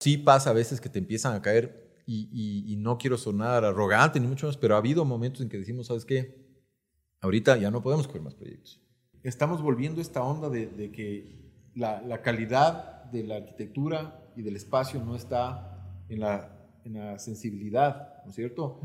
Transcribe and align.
Sí 0.00 0.16
pasa 0.16 0.50
a 0.50 0.54
veces 0.54 0.80
que 0.80 0.88
te 0.88 0.98
empiezan 0.98 1.34
a 1.34 1.42
caer 1.42 2.02
y, 2.06 2.76
no 2.78 2.96
quiero 2.98 3.18
sonar 3.18 3.64
arrogante 3.64 4.18
ni 4.18 4.26
mucho 4.26 4.46
más, 4.46 4.56
pero 4.56 4.74
ha 4.74 4.78
habido 4.78 5.04
momentos 5.04 5.42
en 5.42 5.50
que 5.50 5.58
decimos, 5.58 5.88
¿sabes 5.88 6.06
qué? 6.06 6.40
Ahorita 7.20 7.58
ya 7.58 7.70
no 7.70 7.82
podemos 7.82 8.06
coger 8.06 8.22
más 8.22 8.34
proyectos. 8.34 8.80
Estamos 9.22 9.60
volviendo 9.62 10.00
a 10.00 10.02
esta 10.02 10.22
onda 10.22 10.48
de, 10.48 10.90
que 10.90 11.52
la, 11.74 12.22
calidad 12.22 13.04
de 13.12 13.24
la 13.24 13.36
arquitectura 13.36 14.32
y 14.34 14.42
del 14.42 14.56
espacio 14.56 15.04
no 15.04 15.14
está 15.14 16.02
en 16.08 16.20
la, 16.20 16.58
en 16.84 16.94
la 16.94 17.18
sensibilidad, 17.18 18.24
¿no 18.24 18.30
es 18.30 18.36
cierto? 18.36 18.80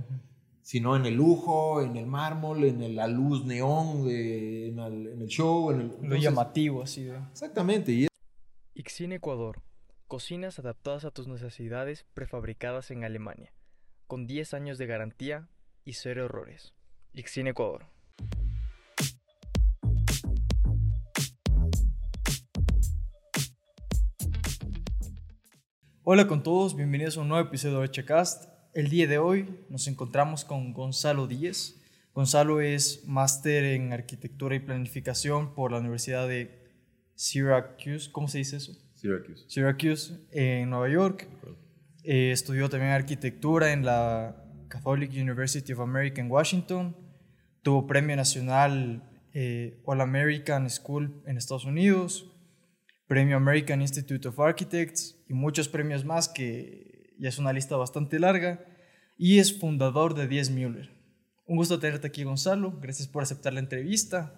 Sino 0.61 0.97
en 0.97 1.05
el 1.05 1.13
lujo, 1.13 1.81
en 1.81 1.95
el 1.95 2.07
mármol, 2.07 2.65
en 2.65 2.95
la 2.95 3.07
luz 3.07 3.45
neón, 3.45 4.05
de, 4.05 4.67
en, 4.67 4.79
el, 4.79 5.27
show. 5.27 5.71
En 5.71 5.81
el, 5.81 5.91
Lo 6.01 6.15
llamativo, 6.17 6.83
así 6.83 7.03
de. 7.03 7.17
Exactamente. 7.31 7.93
Y 7.93 8.07
Ixine 8.73 9.15
Ecuador 9.15 9.61
Cocinas 10.07 10.59
adaptadas 10.59 11.03
a 11.03 11.09
tus 11.09 11.27
necesidades 11.27 12.05
prefabricadas 12.13 12.91
en 12.91 13.03
Alemania, 13.03 13.51
con 14.05 14.27
10 14.27 14.53
años 14.53 14.77
de 14.77 14.85
garantía 14.85 15.49
y 15.83 15.93
cero 15.93 16.25
errores. 16.25 16.75
Ixin 17.13 17.47
Ecuador. 17.47 17.87
Hola 26.03 26.27
con 26.27 26.43
todos, 26.43 26.75
bienvenidos 26.75 27.17
a 27.17 27.21
un 27.21 27.29
nuevo 27.29 27.47
episodio 27.47 27.79
de 27.79 27.89
Checast. 27.89 28.47
El 28.75 28.89
día 28.89 29.07
de 29.07 29.17
hoy 29.17 29.65
nos 29.69 29.87
encontramos 29.87 30.45
con 30.45 30.71
Gonzalo 30.71 31.25
Díez. 31.25 31.81
Gonzalo 32.13 32.61
es 32.61 33.07
máster 33.07 33.63
en 33.63 33.91
arquitectura 33.91 34.53
y 34.53 34.59
planificación 34.59 35.55
por 35.55 35.71
la 35.71 35.79
Universidad 35.79 36.27
de 36.27 36.63
Syracuse. 37.15 38.11
¿Cómo 38.11 38.27
se 38.27 38.37
dice 38.37 38.57
eso? 38.57 38.84
Syracuse. 39.05 39.45
Syracuse, 39.47 40.13
en 40.31 40.69
Nueva 40.69 40.89
York. 40.89 41.27
Eh, 42.03 42.31
estudió 42.31 42.69
también 42.69 42.91
arquitectura 42.91 43.71
en 43.71 43.85
la 43.85 44.35
Catholic 44.67 45.11
University 45.11 45.73
of 45.73 45.79
America 45.79 46.21
en 46.21 46.31
Washington. 46.31 46.95
Tuvo 47.61 47.85
premio 47.85 48.15
nacional 48.15 49.03
eh, 49.33 49.79
All 49.85 50.01
American 50.01 50.69
School 50.69 51.21
en 51.27 51.37
Estados 51.37 51.65
Unidos, 51.65 52.31
premio 53.07 53.37
American 53.37 53.81
Institute 53.81 54.27
of 54.27 54.39
Architects 54.39 55.23
y 55.27 55.33
muchos 55.33 55.67
premios 55.67 56.03
más 56.03 56.27
que 56.27 57.13
ya 57.19 57.29
es 57.29 57.37
una 57.37 57.53
lista 57.53 57.75
bastante 57.75 58.19
larga. 58.19 58.65
Y 59.17 59.39
es 59.39 59.57
fundador 59.57 60.15
de 60.15 60.27
10 60.27 60.49
Mueller. 60.51 60.89
Un 61.45 61.57
gusto 61.57 61.79
tenerte 61.79 62.07
aquí, 62.07 62.23
Gonzalo. 62.23 62.77
Gracias 62.81 63.07
por 63.07 63.21
aceptar 63.23 63.53
la 63.53 63.59
entrevista. 63.59 64.33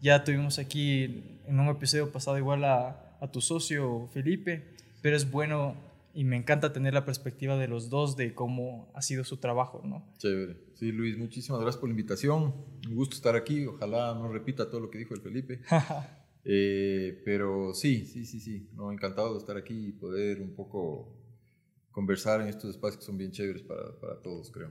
Ya 0.00 0.24
tuvimos 0.24 0.58
aquí 0.58 1.40
en 1.46 1.58
un 1.58 1.68
episodio 1.68 2.12
pasado 2.12 2.38
igual 2.38 2.64
a 2.64 3.09
a 3.20 3.30
tu 3.30 3.40
socio 3.40 4.08
Felipe, 4.12 4.74
pero 5.02 5.16
es 5.16 5.30
bueno 5.30 5.76
y 6.12 6.24
me 6.24 6.36
encanta 6.36 6.72
tener 6.72 6.94
la 6.94 7.04
perspectiva 7.04 7.56
de 7.56 7.68
los 7.68 7.88
dos 7.88 8.16
de 8.16 8.34
cómo 8.34 8.90
ha 8.94 9.02
sido 9.02 9.24
su 9.24 9.36
trabajo, 9.36 9.82
¿no? 9.84 10.12
Chévere. 10.18 10.56
Sí, 10.74 10.90
Luis, 10.92 11.16
muchísimas 11.16 11.60
gracias 11.60 11.80
por 11.80 11.88
la 11.88 11.92
invitación. 11.92 12.54
Un 12.88 12.94
gusto 12.94 13.14
estar 13.14 13.36
aquí. 13.36 13.66
Ojalá 13.66 14.14
no 14.14 14.32
repita 14.32 14.68
todo 14.68 14.80
lo 14.80 14.90
que 14.90 14.98
dijo 14.98 15.14
el 15.14 15.20
Felipe. 15.20 15.60
Eh, 16.42 17.20
pero 17.22 17.74
sí, 17.74 18.06
sí, 18.06 18.24
sí, 18.24 18.40
sí. 18.40 18.70
No, 18.72 18.90
encantado 18.90 19.34
de 19.34 19.38
estar 19.38 19.58
aquí 19.58 19.88
y 19.88 19.92
poder 19.92 20.40
un 20.40 20.54
poco 20.54 21.14
conversar 21.90 22.40
en 22.40 22.48
estos 22.48 22.70
espacios 22.70 22.96
que 22.96 23.04
son 23.04 23.18
bien 23.18 23.30
chéveres 23.30 23.60
para, 23.60 24.00
para 24.00 24.22
todos, 24.22 24.50
creo. 24.50 24.70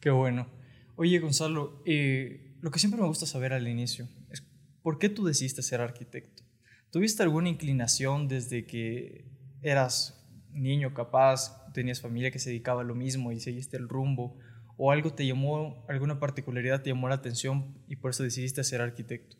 Qué 0.00 0.08
bueno. 0.08 0.48
Oye, 0.96 1.18
Gonzalo, 1.18 1.82
eh, 1.84 2.56
lo 2.62 2.70
que 2.70 2.78
siempre 2.78 3.00
me 3.00 3.06
gusta 3.06 3.26
saber 3.26 3.52
al 3.52 3.68
inicio 3.68 4.08
es 4.30 4.42
por 4.82 4.98
qué 4.98 5.10
tú 5.10 5.26
decidiste 5.26 5.62
ser 5.62 5.82
arquitecto. 5.82 6.42
¿Tuviste 6.90 7.22
alguna 7.22 7.48
inclinación 7.48 8.28
desde 8.28 8.66
que 8.66 9.26
eras 9.62 10.26
niño 10.52 10.94
capaz, 10.94 11.72
tenías 11.72 12.00
familia 12.00 12.30
que 12.30 12.38
se 12.38 12.50
dedicaba 12.50 12.80
a 12.80 12.84
lo 12.84 12.94
mismo 12.94 13.30
y 13.32 13.40
seguiste 13.40 13.76
el 13.76 13.88
rumbo? 13.88 14.38
¿O 14.76 14.92
algo 14.92 15.12
te 15.12 15.26
llamó, 15.26 15.84
alguna 15.88 16.20
particularidad 16.20 16.82
te 16.82 16.90
llamó 16.90 17.08
la 17.08 17.16
atención 17.16 17.76
y 17.88 17.96
por 17.96 18.12
eso 18.12 18.22
decidiste 18.22 18.62
ser 18.64 18.80
arquitecto? 18.80 19.36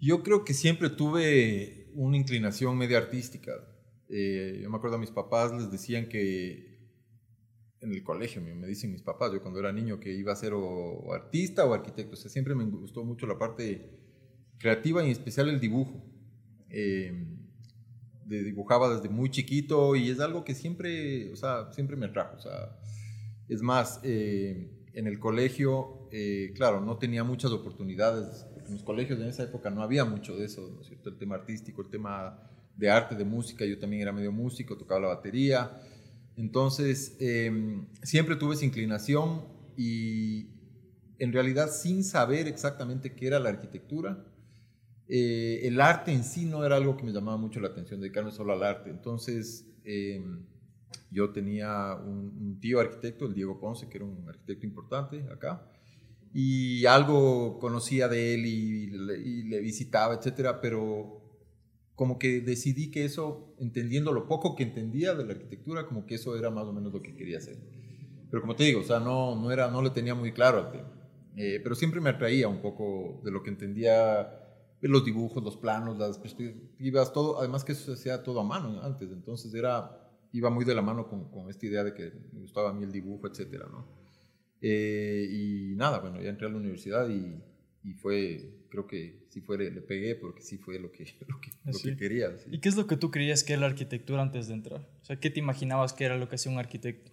Yo 0.00 0.22
creo 0.22 0.44
que 0.44 0.54
siempre 0.54 0.90
tuve 0.90 1.90
una 1.94 2.16
inclinación 2.16 2.78
media 2.78 2.98
artística. 2.98 3.52
Eh, 4.08 4.60
yo 4.62 4.70
me 4.70 4.76
acuerdo 4.76 4.96
a 4.96 5.00
mis 5.00 5.10
papás 5.10 5.52
les 5.52 5.70
decían 5.70 6.08
que 6.08 6.78
en 7.80 7.92
el 7.92 8.02
colegio, 8.02 8.40
me, 8.40 8.66
dicen 8.66 8.92
mis 8.92 9.02
papás, 9.02 9.32
yo 9.32 9.42
cuando 9.42 9.60
era 9.60 9.72
niño 9.72 10.00
que 10.00 10.12
iba 10.12 10.32
a 10.32 10.36
ser 10.36 10.52
o, 10.54 11.12
artista 11.12 11.64
o 11.64 11.74
arquitecto. 11.74 12.14
O 12.14 12.16
sea, 12.16 12.30
siempre 12.30 12.54
me 12.54 12.64
gustó 12.64 13.04
mucho 13.04 13.26
la 13.26 13.38
parte 13.38 14.07
creativa 14.58 15.02
y 15.02 15.06
en 15.06 15.12
especial 15.12 15.48
el 15.48 15.60
dibujo. 15.60 16.04
Eh, 16.70 17.24
dibujaba 18.26 18.94
desde 18.94 19.08
muy 19.08 19.30
chiquito 19.30 19.96
y 19.96 20.10
es 20.10 20.20
algo 20.20 20.44
que 20.44 20.54
siempre, 20.54 21.32
o 21.32 21.36
sea, 21.36 21.72
siempre 21.72 21.96
me 21.96 22.06
atrajo. 22.06 22.36
O 22.36 22.40
sea, 22.40 22.76
es 23.48 23.62
más, 23.62 24.00
eh, 24.02 24.70
en 24.92 25.06
el 25.06 25.18
colegio, 25.18 26.08
eh, 26.12 26.52
claro, 26.54 26.80
no 26.80 26.98
tenía 26.98 27.24
muchas 27.24 27.52
oportunidades. 27.52 28.46
En 28.66 28.74
los 28.74 28.82
colegios 28.82 29.18
en 29.18 29.28
esa 29.28 29.44
época 29.44 29.70
no 29.70 29.82
había 29.82 30.04
mucho 30.04 30.36
de 30.36 30.44
eso, 30.44 30.70
¿no 30.74 30.82
es 30.82 30.88
cierto? 30.88 31.08
El 31.08 31.16
tema 31.16 31.36
artístico, 31.36 31.80
el 31.80 31.88
tema 31.88 32.38
de 32.76 32.90
arte, 32.90 33.14
de 33.14 33.24
música. 33.24 33.64
Yo 33.64 33.78
también 33.78 34.02
era 34.02 34.12
medio 34.12 34.30
músico, 34.30 34.76
tocaba 34.76 35.00
la 35.00 35.08
batería. 35.08 35.80
Entonces, 36.36 37.16
siempre 38.02 38.36
tuve 38.36 38.54
esa 38.54 38.64
inclinación 38.64 39.42
y 39.76 40.50
en 41.18 41.32
realidad 41.32 41.70
sin 41.70 42.04
saber 42.04 42.46
exactamente 42.46 43.14
qué 43.14 43.26
era 43.26 43.40
la 43.40 43.48
arquitectura, 43.48 44.24
eh, 45.08 45.66
el 45.66 45.80
arte 45.80 46.12
en 46.12 46.22
sí 46.22 46.44
no 46.44 46.64
era 46.64 46.76
algo 46.76 46.96
que 46.96 47.04
me 47.04 47.12
llamaba 47.12 47.38
mucho 47.38 47.60
la 47.60 47.68
atención, 47.68 48.00
dedicarme 48.00 48.30
solo 48.30 48.52
al 48.52 48.62
arte. 48.62 48.90
Entonces, 48.90 49.66
em, 49.84 50.44
yo 51.10 51.30
tenía 51.30 51.94
un, 51.94 52.58
tío 52.60 52.80
arquitecto, 52.80 53.26
el 53.26 53.34
Diego 53.34 53.58
Ponce, 53.58 53.88
que 53.88 53.96
era 53.96 54.04
un 54.04 54.28
arquitecto 54.28 54.66
importante 54.66 55.24
acá, 55.32 55.70
y 56.34 56.84
algo 56.84 57.58
conocía 57.58 58.08
de 58.08 58.34
él 58.34 58.44
y, 58.46 58.86
le 59.44 59.60
visitaba, 59.60 60.14
etcétera, 60.14 60.60
pero 60.60 61.22
como 61.94 62.18
que 62.18 62.40
decidí 62.40 62.90
que 62.90 63.04
eso, 63.04 63.54
entendiendo 63.58 64.12
lo 64.12 64.28
poco 64.28 64.54
que 64.54 64.62
entendía 64.62 65.14
de 65.14 65.24
la 65.24 65.32
arquitectura, 65.32 65.86
como 65.86 66.04
que 66.06 66.16
eso 66.16 66.36
era 66.36 66.50
más 66.50 66.64
o 66.64 66.72
menos 66.72 66.92
lo 66.92 67.00
que 67.00 67.16
quería 67.16 67.38
hacer. 67.38 67.56
Pero 68.30 68.42
como 68.42 68.54
te 68.54 68.64
digo, 68.64 68.80
o 68.80 68.84
sea, 68.84 69.00
no, 69.00 69.34
no, 69.34 69.50
era, 69.50 69.70
no 69.70 69.82
le 69.82 69.90
tenía 69.90 70.14
muy 70.14 70.32
claro 70.32 70.58
al 70.58 70.70
tema. 70.70 70.92
Eh, 71.36 71.60
pero 71.62 71.74
siempre 71.74 72.00
me 72.00 72.10
atraía 72.10 72.46
un 72.46 72.60
poco 72.60 73.20
de 73.24 73.30
lo 73.30 73.42
que 73.42 73.50
entendía 73.50 74.47
los 74.80 75.04
dibujos, 75.04 75.42
los 75.42 75.56
planos, 75.56 75.98
las 75.98 76.18
perspectivas, 76.18 77.12
todo, 77.12 77.38
además 77.38 77.64
que 77.64 77.72
eso 77.72 77.84
se 77.86 77.92
hacía 77.92 78.22
todo 78.22 78.40
a 78.40 78.44
mano 78.44 78.80
antes, 78.82 79.10
entonces 79.10 79.52
era, 79.54 79.90
iba 80.32 80.50
muy 80.50 80.64
de 80.64 80.74
la 80.74 80.82
mano 80.82 81.08
con, 81.08 81.30
con 81.30 81.50
esta 81.50 81.66
idea 81.66 81.84
de 81.84 81.94
que 81.94 82.12
me 82.32 82.40
gustaba 82.40 82.70
a 82.70 82.72
mí 82.72 82.84
el 82.84 82.92
dibujo, 82.92 83.26
etcétera, 83.26 83.66
¿no? 83.70 83.86
Eh, 84.60 85.28
y 85.30 85.76
nada, 85.76 86.00
bueno, 86.00 86.20
ya 86.20 86.30
entré 86.30 86.46
a 86.46 86.50
la 86.50 86.56
universidad 86.56 87.08
y, 87.08 87.40
y 87.84 87.94
fue, 87.94 88.64
creo 88.68 88.86
que 88.86 89.26
sí 89.28 89.40
fue, 89.40 89.58
le 89.58 89.80
pegué 89.80 90.14
porque 90.14 90.42
sí 90.42 90.58
fue 90.58 90.78
lo 90.78 90.90
que, 90.90 91.04
lo 91.28 91.40
que, 91.40 91.50
lo 91.64 91.78
que 91.78 91.96
quería. 91.96 92.36
¿Y 92.50 92.58
qué 92.60 92.68
es 92.68 92.76
lo 92.76 92.86
que 92.86 92.96
tú 92.96 93.10
creías 93.10 93.44
que 93.44 93.54
era 93.54 93.62
la 93.62 93.68
arquitectura 93.68 94.22
antes 94.22 94.48
de 94.48 94.54
entrar? 94.54 94.88
O 95.00 95.04
sea, 95.04 95.18
¿qué 95.18 95.30
te 95.30 95.40
imaginabas 95.40 95.92
que 95.92 96.04
era 96.04 96.16
lo 96.16 96.28
que 96.28 96.36
hacía 96.36 96.52
un 96.52 96.58
arquitecto? 96.58 97.12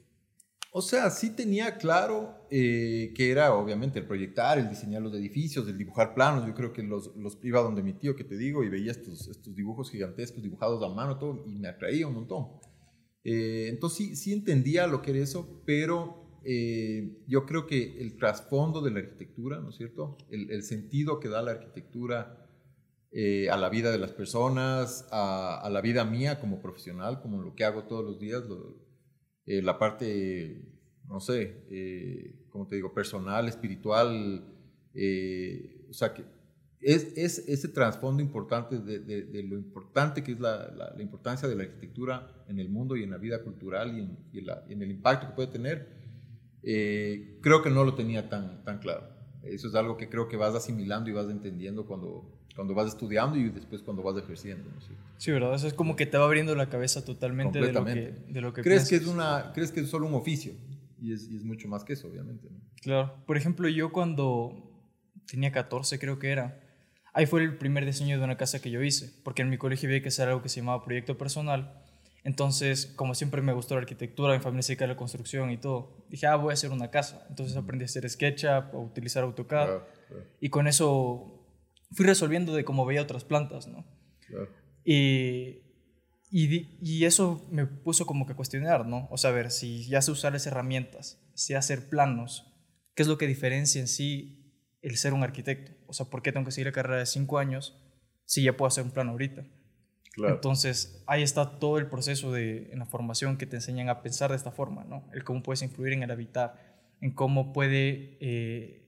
O 0.78 0.82
sea, 0.82 1.10
sí 1.10 1.30
tenía 1.30 1.78
claro 1.78 2.36
eh, 2.52 3.14
que 3.16 3.32
era 3.32 3.54
obviamente 3.56 4.00
el 4.00 4.06
proyectar, 4.06 4.60
el 4.60 4.68
diseñar 4.68 5.02
los 5.02 5.14
edificios, 5.14 5.66
el 5.70 5.78
dibujar 5.78 6.14
planos. 6.14 6.46
Yo 6.46 6.54
creo 6.54 6.74
que 6.74 6.84
los, 6.84 7.16
los 7.16 7.40
iba 7.44 7.62
donde 7.62 7.82
mi 7.82 7.94
tío 7.94 8.18
que 8.18 8.26
te 8.26 8.36
digo 8.38 8.62
y 8.62 8.68
veía 8.68 8.92
estos, 8.92 9.42
dibujos 9.56 9.90
gigantescos 9.90 10.44
dibujados 10.44 10.84
a 10.84 10.94
mano 10.94 11.18
todo 11.18 11.46
y 11.48 11.56
me 11.56 11.70
atraía 11.70 12.08
un 12.08 12.16
montón. 12.16 12.48
Eh, 13.24 13.68
entonces 13.70 14.20
sí, 14.20 14.34
entendía 14.34 14.86
lo 14.86 15.02
que 15.02 15.12
era 15.12 15.22
eso, 15.22 15.64
pero 15.66 16.42
eh, 16.44 17.24
yo 17.26 17.46
creo 17.46 17.68
que 17.68 18.02
el 18.02 18.18
trasfondo 18.18 18.82
de 18.82 18.92
la 18.92 19.00
arquitectura, 19.00 19.62
¿no 19.62 19.70
es 19.70 19.78
cierto? 19.78 20.18
El, 20.30 20.52
el 20.52 20.64
sentido 20.64 21.22
que 21.22 21.30
da 21.30 21.42
la 21.42 21.52
arquitectura 21.52 22.42
a 23.50 23.56
la 23.56 23.70
vida 23.70 23.92
de 23.92 23.98
las 23.98 24.12
personas, 24.12 25.08
a, 25.10 25.62
a, 25.62 25.70
la 25.70 25.80
vida 25.80 26.04
mía 26.04 26.42
como 26.42 26.62
profesional, 26.62 27.22
como 27.22 27.42
lo 27.42 27.56
que 27.56 27.64
hago 27.64 27.84
todos 27.86 28.04
los 28.04 28.20
días, 28.20 28.44
lo, 28.44 28.85
eh, 29.46 29.62
la 29.62 29.78
parte, 29.78 30.62
no 31.08 31.20
sé, 31.20 31.66
eh, 31.70 32.48
como 32.50 32.68
te 32.68 32.76
digo, 32.76 32.94
personal, 32.94 33.48
espiritual, 33.48 34.44
eh, 34.94 35.86
o 35.90 35.94
sea, 35.94 36.14
que 36.14 36.24
es, 36.82 37.14
es 37.16 37.40
ese 37.48 37.68
trasfondo 37.70 38.22
importante 38.22 38.80
de, 38.80 39.00
de, 39.00 39.44
lo 39.44 39.56
importante 39.56 40.24
que 40.24 40.34
es 40.34 40.40
la, 40.40 40.72
la, 40.96 41.02
importancia 41.02 41.48
de 41.48 41.56
la 41.56 41.64
arquitectura 41.64 42.46
en 42.48 42.60
el 42.60 42.70
mundo 42.70 42.96
y 42.96 43.04
en 43.04 43.12
la 43.12 43.18
vida 43.18 43.42
cultural 43.44 43.96
y 43.98 44.02
en, 44.02 44.18
y 44.68 44.74
en, 44.74 44.82
el 44.82 44.92
impacto 44.92 45.28
que 45.28 45.34
puede 45.34 45.48
tener, 45.50 45.88
creo 46.62 47.62
que 47.64 47.70
no 47.70 47.84
lo 47.84 47.96
tenía 47.96 48.30
tan, 48.30 48.64
tan 48.64 48.80
claro. 48.80 49.15
Eso 49.46 49.68
es 49.68 49.76
algo 49.76 49.98
que 49.98 50.10
creo 50.10 50.28
que 50.28 50.38
vas 50.38 50.56
asimilando 50.56 51.10
y 51.10 51.14
vas 51.14 51.30
entendiendo 51.30 51.86
cuando, 51.86 52.26
cuando 52.56 52.74
vas 52.74 52.88
estudiando 52.88 53.38
y 53.38 53.50
después 53.50 53.82
cuando 53.82 54.04
vas 54.04 54.18
ejerciendo. 54.18 54.70
Sí, 55.18 55.32
¿verdad? 55.32 55.56
Eso 55.56 55.68
es 55.68 55.74
como 55.74 55.96
que 55.96 56.06
te 56.06 56.18
va 56.18 56.26
abriendo 56.26 56.56
la 56.56 56.70
cabeza 56.70 57.04
totalmente 57.04 57.60
de 57.60 57.72
lo 57.72 57.86
que, 57.86 58.14
de 58.28 58.42
lo 58.42 58.54
que 58.54 58.62
¿Crees 58.62 58.90
que, 58.90 58.96
es 58.96 59.08
una, 59.08 59.52
¿Crees 59.54 59.72
que 59.72 59.82
es 59.82 59.90
solo 59.90 60.08
un 60.08 60.16
oficio? 60.16 60.54
Y 61.02 61.14
es, 61.14 61.30
y 61.30 61.36
es 61.36 61.44
mucho 61.44 61.68
más 61.68 61.84
que 61.84 61.94
eso, 61.94 62.08
obviamente. 62.08 62.48
Claro. 62.82 63.14
Por 63.26 63.38
ejemplo, 63.38 63.68
yo 63.68 63.92
cuando 63.92 64.72
tenía 65.26 65.52
14 65.52 66.00
creo 66.00 66.20
que 66.20 66.32
era, 66.32 66.60
ahí 67.14 67.26
fue 67.26 67.44
el 67.44 67.58
primer 67.58 67.86
diseño 67.86 68.18
de 68.18 68.24
una 68.24 68.38
casa 68.38 68.62
que 68.62 68.72
yo 68.72 68.82
hice, 68.82 69.12
porque 69.24 69.42
en 69.42 69.50
mi 69.50 69.58
colegio 69.58 69.90
había 69.90 70.02
que 70.02 70.10
hacer 70.10 70.28
algo 70.28 70.42
que 70.42 70.50
se 70.50 70.62
llamaba 70.62 70.84
proyecto 70.84 71.18
personal. 71.18 71.82
Entonces, 72.26 72.88
como 72.88 73.14
siempre 73.14 73.44
me 73.44 73.54
gustó 73.54 73.76
la 73.76 73.82
arquitectura, 73.82 74.34
mi 74.34 74.42
familia 74.42 74.64
se 74.64 74.72
dedica 74.74 74.86
a 74.86 74.88
la 74.88 74.98
construcción 74.98 75.52
y 75.52 75.58
todo, 75.58 76.08
dije, 76.10 76.26
ah, 76.26 76.36
voy 76.36 76.50
a 76.50 76.54
hacer 76.56 76.72
una 76.72 76.90
casa. 76.90 77.24
Entonces 77.30 77.56
aprendí 77.56 77.84
a 77.84 77.86
hacer 77.86 78.10
SketchUp, 78.10 78.74
a 78.74 78.78
utilizar 78.80 79.24
AutoCAD. 79.24 79.66
Claro, 79.66 79.88
claro, 80.08 80.24
Y 80.42 80.50
con 80.50 80.68
eso 80.68 81.48
fui 81.92 82.04
resolviendo 82.04 82.56
de 82.56 82.66
cómo 82.66 82.84
veía 82.84 83.04
otras 83.04 83.24
plantas, 83.24 83.68
¿no? 83.68 83.86
claro. 84.28 84.50
Y, 84.84 85.62
y, 86.32 86.80
y 86.82 87.06
eso 87.06 87.48
me 87.52 87.68
puso 87.68 88.08
como 88.08 88.26
que 88.26 88.34
a 88.34 88.36
cuestionar, 88.36 88.88
¿no? 88.88 89.08
O 89.12 89.18
sea, 89.18 89.30
a 89.30 89.34
ver, 89.34 89.52
si 89.52 89.88
ya 89.88 90.02
sé 90.02 90.10
usar 90.10 90.34
las 90.34 90.48
herramientas, 90.48 91.24
sé 91.36 91.56
hacer 91.56 91.90
planos, 91.90 92.52
¿qué 92.96 93.04
es 93.04 93.08
lo 93.08 93.20
que 93.20 93.28
diferencia 93.28 93.80
en 93.80 93.88
sí 93.88 94.52
el 94.82 94.98
ser 94.98 95.14
un 95.14 95.22
arquitecto? 95.22 95.74
O 95.86 95.94
sea, 95.94 96.08
¿por 96.08 96.24
qué 96.24 96.32
tengo 96.32 96.46
que 96.46 96.52
seguir 96.52 96.66
la 96.68 96.74
carrera 96.74 96.98
de 96.98 97.06
cinco 97.06 97.38
años 97.38 97.80
si 98.26 98.42
ya 98.42 98.58
puedo 98.58 98.68
hacer 98.68 98.84
un 98.84 98.92
plano 98.92 99.12
ahorita? 99.12 99.46
Claro. 100.16 100.36
Entonces, 100.36 101.04
ahí 101.08 101.22
está 101.24 101.60
todo 101.60 101.78
el 101.78 101.88
proceso 101.88 102.32
de, 102.32 102.72
en 102.72 102.80
la 102.80 102.86
formación 102.86 103.38
que 103.38 103.46
te 103.46 103.58
enseñan 103.58 103.90
a 103.90 104.02
pensar 104.02 104.30
de 104.32 104.38
esta 104.38 104.52
forma, 104.52 104.84
¿no? 104.86 105.04
El 105.14 105.24
cómo 105.24 105.44
puedes 105.44 105.62
influir 105.62 105.94
en 105.94 106.04
el 106.04 106.12
habitar, 106.12 106.56
en 107.02 107.12
cómo 107.12 107.52
puede 107.52 108.18
eh, 108.22 108.88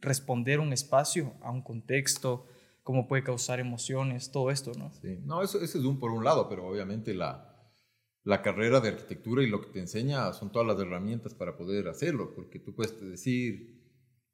responder 0.00 0.60
un 0.60 0.72
espacio 0.72 1.32
a 1.42 1.50
un 1.50 1.62
contexto, 1.62 2.46
cómo 2.82 3.08
puede 3.08 3.22
causar 3.24 3.58
emociones, 3.60 4.30
todo 4.32 4.50
esto, 4.50 4.72
¿no? 4.78 4.92
Sí. 5.00 5.18
No, 5.24 5.42
eso, 5.42 5.60
eso 5.62 5.78
es 5.78 5.84
un 5.84 5.98
por 5.98 6.10
un 6.10 6.24
lado, 6.24 6.48
pero 6.48 6.66
obviamente 6.66 7.14
la, 7.14 7.46
la 8.24 8.42
carrera 8.42 8.80
de 8.80 8.90
arquitectura 8.90 9.42
y 9.42 9.48
lo 9.48 9.60
que 9.62 9.68
te 9.70 9.80
enseña 9.80 10.32
son 10.34 10.52
todas 10.52 10.68
las 10.68 10.78
herramientas 10.78 11.34
para 11.34 11.56
poder 11.56 11.88
hacerlo, 11.88 12.34
porque 12.34 12.58
tú 12.58 12.74
puedes 12.74 13.00
decir, 13.00 13.80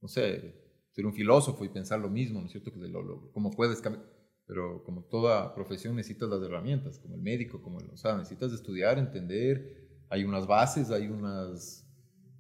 no 0.01 0.09
sé, 0.09 0.55
ser 0.91 1.07
un 1.07 1.15
filósofo 1.15 1.65
y 1.65 1.69
pensar 1.69 2.01
lo 2.01 2.09
mismo, 2.11 2.41
¿no 2.41 2.47
es 2.47 2.53
cierto? 2.53 2.73
Que 2.73 2.81
de 2.81 2.89
lo, 2.89 3.03
lo- 3.03 3.31
cómo 3.33 3.51
puedes 3.51 3.81
cambiar, 3.81 4.05
pero 4.47 4.85
como 4.85 5.03
toda 5.05 5.55
profesión 5.55 5.97
necesitas 5.97 6.29
las 6.29 6.43
herramientas, 6.43 6.99
como 6.99 7.17
el 7.17 7.23
médico, 7.23 7.61
como 7.61 7.81
el, 7.81 7.91
o 7.91 7.97
sea, 7.97 8.17
necesitas 8.17 8.53
estudiar, 8.53 8.99
entender, 8.99 9.89
hay 10.09 10.25
unas 10.25 10.47
bases, 10.47 10.91
hay 10.91 11.09
unas... 11.09 11.83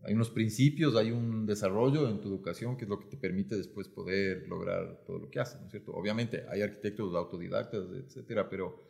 Hay 0.02 0.14
unos 0.14 0.30
principios, 0.30 0.94
hay 0.94 1.10
un 1.10 1.46
desarrollo 1.46 2.08
en 2.08 2.20
tu 2.20 2.28
educación 2.28 2.76
que 2.76 2.84
es 2.84 2.88
lo 2.88 3.00
que 3.00 3.06
te 3.06 3.16
permite 3.16 3.56
después 3.56 3.88
poder 3.88 4.46
lograr 4.46 5.02
todo 5.04 5.18
lo 5.18 5.28
que 5.28 5.40
haces, 5.40 5.58
¿no 5.58 5.66
es 5.66 5.72
cierto? 5.72 5.92
Obviamente 5.94 6.44
hay 6.48 6.62
arquitectos 6.62 7.12
autodidactas, 7.12 7.88
etcétera, 7.92 8.48
pero, 8.48 8.80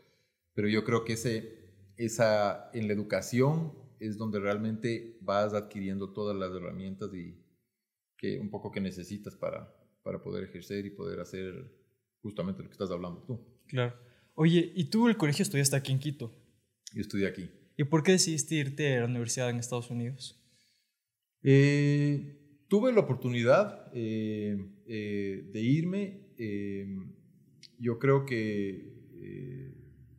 pero 0.53 0.69
yo 0.69 0.85
creo 0.85 1.05
que 1.05 1.15
ese, 1.15 1.73
esa, 1.97 2.71
en 2.75 2.87
la 2.87 2.93
educación 2.93 3.73
es 3.99 4.19
donde 4.19 4.41
realmente 4.41 5.17
vas 5.23 5.55
adquiriendo 5.55 6.13
todas 6.13 6.37
las 6.37 6.55
herramientas 6.55 7.15
y 7.15 7.43
que 8.19 8.39
un 8.39 8.51
poco 8.51 8.71
que 8.71 8.83
necesitas 8.83 9.37
para, 9.37 9.75
para 10.03 10.23
poder 10.23 10.45
ejercer 10.45 10.85
y 10.85 10.91
poder 10.91 11.21
hacer 11.21 11.73
justamente 12.27 12.63
lo 12.63 12.69
que 12.69 12.73
estás 12.73 12.91
hablando 12.91 13.23
tú. 13.23 13.41
Claro. 13.69 13.95
Oye, 14.35 14.73
¿y 14.75 14.85
tú 14.91 15.09
el 15.09 15.17
colegio 15.17 15.45
estudiaste 15.45 15.77
aquí 15.77 15.93
en 15.93 16.01
Quito? 16.01 16.33
Yo 16.93 17.01
estudié 17.01 17.29
aquí. 17.29 17.49
¿Y 17.77 17.85
por 17.85 18.03
qué 18.03 18.13
decidiste 18.13 18.57
irte 18.57 18.97
a 18.97 19.01
la 19.01 19.07
universidad 19.07 19.49
en 19.51 19.59
Estados 19.59 19.91
Unidos? 19.91 20.43
Eh, 21.43 22.65
tuve 22.69 22.93
la 22.93 23.01
oportunidad 23.01 23.91
eh, 23.95 24.59
eh, 24.87 25.49
de 25.53 25.61
irme. 25.61 26.27
yo 27.79 27.99
creo 27.99 28.27
que 28.27 28.95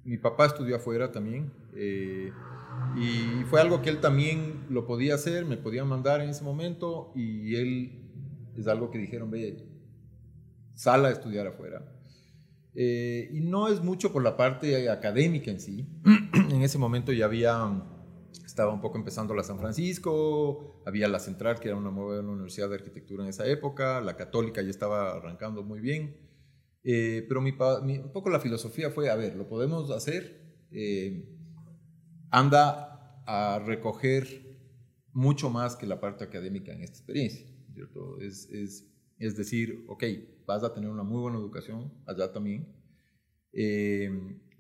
mi 0.04 0.18
papá 0.18 0.46
estudió 0.46 0.78
afuera 0.78 1.12
también. 1.12 1.52
y 1.76 3.44
fue 3.50 3.60
algo 3.60 3.82
que 3.82 3.90
él 3.90 4.00
también 4.00 4.66
lo 4.70 4.86
podía 4.86 5.16
hacer, 5.16 5.46
me 5.46 5.58
podía 5.58 5.84
mandar 5.84 6.22
en 6.22 6.30
ese 6.30 6.44
momento. 6.44 7.12
Y 7.16 7.56
él 7.56 7.92
es 8.56 8.68
algo 8.68 8.90
que 8.90 8.98
dijeron, 8.98 9.30
ve, 9.30 9.68
sal 10.74 11.06
a 11.06 11.12
estudiar 11.12 11.48
afuera. 11.48 11.97
Eh, 12.80 13.30
y 13.34 13.40
no 13.42 13.70
es 13.70 13.82
mucho 13.82 14.14
por 14.14 14.22
la 14.24 14.38
parte 14.38 14.88
académica 14.90 15.50
en 15.50 15.60
sí. 15.60 15.88
en 16.54 16.62
ese 16.62 16.78
momento 16.78 17.12
ya 17.12 17.26
había 17.26 17.84
estaba 18.46 18.72
un 18.72 18.82
poco 18.82 18.98
empezando 19.00 19.34
la 19.34 19.44
San 19.44 19.58
Francisco, 19.60 20.82
había 20.86 21.08
la 21.08 21.20
Central, 21.20 21.60
que 21.60 21.70
era 21.70 21.78
una 21.78 21.90
buena 21.90 22.30
universidad 22.30 22.70
de 22.70 22.76
arquitectura 22.76 23.24
en 23.24 23.30
esa 23.30 23.48
época, 23.48 24.00
la 24.02 24.16
Católica 24.16 24.62
ya 24.62 24.70
estaba 24.70 25.14
arrancando 25.18 25.64
muy 25.64 25.80
bien, 25.80 26.16
Eh, 26.84 27.26
pero 27.28 27.42
mi, 27.42 27.52
mi- 27.84 27.98
un 27.98 28.12
poco 28.14 28.30
la 28.30 28.40
filosofía 28.40 28.90
fue, 28.92 29.10
a 29.10 29.16
ver, 29.16 29.36
lo 29.36 29.48
podemos 29.50 29.92
hacer, 29.92 30.22
eh, 30.72 31.26
anda 32.32 33.22
a 33.26 33.60
recoger 33.60 34.58
mucho 35.14 35.50
más 35.50 35.76
que 35.76 35.86
la 35.88 36.00
parte 36.00 36.24
académica 36.24 36.72
en 36.72 36.82
esta 36.84 36.98
experiencia, 36.98 37.46
¿cierto? 37.74 38.20
Es, 38.22 38.48
es, 38.52 38.86
es 39.20 39.36
decir, 39.36 39.86
ok, 39.88 40.04
vas 40.46 40.64
a 40.64 40.74
tener 40.74 40.90
una 40.90 41.04
muy 41.04 41.20
buena 41.22 41.38
educación 41.38 41.92
allá 42.06 42.32
también, 42.32 42.68
eh, 43.54 44.10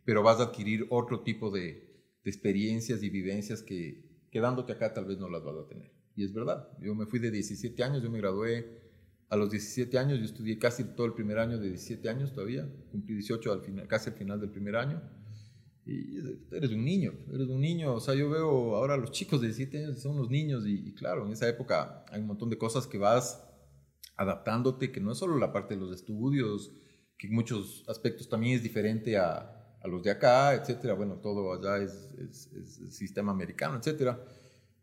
pero 0.04 0.24
vas 0.24 0.40
a 0.40 0.44
adquirir 0.44 0.88
otro 0.90 1.22
tipo 1.22 1.52
de, 1.52 1.88
experiencias 2.28 3.04
y 3.04 3.10
vivencias 3.10 3.62
que 3.62 4.04
quedándote 4.32 4.74
acá 4.74 4.94
tal 4.94 5.06
vez 5.06 5.18
no 5.18 5.30
las 5.30 5.44
vas 5.44 5.56
a 5.56 5.68
tener. 5.68 5.92
Y 6.16 6.26
es 6.26 6.34
verdad, 6.34 6.68
yo 6.82 6.94
me 6.94 7.06
fui 7.06 7.20
de 7.20 7.32
17 7.32 7.82
años, 7.84 8.04
yo 8.04 8.12
me 8.12 8.18
gradué 8.18 8.82
a 9.30 9.38
los 9.38 9.50
17 9.50 9.98
años, 9.98 10.20
yo 10.20 10.26
estudié 10.26 10.58
casi 10.58 10.84
todo 10.84 11.08
el 11.08 11.14
primer 11.14 11.40
año 11.40 11.58
de 11.58 11.70
17 11.70 12.10
años 12.10 12.34
todavía, 12.34 12.68
cumplí 12.92 13.14
18 13.16 13.52
al 13.52 13.62
final, 13.62 13.88
casi 13.88 14.10
al 14.10 14.18
final 14.18 14.40
del 14.42 14.50
primer 14.50 14.76
año. 14.76 15.02
Y 15.86 16.18
eres 16.52 16.72
un 16.72 16.84
niño, 16.84 17.14
eres 17.34 17.48
un 17.48 17.62
niño, 17.62 17.94
o 17.94 18.00
sea, 18.02 18.14
yo 18.14 18.30
veo 18.30 18.76
ahora 18.76 18.98
los 18.98 19.12
chicos 19.12 19.40
de 19.40 19.48
17 19.48 19.86
años 19.86 20.02
son 20.02 20.18
los 20.18 20.30
niños 20.30 20.66
y 20.68 20.94
claro, 20.96 21.26
en 21.26 21.32
esa 21.32 21.48
época 21.48 22.04
hay 22.10 22.20
un 22.20 22.28
montón 22.28 22.50
de 22.50 22.58
cosas 22.58 22.88
que 22.88 22.98
vas 22.98 23.47
adaptándote, 24.18 24.92
que 24.92 25.00
no 25.00 25.12
es 25.12 25.20
solo 25.20 25.38
la 25.38 25.54
parte 25.54 25.76
de 25.76 25.80
los 25.80 25.94
estudios, 25.94 26.74
que 27.18 27.28
en 27.28 27.34
muchos 27.34 27.86
aspectos 27.88 28.28
también 28.28 28.56
es 28.56 28.64
diferente 28.64 29.18
a, 29.18 29.58
a 29.82 29.88
los 29.88 30.04
de 30.04 30.12
acá, 30.12 30.54
etcétera. 30.56 30.94
Bueno, 30.94 31.16
todo 31.16 31.54
allá 31.54 31.84
es, 31.84 32.14
es, 32.20 32.52
el 32.82 32.92
sistema 32.92 33.32
americano, 33.32 33.78
etcétera. 33.78 34.20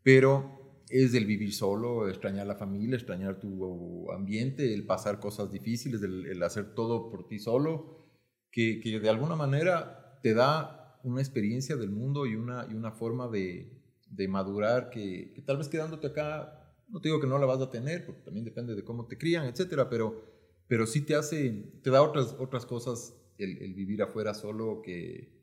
Pero 0.03 0.83
es 0.89 1.13
el 1.13 1.25
vivir 1.25 1.53
solo, 1.53 2.07
extrañar 2.07 2.45
la 2.47 2.55
familia, 2.55 2.95
extrañar 2.95 3.39
tu 3.39 4.11
ambiente, 4.11 4.73
el 4.73 4.85
pasar 4.85 5.19
cosas 5.19 5.51
difíciles, 5.51 6.01
el, 6.01 6.25
el 6.27 6.43
hacer 6.43 6.75
todo 6.75 7.09
por 7.09 7.27
ti 7.27 7.39
solo, 7.39 8.05
que, 8.51 8.79
que, 8.79 8.99
de 8.99 9.09
alguna 9.09 9.35
manera 9.35 10.19
te 10.21 10.33
da 10.33 10.99
una 11.03 11.21
experiencia 11.21 11.75
del 11.75 11.89
mundo 11.89 12.25
y 12.25 12.35
una, 12.35 12.67
y 12.69 12.73
una 12.73 12.91
forma 12.91 13.27
de, 13.27 13.81
de 14.09 14.27
madurar 14.27 14.89
que, 14.89 15.33
que 15.33 15.41
tal 15.41 15.57
vez 15.57 15.67
quedándote 15.67 16.07
acá, 16.07 16.64
no 16.87 17.01
te 17.01 17.09
digo 17.09 17.19
que 17.19 17.27
no 17.27 17.37
la 17.37 17.45
vas 17.45 17.61
a 17.61 17.69
tener, 17.69 18.05
porque 18.05 18.21
también 18.21 18.45
depende 18.45 18.75
de 18.75 18.83
cómo 18.83 19.05
te 19.07 19.17
crían, 19.17 19.45
etcétera, 19.45 19.89
pero, 19.89 20.23
pero 20.67 20.85
sí 20.85 21.01
te 21.01 21.15
hace, 21.15 21.71
te 21.81 21.89
da 21.89 22.01
otras, 22.01 22.35
otras 22.39 22.65
cosas 22.65 23.15
el, 23.37 23.57
el 23.61 23.73
vivir 23.73 24.01
afuera 24.01 24.33
solo 24.33 24.81
que, 24.81 25.33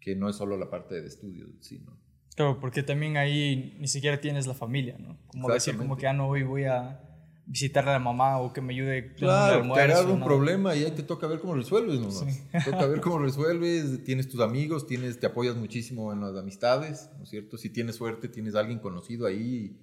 que 0.00 0.16
no 0.16 0.28
es 0.28 0.36
solo 0.36 0.56
la 0.56 0.70
parte 0.70 1.00
de 1.00 1.06
estudios, 1.06 1.50
sino 1.60 1.96
Claro, 2.36 2.60
porque 2.60 2.82
también 2.82 3.16
ahí 3.16 3.74
ni 3.80 3.88
siquiera 3.88 4.20
tienes 4.20 4.46
la 4.46 4.52
familia, 4.52 4.96
¿no? 4.98 5.18
Como 5.28 5.50
decir 5.50 5.74
como 5.78 5.96
que, 5.96 6.06
ah, 6.06 6.12
no, 6.12 6.28
hoy 6.28 6.42
voy 6.42 6.64
a 6.64 7.00
visitar 7.46 7.88
a 7.88 7.92
la 7.92 7.98
mamá 7.98 8.38
o 8.40 8.52
que 8.52 8.60
me 8.60 8.74
ayude 8.74 9.06
con 9.08 9.16
claro, 9.16 9.62
el 9.62 9.92
te 9.92 10.12
un 10.12 10.22
problema 10.22 10.76
y 10.76 10.84
ahí 10.84 10.90
te 10.90 11.02
toca 11.02 11.26
ver 11.26 11.40
cómo 11.40 11.54
resuelves 11.54 11.98
nomás. 11.98 12.18
Sí. 12.18 12.42
Te 12.52 12.72
toca 12.72 12.86
ver 12.88 13.00
cómo 13.00 13.20
resuelves, 13.20 14.04
tienes 14.04 14.28
tus 14.28 14.40
amigos, 14.40 14.86
tienes, 14.86 15.18
te 15.18 15.26
apoyas 15.26 15.56
muchísimo 15.56 16.12
en 16.12 16.20
las 16.20 16.36
amistades, 16.36 17.08
¿no 17.16 17.24
es 17.24 17.30
cierto? 17.30 17.56
Si 17.56 17.70
tienes 17.70 17.96
suerte, 17.96 18.28
tienes 18.28 18.54
a 18.54 18.60
alguien 18.60 18.80
conocido 18.80 19.26
ahí, 19.26 19.80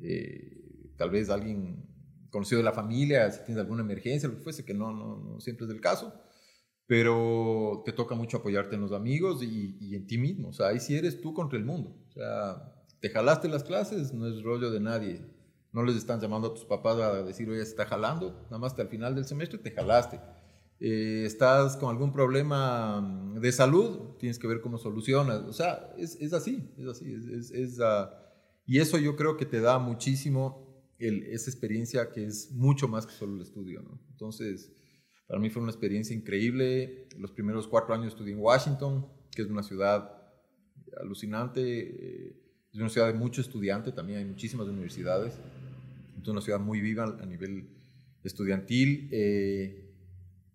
eh, 0.00 0.94
tal 0.96 1.10
vez 1.10 1.30
alguien 1.30 1.84
conocido 2.30 2.58
de 2.58 2.64
la 2.64 2.72
familia, 2.72 3.30
si 3.30 3.44
tienes 3.44 3.62
alguna 3.62 3.82
emergencia, 3.82 4.28
lo 4.28 4.36
que 4.36 4.42
fuese, 4.42 4.64
que 4.64 4.74
no, 4.74 4.92
no, 4.92 5.16
no 5.16 5.40
siempre 5.40 5.66
es 5.66 5.72
el 5.72 5.80
caso 5.80 6.12
pero 6.88 7.82
te 7.84 7.92
toca 7.92 8.14
mucho 8.14 8.38
apoyarte 8.38 8.74
en 8.74 8.80
los 8.80 8.92
amigos 8.92 9.42
y, 9.42 9.94
en 9.94 10.06
ti 10.06 10.16
mismo. 10.16 10.48
O 10.48 10.52
sea, 10.54 10.68
ahí 10.68 10.80
sí 10.80 10.96
eres 10.96 11.20
tú 11.20 11.34
contra 11.34 11.58
el 11.58 11.64
mundo. 11.66 11.94
O 12.08 12.12
sea, 12.12 12.72
te 12.98 13.10
jalaste 13.10 13.46
las 13.46 13.62
clases, 13.62 14.14
no 14.14 14.26
es 14.26 14.42
rollo 14.42 14.70
de 14.70 14.80
nadie. 14.80 15.20
No 15.70 15.82
les 15.82 15.96
están 15.96 16.18
llamando 16.18 16.48
a 16.48 16.54
tus 16.54 16.64
papás 16.64 16.96
a 16.96 17.22
decir, 17.22 17.48
oye, 17.50 17.62
se 17.62 17.72
está 17.72 17.84
jalando. 17.84 18.40
Nada 18.44 18.56
más 18.56 18.72
hasta 18.72 18.80
el 18.80 18.88
final 18.88 19.14
del 19.14 19.26
semestre 19.26 19.58
te 19.58 19.70
jalaste. 19.70 20.18
Eh, 20.80 21.24
estás 21.26 21.76
con 21.76 21.90
algún 21.90 22.10
problema 22.10 23.34
de 23.38 23.52
salud, 23.52 24.16
tienes 24.18 24.38
que 24.38 24.46
ver 24.46 24.62
cómo 24.62 24.78
solucionas. 24.78 25.42
O 25.42 25.52
sea, 25.52 25.92
es, 25.98 26.16
es 26.18 26.32
así, 26.32 26.72
es 26.78 26.86
así. 26.86 27.12
Es, 27.12 27.50
es, 27.50 27.78
uh, 27.80 28.08
y 28.68 28.80
eso 28.80 28.98
yo 28.98 29.16
creo 29.16 29.38
que 29.38 29.46
te 29.46 29.60
da 29.60 29.78
muchísimo 29.78 30.84
el, 30.98 31.22
esa 31.22 31.50
experiencia 31.50 32.12
que 32.12 32.26
es 32.26 32.52
mucho 32.52 32.86
más 32.86 33.06
que 33.06 33.14
solo 33.14 33.36
el 33.36 33.40
estudio. 33.40 33.80
¿no? 33.80 33.98
Entonces, 34.10 34.70
para 35.26 35.40
mí 35.40 35.48
fue 35.48 35.62
una 35.62 35.72
experiencia 35.72 36.14
increíble. 36.14 37.08
Los 37.16 37.32
primeros 37.32 37.66
cuatro 37.66 37.94
años 37.94 38.08
estudié 38.08 38.34
en 38.34 38.40
Washington, 38.40 39.06
que 39.30 39.40
es 39.40 39.48
una 39.48 39.62
ciudad 39.62 40.12
alucinante. 41.00 41.62
Eh, 41.62 42.42
es 42.70 42.78
una 42.78 42.90
ciudad 42.90 43.06
de 43.06 43.14
mucho 43.14 43.40
estudiante, 43.40 43.90
también 43.90 44.18
hay 44.18 44.26
muchísimas 44.26 44.68
universidades. 44.68 45.40
Es 46.20 46.28
una 46.28 46.42
ciudad 46.42 46.60
muy 46.60 46.82
viva 46.82 47.04
a 47.04 47.24
nivel 47.24 47.70
estudiantil. 48.22 49.08
Eh, 49.10 49.94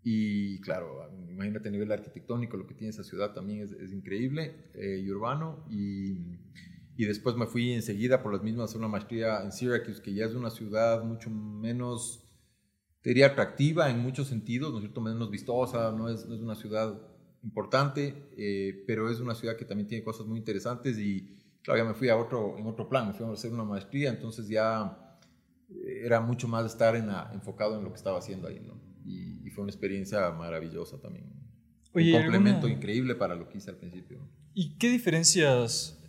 y 0.03 0.61
claro, 0.61 1.09
imagínate 1.31 1.69
a 1.69 1.71
nivel 1.71 1.91
arquitectónico 1.91 2.57
lo 2.57 2.67
que 2.67 2.75
tiene 2.75 2.91
esa 2.91 3.03
ciudad 3.03 3.33
también 3.33 3.61
es, 3.61 3.71
es 3.71 3.91
increíble 3.91 4.69
eh, 4.75 5.01
y 5.03 5.09
urbano. 5.09 5.65
Y, 5.71 6.37
y, 6.95 7.05
después 7.05 7.35
me 7.35 7.47
fui 7.47 7.73
enseguida 7.73 8.21
por 8.21 8.33
las 8.33 8.43
mismas 8.43 8.61
a 8.61 8.65
hacer 8.65 8.77
una 8.79 8.87
maestría 8.87 9.41
en 9.41 9.51
Syracuse, 9.51 10.01
que 10.01 10.13
ya 10.13 10.25
es 10.25 10.33
una 10.33 10.49
ciudad 10.49 11.03
mucho 11.03 11.29
menos 11.29 12.23
te 13.03 13.09
diría 13.09 13.27
atractiva 13.27 13.89
en 13.89 13.99
muchos 13.99 14.29
sentidos, 14.29 14.71
¿no 14.71 14.77
es 14.77 14.83
cierto? 14.83 15.01
Menos 15.01 15.29
vistosa, 15.29 15.91
no 15.91 16.09
es, 16.09 16.25
no 16.25 16.35
es 16.35 16.41
una 16.41 16.55
ciudad 16.55 16.97
importante, 17.43 18.29
eh, 18.37 18.81
pero 18.87 19.11
es 19.11 19.19
una 19.19 19.35
ciudad 19.35 19.57
que 19.57 19.65
también 19.65 19.87
tiene 19.87 20.05
cosas 20.05 20.25
muy 20.25 20.39
interesantes 20.39 20.97
y 20.97 21.37
claro, 21.61 21.83
ya 21.83 21.85
me 21.85 21.93
fui 21.93 22.07
a 22.07 22.15
otro, 22.15 22.57
en 22.57 22.65
otro 22.65 22.87
plan, 22.87 23.07
me 23.07 23.13
fui 23.13 23.25
a 23.25 23.31
hacer 23.31 23.51
una 23.51 23.65
maestría, 23.65 24.09
entonces 24.09 24.47
ya 24.47 25.19
eh, 25.69 26.05
era 26.05 26.21
mucho 26.21 26.47
más 26.47 26.65
estar 26.65 26.95
en 26.95 27.09
enfocado 27.33 27.77
en 27.77 27.83
lo 27.83 27.89
que 27.89 27.97
estaba 27.97 28.19
haciendo 28.19 28.47
ahí, 28.47 28.61
¿no? 28.61 28.81
Y, 29.05 29.33
fue 29.53 29.61
una 29.61 29.71
experiencia 29.71 30.31
maravillosa 30.31 30.99
también. 30.99 31.25
un 31.93 32.11
complemento 32.11 32.67
increíble 32.67 33.13
para 33.13 33.35
lo 33.35 33.47
que 33.47 33.59
hice 33.59 33.69
al 33.69 33.77
principio. 33.77 34.17
¿Y 34.55 34.79
qué 34.79 34.89
diferencias 34.89 36.02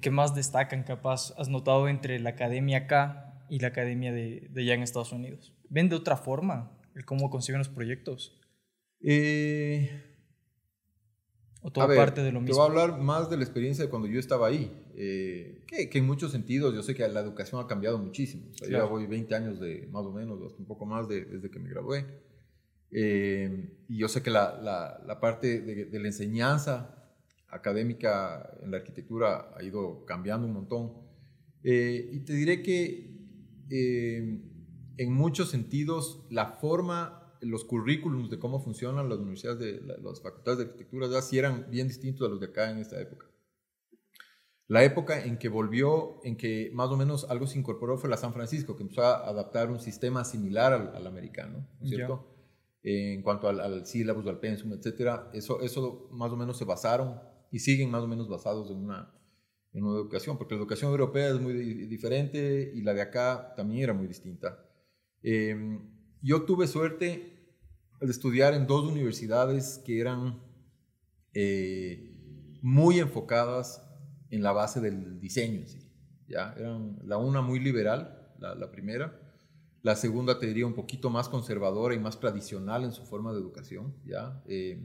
que 0.00 0.10
más 0.10 0.34
destacan, 0.34 0.84
capaz, 0.84 1.34
has 1.38 1.48
notado 1.48 1.88
entre 1.88 2.18
la 2.20 2.30
academia 2.30 2.78
acá 2.78 3.44
y 3.48 3.58
la 3.58 3.68
academia 3.68 4.12
de, 4.12 4.48
de 4.50 4.62
allá 4.62 4.74
en 4.74 4.82
Estados 4.82 5.12
Unidos? 5.12 5.54
¿Ven 5.68 5.88
de 5.88 5.96
otra 5.96 6.16
forma 6.16 6.78
el 6.94 7.04
cómo 7.04 7.30
consiguen 7.30 7.58
los 7.58 7.68
proyectos? 7.68 8.38
Eh, 9.00 10.04
¿O 11.62 11.70
toda 11.70 11.88
parte 11.94 12.22
de 12.22 12.32
lo 12.32 12.40
mismo? 12.40 12.54
Te 12.54 12.60
voy 12.60 12.78
a 12.78 12.82
hablar 12.82 13.00
más 13.00 13.30
de 13.30 13.36
la 13.36 13.44
experiencia 13.44 13.84
de 13.84 13.90
cuando 13.90 14.08
yo 14.08 14.18
estaba 14.18 14.48
ahí. 14.48 14.84
Eh, 14.96 15.64
que, 15.66 15.98
en 15.98 16.06
muchos 16.06 16.32
sentidos 16.32 16.74
yo 16.74 16.82
sé 16.82 16.94
que 16.94 17.06
la 17.08 17.20
educación 17.20 17.62
ha 17.62 17.66
cambiado 17.66 17.98
muchísimo. 17.98 18.50
O 18.62 18.66
Yo 18.66 18.88
voy 18.88 19.06
20 19.06 19.34
años 19.34 19.60
de, 19.60 19.86
más 19.92 20.04
o 20.04 20.12
menos, 20.12 20.38
un 20.58 20.66
poco 20.66 20.86
más 20.86 21.08
de, 21.08 21.24
desde 21.24 21.50
que 21.50 21.58
me 21.58 21.70
gradué. 21.70 22.06
Eh, 22.90 23.84
y 23.88 23.98
yo 23.98 24.08
sé 24.08 24.22
que 24.22 24.30
la, 24.30 24.58
la, 24.60 25.00
la 25.06 25.20
parte 25.20 25.60
de, 25.60 25.84
de, 25.84 26.00
la 26.00 26.06
enseñanza 26.06 26.97
académica 27.50 28.58
en 28.62 28.70
la 28.70 28.78
arquitectura 28.78 29.54
ha 29.56 29.62
ido 29.62 30.04
cambiando 30.04 30.46
un 30.46 30.54
montón. 30.54 30.92
y 31.62 32.20
te 32.20 32.32
diré 32.34 32.62
que 32.62 33.18
en 34.98 35.12
muchos 35.12 35.50
sentidos 35.50 36.26
la 36.30 36.52
forma 36.52 37.18
los 37.40 37.64
currículums 37.64 38.30
de 38.30 38.38
cómo 38.38 38.60
funcionan 38.60 39.08
las 39.08 39.18
universidades, 39.18 39.58
de 39.58 39.80
las 40.02 40.20
facultades 40.20 40.58
de 40.58 40.64
arquitectura, 40.64 41.08
ya 41.08 41.22
sí 41.22 41.38
eran 41.38 41.66
bien 41.70 41.88
distintos 41.88 42.26
a 42.26 42.30
los 42.30 42.40
de 42.40 42.46
acá 42.46 42.70
en 42.70 42.78
esta 42.78 43.00
época. 43.00 43.26
La 44.66 44.84
época 44.84 45.24
en 45.24 45.38
que 45.38 45.48
volvió, 45.48 46.20
en 46.24 46.36
que 46.36 46.70
más 46.74 46.90
o 46.90 46.96
menos 46.96 47.26
algo 47.30 47.46
se 47.46 47.58
incorporó 47.58 47.96
fue 47.96 48.10
la 48.10 48.16
San 48.16 48.34
Francisco, 48.34 48.76
que 48.76 48.82
empezó 48.82 49.02
a 49.02 49.28
adaptar 49.28 49.70
un 49.70 49.80
sistema 49.80 50.24
similar 50.24 50.72
al, 50.94 51.06
americano, 51.06 51.66
¿cierto? 51.82 52.34
en 52.82 53.22
cuanto 53.22 53.48
al, 53.48 53.60
al 53.60 53.86
sílabus, 53.86 54.26
al 54.26 54.40
pensum, 54.40 54.72
etcétera, 54.72 55.30
eso, 55.32 55.60
eso 55.62 56.08
más 56.12 56.30
o 56.32 56.36
menos 56.36 56.58
se 56.58 56.64
basaron 56.64 57.20
y 57.50 57.58
siguen 57.60 57.90
más 57.90 58.02
o 58.02 58.08
menos 58.08 58.28
basados 58.28 58.70
en 58.70 58.78
una, 58.78 59.12
en 59.72 59.84
una 59.84 59.98
educación, 59.98 60.38
porque 60.38 60.54
la 60.54 60.60
educación 60.60 60.90
europea 60.90 61.28
es 61.28 61.40
muy 61.40 61.52
diferente 61.86 62.72
y 62.74 62.82
la 62.82 62.94
de 62.94 63.02
acá 63.02 63.54
también 63.56 63.82
era 63.82 63.94
muy 63.94 64.06
distinta. 64.06 64.64
Eh, 65.22 65.78
yo 66.22 66.42
tuve 66.42 66.66
suerte 66.66 67.38
de 68.00 68.10
estudiar 68.10 68.54
en 68.54 68.66
dos 68.66 68.88
universidades 68.90 69.80
que 69.84 70.00
eran 70.00 70.40
eh, 71.34 72.14
muy 72.62 72.98
enfocadas 72.98 73.84
en 74.30 74.42
la 74.42 74.52
base 74.52 74.80
del 74.80 75.20
diseño. 75.20 75.64
¿ya? 76.26 76.54
Eran 76.56 76.98
la 77.04 77.16
una 77.16 77.40
muy 77.40 77.60
liberal, 77.60 78.32
la, 78.38 78.70
primera. 78.70 79.20
La 79.82 79.96
segunda 79.96 80.38
te 80.38 80.46
diría 80.46 80.66
un 80.66 80.74
poquito 80.74 81.10
más 81.10 81.28
conservadora 81.28 81.94
y 81.94 81.98
más 81.98 82.18
tradicional 82.20 82.84
en 82.84 82.92
su 82.92 83.04
forma 83.04 83.32
de 83.32 83.38
educación. 83.38 83.94
¿ya? 84.04 84.42
Eh, 84.46 84.80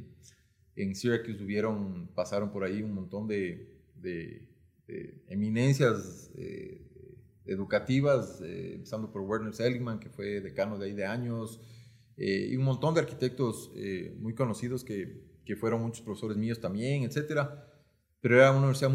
en 0.76 0.96
Syracuse 0.96 1.44
hubieron, 1.44 2.08
pasaron 2.16 2.52
por 2.52 2.64
ahí 2.64 2.82
un 2.82 2.94
montón 2.94 3.28
de, 3.28 3.70
eminencias 5.28 6.32
eh, 6.36 6.84
educativas, 7.46 8.42
eh, 8.42 8.74
empezando 8.76 9.12
por 9.12 9.22
Werner 9.22 9.54
Seligman, 9.54 10.00
que 10.00 10.10
fue 10.10 10.42
decano 10.42 10.78
de 10.78 10.86
ahí 10.88 10.94
de 10.94 11.06
años, 11.06 11.60
eh, 12.18 12.50
y 12.52 12.56
un 12.56 12.64
montón 12.64 12.94
de 12.94 13.02
arquitectos 13.02 13.72
eh, 13.76 14.16
muy 14.20 14.34
conocidos 14.34 14.84
que, 14.84 15.22
que, 15.46 15.56
fueron 15.56 15.82
muchos 15.82 16.02
profesores 16.02 16.38
míos 16.38 16.60
también, 16.60 17.04
etcétera. 17.04 17.68
Pero 18.22 18.36
era 18.38 18.52
una 18.52 18.60
universidad, 18.60 18.92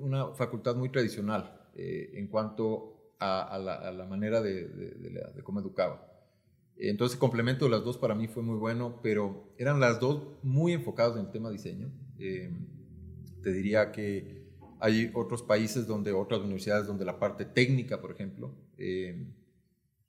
una 0.00 0.34
facultad 0.34 0.74
muy 0.74 0.88
tradicional 0.88 1.58
en 1.74 2.26
cuanto 2.26 3.14
a, 3.18 3.56
la, 3.58 4.06
manera 4.06 4.42
de, 4.42 4.66
de, 4.68 5.42
cómo 5.42 5.60
educaba. 5.60 6.11
Entonces, 6.76 7.18
complemento 7.18 7.66
de 7.66 7.70
las 7.70 7.84
dos 7.84 7.98
para 7.98 8.14
mí 8.14 8.26
fue 8.26 8.42
muy 8.42 8.56
bueno, 8.56 9.00
pero 9.02 9.54
eran 9.58 9.78
las 9.78 10.00
dos 10.00 10.22
muy 10.42 10.72
enfocadas 10.72 11.16
en 11.16 11.26
el 11.26 11.30
tema 11.30 11.50
diseño. 11.50 11.92
te 12.16 13.52
diría 13.52 13.92
que 13.92 14.42
hay 14.82 15.12
otros 15.14 15.44
países 15.44 15.86
donde, 15.86 16.10
otras 16.10 16.40
universidades 16.40 16.88
donde 16.88 17.04
la 17.04 17.20
parte 17.20 17.44
técnica, 17.44 18.00
por 18.00 18.10
ejemplo, 18.10 18.52
eh, 18.76 19.28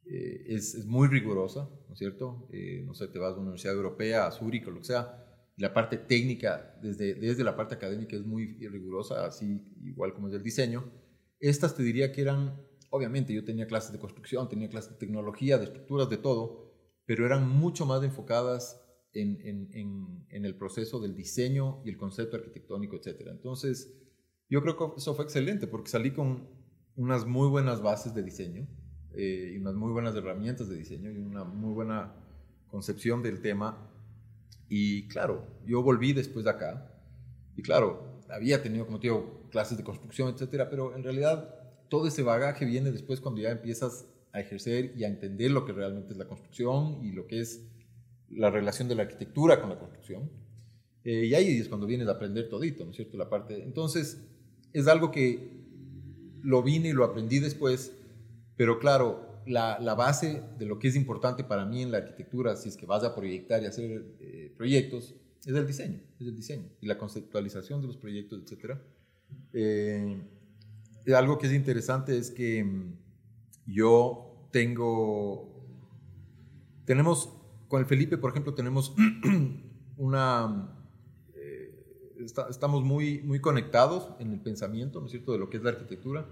eh, 0.06 0.46
es, 0.48 0.84
muy 0.88 1.08
rigurosa, 1.08 1.70
¿no 1.88 1.94
es 1.94 2.00
cierto? 2.00 2.48
Eh, 2.52 2.82
no 2.84 2.96
sé, 2.96 3.08
te 3.08 3.20
vas 3.20 3.34
a 3.34 3.34
una 3.34 3.42
universidad 3.42 3.76
europea, 3.76 4.26
a 4.26 4.32
Zúrich 4.32 4.66
o 4.66 4.72
lo 4.72 4.80
que 4.80 4.88
sea, 4.88 5.28
la 5.58 5.76
parte 5.76 5.98
técnica, 5.98 6.76
desde, 6.82 7.14
desde 7.14 7.44
la 7.44 7.56
parte 7.56 7.76
académica 7.76 8.16
es 8.16 8.26
muy 8.26 8.48
rigurosa, 8.68 9.28
así 9.28 9.64
igual 9.84 10.12
como 10.16 10.30
es 10.30 10.34
el 10.34 10.42
diseño. 10.42 10.92
Estas 11.40 11.76
te 11.76 11.84
diría 11.84 12.12
que 12.12 12.22
eran, 12.22 12.60
obviamente 12.94 13.34
yo 13.34 13.44
tenía 13.44 13.66
clases 13.66 13.92
de 13.92 13.98
construcción, 13.98 14.48
tenía 14.48 14.70
clases 14.70 14.92
de 14.92 14.98
tecnología, 15.00 15.58
de 15.58 15.66
estructuras, 15.66 16.12
de 16.12 16.18
todo, 16.18 16.72
pero 17.08 17.26
eran 17.26 17.50
mucho 17.50 17.88
más 17.88 18.04
enfocadas 18.04 18.80
en, 19.14 19.40
en, 20.30 20.46
el 20.46 20.56
proceso 20.56 21.00
del 21.00 21.16
diseño 21.16 21.82
y 21.86 21.90
el 21.90 21.98
concepto 21.98 22.38
arquitectónico, 22.38 22.96
etc. 22.96 23.30
Entonces, 23.32 24.00
yo 24.48 24.62
creo 24.62 24.78
que 24.78 24.98
eso 24.98 25.16
fue 25.16 25.26
excelente 25.26 25.66
porque 25.66 25.90
salí 25.90 26.12
con 26.12 26.48
unas 26.96 27.26
muy 27.26 27.48
buenas 27.48 27.82
bases 27.82 28.14
de 28.14 28.22
diseño 28.22 28.68
eh, 29.16 29.54
y 29.56 29.58
unas 29.58 29.74
muy 29.74 29.92
buenas 29.92 30.16
herramientas 30.16 30.70
de 30.70 30.78
diseño 30.78 31.10
y 31.10 31.18
una 31.18 31.44
muy 31.44 31.74
buena 31.74 32.14
concepción 32.68 33.24
del 33.24 33.42
tema. 33.42 33.90
Y 34.70 35.08
claro, 35.08 35.48
yo 35.66 35.82
volví 35.82 36.14
después 36.14 36.46
de 36.46 36.52
acá 36.52 36.92
y 37.56 37.64
claro, 37.64 38.22
había 38.30 38.62
tenido, 38.62 38.86
como 38.86 39.00
te 39.00 39.08
digo, 39.08 39.48
clases 39.50 39.80
de 39.80 39.84
construcción, 39.84 40.30
etcétera, 40.30 40.70
pero 40.70 40.96
en 40.96 41.04
realidad 41.04 41.63
todo 41.94 42.08
ese 42.08 42.24
bagaje 42.24 42.66
viene 42.66 42.92
después 42.92 43.22
cuando 43.22 43.40
ya 43.40 43.52
empiezas 43.52 44.08
a 44.32 44.40
ejercer 44.40 44.94
y 44.98 45.04
a 45.04 45.08
entender 45.08 45.52
lo 45.52 45.64
que 45.64 45.74
realmente 45.74 46.14
es 46.14 46.18
la 46.18 46.26
construcción 46.26 46.98
y 47.06 47.12
lo 47.12 47.28
que 47.28 47.40
es 47.40 47.68
la 48.32 48.50
relación 48.50 48.88
de 48.88 48.96
la 48.96 49.04
arquitectura 49.04 49.62
con 49.62 49.70
la 49.70 49.78
construcción. 49.78 50.28
Eh, 51.04 51.28
y 51.28 51.36
ahí 51.36 51.56
es 51.60 51.70
cuando 51.70 51.86
vienes 51.86 52.08
a 52.08 52.14
aprender 52.14 52.50
todito, 52.50 52.84
¿no 52.84 52.90
es 52.90 52.96
cierto? 52.96 53.16
La 53.16 53.30
parte. 53.30 53.62
Entonces, 53.62 54.26
es 54.74 54.88
algo 54.88 55.12
que 55.12 55.52
lo 56.42 56.64
vine 56.64 56.90
y 56.90 56.94
lo 56.94 57.04
aprendí 57.06 57.38
después, 57.38 57.94
pero 58.58 58.80
claro, 58.80 59.44
la, 59.46 59.78
base 59.94 60.42
de 60.58 60.66
lo 60.66 60.80
que 60.80 60.88
es 60.88 60.96
importante 60.96 61.44
para 61.44 61.64
mí 61.64 61.84
en 61.84 61.92
la 61.92 62.00
arquitectura, 62.00 62.56
si 62.56 62.70
es 62.70 62.76
que 62.76 62.88
vas 62.88 63.04
a 63.04 63.14
proyectar 63.14 63.62
y 63.62 63.68
hacer 63.68 64.04
eh, 64.20 64.52
proyectos, 64.58 65.14
es 65.46 65.54
el 65.54 65.68
diseño, 65.68 66.00
es 66.20 66.26
el 66.26 66.36
diseño 66.36 66.72
y 66.82 66.88
la 66.88 66.98
conceptualización 66.98 67.82
de 67.82 67.88
los 67.88 67.98
proyectos, 67.98 68.42
etc. 68.52 68.80
algo 71.16 71.38
que 71.38 71.48
es 71.48 71.54
interesante 71.54 72.18
es 72.18 72.32
que 72.32 72.64
mm, 72.64 72.94
yo 73.68 74.48
tengo, 74.52 75.66
tenemos, 76.86 77.30
con 77.68 77.82
el 77.82 77.86
Felipe, 77.86 78.18
por 78.18 78.32
ejemplo, 78.32 78.54
tenemos 78.54 78.96
una 79.98 80.74
estamos 82.26 82.84
muy, 82.84 83.22
muy 83.22 83.40
conectados 83.40 84.10
en 84.20 84.32
el 84.32 84.40
pensamiento, 84.40 85.00
¿no 85.00 85.06
es 85.06 85.12
cierto?, 85.12 85.34
de 85.34 85.40
lo 85.40 85.50
que 85.50 85.58
es 85.58 85.64
la 85.64 85.72
arquitectura. 85.72 86.26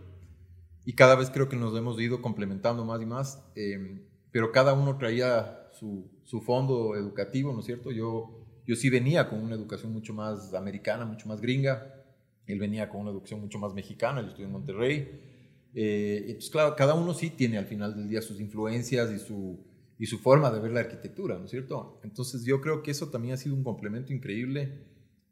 Y 0.86 0.94
cada 0.94 1.16
vez 1.16 1.30
creo 1.30 1.50
que 1.50 1.56
nos 1.56 1.78
hemos 1.78 2.00
ido 2.00 2.22
complementando 2.22 2.86
más 2.86 3.02
y 3.02 3.06
más, 3.06 3.44
em, 3.56 4.02
pero 4.32 4.52
cada 4.52 4.74
uno 4.74 4.98
traía 4.98 5.70
su, 5.74 6.10
su, 6.24 6.42
fondo 6.42 6.96
educativo, 6.96 7.54
¿no 7.54 7.60
es 7.60 7.66
cierto? 7.66 7.92
Yo, 7.92 8.46
yo 8.66 8.76
sí 8.76 8.90
venía 8.90 9.30
con 9.30 9.40
una 9.40 9.56
educación 9.56 9.94
mucho 9.94 10.14
más 10.14 10.54
americana, 10.54 11.06
mucho 11.06 11.28
más 11.28 11.42
gringa. 11.42 12.01
Él 12.48 12.60
venía 12.60 12.90
con 12.90 13.02
una 13.02 13.12
educación 13.12 13.42
mucho 13.42 13.60
más 13.60 13.74
mexicana, 13.74 14.22
yo 14.22 14.30
estoy 14.30 14.46
en 14.46 14.52
Monterrey. 14.52 15.22
Eh, 15.74 16.24
entonces, 16.28 16.50
claro, 16.50 16.76
cada 16.76 16.94
uno 16.94 17.14
sí 17.14 17.30
tiene 17.30 17.58
al 17.58 17.66
final 17.66 17.96
del 17.96 18.10
día 18.10 18.22
sus 18.22 18.40
influencias 18.40 19.12
y 19.12 19.20
su, 19.20 19.60
y 19.98 20.06
su 20.06 20.20
forma 20.20 20.52
de 20.52 20.60
ver 20.60 20.72
la 20.72 20.82
arquitectura, 20.82 21.38
¿no 21.38 21.46
es 21.46 21.52
cierto? 21.52 22.00
Entonces, 22.04 22.44
yo 22.44 22.60
creo 22.60 22.84
que 22.84 22.92
eso 22.92 23.10
también 23.10 23.36
ha 23.36 23.38
sido 23.38 23.56
un 23.56 23.64
complemento 23.64 24.14
increíble 24.14 24.86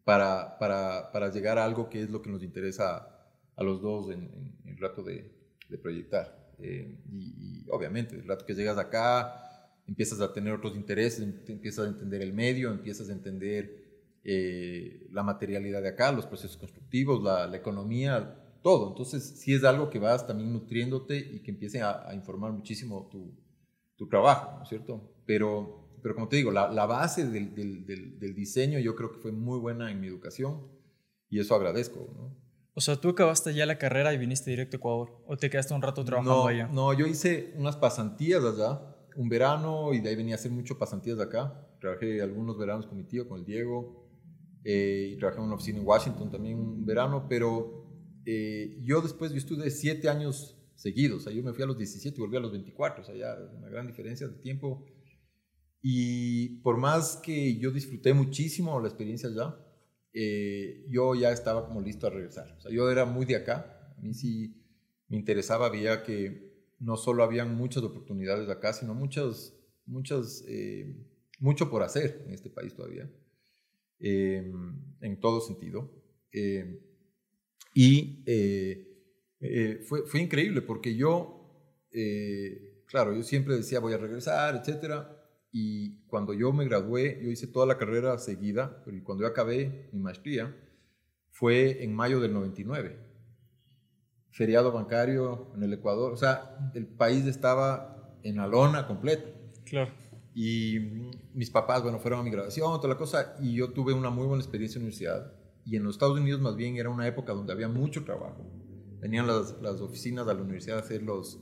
para, 0.04 0.58
para, 0.58 1.12
para, 1.12 1.32
llegar 1.32 1.58
a 1.58 1.66
algo 1.66 1.90
que 1.90 2.02
es 2.02 2.10
lo 2.10 2.22
que 2.22 2.30
nos 2.30 2.44
interesa 2.44 3.20
a 3.56 3.64
los 3.64 3.82
dos 3.82 4.12
en, 4.12 4.56
el 4.66 4.78
rato 4.78 5.04
de, 5.04 5.38
proyectar. 5.82 6.56
Eh, 6.60 6.98
y, 7.12 7.66
obviamente, 7.70 8.16
el 8.16 8.28
rato 8.28 8.46
que 8.46 8.56
llegas 8.56 8.78
acá, 8.78 9.50
empiezas 9.88 10.22
a 10.22 10.34
tener 10.34 10.54
otros 10.54 10.76
intereses, 10.76 11.20
em, 11.22 11.34
empiezas 11.48 11.86
a 11.86 11.90
entender 11.90 12.22
el 12.22 12.34
medio, 12.34 12.72
empiezas 12.72 13.10
a 13.10 13.14
entender 13.14 13.89
eh, 14.32 15.08
la 15.12 15.24
materialidad 15.24 15.82
de 15.82 15.90
acá, 15.90 16.12
los 16.12 16.26
procesos 16.28 16.58
constructivos, 16.58 17.24
la, 17.24 17.48
la, 17.48 17.58
economía, 17.58 18.36
todo. 18.62 18.90
Entonces, 18.90 19.24
sí 19.24 19.54
es 19.54 19.64
algo 19.64 19.90
que 19.90 19.98
vas 19.98 20.28
también 20.28 20.54
nutriéndote 20.54 21.18
y 21.18 21.40
que 21.40 21.52
empiece 21.52 21.82
a, 21.82 22.08
a 22.08 22.14
informar 22.14 22.52
muchísimo 22.52 23.08
tu, 23.12 23.34
tu 23.96 24.08
trabajo, 24.08 24.58
¿no 24.58 24.64
es 24.64 24.70
cierto? 24.70 25.02
Pero 25.26 25.80
pero 26.02 26.16
como 26.16 26.28
te 26.28 26.38
digo, 26.38 26.52
la, 26.52 26.72
la 26.72 26.86
base 26.86 27.28
del, 27.28 27.54
del, 27.56 27.86
del, 28.20 28.36
diseño 28.36 28.80
yo 28.80 28.96
creo 28.96 29.12
que 29.12 29.20
fue 29.20 29.32
muy 29.32 29.60
buena 29.60 29.92
en 29.92 30.00
mi 30.00 30.08
educación 30.08 30.68
y 31.30 31.40
eso 31.40 31.56
agradezco, 31.56 32.08
¿no? 32.16 32.36
O 32.74 32.82
sea, 32.82 32.96
¿tú 32.96 33.10
acabaste 33.10 33.54
ya 33.54 33.66
la 33.66 33.78
carrera 33.78 34.14
y 34.14 34.18
viniste 34.18 34.50
directo 34.50 34.78
a 34.78 34.80
Ecuador? 34.80 35.22
¿O 35.28 35.36
te 35.36 35.50
quedaste 35.50 35.74
un 35.74 35.82
rato 35.82 36.06
trabajando 36.06 36.44
no, 36.44 36.48
allá? 36.48 36.68
No, 36.68 36.94
yo 36.94 37.08
hice 37.08 37.54
unas 37.58 37.76
pasantías 37.76 38.42
allá, 38.44 38.80
un 39.18 39.28
verano, 39.28 39.94
y 39.94 40.00
de 40.00 40.10
ahí 40.10 40.16
venía 40.16 40.36
a 40.36 40.38
hacer 40.38 40.52
mucho 40.52 40.78
pasantías 40.78 41.18
de 41.18 41.24
acá. 41.24 41.68
Trabajé 41.82 42.22
algunos 42.22 42.58
veranos 42.58 42.86
con 42.86 42.98
mi 42.98 43.04
tío, 43.04 43.28
con 43.28 43.40
el 43.40 43.46
Diego, 43.46 43.99
eh, 44.64 45.12
y 45.14 45.18
trabajé 45.18 45.40
en 45.40 45.46
una 45.46 45.56
oficina 45.56 45.80
en 45.80 45.88
Washington 45.88 46.32
también 46.32 46.60
un 46.60 46.86
verano, 46.86 47.28
pero 47.30 47.90
eh, 48.26 48.78
yo 48.82 49.02
después, 49.02 49.32
yo 49.32 49.38
estuve 49.38 49.70
siete 49.72 50.10
años 50.10 50.56
seguidos, 50.76 51.22
o 51.22 51.24
sea, 51.26 51.34
yo 51.34 51.44
me 51.44 51.54
fui 51.54 51.64
a 51.64 51.68
los 51.68 51.78
17 51.78 52.16
y 52.16 52.22
volví 52.22 52.38
a 52.38 52.40
los 52.40 52.52
24, 52.52 53.02
o 53.02 53.06
sea, 53.06 53.16
ya 53.16 53.36
una 53.58 53.70
gran 53.70 53.88
diferencia 53.88 54.28
de 54.28 54.36
tiempo. 54.36 54.86
Y 55.82 56.62
por 56.62 56.78
más 56.78 57.18
que 57.18 57.58
yo 57.58 57.72
disfruté 57.72 58.14
muchísimo 58.14 58.80
la 58.80 58.88
experiencia 58.88 59.30
allá, 59.30 59.58
eh, 60.14 60.86
yo 60.90 61.16
ya 61.16 61.32
estaba 61.32 61.66
como 61.66 61.82
listo 61.82 62.08
a 62.08 62.10
regresar. 62.10 62.56
O 62.58 62.62
sea, 62.62 62.72
yo 62.72 62.90
era 62.90 63.06
muy 63.06 63.26
de 63.26 63.36
acá, 63.36 63.94
a 63.98 64.02
mí 64.02 64.14
sí 64.14 64.56
me 65.08 65.18
interesaba, 65.18 65.70
veía 65.70 66.04
que 66.04 66.50
no 66.80 66.98
solo 66.98 67.24
habían 67.24 67.56
muchas 67.56 67.84
oportunidades 67.84 68.50
acá, 68.50 68.74
sino 68.74 68.94
muchas, 68.94 69.54
muchas, 69.86 70.44
eh, 70.48 70.96
mucho 71.40 71.70
por 71.70 71.84
hacer 71.84 72.24
en 72.26 72.34
este 72.34 72.50
país 72.50 72.74
todavía, 72.74 73.10
eh, 74.00 74.52
en 75.02 75.20
todo 75.20 75.42
sentido. 75.42 75.92
y 77.74 78.24
fue, 79.88 80.06
fue 80.06 80.22
increíble 80.22 80.62
porque 80.62 80.96
yo, 80.96 81.88
claro, 82.88 83.16
yo 83.16 83.24
siempre 83.24 83.56
decía 83.56 83.80
voy 83.80 83.94
a 83.94 83.98
regresar, 83.98 84.56
etcétera 84.56 85.20
y 85.52 86.06
cuando 86.06 86.34
yo 86.34 86.54
me 86.54 86.66
gradué, 86.66 87.20
yo 87.24 87.32
hice 87.32 87.48
toda 87.48 87.66
la 87.66 87.78
carrera 87.78 88.18
seguida, 88.18 88.84
pero 88.86 88.98
cuando 89.04 89.24
yo 89.24 89.30
acabé 89.30 89.90
mi 89.92 90.00
maestría, 90.00 90.56
fue 91.32 91.84
en 91.84 91.96
mayo 91.96 92.20
del 92.20 92.34
99. 92.34 92.98
Feriado 94.32 94.72
bancario 94.72 95.52
en 95.56 95.64
el 95.64 95.74
Ecuador, 95.74 96.14
o 96.14 96.18
sea, 96.18 96.72
el 96.76 96.86
país 96.86 97.26
estaba 97.26 98.20
en 98.24 98.38
la 98.38 98.48
lona 98.48 98.86
completa. 98.86 99.28
Claro. 99.66 99.92
Y 100.36 100.80
mis 101.40 101.50
papás, 101.50 101.82
bueno, 101.82 102.00
fueron 102.00 102.20
a 102.20 102.24
mi 102.24 102.32
graduación, 102.32 102.70
toda 102.82 102.90
la 102.90 102.98
cosa, 102.98 103.38
y 103.40 103.54
yo 103.54 103.72
tuve 103.72 103.94
una 103.94 104.10
muy 104.10 104.28
buena 104.28 104.44
experiencia 104.44 104.78
en 104.78 104.82
la 104.82 104.88
universidad. 104.88 105.32
Y 105.64 105.78
en 105.78 105.86
los 105.86 105.96
Estados 105.96 106.20
Unidos 106.20 106.42
más 106.42 106.58
bien 106.58 106.76
era 106.76 106.90
una 106.90 107.08
época 107.08 107.32
donde 107.32 107.54
había 107.54 107.70
mucho 107.70 108.04
trabajo. 108.04 108.46
Venían 109.00 109.26
las, 109.26 109.56
las 109.62 109.80
oficinas 109.80 110.28
de 110.28 110.34
la 110.34 110.42
universidad 110.42 110.80
a 110.80 110.82
hacer 110.82 111.02
los, 111.02 111.40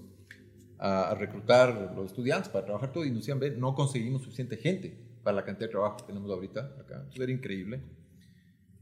a, 0.78 1.16
reclutar 1.16 1.94
los 1.96 2.12
estudiantes 2.12 2.48
para 2.48 2.64
trabajar 2.64 2.92
todo 2.92 3.06
y 3.06 3.10
nos 3.10 3.26
decían, 3.26 3.40
no 3.60 3.74
conseguimos 3.74 4.22
suficiente 4.22 4.58
gente 4.58 5.04
para 5.24 5.38
la 5.38 5.44
cantidad 5.44 5.66
de 5.66 5.72
trabajo 5.72 5.98
que 5.98 6.04
tenemos 6.04 6.30
ahorita 6.30 6.76
acá. 6.80 7.04
Eso 7.12 7.24
era 7.24 7.32
increíble. 7.32 7.82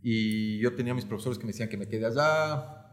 Y 0.01 0.60
yo 0.60 0.75
tenía 0.75 0.93
mis 0.93 1.05
profesores 1.05 1.38
que 1.38 1.45
me 1.45 1.53
decían 1.53 1.69
que 1.69 1.77
me 1.77 1.88
quede 1.88 2.07
allá. 2.07 2.85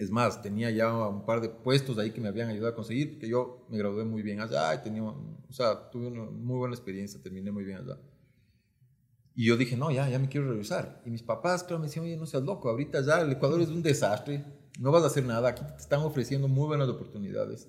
Es 0.00 0.10
más, 0.10 0.40
tenía 0.40 0.70
ya 0.70 0.92
un 1.08 1.26
par 1.26 1.40
de 1.40 1.50
puestos 1.50 1.98
ahí 1.98 2.10
que 2.10 2.20
me 2.20 2.28
habían 2.28 2.48
ayudado 2.48 2.72
a 2.72 2.74
conseguir, 2.74 3.10
porque 3.12 3.28
yo 3.28 3.66
me 3.68 3.76
gradué 3.76 4.04
muy 4.04 4.22
bien 4.22 4.40
allá 4.40 4.74
y 4.74 4.78
tenía, 4.82 5.02
o 5.02 5.52
sea, 5.52 5.90
tuve 5.90 6.06
una 6.06 6.24
muy 6.24 6.56
buena 6.56 6.74
experiencia, 6.74 7.22
terminé 7.22 7.50
muy 7.50 7.64
bien 7.64 7.78
allá. 7.78 7.98
Y 9.34 9.46
yo 9.46 9.56
dije, 9.56 9.76
no, 9.76 9.90
ya, 9.90 10.08
ya 10.08 10.18
me 10.18 10.28
quiero 10.28 10.48
regresar. 10.48 11.02
Y 11.04 11.10
mis 11.10 11.22
papás, 11.22 11.62
claro, 11.64 11.80
me 11.80 11.86
decían, 11.86 12.06
oye, 12.06 12.16
no 12.16 12.26
seas 12.26 12.42
loco, 12.42 12.68
ahorita 12.70 13.02
ya 13.02 13.20
el 13.20 13.32
Ecuador 13.32 13.60
es 13.60 13.68
un 13.68 13.82
desastre, 13.82 14.44
no 14.78 14.90
vas 14.90 15.02
a 15.02 15.06
hacer 15.06 15.24
nada, 15.24 15.50
aquí 15.50 15.62
te 15.64 15.76
están 15.76 16.00
ofreciendo 16.00 16.48
muy 16.48 16.66
buenas 16.66 16.88
oportunidades 16.88 17.68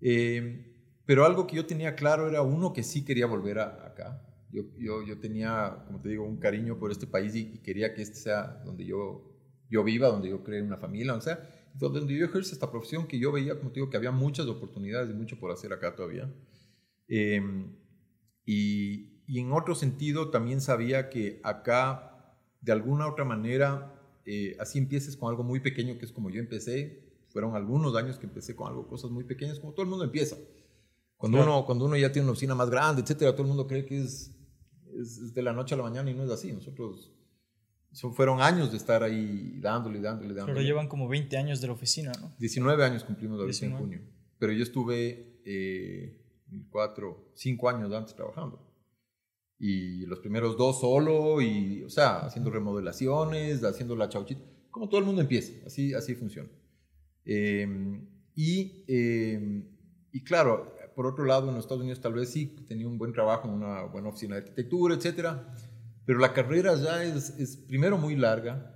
Em, 0.00 0.64
pero 1.04 1.24
algo 1.24 1.46
que 1.46 1.56
yo 1.56 1.66
tenía 1.66 1.96
claro 1.96 2.28
era 2.28 2.42
uno 2.42 2.72
que 2.72 2.82
sí 2.82 3.04
quería 3.04 3.26
volver 3.26 3.58
a, 3.58 3.86
acá. 3.86 4.22
Yo, 4.50 4.62
yo, 4.78 5.02
yo, 5.02 5.18
tenía, 5.18 5.84
como 5.86 6.00
te 6.00 6.08
digo, 6.10 6.24
un 6.24 6.38
cariño 6.38 6.78
por 6.78 6.90
este 6.90 7.06
país 7.06 7.34
y, 7.34 7.58
quería 7.58 7.94
que 7.94 8.02
este 8.02 8.16
sea 8.16 8.62
donde 8.64 8.84
yo, 8.84 9.27
yo 9.68 9.84
viva, 9.84 10.08
donde 10.08 10.30
yo 10.30 10.42
cree 10.42 10.62
una 10.62 10.76
familia, 10.76 11.14
o 11.14 11.20
sea, 11.20 11.48
donde 11.74 12.14
yo 12.14 12.24
ejerce 12.24 12.52
esta 12.52 12.70
profesión 12.70 13.06
que 13.06 13.18
yo 13.18 13.30
veía, 13.32 13.58
como 13.58 13.70
te 13.70 13.80
digo, 13.80 13.90
que 13.90 13.96
había 13.96 14.10
muchas 14.10 14.46
oportunidades 14.46 15.10
y 15.10 15.14
mucho 15.14 15.38
por 15.38 15.50
hacer 15.50 15.72
acá 15.72 15.94
todavía. 15.94 16.32
Em, 17.06 17.76
y, 18.44 19.22
y, 19.26 19.38
en 19.38 19.52
otro 19.52 19.74
sentido 19.74 20.30
también 20.30 20.60
sabía 20.60 21.10
que 21.10 21.40
acá, 21.44 22.36
de 22.60 22.72
alguna 22.72 23.06
otra 23.06 23.24
manera, 23.24 23.94
eh, 24.24 24.56
así 24.58 24.78
empieces 24.78 25.16
con 25.16 25.30
algo 25.30 25.42
muy 25.42 25.60
pequeño, 25.60 25.98
que 25.98 26.04
es 26.04 26.12
como 26.12 26.30
yo 26.30 26.40
empecé, 26.40 27.08
fueron 27.30 27.54
algunos 27.54 27.94
años 27.96 28.18
que 28.18 28.26
empecé 28.26 28.56
con 28.56 28.68
algo, 28.68 28.86
cosas 28.86 29.10
muy 29.10 29.24
pequeñas, 29.24 29.58
como 29.58 29.72
todo 29.72 29.84
el 29.84 29.88
mundo 29.88 30.04
empieza. 30.04 30.36
Cuando, 31.16 31.42
uno, 31.42 31.64
cuando 31.66 31.86
uno 31.86 31.96
ya 31.96 32.12
tiene 32.12 32.24
una 32.24 32.32
oficina 32.32 32.54
más 32.54 32.70
grande, 32.70 33.02
etcétera, 33.02 33.32
todo 33.32 33.42
el 33.42 33.48
mundo 33.48 33.66
cree 33.66 33.84
que 33.84 33.98
es, 34.00 34.34
es, 34.94 35.34
de 35.34 35.42
la 35.42 35.52
noche 35.52 35.74
a 35.74 35.78
la 35.78 35.82
mañana 35.82 36.10
y 36.10 36.14
no 36.14 36.24
es 36.24 36.30
así. 36.30 36.52
Nosotros, 36.52 37.12
son, 37.92 38.14
fueron 38.14 38.40
años 38.40 38.70
de 38.70 38.76
estar 38.76 39.02
ahí 39.02 39.58
dándole, 39.60 40.00
dándole, 40.00 40.34
dándole. 40.34 40.54
Pero 40.54 40.66
llevan 40.66 40.88
como 40.88 41.08
20 41.08 41.36
años 41.36 41.60
de 41.60 41.66
la 41.66 41.72
oficina, 41.72 42.12
¿no? 42.20 42.34
19 42.38 42.84
años 42.84 43.04
cumplimos 43.04 43.40
ahorita 43.40 43.66
en 43.66 43.76
junio. 43.76 44.00
Pero 44.38 44.52
yo 44.52 44.62
estuve 44.62 45.40
eh, 45.44 46.20
cuatro, 46.70 47.32
cinco 47.34 47.68
años 47.68 47.92
antes 47.92 48.14
trabajando. 48.14 48.64
Y 49.58 50.06
los 50.06 50.20
primeros 50.20 50.56
dos 50.56 50.80
solo, 50.80 51.40
y, 51.40 51.82
o 51.82 51.90
sea, 51.90 52.18
haciendo 52.20 52.50
remodelaciones, 52.50 53.64
haciendo 53.64 53.96
la 53.96 54.08
chauchita, 54.08 54.40
como 54.70 54.88
todo 54.88 55.00
el 55.00 55.06
mundo 55.06 55.20
empieza, 55.20 55.52
así, 55.66 55.94
así 55.94 56.14
funciona. 56.14 56.48
Em, 57.24 58.06
y, 58.34 58.84
em, 58.86 59.64
y 60.12 60.22
claro, 60.22 60.76
por 60.94 61.06
otro 61.06 61.24
lado, 61.24 61.48
en 61.48 61.54
los 61.54 61.64
Estados 61.64 61.82
Unidos 61.82 62.00
tal 62.00 62.12
vez 62.12 62.30
sí 62.30 62.46
tenía 62.66 62.86
un 62.86 62.98
buen 62.98 63.12
trabajo 63.12 63.48
en 63.48 63.54
una 63.54 63.82
buena 63.84 64.08
oficina 64.08 64.34
de 64.36 64.42
arquitectura, 64.42 64.94
etcétera, 64.94 65.52
pero 66.08 66.20
la 66.20 66.32
carrera 66.32 66.74
ya 66.74 67.04
es, 67.04 67.38
es 67.38 67.58
primero 67.58 67.98
muy 67.98 68.16
larga, 68.16 68.74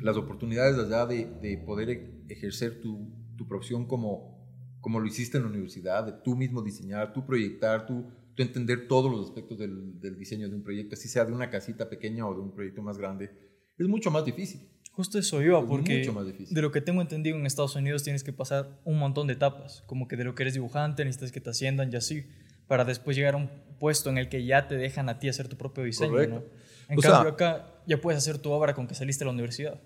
las 0.00 0.16
oportunidades 0.16 0.78
allá 0.78 1.06
de, 1.06 1.24
de 1.40 1.58
poder 1.58 1.90
e, 1.90 2.22
ejercer 2.28 2.80
tu, 2.80 3.10
tu, 3.36 3.48
profesión 3.48 3.88
como, 3.88 4.78
como 4.78 5.00
lo 5.00 5.06
hiciste 5.08 5.38
en 5.38 5.42
la 5.42 5.50
universidad, 5.50 6.06
de 6.06 6.12
tú 6.22 6.36
mismo 6.36 6.62
diseñar, 6.62 7.12
tú 7.12 7.26
proyectar, 7.26 7.84
tú, 7.84 8.06
tú 8.36 8.44
entender 8.44 8.86
todos 8.86 9.10
los 9.10 9.26
aspectos 9.26 9.58
del, 9.58 9.98
del 9.98 10.16
diseño 10.16 10.48
de 10.48 10.54
un 10.54 10.62
proyecto, 10.62 10.94
así 10.94 11.08
sea 11.08 11.24
de 11.24 11.32
una 11.32 11.50
casita 11.50 11.90
pequeña 11.90 12.28
o 12.28 12.32
de 12.32 12.42
un 12.42 12.54
proyecto 12.54 12.80
más 12.80 12.96
grande, 12.96 13.32
es 13.76 13.88
mucho 13.88 14.12
más 14.12 14.24
difícil. 14.24 14.60
Justo 14.92 15.18
eso 15.18 15.42
iba, 15.42 15.66
porque 15.66 16.08
de 16.48 16.62
lo 16.62 16.70
que 16.70 16.80
tengo 16.80 17.02
entendido 17.02 17.36
en 17.36 17.44
Estados 17.44 17.74
Unidos 17.74 18.04
tienes 18.04 18.22
que 18.22 18.32
pasar 18.32 18.78
un 18.84 19.00
montón 19.00 19.26
de 19.26 19.32
etapas, 19.32 19.82
como 19.86 20.06
que 20.06 20.16
de 20.16 20.22
lo 20.22 20.36
que 20.36 20.44
eres 20.44 20.54
dibujante 20.54 21.04
necesitas 21.04 21.32
que 21.32 21.40
te 21.40 21.50
asciendan 21.50 21.92
y 21.92 21.96
así, 21.96 22.24
para 22.72 22.86
después 22.86 23.14
llegar 23.14 23.34
a 23.34 23.36
un 23.36 23.50
puesto 23.78 24.08
en 24.08 24.16
el 24.16 24.30
que 24.30 24.46
ya 24.46 24.66
te 24.66 24.78
dejan 24.78 25.10
a 25.10 25.18
ti 25.18 25.28
hacer 25.28 25.46
tu 25.46 25.58
propio 25.58 25.84
diseño. 25.84 26.26
¿no? 26.26 26.42
En 26.88 26.98
cambio 26.98 27.32
acá 27.32 27.66
ya 27.86 28.00
puedes 28.00 28.16
hacer 28.16 28.38
tu 28.38 28.50
obra 28.50 28.72
con 28.72 28.86
que 28.86 28.94
saliste 28.94 29.24
de 29.24 29.26
la 29.26 29.32
universidad. 29.32 29.78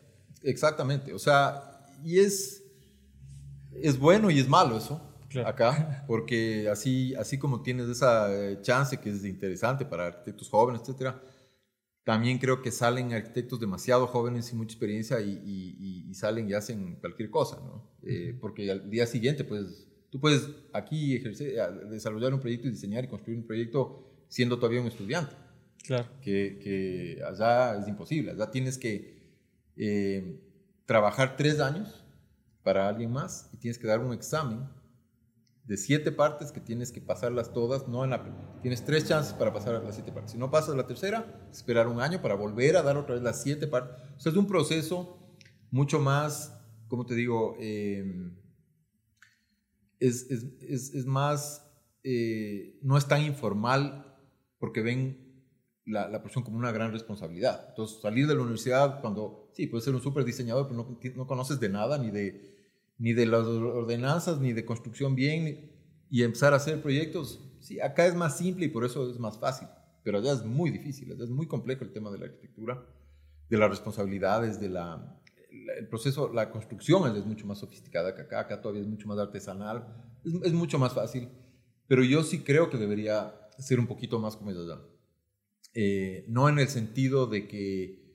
Exactamente, 0.44 1.12
o 1.12 1.18
sea, 1.18 1.84
y 2.04 2.20
es, 2.20 2.62
es 3.72 3.98
bueno 3.98 4.30
y 4.30 4.38
es 4.38 4.48
malo 4.48 4.78
eso. 4.78 5.02
Acá, 5.44 6.04
porque 6.06 6.68
así, 6.70 7.12
así 7.16 7.38
como 7.38 7.60
tienes 7.60 7.88
esa 7.88 8.32
eh, 8.32 8.60
chance 8.62 8.96
que 8.98 9.10
es 9.10 9.24
interesante 9.24 9.84
para 9.84 10.06
arquitectos 10.06 10.48
jóvenes, 10.48 10.82
etcétera, 10.82 11.20
también 12.04 12.38
creo 12.38 12.62
que 12.62 12.70
salen 12.70 13.12
arquitectos 13.12 13.58
demasiado 13.58 14.06
jóvenes 14.06 14.46
sin 14.46 14.58
mucha 14.58 14.74
experiencia 14.74 15.20
y, 15.20 16.14
salen 16.14 16.48
y 16.48 16.54
hacen 16.54 16.94
cualquier 17.00 17.30
cosa, 17.30 17.56
¿no? 17.56 17.90
Eh, 18.04 18.38
porque 18.40 18.70
al 18.70 18.88
día 18.88 19.08
siguiente, 19.08 19.42
pues, 19.42 19.88
tú 20.10 20.20
puedes 20.20 20.48
aquí 20.72 21.16
ejercer, 21.16 21.54
desarrollar 21.88 22.32
un 22.34 22.40
proyecto 22.40 22.68
y 22.68 22.70
diseñar 22.70 23.04
y 23.04 23.08
construir 23.08 23.38
un 23.38 23.46
proyecto 23.46 24.04
siendo 24.28 24.58
todavía 24.58 24.80
un 24.80 24.86
estudiante. 24.88 25.34
Claro. 25.84 26.08
Que, 26.20 26.58
que 26.62 27.22
allá 27.24 27.78
es 27.78 27.86
imposible. 27.86 28.32
Allá 28.32 28.50
tienes 28.50 28.76
que 28.76 29.16
eh, 29.76 30.40
trabajar 30.84 31.36
tres 31.36 31.60
años 31.60 32.04
para 32.62 32.88
alguien 32.88 33.12
más 33.12 33.48
y 33.52 33.58
tienes 33.58 33.78
que 33.78 33.86
dar 33.86 34.00
un 34.00 34.12
examen 34.12 34.68
de 35.66 35.76
siete 35.76 36.12
partes 36.12 36.52
que 36.52 36.60
tienes 36.60 36.92
que 36.92 37.00
pasarlas 37.00 37.52
todas, 37.52 37.88
no 37.88 38.04
en 38.04 38.10
la 38.10 38.22
tienes 38.62 38.84
tres 38.84 39.06
chances 39.06 39.32
para 39.32 39.52
pasar 39.52 39.82
las 39.82 39.96
siete 39.96 40.12
partes. 40.12 40.32
Si 40.32 40.38
no 40.38 40.50
pasas 40.50 40.76
la 40.76 40.86
tercera, 40.86 41.48
esperar 41.50 41.88
un 41.88 42.00
año 42.00 42.22
para 42.22 42.34
volver 42.34 42.76
a 42.76 42.82
dar 42.82 42.96
otra 42.96 43.14
vez 43.14 43.24
las 43.24 43.42
siete 43.42 43.66
partes. 43.66 43.96
O 44.16 44.20
sea, 44.20 44.30
es 44.30 44.38
un 44.38 44.46
proceso 44.46 45.18
mucho 45.70 45.98
más, 45.98 46.56
como 46.88 47.04
te 47.04 47.14
digo, 47.14 47.56
em, 47.58 48.36
es, 50.00 50.30
es, 50.30 50.44
es, 50.60 50.94
es, 50.94 51.06
más, 51.06 51.66
eh, 52.04 52.78
no 52.82 52.96
es 52.96 53.06
tan 53.06 53.22
informal 53.22 54.16
porque 54.58 54.82
ven 54.82 55.44
la, 55.84 56.08
la 56.08 56.20
profesión 56.20 56.44
como 56.44 56.58
una 56.58 56.72
gran 56.72 56.92
responsabilidad. 56.92 57.66
Entonces, 57.70 58.00
salir 58.00 58.26
de 58.26 58.34
la 58.34 58.42
universidad 58.42 59.00
cuando, 59.00 59.50
sí, 59.54 59.66
puedes 59.66 59.84
ser 59.84 59.94
un 59.94 60.02
súper 60.02 60.24
diseñador, 60.24 60.68
pero 60.68 60.82
no, 60.82 60.98
no 61.16 61.26
conoces 61.26 61.60
de 61.60 61.68
nada, 61.68 61.98
ni 61.98 62.10
de 62.10 62.56
ni 62.98 63.12
de 63.12 63.26
las 63.26 63.46
ordenanzas, 63.46 64.40
ni 64.40 64.52
de 64.52 64.64
construcción 64.64 65.14
bien, 65.14 65.72
y 66.08 66.22
empezar 66.22 66.52
a 66.52 66.56
hacer 66.56 66.80
proyectos. 66.80 67.42
Sí, 67.60 67.80
acá 67.80 68.06
es 68.06 68.14
más 68.14 68.38
simple 68.38 68.66
y 68.66 68.68
por 68.68 68.84
eso 68.84 69.10
es 69.10 69.18
más 69.18 69.38
fácil, 69.38 69.68
pero 70.02 70.18
allá 70.18 70.32
es 70.32 70.44
muy 70.44 70.70
difícil, 70.70 71.12
allá 71.12 71.24
es 71.24 71.30
muy 71.30 71.46
complejo 71.46 71.84
el 71.84 71.92
tema 71.92 72.10
de 72.10 72.18
la 72.18 72.26
arquitectura, 72.26 72.86
de 73.48 73.58
las 73.58 73.70
responsabilidades, 73.70 74.60
de 74.60 74.68
la, 74.68 75.20
el 75.78 75.88
proceso, 75.88 76.32
la 76.32 76.50
construcción 76.50 77.16
es 77.16 77.24
mucho 77.24 77.46
más 77.46 77.58
sofisticada 77.58 78.14
que 78.14 78.22
acá, 78.22 78.40
acá 78.40 78.60
todavía 78.60 78.82
es 78.82 78.88
mucho 78.88 79.08
más 79.08 79.18
artesanal, 79.18 79.86
es, 80.24 80.34
es 80.44 80.52
mucho 80.52 80.78
más 80.78 80.94
fácil, 80.94 81.28
pero 81.86 82.02
yo 82.02 82.22
sí 82.22 82.40
creo 82.40 82.70
que 82.70 82.78
debería 82.78 83.34
ser 83.58 83.80
un 83.80 83.86
poquito 83.86 84.18
más 84.18 84.36
como 84.36 84.50
es 84.50 84.56
allá. 84.56 84.80
Eh, 85.74 86.24
no 86.28 86.48
en 86.48 86.58
el 86.58 86.68
sentido 86.68 87.26
de 87.26 87.46
que 87.46 88.06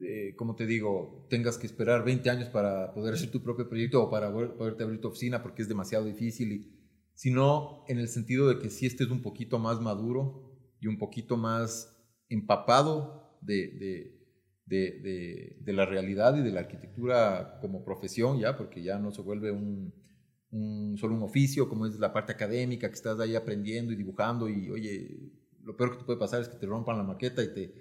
eh, 0.00 0.34
como 0.36 0.54
te 0.54 0.66
digo, 0.66 1.26
tengas 1.30 1.56
que 1.56 1.66
esperar 1.66 2.04
20 2.04 2.28
años 2.28 2.48
para 2.48 2.92
poder 2.92 3.14
hacer 3.14 3.30
tu 3.30 3.42
propio 3.42 3.68
proyecto 3.68 4.02
o 4.02 4.10
para 4.10 4.32
poderte 4.32 4.82
abrir 4.82 5.00
tu 5.00 5.08
oficina 5.08 5.42
porque 5.42 5.62
es 5.62 5.68
demasiado 5.68 6.04
difícil, 6.04 6.52
y, 6.52 6.74
sino 7.14 7.84
en 7.88 7.98
el 7.98 8.08
sentido 8.08 8.48
de 8.48 8.58
que 8.58 8.70
si 8.70 8.86
estés 8.86 9.08
un 9.08 9.22
poquito 9.22 9.58
más 9.58 9.80
maduro. 9.80 10.50
y 10.80 10.86
un 10.86 10.98
poquito 10.98 11.38
más 11.38 11.96
empapado 12.28 13.38
de, 13.40 13.68
de, 13.68 14.23
de, 14.66 15.56
la 15.66 15.86
realidad 15.86 16.36
y 16.36 16.42
de 16.42 16.52
la 16.52 16.60
arquitectura 16.60 17.58
como 17.60 17.84
profesión, 17.84 18.38
ya, 18.38 18.56
porque 18.56 18.82
ya 18.82 18.98
no 18.98 19.12
se 19.12 19.22
vuelve 19.22 19.50
un, 19.50 19.94
un, 20.50 20.96
solo 20.98 21.14
un 21.14 21.22
oficio, 21.22 21.68
como 21.68 21.86
es 21.86 21.98
la 21.98 22.12
parte 22.12 22.32
académica, 22.32 22.88
que 22.88 22.94
estás 22.94 23.18
ahí 23.20 23.34
aprendiendo 23.34 23.92
y 23.92 23.96
dibujando 23.96 24.48
y, 24.48 24.70
oye, 24.70 25.32
lo 25.62 25.76
peor 25.76 25.92
que 25.92 25.98
te 25.98 26.04
puede 26.04 26.18
pasar 26.18 26.42
es 26.42 26.48
que 26.48 26.56
te 26.56 26.66
rompan 26.66 26.98
la 26.98 27.04
maqueta 27.04 27.42
y 27.42 27.52
te, 27.52 27.74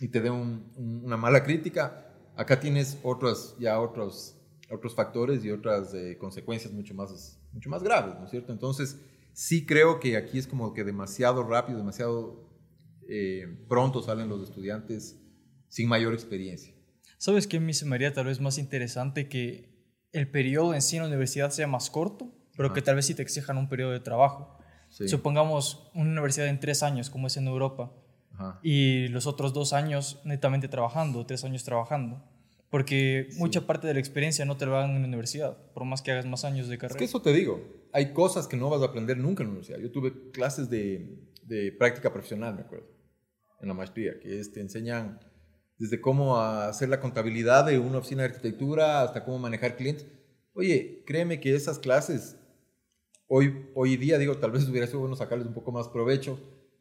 y 0.00 0.08
te 0.08 0.20
den 0.20 0.72
una 0.76 1.16
mala 1.16 1.42
crítica. 1.42 2.10
Acá 2.36 2.58
tienes 2.58 2.98
otros, 3.02 3.56
ya 3.58 3.80
otros, 3.80 4.36
otros 4.70 4.94
factores 4.94 5.44
y 5.44 5.50
otras 5.50 5.94
eh, 5.94 6.18
consecuencias 6.18 6.72
mucho 6.72 6.94
más, 6.94 7.40
mucho 7.52 7.70
más 7.70 7.82
graves, 7.82 8.16
¿no 8.18 8.24
es 8.24 8.30
cierto? 8.30 8.52
Entonces, 8.52 9.00
sí 9.32 9.64
creo 9.66 10.00
que 10.00 10.16
aquí 10.16 10.38
es 10.38 10.46
como 10.46 10.74
que 10.74 10.84
demasiado 10.84 11.44
rápido, 11.44 11.78
demasiado 11.78 12.50
eh, 13.08 13.64
pronto 13.68 14.02
salen 14.02 14.28
los 14.28 14.42
estudiantes 14.42 15.23
sin 15.74 15.88
mayor 15.88 16.14
experiencia. 16.14 16.72
¿Sabes 17.18 17.48
qué 17.48 17.58
me 17.58 17.74
se 17.74 18.10
tal 18.12 18.26
vez 18.26 18.40
más 18.40 18.58
interesante 18.58 19.28
que 19.28 19.74
el 20.12 20.30
periodo 20.30 20.72
en 20.72 20.80
sí 20.80 20.94
en 20.94 21.02
la 21.02 21.08
universidad 21.08 21.50
sea 21.50 21.66
más 21.66 21.90
corto, 21.90 22.32
pero 22.56 22.72
que 22.72 22.80
tal 22.80 22.94
vez 22.94 23.06
sí 23.06 23.14
te 23.16 23.22
exijan 23.22 23.58
un 23.58 23.68
periodo 23.68 23.90
de 23.90 23.98
trabajo? 23.98 24.56
Supongamos 24.88 25.90
una 25.92 26.12
universidad 26.12 26.46
en 26.46 26.60
tres 26.60 26.84
años, 26.84 27.10
como 27.10 27.26
es 27.26 27.36
en 27.36 27.48
Europa, 27.48 27.92
y 28.62 29.08
los 29.08 29.26
otros 29.26 29.52
dos 29.52 29.72
años 29.72 30.20
netamente 30.24 30.68
trabajando, 30.68 31.26
tres 31.26 31.42
años 31.42 31.64
trabajando. 31.64 32.22
Porque 32.70 33.28
mucha 33.36 33.66
parte 33.66 33.88
de 33.88 33.94
la 33.94 34.00
experiencia 34.00 34.44
no 34.44 34.56
te 34.56 34.66
la 34.66 34.78
dan 34.78 34.90
en 34.90 35.02
la 35.02 35.08
universidad, 35.08 35.56
por 35.72 35.84
más 35.84 36.02
que 36.02 36.12
hagas 36.12 36.26
más 36.26 36.44
años 36.44 36.68
de 36.68 36.78
carrera. 36.78 36.94
Es 36.94 36.98
que 36.98 37.04
eso 37.04 37.20
te 37.20 37.32
digo, 37.32 37.60
hay 37.92 38.12
cosas 38.12 38.46
que 38.46 38.56
no 38.56 38.70
vas 38.70 38.82
a 38.82 38.86
aprender 38.86 39.16
nunca 39.16 39.42
en 39.42 39.48
la 39.48 39.52
universidad. 39.54 39.80
Yo 39.80 39.90
tuve 39.90 40.30
clases 40.30 40.70
de, 40.70 41.18
de 41.42 41.72
práctica 41.72 42.12
profesional, 42.12 42.54
me 42.54 42.60
acuerdo, 42.60 42.86
en 43.60 43.66
la 43.66 43.74
maestría, 43.74 44.20
que 44.20 44.40
te 44.44 44.60
enseñan 44.60 45.18
desde 45.78 46.00
cómo 46.00 46.38
hacer 46.38 46.88
la 46.88 47.00
contabilidad 47.00 47.66
de 47.66 47.78
una 47.78 47.98
oficina 47.98 48.22
de 48.22 48.28
arquitectura 48.28 49.02
hasta 49.02 49.24
cómo 49.24 49.38
manejar 49.38 49.76
clientes. 49.76 50.06
Oye, 50.54 51.02
créeme 51.06 51.40
que 51.40 51.54
esas 51.54 51.78
clases, 51.78 52.36
hoy, 53.26 53.66
hoy 53.74 53.96
día, 53.96 54.18
digo, 54.18 54.36
tal 54.38 54.52
vez 54.52 54.68
hubiera 54.68 54.86
sido 54.86 55.00
bueno 55.00 55.16
sacarles 55.16 55.48
un 55.48 55.54
poco 55.54 55.72
más 55.72 55.88
provecho, 55.88 56.38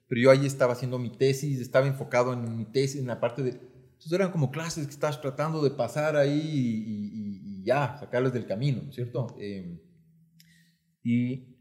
pero 0.08 0.22
yo 0.22 0.32
ahí 0.32 0.46
estaba 0.46 0.74
haciendo 0.74 1.00
mi 1.00 1.10
tesis, 1.10 1.60
estaba 1.60 1.88
enfocado 1.88 2.34
en 2.34 2.56
mi 2.58 2.66
tesis, 2.66 3.02
en 3.02 3.08
la 3.08 3.20
parte 3.20 3.42
de... 3.42 3.50
Entonces 3.50 4.12
eran 4.12 4.32
como 4.32 4.52
clases 4.52 4.86
que 4.86 4.94
estás 4.94 5.20
tratando 5.22 5.64
de 5.64 5.72
pasar 5.72 6.16
ahí 6.16 6.42
y, 6.86 7.64
ya, 7.64 7.98
sacarles 7.98 8.34
del 8.34 8.46
camino, 8.46 8.92
¿cierto? 8.92 9.36
Em, 9.40 9.80
y 11.02 11.58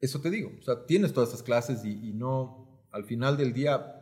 eso 0.00 0.20
te 0.20 0.28
digo, 0.28 0.50
o 0.58 0.62
sea, 0.62 0.84
tienes 0.84 1.12
todas 1.12 1.28
esas 1.28 1.44
clases 1.44 1.84
y, 1.84 2.10
y 2.10 2.12
no, 2.12 2.84
al 2.90 3.04
final 3.04 3.36
del 3.36 3.52
día 3.52 3.94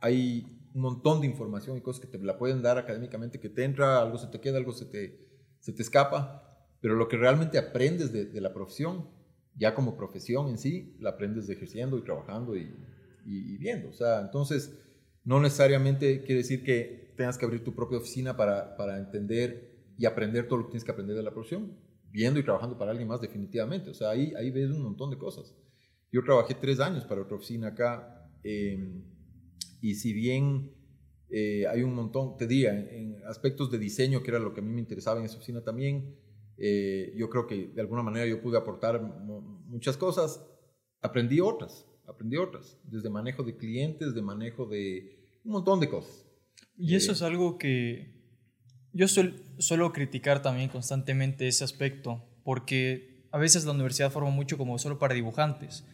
hay 0.00 0.51
montón 0.80 1.20
de 1.20 1.26
información 1.26 1.76
y 1.76 1.80
cosas 1.80 2.00
que 2.00 2.06
te 2.06 2.24
la 2.24 2.38
pueden 2.38 2.62
dar 2.62 2.78
académicamente, 2.78 3.40
que 3.40 3.48
te 3.48 3.64
entra, 3.64 4.00
algo 4.00 4.18
se 4.18 4.28
te 4.28 4.40
queda, 4.40 4.58
algo 4.58 4.72
se 4.72 4.86
te, 4.86 5.18
se 5.60 5.72
te 5.72 5.82
escapa, 5.82 6.66
pero 6.80 6.94
lo 6.94 7.08
que 7.08 7.16
realmente 7.16 7.58
aprendes 7.58 8.12
de, 8.12 8.40
la 8.40 8.52
profesión, 8.52 9.08
ya 9.54 9.74
como 9.74 9.96
profesión 9.96 10.48
en 10.48 10.58
sí, 10.58 10.96
la 10.98 11.10
aprendes 11.10 11.48
ejerciendo 11.48 11.98
y 11.98 12.02
trabajando 12.02 12.56
y, 12.56 12.74
y, 13.24 13.56
viendo. 13.58 13.90
O 13.90 13.92
sea, 13.92 14.20
entonces, 14.20 14.78
no 15.24 15.40
necesariamente 15.40 16.22
quiere 16.22 16.38
decir 16.38 16.64
que 16.64 17.14
tengas 17.16 17.38
que 17.38 17.44
abrir 17.44 17.62
tu 17.62 17.74
propia 17.74 17.98
oficina 17.98 18.36
para, 18.36 18.76
para 18.76 18.98
entender 18.98 19.92
y 19.96 20.06
aprender 20.06 20.48
todo 20.48 20.58
lo 20.58 20.64
que 20.64 20.72
tienes 20.72 20.84
que 20.84 20.90
aprender 20.90 21.14
de 21.14 21.22
la 21.22 21.32
profesión, 21.32 21.76
viendo 22.10 22.40
y 22.40 22.42
trabajando 22.42 22.76
para 22.78 22.90
alguien 22.90 23.08
más 23.08 23.20
definitivamente. 23.20 23.90
O 23.90 23.94
sea, 23.94 24.10
ahí, 24.10 24.32
ahí 24.36 24.50
ves 24.50 24.70
un 24.70 24.82
montón 24.82 25.10
de 25.10 25.18
cosas. 25.18 25.54
Yo 26.10 26.22
trabajé 26.24 26.54
tres 26.54 26.80
años 26.80 27.04
para 27.04 27.22
otra 27.22 27.36
oficina 27.36 27.68
acá. 27.68 28.28
Eh, 28.42 29.02
y 29.82 29.96
si 29.96 30.14
bien 30.14 30.72
eh, 31.28 31.66
hay 31.66 31.82
un 31.82 31.94
montón, 31.94 32.36
te 32.36 32.46
diría, 32.46 32.70
en, 32.70 33.20
aspectos 33.26 33.70
de 33.70 33.78
diseño, 33.78 34.22
que 34.22 34.30
era 34.30 34.38
lo 34.38 34.54
que 34.54 34.60
a 34.60 34.62
mí 34.62 34.72
me 34.72 34.80
interesaba 34.80 35.18
en 35.18 35.26
esa 35.26 35.36
oficina 35.36 35.62
también, 35.62 36.16
eh, 36.56 37.12
yo 37.16 37.28
creo 37.28 37.48
que 37.48 37.66
de 37.66 37.80
alguna 37.80 38.02
manera 38.02 38.24
yo 38.26 38.40
pude 38.40 38.56
aportar 38.56 39.02
muchas 39.02 39.96
cosas, 39.96 40.46
aprendí 41.00 41.40
otras, 41.40 41.84
aprendí 42.06 42.36
otras, 42.36 42.78
desde 42.84 43.10
manejo 43.10 43.42
de 43.42 43.56
clientes, 43.56 44.14
de 44.14 44.22
manejo 44.22 44.66
de 44.66 45.40
un 45.44 45.52
montón 45.52 45.80
de 45.80 45.88
cosas. 45.88 46.24
Y 46.78 46.94
eso 46.94 47.10
eh, 47.10 47.14
es 47.14 47.22
algo 47.22 47.58
que 47.58 48.22
yo 48.92 49.08
suelo 49.08 49.92
criticar 49.92 50.42
también 50.42 50.68
constantemente 50.68 51.48
ese 51.48 51.64
aspecto, 51.64 52.22
porque 52.44 53.26
a 53.32 53.38
veces 53.38 53.64
la 53.64 53.72
universidad 53.72 54.12
forma 54.12 54.30
mucho 54.30 54.56
como 54.56 54.78
solo 54.78 55.00
para 55.00 55.14
dibujantes 55.14 55.84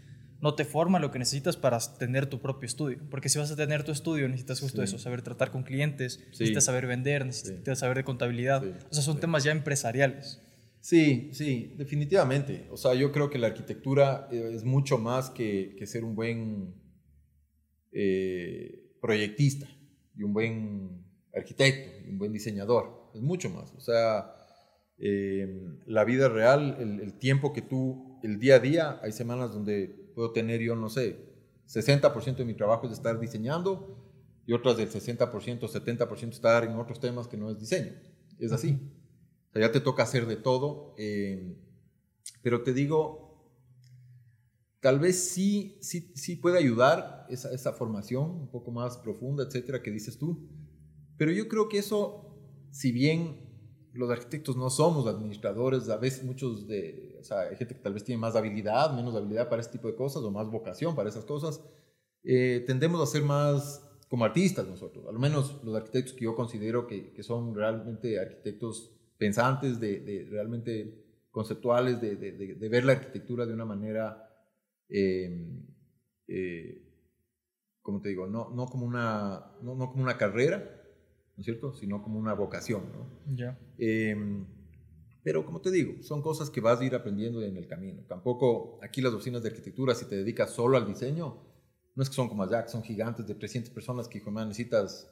no 0.40 0.54
te 0.54 0.64
forma 0.64 0.98
lo 0.98 1.10
que 1.10 1.18
necesitas 1.18 1.56
para 1.56 1.78
tener 1.98 2.26
tu 2.26 2.40
propio 2.40 2.66
estudio. 2.66 2.98
Porque 3.10 3.28
si 3.28 3.38
vas 3.38 3.50
a 3.50 3.56
tener 3.56 3.82
tu 3.84 3.92
estudio, 3.92 4.28
necesitas 4.28 4.60
justo 4.60 4.82
eso, 4.82 4.98
saber 4.98 5.22
tratar 5.22 5.50
con 5.50 5.64
clientes, 5.64 6.20
necesitas 6.28 6.64
saber 6.64 6.86
vender, 6.86 7.26
necesitas 7.26 7.80
saber 7.80 7.96
de 7.96 8.04
contabilidad. 8.04 8.62
O 8.64 8.94
sea, 8.94 9.02
son 9.02 9.18
temas 9.18 9.44
ya 9.44 9.52
empresariales. 9.52 10.40
Sí, 10.80 11.30
sí, 11.32 11.74
definitivamente. 11.76 12.68
O 12.70 12.76
sea, 12.76 12.94
yo 12.94 13.10
creo 13.10 13.30
que 13.30 13.38
la 13.38 13.48
arquitectura 13.48 14.28
eh, 14.30 14.52
es 14.54 14.64
mucho 14.64 14.96
más 14.96 15.30
que, 15.30 15.74
que 15.76 15.86
ser 15.86 16.04
un 16.04 16.14
buen 16.14 16.74
eh, 17.92 18.94
proyectista 19.00 19.68
y 20.16 20.22
un 20.22 20.32
buen 20.32 21.04
arquitecto 21.34 22.06
y 22.06 22.10
un 22.10 22.18
buen 22.18 22.32
diseñador. 22.32 23.10
Es 23.12 23.20
mucho 23.20 23.50
más. 23.50 23.72
O 23.74 23.80
sea, 23.80 24.32
eh, 24.98 25.48
la 25.86 26.04
vida 26.04 26.28
real, 26.28 26.76
el, 26.78 27.00
el 27.00 27.18
tiempo 27.18 27.52
que 27.52 27.62
tú, 27.62 28.20
el 28.22 28.38
día 28.38 28.56
a 28.56 28.60
día, 28.60 29.00
hay 29.02 29.10
semanas 29.10 29.52
donde 29.52 30.07
puedo 30.18 30.32
tener 30.32 30.60
yo, 30.60 30.74
no 30.74 30.88
sé, 30.88 31.16
60% 31.68 32.38
de 32.38 32.44
mi 32.44 32.54
trabajo 32.54 32.88
es 32.88 32.92
estar 32.92 33.20
diseñando 33.20 34.04
y 34.46 34.52
otras 34.52 34.76
del 34.76 34.90
60%, 34.90 35.28
70% 35.60 36.30
estar 36.30 36.64
en 36.64 36.74
otros 36.74 36.98
temas 36.98 37.28
que 37.28 37.36
no 37.36 37.52
es 37.52 37.60
diseño. 37.60 37.92
Es 38.40 38.50
así. 38.50 38.80
O 39.48 39.52
sea, 39.52 39.62
ya 39.62 39.70
te 39.70 39.78
toca 39.78 40.02
hacer 40.02 40.26
de 40.26 40.34
todo. 40.34 40.96
Eh, 40.98 41.56
pero 42.42 42.64
te 42.64 42.72
digo, 42.72 43.48
tal 44.80 44.98
vez 44.98 45.30
sí, 45.30 45.78
sí, 45.82 46.10
sí 46.16 46.34
puede 46.34 46.58
ayudar 46.58 47.24
esa, 47.30 47.54
esa 47.54 47.72
formación 47.72 48.28
un 48.28 48.50
poco 48.50 48.72
más 48.72 48.98
profunda, 48.98 49.44
etcétera, 49.44 49.84
que 49.84 49.92
dices 49.92 50.18
tú. 50.18 50.48
Pero 51.16 51.30
yo 51.30 51.46
creo 51.46 51.68
que 51.68 51.78
eso, 51.78 52.36
si 52.72 52.90
bien 52.90 53.47
los 53.98 54.10
arquitectos 54.10 54.56
no 54.56 54.70
somos 54.70 55.08
administradores, 55.08 55.88
a 55.88 55.96
veces 55.96 56.22
muchos 56.22 56.68
de, 56.68 57.16
o 57.20 57.24
sea, 57.24 57.40
hay 57.40 57.56
gente 57.56 57.74
que 57.74 57.80
tal 57.80 57.94
vez 57.94 58.04
tiene 58.04 58.20
más 58.20 58.36
habilidad, 58.36 58.94
menos 58.94 59.16
habilidad 59.16 59.48
para 59.48 59.60
ese 59.60 59.72
tipo 59.72 59.88
de 59.88 59.96
cosas 59.96 60.22
o 60.22 60.30
más 60.30 60.48
vocación 60.48 60.94
para 60.94 61.08
esas 61.08 61.24
cosas, 61.24 61.60
eh, 62.22 62.62
tendemos 62.64 63.00
a 63.02 63.06
ser 63.06 63.22
más 63.22 63.84
como 64.08 64.24
artistas 64.24 64.68
nosotros, 64.68 65.04
al 65.08 65.18
menos 65.18 65.60
los 65.64 65.74
arquitectos 65.74 66.12
que 66.14 66.26
yo 66.26 66.36
considero 66.36 66.86
que, 66.86 67.12
que 67.12 67.24
son 67.24 67.56
realmente 67.56 68.20
arquitectos 68.20 68.94
pensantes, 69.18 69.80
de, 69.80 69.98
de 69.98 70.28
realmente 70.30 71.26
conceptuales, 71.32 72.00
de, 72.00 72.14
de, 72.14 72.68
ver 72.68 72.84
la 72.84 72.92
arquitectura 72.92 73.46
de 73.46 73.52
una 73.52 73.64
manera, 73.64 74.30
eh, 74.88 75.60
eh, 76.28 76.84
como 77.82 78.00
te 78.00 78.10
digo, 78.10 78.28
no, 78.28 78.50
no, 78.50 78.66
como 78.66 78.86
una, 78.86 79.56
no, 79.60 79.74
no 79.74 79.90
como 79.90 80.04
una 80.04 80.16
carrera, 80.16 80.77
¿no 81.38 81.42
es 81.42 81.44
cierto? 81.44 81.72
Sino 81.72 82.02
como 82.02 82.18
una 82.18 82.34
vocación, 82.34 82.82
¿no? 82.92 83.36
Ya. 83.36 83.56
Em, 83.78 84.44
pero 85.22 85.46
como 85.46 85.60
te 85.60 85.70
digo, 85.70 86.02
son 86.02 86.20
cosas 86.20 86.50
que 86.50 86.60
vas 86.60 86.80
a 86.80 86.84
ir 86.84 86.96
aprendiendo 86.96 87.40
en 87.44 87.56
el 87.56 87.68
camino. 87.68 88.02
Tampoco 88.08 88.80
aquí 88.82 89.00
las 89.00 89.12
oficinas 89.12 89.44
de 89.44 89.50
arquitectura, 89.50 89.94
si 89.94 90.06
te 90.06 90.16
dedicas 90.16 90.50
solo 90.50 90.76
al 90.76 90.84
diseño, 90.84 91.38
no 91.94 92.02
es 92.02 92.08
que 92.08 92.16
son 92.16 92.28
como 92.28 92.42
allá, 92.42 92.64
que 92.64 92.70
son 92.70 92.82
gigantes 92.82 93.24
de 93.24 93.36
300 93.36 93.70
personas 93.72 94.08
que, 94.08 94.18
hijo, 94.18 94.32
necesitas 94.32 95.08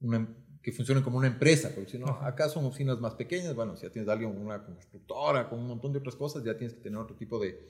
una, 0.00 0.16
em, 0.16 0.26
que 0.60 0.72
funcionen 0.72 1.04
como 1.04 1.18
una 1.18 1.28
empresa, 1.28 1.70
porque 1.72 1.92
si 1.92 1.98
no, 2.00 2.06
acá 2.06 2.48
son 2.48 2.64
oficinas 2.64 2.98
más 2.98 3.14
pequeñas, 3.14 3.54
bueno, 3.54 3.76
si 3.76 3.84
ya 3.84 3.92
tienes 3.92 4.08
a 4.08 4.14
alguien, 4.14 4.36
una 4.36 4.64
constructora, 4.64 5.48
con 5.48 5.60
un 5.60 5.68
montón 5.68 5.92
de 5.92 6.00
otras 6.00 6.16
cosas, 6.16 6.42
ya 6.42 6.56
tienes 6.56 6.74
que 6.74 6.80
tener 6.80 6.98
otro 6.98 7.14
tipo 7.14 7.38
de, 7.38 7.60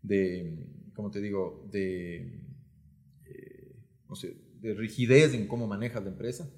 de 0.00 0.64
como 0.94 1.10
te 1.10 1.20
digo, 1.20 1.68
de, 1.72 2.40
eh, 3.24 3.74
no 4.08 4.14
sé, 4.14 4.36
de 4.60 4.74
rigidez 4.74 5.34
en 5.34 5.48
cómo 5.48 5.66
manejas 5.66 6.04
la 6.04 6.10
empresa. 6.10 6.48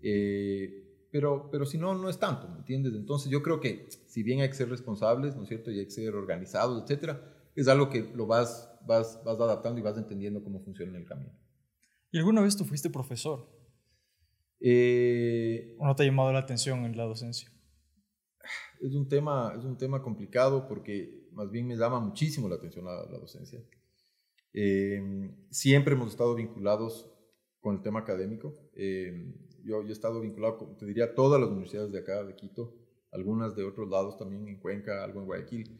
Eh, 0.00 1.08
pero, 1.10 1.48
pero 1.50 1.64
si 1.64 1.78
no, 1.78 1.94
no 1.94 2.08
es 2.08 2.18
tanto, 2.18 2.48
¿me 2.48 2.58
entiendes? 2.58 2.94
Entonces 2.94 3.30
yo 3.30 3.42
creo 3.42 3.60
que 3.60 3.86
si 4.06 4.22
bien 4.22 4.40
hay 4.40 4.48
que 4.48 4.54
ser 4.54 4.68
responsables, 4.68 5.36
¿no 5.36 5.42
es 5.42 5.48
cierto? 5.48 5.70
Y 5.70 5.78
hay 5.78 5.86
que 5.86 5.90
ser 5.90 6.14
organizados, 6.14 6.82
etcétera, 6.82 7.22
es 7.54 7.68
algo 7.68 7.88
que 7.88 8.02
lo 8.14 8.26
vas, 8.26 8.70
vas, 8.86 9.22
vas 9.24 9.40
adaptando 9.40 9.80
y 9.80 9.82
vas 9.82 9.96
entendiendo 9.96 10.42
cómo 10.42 10.60
funciona 10.62 10.92
en 10.92 11.02
el 11.02 11.06
camino. 11.06 11.32
¿Y 12.12 12.18
alguna 12.18 12.42
vez 12.42 12.56
tú 12.56 12.64
fuiste 12.64 12.90
profesor? 12.90 13.48
Eh, 14.60 15.74
¿O 15.78 15.86
no 15.86 15.94
te 15.94 16.02
ha 16.02 16.06
llamado 16.06 16.32
la 16.32 16.40
atención 16.40 16.84
en 16.84 16.96
la 16.96 17.04
docencia? 17.04 17.50
Es 18.80 18.94
un 18.94 19.08
tema, 19.08 19.54
es 19.56 19.64
un 19.64 19.78
tema 19.78 20.02
complicado 20.02 20.68
porque 20.68 21.28
más 21.32 21.50
bien 21.50 21.66
me 21.66 21.76
llama 21.76 22.00
muchísimo 22.00 22.48
la 22.48 22.56
atención 22.56 22.84
la, 22.84 23.04
la 23.10 23.18
docencia. 23.18 23.60
Eh, 24.52 25.30
siempre 25.50 25.94
hemos 25.94 26.10
estado 26.10 26.34
vinculados 26.34 27.12
con 27.60 27.76
el 27.76 27.82
tema 27.82 28.00
académico. 28.00 28.54
Eh, 28.74 29.34
yo, 29.66 29.82
he 29.82 29.92
estado 29.92 30.20
vinculado, 30.20 30.76
te 30.78 30.86
diría, 30.86 31.14
todas 31.14 31.40
las 31.40 31.50
universidades 31.50 31.92
de 31.92 31.98
acá, 31.98 32.22
de 32.24 32.34
Quito, 32.34 32.74
algunas 33.12 33.56
de 33.56 33.64
otros 33.64 33.88
lados 33.88 34.16
también, 34.16 34.48
en 34.48 34.58
Cuenca, 34.58 35.02
algo 35.02 35.20
en 35.20 35.26
Guayaquil. 35.26 35.78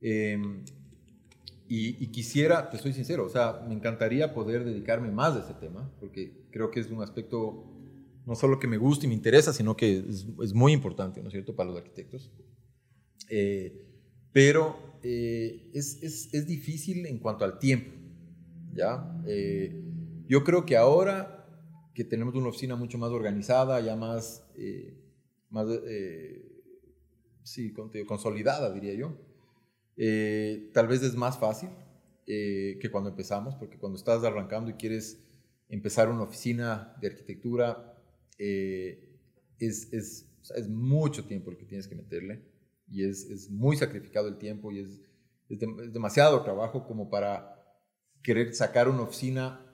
Em, 0.00 0.64
y, 1.70 2.06
quisiera, 2.08 2.70
te 2.70 2.78
soy 2.78 2.94
sincero, 2.94 3.26
o 3.26 3.28
sea, 3.28 3.64
me 3.68 3.74
encantaría 3.74 4.32
poder 4.32 4.64
dedicarme 4.64 5.10
más 5.10 5.36
a 5.36 5.40
ese 5.40 5.54
tema, 5.54 5.92
porque 6.00 6.46
creo 6.50 6.70
que 6.70 6.80
es 6.80 6.90
un 6.90 7.02
aspecto 7.02 7.64
no 8.24 8.34
solo 8.34 8.58
que 8.58 8.66
me 8.66 8.78
gusta 8.78 9.04
y 9.04 9.08
me 9.08 9.14
interesa, 9.14 9.52
sino 9.52 9.76
que 9.76 10.04
es, 10.08 10.54
muy 10.54 10.72
importante, 10.72 11.20
¿no 11.20 11.28
es 11.28 11.32
cierto?, 11.32 11.54
para 11.54 11.70
los 11.70 11.78
arquitectos. 11.78 12.30
Eh, 13.28 13.86
pero 14.32 14.98
eh, 15.02 15.70
es, 15.74 16.02
es, 16.02 16.32
es, 16.32 16.46
difícil 16.46 17.06
en 17.06 17.18
cuanto 17.18 17.44
al 17.44 17.58
tiempo, 17.58 17.90
¿ya? 18.72 19.20
Eh, 19.26 19.82
yo 20.26 20.44
creo 20.44 20.64
que 20.64 20.76
ahora 20.76 21.37
que 21.98 22.04
tenemos 22.04 22.36
una 22.36 22.50
oficina 22.50 22.76
mucho 22.76 22.96
más 22.96 23.10
organizada, 23.10 23.80
ya 23.80 23.96
más, 23.96 24.46
más 25.50 25.66
sí, 27.42 27.74
consolidada, 28.06 28.72
diría 28.72 28.94
yo, 28.94 29.16
tal 30.72 30.86
vez 30.86 31.02
es 31.02 31.16
más 31.16 31.36
fácil 31.40 31.70
que 32.24 32.88
cuando 32.92 33.10
empezamos, 33.10 33.56
porque 33.56 33.78
cuando 33.78 33.98
estás 33.98 34.22
arrancando 34.22 34.70
y 34.70 34.74
quieres 34.74 35.24
empezar 35.68 36.08
una 36.08 36.22
oficina 36.22 36.94
de 37.00 37.08
arquitectura, 37.08 38.00
eh, 38.38 39.18
es, 39.58 39.92
es, 39.92 40.30
es, 40.54 40.68
mucho 40.68 41.24
tiempo 41.26 41.50
el 41.50 41.56
que 41.56 41.64
tienes 41.64 41.88
que 41.88 41.96
meterle 41.96 42.44
y 42.86 43.04
es, 43.04 43.24
es 43.24 43.50
muy 43.50 43.76
sacrificado 43.76 44.28
el 44.28 44.38
tiempo 44.38 44.70
y 44.70 44.78
es, 44.78 45.00
es, 45.48 45.58
demasiado 45.92 46.44
trabajo 46.44 46.86
como 46.86 47.10
para 47.10 47.60
querer 48.22 48.54
sacar 48.54 48.88
una 48.88 49.02
oficina 49.02 49.67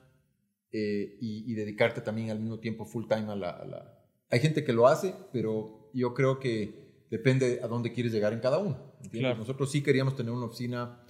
eh, 0.77 1.17
y, 1.21 1.53
dedicarte 1.53 2.01
también 2.01 2.31
al 2.31 2.39
mismo 2.41 2.59
tiempo 2.59 2.83
full 2.83 3.05
time 3.07 3.31
a 3.31 3.35
la, 3.37 3.97
Hay 4.29 4.41
gente 4.41 4.65
que 4.65 4.73
lo 4.73 4.87
hace, 4.87 5.13
pero 5.31 5.89
yo 5.93 6.13
creo 6.13 6.37
que 6.37 7.05
depende 7.09 7.61
a 7.63 7.67
dónde 7.67 7.93
quieres 7.93 8.11
llegar 8.11 8.33
en 8.33 8.41
cada 8.41 8.57
uno. 8.57 8.93
Nosotros 9.13 9.71
sí 9.71 9.81
queríamos 9.81 10.17
tener 10.17 10.33
una 10.33 10.47
oficina 10.47 11.01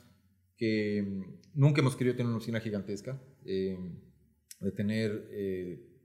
que 0.56 1.01
mm, 1.01 1.60
nunca 1.60 1.82
hemos 1.82 1.95
querido 1.95 2.15
tener 2.15 2.28
una 2.28 2.38
oficina 2.38 2.60
gigantesca, 2.60 3.19
eh, 3.43 3.75
de 4.60 4.71
tener 4.71 5.30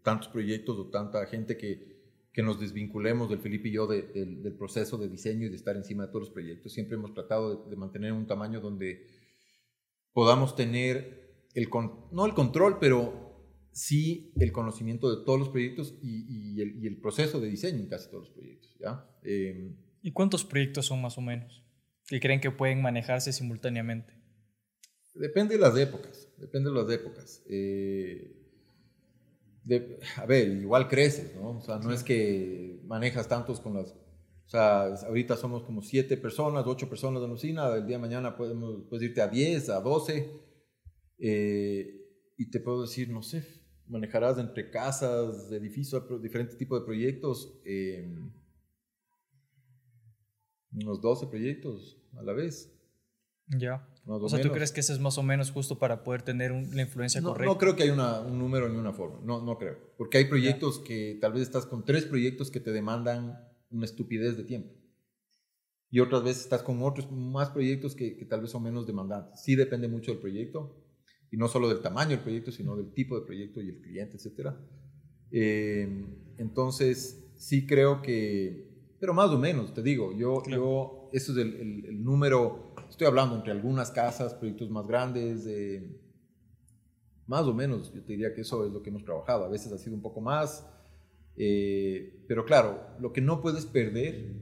tantos 0.02 0.28
proyectos 0.28 0.78
o 0.78 0.88
tanta 0.88 1.26
gente 1.26 1.58
que, 1.58 2.00
que 2.32 2.42
nos 2.42 2.58
desvinculemos 2.58 3.28
del 3.28 3.40
Felipe 3.40 3.68
y 3.68 3.72
yo 3.72 3.86
del 3.86 4.56
proceso 4.56 4.96
de 4.96 5.10
diseño 5.10 5.46
y 5.46 5.50
de 5.50 5.56
estar 5.56 5.76
encima 5.76 6.06
de 6.06 6.12
todos 6.12 6.28
los 6.28 6.30
proyectos. 6.30 6.72
Siempre 6.72 6.96
hemos 6.96 7.12
tratado 7.12 7.66
de, 7.68 7.76
mantener 7.76 8.14
un 8.14 8.26
tamaño 8.26 8.62
donde 8.62 9.06
podamos 10.14 10.56
tener, 10.56 11.44
el 11.52 11.68
no 12.10 12.24
el 12.24 12.32
control, 12.32 12.78
pero 12.80 13.29
sí 13.72 14.32
el 14.38 14.52
conocimiento 14.52 15.14
de 15.14 15.24
todos 15.24 15.38
los 15.38 15.48
proyectos 15.48 15.94
y, 16.02 16.26
y, 16.28 16.60
el, 16.60 16.82
y, 16.82 16.86
el, 16.86 17.00
proceso 17.00 17.40
de 17.40 17.48
diseño 17.48 17.78
en 17.78 17.88
casi 17.88 18.08
todos 18.10 18.28
los 18.28 18.30
proyectos. 18.30 18.76
¿ya? 18.78 19.06
Em, 19.22 19.76
¿Y 20.02 20.12
cuántos 20.12 20.44
proyectos 20.44 20.86
son 20.86 21.00
más 21.00 21.18
o 21.18 21.20
menos? 21.20 21.62
¿Que 22.06 22.20
creen 22.20 22.40
que 22.40 22.50
pueden 22.50 22.82
manejarse 22.82 23.32
simultáneamente? 23.32 24.14
Depende 25.14 25.54
de 25.54 25.60
las 25.60 25.76
épocas, 25.76 26.28
depende 26.38 26.70
de 26.70 26.76
las 26.76 26.90
épocas. 26.90 27.42
Eh, 27.48 28.36
a 30.16 30.26
ver, 30.26 30.48
igual 30.48 30.88
creces, 30.88 31.34
¿no? 31.36 31.58
O 31.58 31.60
sea, 31.60 31.78
no 31.78 31.92
es 31.92 32.02
que 32.02 32.80
manejas 32.86 33.28
tantos 33.28 33.60
con 33.60 33.74
las... 33.74 33.92
O 33.92 34.50
sea, 34.50 34.86
ahorita 35.06 35.36
somos 35.36 35.62
como 35.62 35.80
siete 35.80 36.16
personas, 36.16 36.64
ocho 36.66 36.88
personas 36.88 37.22
en 37.22 37.28
la 37.28 37.34
oficina, 37.34 37.74
el 37.76 37.86
día 37.86 37.96
de 37.96 38.02
mañana 38.02 38.36
podemos, 38.36 38.82
puedes 38.88 39.08
irte 39.08 39.20
a 39.20 39.28
10, 39.28 39.68
a 39.68 39.80
12, 39.80 40.28
eh, 41.18 42.00
y 42.36 42.50
te 42.50 42.58
puedo 42.58 42.82
decir, 42.82 43.10
no 43.10 43.22
sé, 43.22 43.44
manejarás 43.90 44.38
entre 44.38 44.70
casas, 44.70 45.50
edificios, 45.50 46.22
diferentes 46.22 46.56
tipos 46.56 46.80
de 46.80 46.86
proyectos, 46.86 47.52
eh, 47.64 48.08
unos 50.72 51.00
12 51.00 51.26
proyectos 51.26 51.98
a 52.16 52.22
la 52.22 52.32
vez. 52.32 52.72
Ya. 53.48 53.84
o 54.06 54.28
sea, 54.28 54.40
¿tú 54.40 54.52
crees 54.52 54.70
que 54.70 54.78
ese 54.78 54.92
es 54.92 55.00
más 55.00 55.18
o 55.18 55.24
menos 55.24 55.50
justo 55.50 55.76
para 55.80 56.04
poder 56.04 56.22
tener 56.22 56.52
la 56.52 56.82
influencia 56.82 57.20
correcta? 57.20 57.52
No 57.52 57.58
creo 57.58 57.74
que 57.74 57.82
haya 57.82 58.20
un 58.20 58.38
número 58.38 58.68
ni 58.68 58.76
una 58.76 58.92
forma, 58.92 59.18
no, 59.24 59.42
no 59.42 59.58
creo. 59.58 59.76
Porque 59.98 60.18
hay 60.18 60.26
proyectos 60.26 60.78
que 60.78 61.18
tal 61.20 61.32
vez 61.32 61.42
estás 61.42 61.66
con 61.66 61.84
tres 61.84 62.04
proyectos 62.04 62.50
que 62.52 62.60
te 62.60 62.70
demandan 62.70 63.44
una 63.70 63.84
estupidez 63.84 64.36
de 64.36 64.44
tiempo. 64.44 64.72
Y 65.90 65.98
otras 65.98 66.22
veces 66.22 66.44
estás 66.44 66.62
con 66.62 66.80
otros 66.82 67.10
más 67.10 67.50
proyectos 67.50 67.96
que, 67.96 68.16
que 68.16 68.24
tal 68.24 68.42
vez 68.42 68.52
son 68.52 68.62
menos 68.62 68.86
demandantes. 68.86 69.42
Sí 69.42 69.56
depende 69.56 69.88
mucho 69.88 70.12
del 70.12 70.20
proyecto, 70.20 70.76
y 71.30 71.36
no 71.36 71.48
solo 71.48 71.68
del 71.68 71.80
tamaño 71.80 72.10
del 72.10 72.20
proyecto, 72.20 72.50
sino 72.52 72.76
del 72.76 72.92
tipo 72.92 73.18
de 73.18 73.26
proyecto 73.26 73.60
y 73.60 73.68
el 73.68 73.80
cliente, 73.80 74.16
etc. 74.16 74.54
Eh, 75.30 76.04
entonces, 76.38 77.30
sí 77.36 77.66
creo 77.66 78.02
que, 78.02 78.68
pero 78.98 79.14
más 79.14 79.30
o 79.30 79.38
menos, 79.38 79.72
te 79.72 79.82
digo, 79.82 80.16
yo, 80.16 80.42
yo 80.48 81.10
eso 81.12 81.32
es 81.32 81.38
el, 81.38 81.54
el, 81.54 81.84
el 81.86 82.04
número 82.04 82.70
estoy 82.90 83.06
hablando 83.06 83.36
entre 83.36 83.52
algunas 83.52 83.90
casas, 83.90 84.34
proyectos 84.34 84.68
más 84.68 84.86
grandes, 84.86 85.48
más 87.26 87.46
o 87.46 87.54
menos, 87.54 87.94
yo 87.94 88.02
te 88.02 88.12
diría 88.12 88.34
que 88.34 88.42
eso 88.42 88.66
es 88.66 88.72
lo 88.72 88.82
que 88.82 88.90
hemos 88.90 89.04
trabajado. 89.04 89.44
A 89.44 89.48
veces 89.48 89.72
ha 89.72 89.78
sido 89.78 89.94
un 89.94 90.02
poco 90.02 90.20
más, 90.20 90.68
eh, 91.36 92.24
pero 92.26 92.44
claro, 92.44 92.78
lo 92.98 93.12
que 93.12 93.20
no 93.20 93.40
puedes 93.40 93.64
perder 93.64 94.34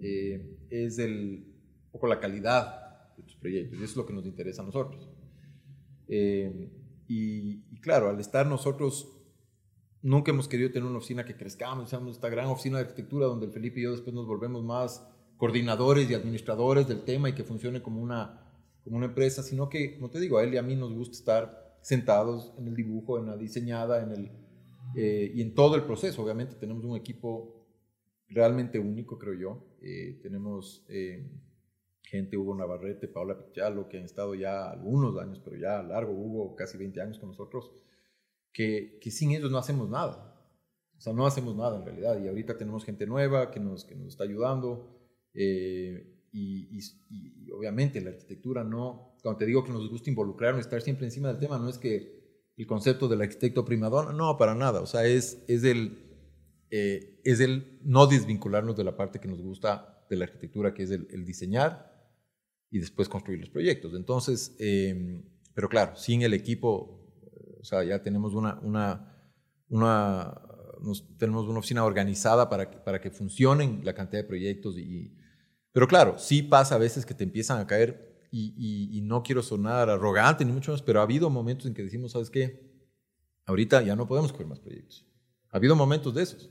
eh, 0.00 0.56
es 0.70 0.98
el, 0.98 1.44
un 1.86 1.92
poco 1.92 2.06
la 2.06 2.20
calidad 2.20 3.14
de 3.16 3.24
tus 3.24 3.36
proyectos, 3.36 3.78
y 3.78 3.82
eso 3.82 3.92
es 3.92 3.96
lo 3.96 4.06
que 4.06 4.14
nos 4.14 4.24
interesa 4.24 4.62
a 4.62 4.66
nosotros. 4.66 5.09
Eh, 6.12 6.68
y, 7.06 7.64
y, 7.70 7.80
claro, 7.80 8.10
al 8.10 8.18
estar 8.18 8.46
nosotros, 8.46 9.16
nunca 10.02 10.32
hemos 10.32 10.48
querido 10.48 10.70
tener 10.70 10.88
una 10.88 10.98
oficina 10.98 11.24
que 11.24 11.36
crezcamos, 11.36 11.88
seamos 11.88 12.16
esta 12.16 12.28
gran 12.28 12.46
oficina 12.46 12.78
de 12.78 12.84
arquitectura 12.84 13.26
donde 13.26 13.46
el 13.46 13.52
Felipe 13.52 13.80
y 13.80 13.84
yo 13.84 13.92
después 13.92 14.14
nos 14.14 14.26
volvemos 14.26 14.64
más 14.64 15.06
coordinadores 15.36 16.10
y 16.10 16.14
administradores 16.14 16.88
del 16.88 17.04
tema 17.04 17.30
y 17.30 17.34
que 17.34 17.44
funcione 17.44 17.80
como 17.80 18.02
una, 18.02 18.42
como 18.84 18.96
una 18.96 19.06
empresa, 19.06 19.42
sino 19.42 19.68
que, 19.68 19.94
como 19.94 20.10
te 20.10 20.20
digo, 20.20 20.38
a 20.38 20.42
él 20.42 20.52
y 20.52 20.58
a 20.58 20.62
mí 20.62 20.76
nos 20.76 20.92
gusta 20.92 21.16
estar 21.16 21.78
sentados 21.80 22.52
en 22.58 22.68
el 22.68 22.74
dibujo, 22.74 23.18
en 23.18 23.26
la 23.26 23.36
diseñada, 23.36 24.02
en 24.02 24.10
el, 24.12 24.30
eh, 24.96 25.32
y 25.34 25.40
en 25.40 25.54
todo 25.54 25.76
el 25.76 25.84
proceso. 25.84 26.22
Obviamente 26.22 26.56
tenemos 26.56 26.84
un 26.84 26.96
equipo 26.96 27.66
realmente 28.28 28.78
único, 28.78 29.18
creo 29.18 29.34
yo. 29.34 29.64
Eh, 29.80 30.18
tenemos 30.22 30.84
eh, 30.88 31.26
gente, 32.02 32.36
Hugo 32.36 32.56
Navarrete, 32.56 33.08
Paola 33.08 33.38
Pichalo, 33.38 33.88
que 33.88 33.98
han 33.98 34.04
estado 34.04 34.34
ya 34.34 34.70
algunos 34.70 35.16
años, 35.18 35.40
pero 35.44 35.56
ya 35.56 35.82
largo, 35.82 36.12
Hugo, 36.12 36.56
casi 36.56 36.76
20 36.76 37.00
años 37.00 37.18
con 37.18 37.30
nosotros, 37.30 37.70
que, 38.52 38.98
que 39.00 39.10
sin 39.10 39.32
ellos 39.32 39.50
no 39.50 39.58
hacemos 39.58 39.88
nada. 39.88 40.26
O 40.96 41.00
sea, 41.00 41.12
no 41.12 41.26
hacemos 41.26 41.56
nada 41.56 41.78
en 41.78 41.84
realidad. 41.84 42.22
Y 42.22 42.28
ahorita 42.28 42.58
tenemos 42.58 42.84
gente 42.84 43.06
nueva 43.06 43.50
que 43.50 43.60
nos, 43.60 43.84
que 43.84 43.94
nos 43.94 44.08
está 44.08 44.24
ayudando. 44.24 44.98
Eh, 45.32 46.20
y, 46.32 47.50
obviamente 47.52 48.00
la 48.00 48.10
arquitectura 48.10 48.64
no, 48.64 49.16
cuando 49.22 49.38
te 49.38 49.46
digo 49.46 49.64
que 49.64 49.72
nos 49.72 49.88
gusta 49.88 50.10
involucrarnos, 50.10 50.60
estar 50.60 50.80
siempre 50.80 51.06
encima 51.06 51.28
del 51.28 51.38
tema, 51.38 51.58
no 51.58 51.68
es 51.68 51.78
que 51.78 52.52
el 52.56 52.66
concepto 52.66 53.08
del 53.08 53.22
arquitecto 53.22 53.64
primadona, 53.64 54.12
no, 54.12 54.36
para 54.36 54.54
nada, 54.54 54.80
o 54.80 54.86
sea, 54.86 55.06
es, 55.06 55.42
es, 55.48 55.64
el, 55.64 55.98
eh, 56.70 57.20
es 57.24 57.40
el 57.40 57.80
no 57.82 58.06
desvincularnos 58.06 58.76
de 58.76 58.84
la 58.84 58.96
parte 58.96 59.18
que 59.18 59.28
nos 59.28 59.42
gusta 59.42 60.06
de 60.08 60.16
la 60.16 60.24
arquitectura, 60.26 60.74
que 60.74 60.84
es 60.84 60.90
el, 60.90 61.24
diseñar 61.24 61.89
y 62.70 62.78
después 62.78 63.08
construir 63.08 63.40
los 63.40 63.50
proyectos. 63.50 63.94
Entonces, 63.94 64.54
em, 64.58 65.24
pero 65.54 65.68
claro, 65.68 65.96
sin 65.96 66.22
el 66.22 66.34
equipo, 66.34 67.00
o 67.60 67.64
sea, 67.64 67.82
ya 67.84 68.02
tenemos 68.02 68.34
una, 68.34 68.58
una, 68.62 69.16
una 69.68 70.42
tenemos 71.18 71.46
una 71.46 71.58
oficina 71.58 71.84
organizada 71.84 72.48
para 72.48 72.70
que, 72.70 72.78
para 72.78 73.00
que 73.00 73.10
funcionen 73.10 73.82
la 73.84 73.94
cantidad 73.94 74.22
de 74.22 74.28
proyectos 74.28 74.78
y, 74.78 75.14
pero 75.72 75.86
claro, 75.86 76.18
sí 76.18 76.42
pasa 76.42 76.74
a 76.74 76.78
veces 76.78 77.06
que 77.06 77.14
te 77.14 77.24
empiezan 77.24 77.60
a 77.60 77.66
caer 77.66 78.28
y, 78.32 79.00
no 79.02 79.22
quiero 79.22 79.42
sonar 79.42 79.90
arrogante 79.90 80.44
ni 80.44 80.52
mucho 80.52 80.72
más, 80.72 80.82
pero 80.82 81.00
ha 81.00 81.02
habido 81.02 81.30
momentos 81.30 81.66
en 81.66 81.74
que 81.74 81.82
decimos, 81.82 82.12
¿sabes 82.12 82.30
qué? 82.30 82.70
Ahorita 83.44 83.82
ya 83.82 83.96
no 83.96 84.06
podemos 84.06 84.30
coger 84.30 84.46
más 84.46 84.60
proyectos. 84.60 85.06
Ha 85.50 85.56
habido 85.56 85.74
momentos 85.74 86.14
de 86.14 86.22
esos. 86.22 86.50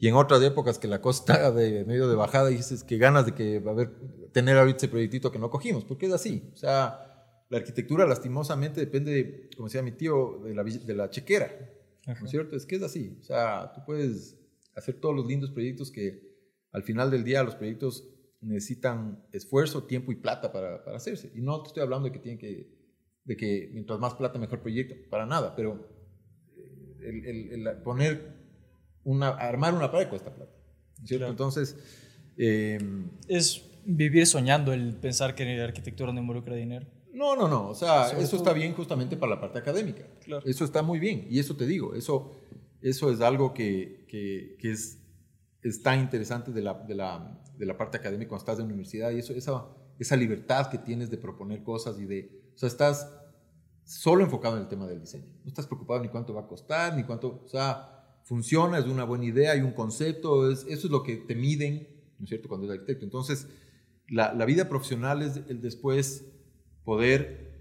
Y 0.00 0.08
en 0.08 0.14
otras 0.14 0.42
épocas 0.42 0.78
que 0.78 0.88
la 0.88 1.02
cosa 1.02 1.20
está 1.20 1.52
de 1.52 1.84
medio 1.84 2.08
de 2.08 2.16
bajada 2.16 2.50
y 2.50 2.56
dices 2.56 2.82
que 2.82 2.96
ganas 2.96 3.26
de 3.26 3.34
que 3.34 3.60
va 3.60 3.72
a 3.72 3.74
haber, 3.74 3.92
tener 4.32 4.56
ahorita 4.56 4.78
ese 4.78 4.88
proyectito 4.88 5.30
que 5.30 5.38
no 5.38 5.50
cogimos, 5.50 5.84
porque 5.84 6.06
es 6.06 6.12
así. 6.12 6.50
O 6.54 6.56
sea, 6.56 7.44
la 7.50 7.58
arquitectura 7.58 8.06
lastimosamente 8.06 8.80
depende, 8.80 9.50
como 9.54 9.68
decía 9.68 9.82
mi 9.82 9.92
tío, 9.92 10.40
de 10.42 10.54
la, 10.54 10.64
de 10.64 10.94
la 10.94 11.10
chequera. 11.10 11.50
¿No 12.06 12.14
es 12.14 12.30
cierto? 12.30 12.56
Es 12.56 12.64
que 12.64 12.76
es 12.76 12.82
así. 12.82 13.18
O 13.20 13.22
sea, 13.22 13.72
tú 13.74 13.82
puedes 13.84 14.38
hacer 14.74 14.98
todos 15.00 15.14
los 15.14 15.26
lindos 15.26 15.50
proyectos 15.50 15.90
que 15.90 16.30
al 16.72 16.82
final 16.82 17.10
del 17.10 17.22
día 17.22 17.42
los 17.42 17.54
proyectos 17.54 18.08
necesitan 18.40 19.22
esfuerzo, 19.32 19.84
tiempo 19.84 20.12
y 20.12 20.16
plata 20.16 20.50
para, 20.50 20.82
para, 20.82 20.96
hacerse. 20.96 21.30
Y 21.34 21.42
no 21.42 21.62
te 21.62 21.68
estoy 21.68 21.82
hablando 21.82 22.06
de 22.06 22.12
que 22.12 22.20
tienen 22.20 22.38
que, 22.38 22.72
de 23.24 23.36
que 23.36 23.70
mientras 23.74 23.98
más 23.98 24.14
plata, 24.14 24.38
mejor 24.38 24.62
proyecto, 24.62 24.94
para 25.10 25.26
nada, 25.26 25.54
pero 25.54 25.88
eh, 26.56 27.52
el, 27.52 27.82
poner 27.82 28.39
una, 29.04 29.28
armar 29.28 29.74
una 29.74 29.90
pared 29.90 30.08
cuesta 30.08 30.34
plata, 30.34 30.52
¿cierto? 31.04 31.26
Entonces... 31.26 31.76
Em, 32.42 33.10
es 33.28 33.62
vivir 33.84 34.26
soñando 34.26 34.72
el 34.72 34.94
pensar 34.94 35.34
que 35.34 35.44
la 35.44 35.64
arquitectura 35.64 36.10
no 36.10 36.20
involucra 36.20 36.54
dinero. 36.54 36.86
No, 37.12 37.36
no, 37.36 37.48
no, 37.48 37.68
o 37.68 37.74
sea, 37.74 38.10
eso 38.12 38.36
está 38.36 38.54
bien 38.54 38.72
justamente 38.72 39.16
para 39.16 39.34
la 39.34 39.40
parte 39.40 39.58
académica. 39.58 40.04
Claro. 40.24 40.42
Eso 40.46 40.64
está 40.64 40.82
muy 40.82 40.98
bien, 40.98 41.26
y 41.28 41.38
eso 41.38 41.54
te 41.56 41.66
digo, 41.66 41.94
eso, 41.94 42.32
eso 42.80 43.12
es 43.12 43.20
algo 43.20 43.52
que, 43.52 44.06
que, 44.08 44.56
que 44.58 44.70
es, 44.70 44.98
es 45.62 45.82
tan 45.82 46.00
interesante 46.00 46.50
de 46.52 46.62
la, 46.62 46.74
de 46.74 46.94
la 46.94 47.40
de 47.60 47.66
la 47.66 47.76
parte 47.76 47.98
académica 47.98 48.30
cuando 48.30 48.40
estás 48.40 48.58
en 48.58 48.62
la 48.62 48.68
universidad 48.68 49.10
y 49.10 49.18
eso, 49.18 49.34
esa, 49.34 49.66
esa 49.98 50.16
libertad 50.16 50.70
que 50.70 50.78
tienes 50.78 51.10
de 51.10 51.18
proponer 51.18 51.62
cosas 51.62 52.00
y 52.00 52.06
de... 52.06 52.50
O 52.54 52.58
sea, 52.58 52.68
estás 52.68 53.12
solo 53.84 54.24
enfocado 54.24 54.56
en 54.56 54.62
el 54.62 54.68
tema 54.68 54.86
del 54.86 54.98
diseño. 54.98 55.26
No 55.44 55.48
estás 55.48 55.66
preocupado 55.66 56.00
ni 56.00 56.08
cuánto 56.08 56.32
va 56.32 56.40
a 56.40 56.46
costar, 56.46 56.96
ni 56.96 57.04
cuánto, 57.04 57.42
o 57.44 57.48
sea, 57.48 57.99
funciona, 58.30 58.78
es 58.78 58.84
una 58.84 59.02
buena 59.02 59.24
idea, 59.24 59.50
hay 59.50 59.60
un 59.60 59.72
concepto, 59.72 60.52
es, 60.52 60.64
eso 60.68 60.86
es 60.86 60.90
lo 60.92 61.02
que 61.02 61.16
te 61.16 61.34
miden, 61.34 61.88
¿no 62.16 62.22
es 62.22 62.28
cierto?, 62.28 62.46
cuando 62.46 62.64
eres 62.64 62.78
arquitecto. 62.78 63.04
Entonces, 63.04 63.48
la, 64.06 64.32
la 64.34 64.44
vida 64.44 64.68
profesional 64.68 65.20
es 65.22 65.40
el 65.48 65.60
después 65.60 66.30
poder, 66.84 67.58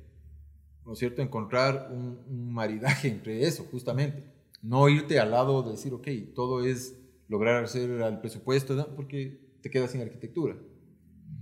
¿no 0.86 0.94
es 0.94 1.00
cierto?, 1.00 1.24
encontrar 1.24 1.90
un, 1.92 2.20
un 2.30 2.54
maridaje 2.54 3.08
entre 3.08 3.48
eso, 3.48 3.66
justamente. 3.72 4.32
No 4.62 4.88
irte 4.90 5.20
al 5.20 5.32
lado 5.32 5.64
de 5.64 5.72
decir, 5.72 5.92
ok, 5.92 6.08
todo 6.36 6.64
es 6.64 7.00
lograr 7.28 7.64
hacer 7.64 7.90
el 7.90 8.20
presupuesto, 8.20 8.76
¿no? 8.76 8.96
porque 8.96 9.58
te 9.64 9.72
quedas 9.72 9.90
sin 9.90 10.02
arquitectura. 10.02 10.56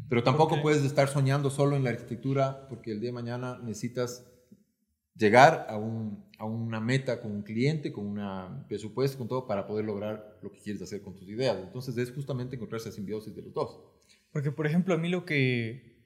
Pero 0.08 0.24
tampoco 0.24 0.62
puedes 0.62 0.86
estar 0.86 1.10
soñando 1.10 1.50
solo 1.50 1.76
en 1.76 1.84
la 1.84 1.90
arquitectura 1.90 2.66
porque 2.70 2.94
el 2.94 3.02
día 3.02 3.10
de 3.10 3.14
mañana 3.16 3.60
necesitas 3.62 4.26
llegar 5.18 5.66
a, 5.70 5.78
un, 5.78 6.26
a 6.38 6.46
una 6.46 6.80
meta 6.80 7.22
con 7.22 7.32
un 7.32 7.42
cliente, 7.44 7.92
con 7.92 8.06
un 8.06 8.66
presupuesto, 8.68 9.18
con 9.18 9.28
todo, 9.28 9.48
para 9.48 9.66
poder 9.68 9.86
lograr 9.86 10.40
lo 10.42 10.52
que 10.52 10.60
quieres 10.60 10.82
hacer 10.82 11.02
con 11.02 11.16
tus 11.16 11.28
ideas. 11.28 11.58
Entonces 11.62 11.98
es 11.98 12.12
justamente 12.12 12.56
encontrar 12.56 12.82
esa 12.82 12.92
simbiosis 12.92 13.36
de 13.36 13.42
los 13.42 13.54
dos. 13.54 13.80
Porque, 14.32 14.52
por 14.52 14.68
ejemplo, 14.68 14.94
a 14.94 14.98
mí 14.98 15.10
lo 15.10 15.26
que, 15.26 15.98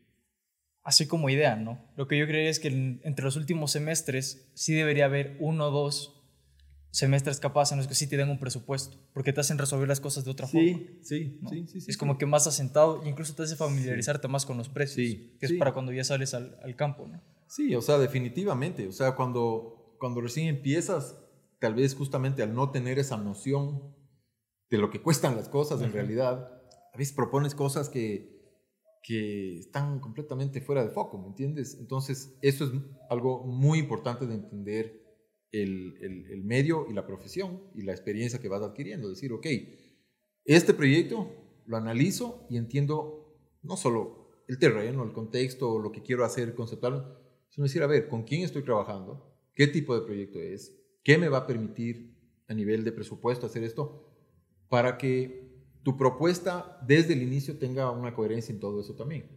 así 0.84 1.08
como 1.08 1.30
idea, 1.30 1.56
¿no? 1.56 1.91
Lo 1.97 2.08
que 2.08 2.17
yo 2.17 2.26
creo 2.28 2.50
es 2.50 2.60
que 2.60 2.69
entre 3.04 3.26
los 3.26 3.36
últimos 3.36 3.71
semestres 3.71 4.52
sí 4.56 4.74
debería 4.74 5.06
haber 5.06 5.38
uno 5.39 5.67
o 5.67 5.71
dos 5.71 6.17
semestres 6.91 7.39
capaz 7.39 7.71
en 7.71 7.78
los 7.78 7.88
que 7.88 7.95
sí 7.95 8.08
te 8.08 8.17
dan 8.17 8.30
un 8.30 8.39
presupuesto, 8.39 8.97
porque 9.13 9.32
te 9.32 9.39
hacen 9.39 9.58
resolver 9.58 9.88
las 9.88 10.02
cosas 10.02 10.26
de 10.26 10.32
otra 10.32 10.47
sí, 10.47 10.74
forma. 10.74 10.88
Sí, 11.02 11.39
sí, 11.50 11.67
sí, 11.82 11.89
Es 11.89 11.97
como 11.97 12.17
que 12.17 12.26
más 12.26 12.47
asentado 12.47 13.02
e 13.04 13.10
incluso 13.10 13.34
te 13.34 13.43
hace 13.43 13.56
familiarizarte 13.56 14.28
más 14.28 14.45
con 14.45 14.58
los 14.58 14.67
precios, 14.67 14.95
Sí, 15.08 15.38
que 15.39 15.45
es 15.45 15.54
sí. 15.54 15.58
para 15.58 15.74
cuando 15.74 15.93
ya 15.93 16.04
sales 16.04 16.34
al, 16.34 16.58
al 16.62 16.76
campo, 16.76 17.08
¿no? 17.08 17.21
Sí, 17.51 17.75
o 17.75 17.81
sea, 17.81 17.97
definitivamente. 17.97 18.87
O 18.87 18.93
sea, 18.93 19.13
cuando, 19.13 19.97
cuando 19.99 20.21
recién 20.21 20.47
empiezas, 20.47 21.21
tal 21.59 21.75
vez 21.75 21.93
justamente 21.95 22.41
al 22.41 22.53
no 22.55 22.71
tener 22.71 22.97
esa 22.97 23.17
noción 23.17 23.93
de 24.69 24.77
lo 24.77 24.89
que 24.89 25.01
cuestan 25.01 25.35
las 25.35 25.49
cosas 25.49 25.81
en 25.81 25.91
realidad, 25.91 26.49
a 26.93 26.97
veces 26.97 27.13
propones 27.13 27.53
cosas 27.53 27.89
que, 27.89 28.39
que 29.03 29.57
están 29.57 29.99
completamente 29.99 30.61
fuera 30.61 30.81
de 30.81 30.91
foco, 30.91 31.17
¿me 31.17 31.27
entiendes? 31.27 31.75
Entonces, 31.77 32.37
eso 32.41 32.63
es 32.63 32.71
algo 33.09 33.43
muy 33.43 33.79
importante 33.79 34.25
de 34.27 34.35
entender 34.35 35.03
el, 35.51 35.97
el, 35.99 36.31
el 36.31 36.45
medio 36.45 36.87
y 36.89 36.93
la 36.93 37.05
profesión 37.05 37.69
y 37.75 37.81
la 37.81 37.91
experiencia 37.91 38.39
que 38.39 38.47
vas 38.47 38.61
adquiriendo. 38.61 39.09
Decir, 39.09 39.33
ok, 39.33 39.47
este 40.45 40.73
proyecto 40.73 41.29
lo 41.65 41.75
analizo 41.75 42.47
y 42.49 42.55
entiendo 42.55 43.35
no 43.61 43.75
solo 43.75 44.29
el 44.47 44.57
terreno, 44.57 45.03
el 45.03 45.11
contexto, 45.11 45.79
lo 45.79 45.91
que 45.91 46.01
quiero 46.01 46.23
hacer 46.23 46.55
conceptual, 46.55 47.20
sino 47.51 47.65
decir, 47.65 47.83
a 47.83 47.87
ver, 47.87 48.07
¿con 48.07 48.23
quién 48.23 48.41
estoy 48.41 48.63
trabajando? 48.63 49.29
¿Qué 49.53 49.67
tipo 49.67 49.93
de 49.93 50.05
proyecto 50.05 50.39
es? 50.39 50.75
¿Qué 51.03 51.17
me 51.17 51.29
va 51.29 51.39
a 51.39 51.47
permitir 51.47 52.15
a 52.47 52.53
nivel 52.53 52.83
de 52.83 52.93
presupuesto 52.93 53.45
hacer 53.45 53.63
esto? 53.63 54.09
Para 54.69 54.97
que 54.97 55.51
tu 55.83 55.97
propuesta 55.97 56.79
desde 56.87 57.13
el 57.13 57.21
inicio 57.21 57.57
tenga 57.57 57.91
una 57.91 58.13
coherencia 58.15 58.53
en 58.53 58.59
todo 58.59 58.79
eso 58.79 58.95
también. 58.95 59.29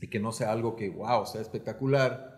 Y 0.00 0.06
que 0.08 0.20
no 0.20 0.32
sea 0.32 0.52
algo 0.52 0.76
que, 0.76 0.88
wow, 0.90 1.26
sea 1.26 1.40
espectacular 1.40 2.32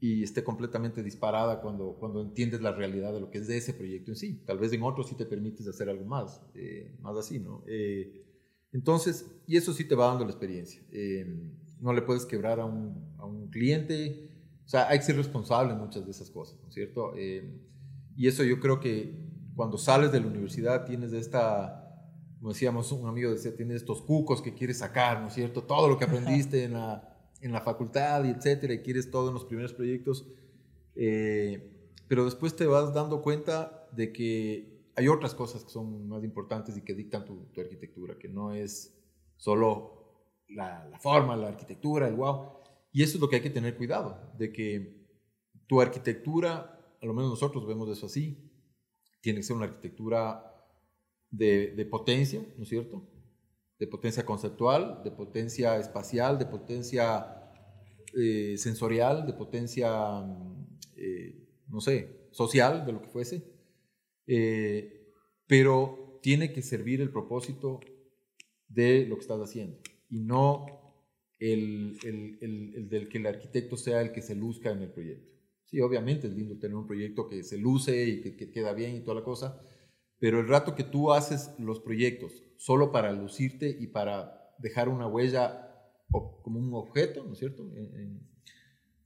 y 0.00 0.22
esté 0.22 0.44
completamente 0.44 1.02
disparada 1.02 1.62
cuando, 1.62 1.96
cuando 1.98 2.20
entiendes 2.20 2.60
la 2.60 2.72
realidad 2.72 3.12
de 3.12 3.20
lo 3.20 3.30
que 3.30 3.38
es 3.38 3.46
de 3.46 3.56
ese 3.56 3.72
proyecto 3.72 4.10
en 4.10 4.16
sí. 4.16 4.42
Tal 4.44 4.58
vez 4.58 4.70
en 4.74 4.82
otros 4.82 5.08
sí 5.08 5.14
te 5.14 5.24
permites 5.24 5.66
hacer 5.66 5.88
algo 5.88 6.04
más, 6.04 6.42
eh, 6.54 6.94
más 7.00 7.16
así, 7.16 7.38
¿no? 7.38 7.64
Eh, 7.66 8.22
entonces, 8.72 9.24
y 9.46 9.56
eso 9.56 9.72
sí 9.72 9.84
te 9.84 9.94
va 9.94 10.08
dando 10.08 10.24
la 10.24 10.30
experiencia. 10.30 10.82
Eh, 10.92 11.26
no 11.84 11.92
le 11.92 12.00
puedes 12.00 12.24
quebrar 12.24 12.60
a 12.60 12.64
un, 12.64 13.14
a 13.18 13.26
un, 13.26 13.48
cliente. 13.48 14.30
O 14.64 14.68
sea, 14.68 14.88
hay 14.88 14.98
que 14.98 15.04
ser 15.04 15.16
responsable 15.16 15.74
en 15.74 15.78
muchas 15.78 16.06
de 16.06 16.12
esas 16.12 16.30
cosas, 16.30 16.58
¿no 16.62 16.68
es 16.68 16.74
cierto? 16.74 17.12
Eh, 17.14 17.60
y 18.16 18.26
eso 18.26 18.42
yo 18.42 18.58
creo 18.58 18.80
que 18.80 19.14
cuando 19.54 19.76
sales 19.76 20.10
de 20.10 20.18
la 20.18 20.26
universidad 20.28 20.86
tienes 20.86 21.12
esta, 21.12 22.00
como 22.38 22.52
decíamos, 22.52 22.90
un 22.90 23.06
amigo 23.06 23.30
decía, 23.30 23.54
tienes 23.54 23.76
estos 23.76 24.00
cucos 24.00 24.40
que 24.40 24.54
quieres 24.54 24.78
sacar, 24.78 25.20
¿no 25.20 25.28
es 25.28 25.34
cierto? 25.34 25.62
Todo 25.62 25.86
lo 25.86 25.98
que 25.98 26.06
aprendiste 26.06 26.64
en 26.64 26.72
la, 26.72 27.18
en 27.42 27.52
la 27.52 27.60
facultad 27.60 28.24
y 28.24 28.30
etcétera, 28.30 28.72
y 28.72 28.78
quieres 28.78 29.10
todo 29.10 29.28
en 29.28 29.34
los 29.34 29.44
primeros 29.44 29.74
proyectos. 29.74 30.26
Eh, 30.96 31.70
pero 32.08 32.24
después 32.24 32.56
te 32.56 32.64
vas 32.64 32.94
dando 32.94 33.20
cuenta 33.20 33.88
de 33.92 34.10
que 34.10 34.88
hay 34.96 35.08
otras 35.08 35.34
cosas 35.34 35.64
que 35.64 35.70
son 35.70 36.08
más 36.08 36.24
importantes 36.24 36.78
y 36.78 36.80
que 36.80 36.94
dictan 36.94 37.26
tu, 37.26 37.44
tu 37.52 37.60
arquitectura, 37.60 38.16
que 38.18 38.28
no 38.28 38.54
es 38.54 38.94
solo 39.36 39.93
la, 40.54 40.98
forma, 41.00 41.36
la 41.36 41.48
arquitectura, 41.48 42.08
el 42.08 42.14
wow. 42.14 42.54
Y 42.92 43.02
eso 43.02 43.16
es 43.16 43.20
lo 43.20 43.28
que 43.28 43.36
hay 43.36 43.42
que 43.42 43.50
tener 43.50 43.76
cuidado, 43.76 44.32
de 44.38 44.52
que 44.52 45.04
tu 45.66 45.80
arquitectura, 45.80 46.96
a 47.00 47.06
lo 47.06 47.14
menos 47.14 47.30
nosotros 47.30 47.66
vemos 47.66 47.88
eso 47.88 48.06
así, 48.06 48.50
tiene 49.20 49.40
que 49.40 49.42
ser 49.42 49.56
una 49.56 49.66
arquitectura 49.66 50.54
de, 51.30 51.68
de 51.74 51.86
potencia, 51.86 52.44
¿no 52.56 52.62
es 52.62 52.68
cierto? 52.68 53.08
De 53.78 53.86
potencia 53.86 54.24
conceptual, 54.24 55.02
de 55.02 55.10
potencia 55.10 55.76
espacial, 55.78 56.38
de 56.38 56.46
potencia 56.46 57.50
eh, 58.16 58.56
sensorial, 58.56 59.26
de 59.26 59.32
potencia, 59.32 59.90
eh, 60.96 61.48
no 61.68 61.80
sé, 61.80 62.28
social, 62.30 62.86
de 62.86 62.92
lo 62.92 63.02
que 63.02 63.08
fuese. 63.08 63.42
Eh, 64.26 65.10
pero 65.46 66.20
tiene 66.22 66.52
que 66.52 66.62
servir 66.62 67.00
el 67.00 67.10
propósito 67.10 67.80
de 68.68 69.06
lo 69.06 69.16
que 69.16 69.22
estás 69.22 69.40
haciendo 69.40 69.78
y 70.14 70.20
no 70.20 70.66
el, 71.40 71.98
el, 72.04 72.38
el, 72.40 72.74
el, 72.76 72.88
del 72.88 73.08
que 73.08 73.18
el 73.18 73.26
arquitecto 73.26 73.76
sea 73.76 74.00
el 74.00 74.12
que 74.12 74.22
se 74.22 74.36
luzca 74.36 74.70
en 74.70 74.82
el 74.82 74.92
proyecto. 74.92 75.28
Sí, 75.64 75.80
obviamente 75.80 76.28
es 76.28 76.34
lindo 76.34 76.56
tener 76.56 76.76
un 76.76 76.86
proyecto 76.86 77.26
que 77.26 77.42
se 77.42 77.58
luce 77.58 78.04
y 78.08 78.20
que, 78.20 78.36
que 78.36 78.52
queda 78.52 78.72
bien 78.74 78.94
y 78.94 79.00
toda 79.00 79.16
la 79.16 79.24
cosa, 79.24 79.60
pero 80.20 80.38
el 80.38 80.46
rato 80.46 80.76
que 80.76 80.84
tú 80.84 81.12
haces 81.12 81.50
los 81.58 81.80
proyectos 81.80 82.44
solo 82.56 82.92
para 82.92 83.12
lucirte 83.12 83.76
y 83.80 83.88
para 83.88 84.54
dejar 84.60 84.88
una 84.88 85.08
huella 85.08 85.68
como 86.42 86.60
un 86.60 86.72
objeto, 86.74 87.24
¿no 87.24 87.32
es 87.32 87.40
cierto? 87.40 87.64
En, 87.74 87.92
en, 87.96 88.20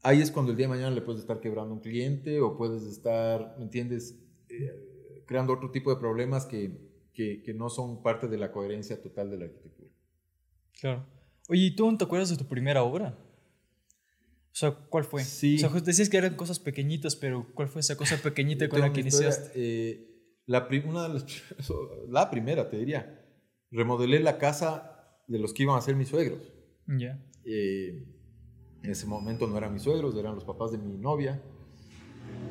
ahí 0.03 0.21
es 0.21 0.31
cuando 0.31 0.51
el 0.51 0.59
día 0.59 0.67
de 0.67 0.75
mañana 0.75 0.95
le 0.95 1.01
puedes 1.01 1.23
estar 1.23 1.41
quebrando 1.41 1.73
a 1.73 1.77
un 1.79 1.83
cliente 1.83 2.43
o 2.43 2.59
puedes 2.59 2.83
estar, 2.83 3.55
¿me 3.57 3.65
entiendes? 3.65 4.23
Eh, 4.51 5.25
creando 5.25 5.55
otro 5.55 5.71
tipo 5.71 5.89
de 5.89 5.99
problemas 5.99 6.45
que, 6.45 6.71
que, 7.15 7.43
que, 7.43 7.55
no 7.55 7.71
son 7.71 8.03
parte 8.03 8.29
de 8.29 8.37
la 8.37 8.53
coherencia 8.53 9.01
total 9.01 9.31
de 9.31 9.39
la 9.39 9.45
arquitectura. 9.47 9.78
Claro. 10.81 11.07
Oye, 11.49 11.63
¿y 11.63 11.77
tú 11.77 11.91
no 11.91 11.97
te 11.97 12.05
acuerdas 12.05 12.31
de 12.31 12.37
tu 12.37 12.47
primera 12.47 12.83
obra? 12.83 13.19
O 14.51 14.55
sea, 14.59 14.73
¿cuál 14.73 15.05
fue? 15.05 15.25
Sí. 15.25 15.57
O 15.57 15.59
sea, 15.59 15.81
decías 15.81 16.09
que 16.09 16.17
eran 16.17 16.35
cosas 16.35 16.59
pequeñitas, 16.59 17.17
pero 17.17 17.47
¿cuál 17.55 17.69
fue 17.69 17.81
esa 17.81 17.97
cosa 17.97 18.17
pequeñita 18.23 18.69
con 18.69 18.81
la 18.81 18.93
que 18.93 19.01
historia, 19.01 19.29
iniciaste? 19.29 19.53
Eh, 19.55 20.09
la, 20.47 20.69
una 20.87 21.09
de 21.09 21.15
las, 21.15 21.27
la 22.09 22.31
primera, 22.31 22.69
te 22.69 22.79
diría. 22.79 23.25
Remodelé 23.71 24.21
la 24.21 24.39
casa 24.39 25.21
de 25.27 25.39
los 25.39 25.53
que 25.53 25.65
iban 25.65 25.77
a 25.79 25.81
ser 25.81 25.95
mis 25.95 26.09
suegros. 26.09 26.41
Ya. 26.87 26.97
Yeah. 26.97 27.25
Eh, 27.45 28.05
en 28.83 28.91
ese 28.91 29.07
momento 29.07 29.47
no 29.47 29.57
eran 29.57 29.73
mis 29.73 29.83
suegros, 29.83 30.17
eran 30.17 30.35
los 30.35 30.45
papás 30.45 30.73
de 30.73 30.79
mi 30.79 30.97
novia. 30.97 31.43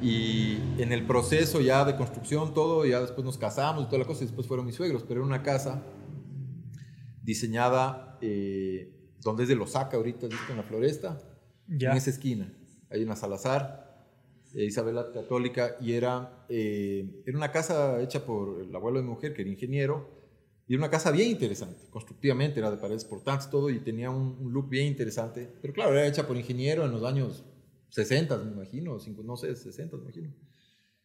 Y 0.02 0.58
en 0.78 0.92
el 0.92 1.06
proceso 1.06 1.62
ya 1.62 1.86
de 1.86 1.96
construcción, 1.96 2.54
todo, 2.54 2.86
ya 2.86 3.00
después 3.02 3.26
nos 3.26 3.38
casamos 3.38 3.84
y 3.84 3.86
toda 3.88 4.00
la 4.00 4.06
cosa, 4.06 4.24
y 4.24 4.28
después 4.28 4.48
fueron 4.48 4.66
mis 4.66 4.76
suegros, 4.76 5.04
pero 5.04 5.22
era 5.22 5.26
una 5.26 5.44
casa 5.44 5.84
diseñada 7.24 8.07
eh, 8.22 9.14
donde 9.22 9.44
es 9.44 9.50
de 9.50 9.56
Losaca 9.56 9.98
ahorita, 9.98 10.28
¿viste? 10.28 10.52
en 10.52 10.58
la 10.58 10.64
floresta, 10.64 11.20
ya. 11.68 11.92
en 11.92 11.98
esa 11.98 12.10
esquina, 12.10 12.54
ahí 12.90 13.02
en 13.02 13.10
la 13.10 13.16
Salazar, 13.16 14.06
eh, 14.54 14.66
Isabela 14.66 15.12
Católica, 15.12 15.76
y 15.82 15.94
era, 15.94 16.46
eh, 16.50 17.24
era 17.26 17.38
una 17.38 17.52
casa 17.52 18.02
hecha 18.02 18.26
por 18.26 18.62
el 18.62 18.76
abuelo 18.76 19.00
de 19.00 19.04
mi 19.04 19.10
mujer, 19.10 19.34
que 19.34 19.42
era 19.42 19.52
ingeniero, 19.52 20.18
y 20.68 20.74
era 20.74 20.84
una 20.84 20.90
casa 20.90 21.12
bien 21.12 21.30
interesante, 21.30 21.86
constructivamente, 21.90 22.60
era 22.60 22.72
de 22.72 22.78
paredes 22.78 23.06
portantes, 23.06 23.50
todo, 23.50 23.70
y 23.70 23.80
tenía 23.80 24.10
un, 24.10 24.38
un, 24.40 24.52
look 24.52 24.70
bien 24.70 24.88
interesante. 24.88 25.50
Pero 25.62 25.74
claro, 25.74 25.92
era 25.94 26.06
hecha 26.06 26.28
por 26.28 26.36
ingeniero 26.36 26.84
en 26.86 26.92
los 26.92 27.04
años 27.04 27.46
60, 27.90 28.38
me 28.40 28.52
imagino, 28.52 28.98
no 29.24 29.38
sé, 29.38 29.56
60, 29.56 29.98
me 29.98 30.04
imagino. 30.04 30.34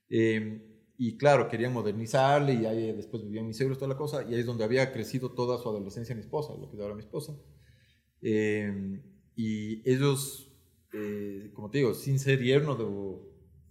Eh, 0.08 0.71
y 0.98 1.16
claro, 1.16 1.48
querían 1.48 1.72
modernizarle, 1.72 2.54
y 2.54 2.66
ahí 2.66 2.92
después 2.92 3.22
vivían 3.22 3.46
mis 3.46 3.56
suegros, 3.56 3.78
toda 3.78 3.88
la 3.88 3.96
cosa, 3.96 4.22
y 4.22 4.34
ahí 4.34 4.40
es 4.40 4.46
donde 4.46 4.64
había 4.64 4.92
crecido 4.92 5.30
toda 5.32 5.58
su 5.58 5.68
adolescencia 5.68 6.14
mi 6.14 6.20
esposa, 6.20 6.54
lo 6.58 6.68
que 6.68 6.76
es 6.76 6.82
ahora 6.82 6.94
mi 6.94 7.02
esposa. 7.02 7.36
Eh, 8.20 9.00
y 9.34 9.90
ellos, 9.90 10.52
eh, 10.92 11.50
como 11.54 11.70
te 11.70 11.78
digo, 11.78 11.94
sin 11.94 12.18
ser 12.18 12.40
yerno, 12.42 12.76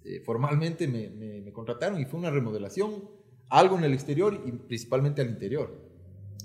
de, 0.04 0.22
formalmente 0.22 0.88
me, 0.88 1.10
me, 1.10 1.42
me 1.42 1.54
contrataron, 1.54 2.00
y 2.02 2.06
fue 2.06 2.20
una 2.20 2.32
remodelación 2.32 3.10
algo 3.52 3.78
en 3.78 3.84
el 3.84 3.94
exterior 3.94 4.42
y 4.46 4.52
principalmente 4.54 5.22
al 5.22 5.30
interior. 5.30 5.78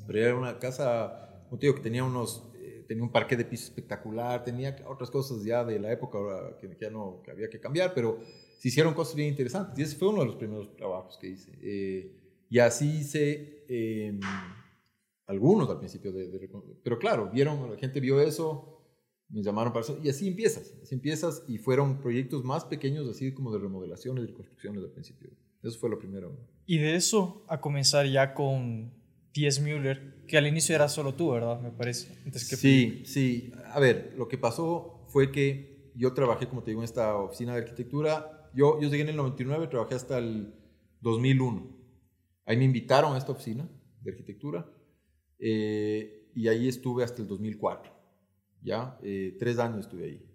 Pero 0.07 0.19
era 0.19 0.37
una 0.37 0.59
casa, 0.59 1.45
como 1.49 1.59
te 1.59 1.67
digo, 1.67 1.77
que 1.77 1.83
tenía 1.83 2.05
unos, 2.05 2.51
eh, 2.57 2.85
tenía 2.87 3.03
un 3.05 3.13
parque 3.13 3.37
de 3.37 3.45
piso 3.45 3.65
espectacular, 3.65 4.45
tenía 4.45 4.77
otras 4.87 5.11
cosas 5.11 5.43
ya 5.45 5.65
de 5.65 5.79
la 5.79 5.93
época 5.93 6.19
que 6.61 6.77
ya 6.81 6.91
no, 6.91 7.23
que 7.25 7.31
había 7.31 7.49
que 7.49 7.61
cambiar, 7.61 7.95
pero 7.95 8.19
se 8.59 8.69
hicieron 8.69 8.95
cosas 8.95 9.15
bien 9.15 9.29
interesantes. 9.29 9.79
Y 9.79 9.83
ese 9.83 9.97
fue 9.97 10.09
uno 10.09 10.21
de 10.21 10.27
los 10.27 10.37
primeros 10.37 10.75
trabajos 10.77 11.19
que 11.19 11.29
hice. 11.29 11.53
Eh, 11.63 12.13
y 12.49 12.59
así 12.59 12.99
hice 13.01 13.65
eh, 13.69 14.19
algunos 15.27 15.69
al 15.71 15.79
principio, 15.79 16.13
de, 16.13 16.29
de, 16.29 16.49
pero 16.83 16.99
claro, 16.99 17.31
vieron, 17.33 17.71
la 17.71 17.77
gente 17.77 18.01
vio 18.01 18.21
eso 18.21 18.77
me 19.29 19.43
llamaron 19.43 19.73
para 19.73 19.85
eso. 19.85 19.99
Y 20.03 20.09
así 20.09 20.29
empiezas, 20.29 20.75
así 20.83 20.95
empiezas. 20.95 21.43
Y 21.49 21.59
fueron 21.59 22.01
proyectos 22.01 22.45
más 22.45 22.65
pequeños, 22.65 23.09
así 23.09 23.33
como 23.33 23.53
de 23.53 23.59
remodelaciones 23.59 24.29
y 24.29 24.33
construcciones 24.33 24.83
al 24.85 24.91
principio. 24.91 25.31
Eso 25.63 25.79
fue 25.79 25.91
lo 25.91 25.99
primero. 25.99 26.37
Y 26.67 26.79
de 26.79 26.95
eso 26.95 27.45
a 27.49 27.61
comenzar 27.61 28.07
ya 28.07 28.35
con 28.35 28.93
T.S. 29.33 29.61
Müller, 29.61 30.25
que 30.27 30.39
al 30.39 30.47
inicio 30.47 30.75
era 30.75 30.89
solo 30.89 31.15
tú, 31.15 31.33
¿verdad? 31.33 31.61
Me 31.61 31.71
parece. 31.71 32.15
sí, 32.35 33.03
sí. 33.05 33.53
A 33.73 33.81
ver, 33.81 34.15
lo 34.17 34.29
que 34.29 34.39
pasó 34.39 35.05
fue 35.09 35.33
que 35.33 35.91
yo 35.95 36.13
trabajé, 36.13 36.47
como 36.47 36.63
te 36.63 36.71
digo, 36.71 36.81
en 36.81 36.85
esta 36.85 37.17
oficina 37.17 37.53
de 37.55 37.63
arquitectura. 37.63 38.36
Yo, 38.57 38.81
yo 38.81 38.89
llegué 38.89 39.03
en 39.03 39.11
el 39.11 39.17
99, 39.17 39.67
trabajé 39.69 39.95
hasta 39.95 40.17
el 40.17 40.55
2001. 41.03 41.77
Ahí 42.47 42.57
me 42.57 42.65
invitaron 42.65 43.15
a 43.15 43.19
esta 43.19 43.33
oficina 43.33 43.69
de 44.01 44.13
arquitectura 44.13 44.67
eh, 45.39 46.31
y 46.35 46.49
ahí 46.49 46.67
estuve 46.67 47.05
hasta 47.05 47.21
el 47.21 47.29
2004. 47.29 47.93
¿ya? 48.63 48.99
Eh, 49.03 49.37
tres 49.39 49.59
años 49.59 49.81
estuve 49.81 50.05
ahí. 50.05 50.27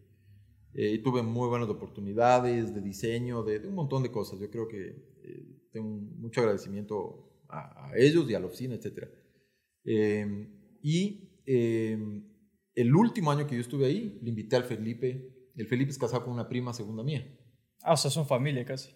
Eh, 0.74 0.92
y 0.94 1.00
tuve 1.00 1.24
muy 1.24 1.50
buenas 1.50 1.68
oportunidades 1.70 2.76
de 2.76 2.82
diseño, 2.82 3.44
de, 3.44 3.66
un 3.68 3.74
montón 3.74 4.04
de 4.04 4.12
cosas. 4.12 4.40
Yo 4.40 4.50
creo 4.52 4.68
que 4.68 5.10
tengo 5.72 5.88
mucho 5.88 6.42
agradecimiento 6.42 7.44
a, 7.50 7.92
ellos 7.96 8.30
y 8.30 8.36
a 8.36 8.40
la 8.40 8.46
oficina, 8.48 8.76
etc. 8.76 9.08
y 10.82 11.30
el 11.46 12.96
último 12.96 13.32
año 13.32 13.48
que 13.48 13.56
yo 13.56 13.62
estuve 13.62 13.86
ahí, 13.86 14.20
le 14.22 14.30
invité 14.30 14.58
al 14.58 14.64
Felipe. 14.64 15.52
El 15.56 15.68
Felipe 15.68 15.92
es 15.92 15.98
casado 15.98 16.24
con 16.24 16.34
una 16.34 16.48
prima 16.48 16.74
segunda 16.74 17.04
mía. 17.04 17.26
Ah, 17.84 17.94
o 17.94 17.98
sea, 17.98 18.12
son 18.12 18.28
familia 18.28 18.66
casi 18.66 18.94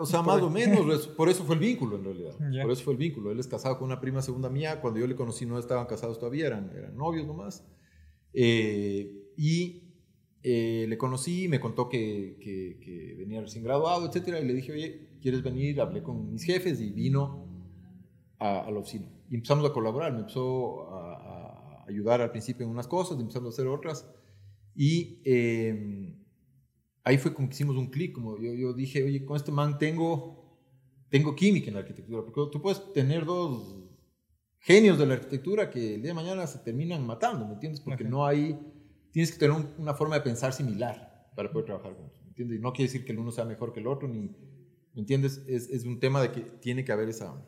o 0.00 0.06
sea, 0.06 0.22
más 0.22 0.42
o 0.42 0.50
menos, 0.50 1.08
por 1.08 1.28
eso 1.28 1.44
fue 1.44 1.54
el 1.54 1.60
vínculo 1.60 1.96
en 1.96 2.04
realidad. 2.04 2.34
Por 2.62 2.70
eso 2.70 2.82
fue 2.84 2.92
el 2.92 2.98
vínculo. 2.98 3.30
Él 3.30 3.38
es 3.38 3.46
casado 3.46 3.78
con 3.78 3.86
una 3.86 4.00
prima 4.00 4.22
segunda 4.22 4.48
mía. 4.48 4.80
Cuando 4.80 5.00
yo 5.00 5.06
le 5.06 5.14
conocí 5.14 5.46
no 5.46 5.58
estaban 5.58 5.86
casados 5.86 6.18
todavía, 6.18 6.46
eran, 6.46 6.70
eran 6.76 6.96
novios 6.96 7.26
nomás. 7.26 7.66
Eh, 8.32 9.32
y 9.36 9.94
eh, 10.42 10.86
le 10.88 10.98
conocí, 10.98 11.48
me 11.48 11.60
contó 11.60 11.88
que, 11.88 12.36
que, 12.40 13.14
venía 13.18 13.40
recién 13.40 13.64
graduado, 13.64 14.06
etcétera, 14.06 14.40
y 14.40 14.46
le 14.46 14.54
dije, 14.54 14.72
oye, 14.72 15.18
¿quieres 15.20 15.42
venir? 15.42 15.80
Hablé 15.80 16.02
con 16.02 16.32
mis 16.32 16.44
jefes 16.44 16.80
y 16.80 16.90
vino 16.90 17.48
a, 18.38 18.70
la 18.70 18.78
oficina. 18.78 19.08
Y 19.30 19.36
empezamos 19.36 19.68
a 19.68 19.72
colaborar, 19.72 20.12
me 20.12 20.20
empezó 20.20 20.90
a, 20.90 21.14
a, 21.14 21.84
ayudar 21.88 22.20
al 22.20 22.30
principio 22.30 22.64
en 22.64 22.72
unas 22.72 22.88
cosas, 22.88 23.18
empezamos 23.18 23.54
a 23.54 23.54
hacer 23.54 23.66
otras. 23.68 24.08
Y 24.76 25.22
eh, 25.24 26.23
ahí 27.04 27.18
fue 27.18 27.34
como 27.34 27.48
que 27.48 27.54
hicimos 27.54 27.76
un 27.76 27.90
clic, 27.90 28.12
como 28.12 28.38
yo, 28.40 28.52
yo 28.54 28.72
dije, 28.72 29.04
oye, 29.04 29.24
con 29.24 29.36
este 29.36 29.52
man 29.52 29.78
tengo, 29.78 30.58
tengo 31.10 31.36
química 31.36 31.68
en 31.68 31.74
la 31.74 31.80
arquitectura, 31.80 32.24
porque 32.24 32.50
tú 32.50 32.60
puedes 32.60 32.92
tener 32.92 33.24
dos 33.24 33.84
genios 34.58 34.98
de 34.98 35.06
la 35.06 35.14
arquitectura 35.14 35.70
que 35.70 35.96
el 35.96 36.02
día 36.02 36.10
de 36.10 36.14
mañana 36.14 36.46
se 36.46 36.58
terminan 36.60 37.06
matando, 37.06 37.46
¿me 37.46 37.54
entiendes? 37.54 37.80
Porque 37.82 38.04
no 38.04 38.26
hay, 38.26 38.58
tienes 39.12 39.30
que 39.30 39.38
tener 39.38 39.56
una 39.78 39.94
forma 39.94 40.16
de 40.16 40.22
pensar 40.22 40.52
similar 40.54 41.30
para 41.36 41.52
poder 41.52 41.66
trabajar 41.66 41.94
juntos, 41.94 42.20
¿me 42.22 42.28
entiendes? 42.28 42.58
Y 42.58 42.60
no 42.62 42.72
quiere 42.72 42.90
decir 42.90 43.04
que 43.04 43.12
el 43.12 43.18
uno 43.18 43.30
sea 43.30 43.44
mejor 43.44 43.72
que 43.74 43.80
el 43.80 43.86
otro, 43.86 44.08
ni, 44.08 44.20
¿me 44.94 45.00
entiendes? 45.00 45.44
Es, 45.46 45.68
es 45.68 45.84
un 45.84 46.00
tema 46.00 46.22
de 46.22 46.32
que 46.32 46.40
tiene 46.40 46.84
que 46.84 46.92
haber 46.92 47.10
esa... 47.10 47.46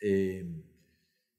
Eh, 0.00 0.44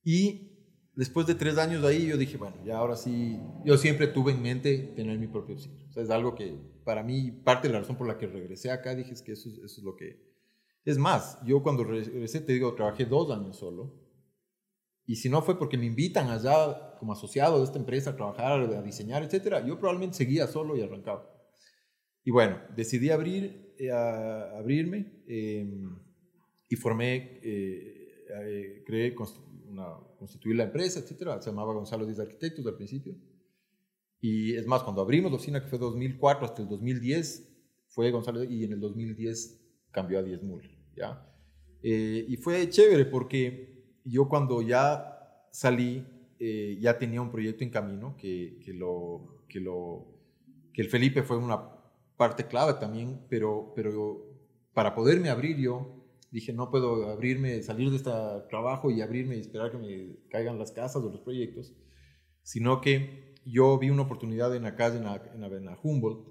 y 0.03 0.58
después 0.99 1.25
de 1.25 1.33
tres 1.33 1.57
años 1.57 1.81
de 1.81 1.87
ahí, 1.87 2.07
yo 2.07 2.17
dije, 2.17 2.35
bueno, 2.35 2.57
ya 2.65 2.77
ahora 2.77 2.97
sí, 2.97 3.39
yo 3.63 3.77
siempre 3.77 4.07
tuve 4.07 4.33
en 4.33 4.41
mente 4.41 4.77
tener 4.97 5.17
mi 5.17 5.27
propio 5.27 5.57
cine. 5.57 5.85
O 5.87 5.93
sea, 5.93 6.03
es 6.03 6.09
algo 6.09 6.35
que 6.35 6.57
para 6.83 7.03
mí, 7.03 7.31
parte 7.31 7.69
de 7.69 7.73
la 7.73 7.79
razón 7.79 7.95
por 7.95 8.05
la 8.05 8.17
que 8.17 8.27
regresé 8.27 8.69
acá, 8.69 8.93
dije 8.95 9.13
es 9.13 9.21
que 9.21 9.31
eso, 9.31 9.49
es 9.63 9.77
lo 9.81 9.95
que... 9.95 10.27
Es 10.83 10.97
más, 10.97 11.39
yo 11.45 11.63
cuando 11.63 11.85
regresé, 11.85 12.41
te 12.41 12.51
digo, 12.51 12.75
trabajé 12.75 13.05
dos 13.05 13.31
años 13.31 13.55
solo. 13.55 13.95
Y 15.05 15.15
si 15.15 15.29
no 15.29 15.41
fue 15.41 15.57
porque 15.57 15.77
me 15.77 15.85
invitan 15.85 16.27
allá 16.27 16.97
como 16.99 17.13
asociado 17.13 17.59
de 17.59 17.63
esta 17.63 17.79
empresa 17.79 18.09
a 18.09 18.15
trabajar, 18.17 18.59
a 18.59 18.81
diseñar, 18.81 19.23
etcétera, 19.23 19.65
yo 19.65 19.79
probablemente 19.79 20.17
seguía 20.17 20.47
solo 20.47 20.75
y 20.75 20.81
arrancaba. 20.81 21.33
Y 22.25 22.31
bueno, 22.31 22.59
decidí 22.75 23.09
abrir, 23.09 23.73
eh, 23.79 23.89
abrirme 23.89 25.23
em, 25.29 25.97
y 26.67 26.75
formé, 26.75 27.39
eh, 27.41 28.25
eh, 28.43 28.83
creé, 28.85 29.15
una, 29.65 30.08
constituir 30.19 30.55
la 30.55 30.65
empresa, 30.65 30.99
etcétera. 30.99 31.41
Se 31.41 31.49
llamaba 31.49 31.73
Gonzalo 31.73 32.05
Díaz 32.05 32.19
Arquitectos 32.19 32.65
al 32.67 32.75
principio. 32.75 33.15
Y 34.21 34.55
es 34.55 34.67
más, 34.67 34.83
cuando 34.83 35.01
abrimos 35.01 35.31
la 35.31 35.37
oficina, 35.37 35.61
que 35.63 35.69
fue 35.69 35.79
2004 35.79 36.45
hasta 36.45 36.61
el 36.61 36.67
2010, 36.67 37.49
fue 37.87 38.11
Gonzalo 38.11 38.43
y 38.43 38.65
en 38.65 38.73
el 38.73 38.79
2010 38.79 39.59
cambió 39.91 40.19
a 40.19 40.23
10 40.23 40.43
Muller, 40.43 40.71
¿ya? 40.95 41.25
Eh, 41.81 42.25
y 42.27 42.35
fue 42.37 42.69
chévere 42.69 43.05
porque 43.05 43.97
yo 44.03 44.27
cuando 44.27 44.61
ya 44.61 45.47
salí, 45.51 46.05
eh, 46.39 46.77
ya 46.79 46.97
tenía 46.97 47.21
un 47.21 47.31
proyecto 47.31 47.63
en 47.63 47.69
camino 47.69 48.15
que, 48.17 48.59
que, 48.63 48.73
lo, 48.73 49.45
que, 49.47 49.59
lo, 49.59 50.05
que 50.73 50.81
el 50.81 50.89
Felipe 50.89 51.23
fue 51.23 51.37
una 51.37 51.79
parte 52.17 52.45
clave 52.47 52.73
también, 52.73 53.25
pero, 53.29 53.71
pero 53.75 54.29
para 54.73 54.93
poderme 54.93 55.29
abrir 55.29 55.57
yo, 55.57 55.98
dije, 56.31 56.53
no 56.53 56.69
puedo 56.69 57.09
abrirme, 57.09 57.61
salir 57.63 57.89
de 57.89 57.97
este 57.97 58.11
trabajo 58.49 58.91
y 58.91 59.01
abrirme 59.01 59.37
y 59.37 59.41
esperar 59.41 59.71
que 59.71 59.77
me 59.77 60.17
caigan 60.29 60.59
las 60.59 60.71
casas 60.71 61.03
o 61.03 61.09
los 61.09 61.21
proyectos, 61.21 61.73
sino 62.43 62.81
que 62.81 63.35
yo 63.45 63.77
vi 63.79 63.89
una 63.89 64.03
oportunidad 64.03 64.55
en 64.55 64.63
la 64.63 64.75
calle, 64.75 64.97
en 64.97 65.05
la, 65.05 65.15
en 65.33 65.65
la, 65.65 65.79
Humboldt, 65.81 66.27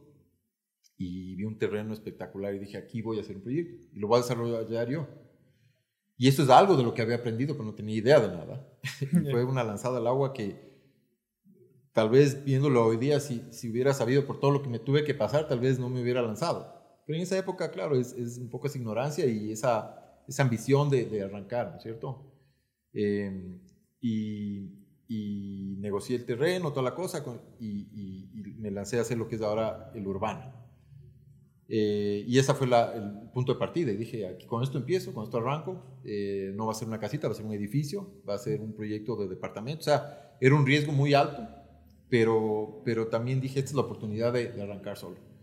y 0.97 1.37
vi 1.37 1.45
un 1.45 1.59
terreno 1.59 1.93
espectacular 1.93 2.55
y 2.55 2.59
dije, 2.59 2.77
aquí 2.77 3.03
voy 3.03 3.19
a 3.19 3.21
hacer 3.21 3.37
un 3.37 3.43
proyecto 3.43 3.87
y 3.93 3.99
lo 3.99 4.09
voy 4.09 4.19
a 4.19 4.23
desarrollar 4.23 4.89
yo. 4.89 5.07
Y 6.17 6.27
eso 6.27 6.43
es 6.43 6.51
algo 6.51 6.77
de 6.77 6.83
lo 6.83 6.95
que 6.95 7.03
había 7.03 7.17
aprendido, 7.17 7.55
pero 7.55 7.65
no 7.65 7.75
tenía 7.75 7.95
idea 7.95 8.19
de 8.19 8.29
nada. 8.29 8.69
fue 9.31 9.45
una 9.45 9.63
lanzada 9.63 9.99
al 9.99 10.07
agua 10.09 10.33
que 10.33 10.69
tal 11.93 12.11
vez 12.11 12.45
viéndolo 12.45 12.85
hoy 12.85 12.97
día, 12.97 13.21
si, 13.21 13.45
si 13.53 13.71
hubiera 13.71 13.95
sabido 13.95 14.27
por 14.27 14.41
todo 14.41 14.51
lo 14.51 14.63
que 14.63 14.69
me 14.69 14.81
tuve 14.81 15.05
que 15.05 15.15
pasar, 15.15 15.47
tal 15.47 15.61
vez 15.61 15.79
no 15.79 15.89
me 15.89 16.03
hubiera 16.03 16.23
lanzado. 16.23 16.78
Pero 17.09 17.17
en 17.17 17.23
esa 17.23 17.39
época, 17.39 17.71
claro, 17.71 17.97
es, 17.97 18.13
es 18.13 18.37
un 18.37 18.51
poco 18.51 18.67
esa 18.67 18.77
ignorancia 18.77 19.25
y 19.25 19.51
esa, 19.51 20.23
esa 20.29 20.43
ambición 20.43 20.91
de, 20.91 21.07
de 21.07 21.23
arrancar, 21.23 21.71
¿no 21.71 21.79
es 21.79 21.83
cierto? 21.83 22.31
Eh, 22.93 23.59
y, 23.99 24.85
y, 25.09 25.77
negocié 25.79 26.17
el 26.17 26.27
terreno, 26.27 26.71
toda 26.71 26.83
la 26.83 26.95
cosa, 26.95 27.25
y, 27.59 27.67
y, 27.95 28.55
me 28.59 28.71
lancé 28.71 28.99
a 28.99 29.01
hacer 29.01 29.17
lo 29.17 29.27
que 29.27 29.37
es 29.37 29.41
ahora 29.41 29.91
el 29.95 30.07
urbano. 30.07 30.53
Eh, 31.67 32.25
y 32.27 32.39
ese 32.39 32.53
fue 32.53 32.67
la, 32.67 32.93
el 32.95 33.31
punto 33.31 33.55
de 33.55 33.59
partida. 33.59 33.91
Y 33.91 33.97
dije, 33.97 34.27
aquí, 34.27 34.45
con 34.45 34.63
esto 34.63 34.77
empiezo, 34.77 35.15
con 35.15 35.25
esto 35.25 35.39
arranco. 35.39 35.83
Eh, 36.05 36.53
no 36.57 36.67
va 36.67 36.73
a 36.73 36.75
ser 36.75 36.89
una 36.89 37.01
casita, 37.01 37.27
va 37.27 37.33
a 37.33 37.37
ser 37.37 37.47
un 37.47 37.55
edificio, 37.55 38.21
va 38.29 38.35
a 38.35 38.39
ser 38.39 38.61
un 38.61 38.75
proyecto 38.75 39.17
de 39.17 39.29
departamento. 39.29 39.81
O 39.81 39.85
sea, 39.85 40.37
era 40.43 40.55
un 40.55 40.67
riesgo 40.67 40.93
muy 40.93 41.15
alto, 41.15 41.49
pero, 42.11 42.83
pero 42.85 43.07
también 43.07 43.41
dije, 43.41 43.61
esta 43.61 43.71
es 43.71 43.77
la 43.77 43.83
oportunidad 43.83 44.31
de, 44.35 44.53
de 44.53 44.63
arrancar 44.63 44.99
solo. 44.99 45.38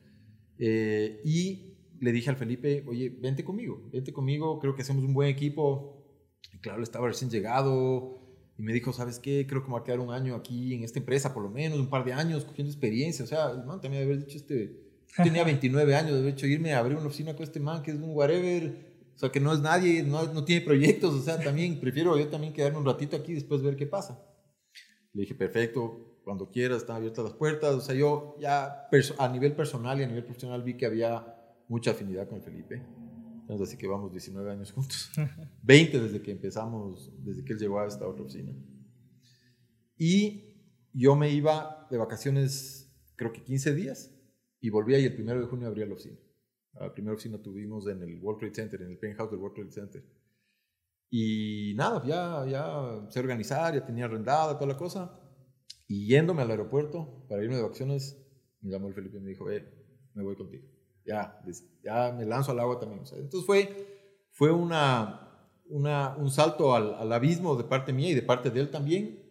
Eh, 0.60 1.22
y 1.24 1.76
le 2.00 2.12
dije 2.12 2.30
al 2.30 2.38
Felipe, 2.38 2.84
oye, 2.88 3.10
vente 3.10 3.44
conmigo, 3.44 3.90
vente 3.92 4.14
conmigo, 4.14 4.60
creo 4.60 4.76
que 4.76 4.82
hacemos 4.82 5.04
un 5.04 5.14
buen 5.14 5.30
equipo. 5.30 6.04
Y 6.54 6.58
claro, 6.60 6.84
estaba 6.84 7.08
recién 7.08 7.30
llegado 7.30 8.20
y 8.58 8.62
me 8.62 8.74
dijo, 8.74 8.94
¿sabes 8.94 9.20
qué? 9.20 9.46
Creo 9.48 9.62
que 9.62 9.68
me 9.68 9.74
va 9.74 9.80
a 9.80 9.84
quedar 9.84 10.00
un 10.00 10.12
año 10.12 10.36
aquí 10.36 10.74
en 10.74 10.84
esta 10.84 11.00
empresa, 11.00 11.34
por 11.34 11.44
lo 11.44 11.50
menos, 11.50 11.80
un 11.80 11.90
par 11.90 12.06
de 12.06 12.14
años, 12.14 12.46
cogiendo 12.46 12.72
experiencia. 12.72 13.26
O 13.26 13.28
sea, 13.28 13.52
el 13.52 13.66
man 13.66 13.82
también 13.82 14.04
haber 14.04 14.20
dicho 14.20 14.38
este, 14.38 14.80
tenía 15.18 15.44
29 15.46 15.96
años, 15.96 16.24
de 16.24 16.30
hecho 16.30 16.48
irme 16.48 16.74
a 16.74 16.80
abrir 16.80 16.98
una 16.98 17.08
oficina 17.08 17.36
con 17.36 17.44
este 17.44 17.60
man 17.60 17.84
que 17.84 17.92
es 17.92 17.98
un 17.98 18.16
whatever. 18.16 18.96
O 19.16 19.18
sea, 19.18 19.32
que 19.32 19.40
no 19.40 19.54
es 19.54 19.62
nadie, 19.62 20.04
no, 20.04 20.34
no 20.34 20.44
tiene 20.44 20.66
proyectos. 20.66 21.14
O 21.14 21.22
sea, 21.22 21.40
también 21.40 21.80
prefiero 21.80 22.18
yo 22.18 22.28
también 22.28 22.54
quedarme 22.54 22.80
un 22.80 22.86
ratito 22.86 23.16
aquí 23.16 23.32
y 23.32 23.36
después 23.36 23.62
ver 23.62 23.76
qué 23.76 23.86
pasa. 23.86 24.22
Le 25.14 25.22
dije, 25.22 25.36
perfecto, 25.36 26.15
cuando 26.26 26.50
quieras, 26.50 26.80
están 26.80 26.98
abiertas 26.98 27.24
las 27.24 27.34
puertas. 27.36 27.76
O 27.76 27.82
sea, 27.82 27.96
yo 27.96 28.36
ya 28.40 28.90
a 29.20 29.30
nivel 29.30 29.56
personal 29.56 30.00
y 30.00 30.04
a 30.04 30.08
nivel 30.08 30.26
profesional 30.26 30.64
vi 30.64 30.76
que 30.76 30.88
había 30.88 31.24
mucha 31.70 31.92
afinidad 31.92 32.28
con 32.28 32.40
el 32.40 32.44
Felipe. 32.44 32.84
Entonces, 33.42 33.68
así 33.68 33.78
que 33.78 33.88
vamos 33.88 34.12
19 34.12 34.52
años 34.52 34.72
juntos. 34.72 35.12
20 35.62 36.00
desde 36.00 36.22
que 36.24 36.32
empezamos, 36.32 37.14
desde 37.24 37.46
que 37.46 37.54
él 37.54 37.60
llegó 37.60 37.80
a 37.80 37.86
esta 37.86 38.08
otra 38.08 38.24
oficina. 38.24 38.52
Y 39.98 40.56
yo 40.94 41.16
me 41.16 41.30
iba 41.30 41.88
de 41.92 41.98
vacaciones, 42.00 42.92
creo 43.16 43.32
que 43.32 43.44
15 43.44 43.76
días, 43.76 44.12
y 44.60 44.72
volvía 44.72 44.98
y 44.98 45.06
el 45.06 45.14
primero 45.14 45.40
de 45.40 45.46
junio 45.46 45.68
abría 45.68 45.86
la 45.86 45.94
oficina. 45.94 46.18
La 46.74 46.92
primera 46.92 47.14
oficina 47.14 47.38
tuvimos 47.38 47.88
en 47.88 48.02
el 48.02 48.20
World 48.20 48.40
Trade 48.40 48.56
Center, 48.56 48.82
en 48.82 48.90
el 48.90 48.98
penthouse 48.98 49.30
del 49.30 49.40
World 49.40 49.56
Trade 49.56 49.72
Center. 49.72 50.04
Y 51.12 51.74
nada, 51.76 52.04
ya, 52.04 52.46
ya 52.50 53.08
se 53.10 53.20
organizar, 53.20 53.76
ya 53.76 53.86
tenía 53.86 54.06
arrendada 54.06 54.56
toda 54.56 54.74
la 54.74 54.78
cosa. 54.78 55.22
Y 55.88 56.08
yéndome 56.08 56.42
al 56.42 56.52
aeropuerto 56.52 57.26
para 57.30 57.44
irme 57.44 57.56
de 57.56 57.62
vacaciones, 57.62 58.22
me 58.62 58.72
llamó 58.72 58.88
el 58.88 58.94
Felipe 58.94 59.18
y 59.18 59.22
me 59.22 59.30
dijo, 59.30 59.50
eh, 59.52 59.64
me 60.14 60.24
voy 60.24 60.36
contigo. 60.36 60.64
Ya, 61.06 61.40
ya 61.84 62.14
me 62.18 62.26
lanzo 62.26 62.52
al 62.52 62.60
agua 62.60 62.80
también. 62.80 63.02
entonces 63.02 63.46
fue, 63.46 64.26
fue 64.32 64.52
una, 64.52 65.50
una, 65.68 66.16
un 66.18 66.32
salto 66.32 66.74
al, 66.74 66.96
al, 66.96 67.14
abismo 67.14 67.56
de 67.56 67.64
parte 67.64 67.94
mía 67.94 68.10
y 68.10 68.16
de 68.16 68.24
parte 68.24 68.50
de 68.50 68.60
él 68.60 68.72
también, 68.72 69.24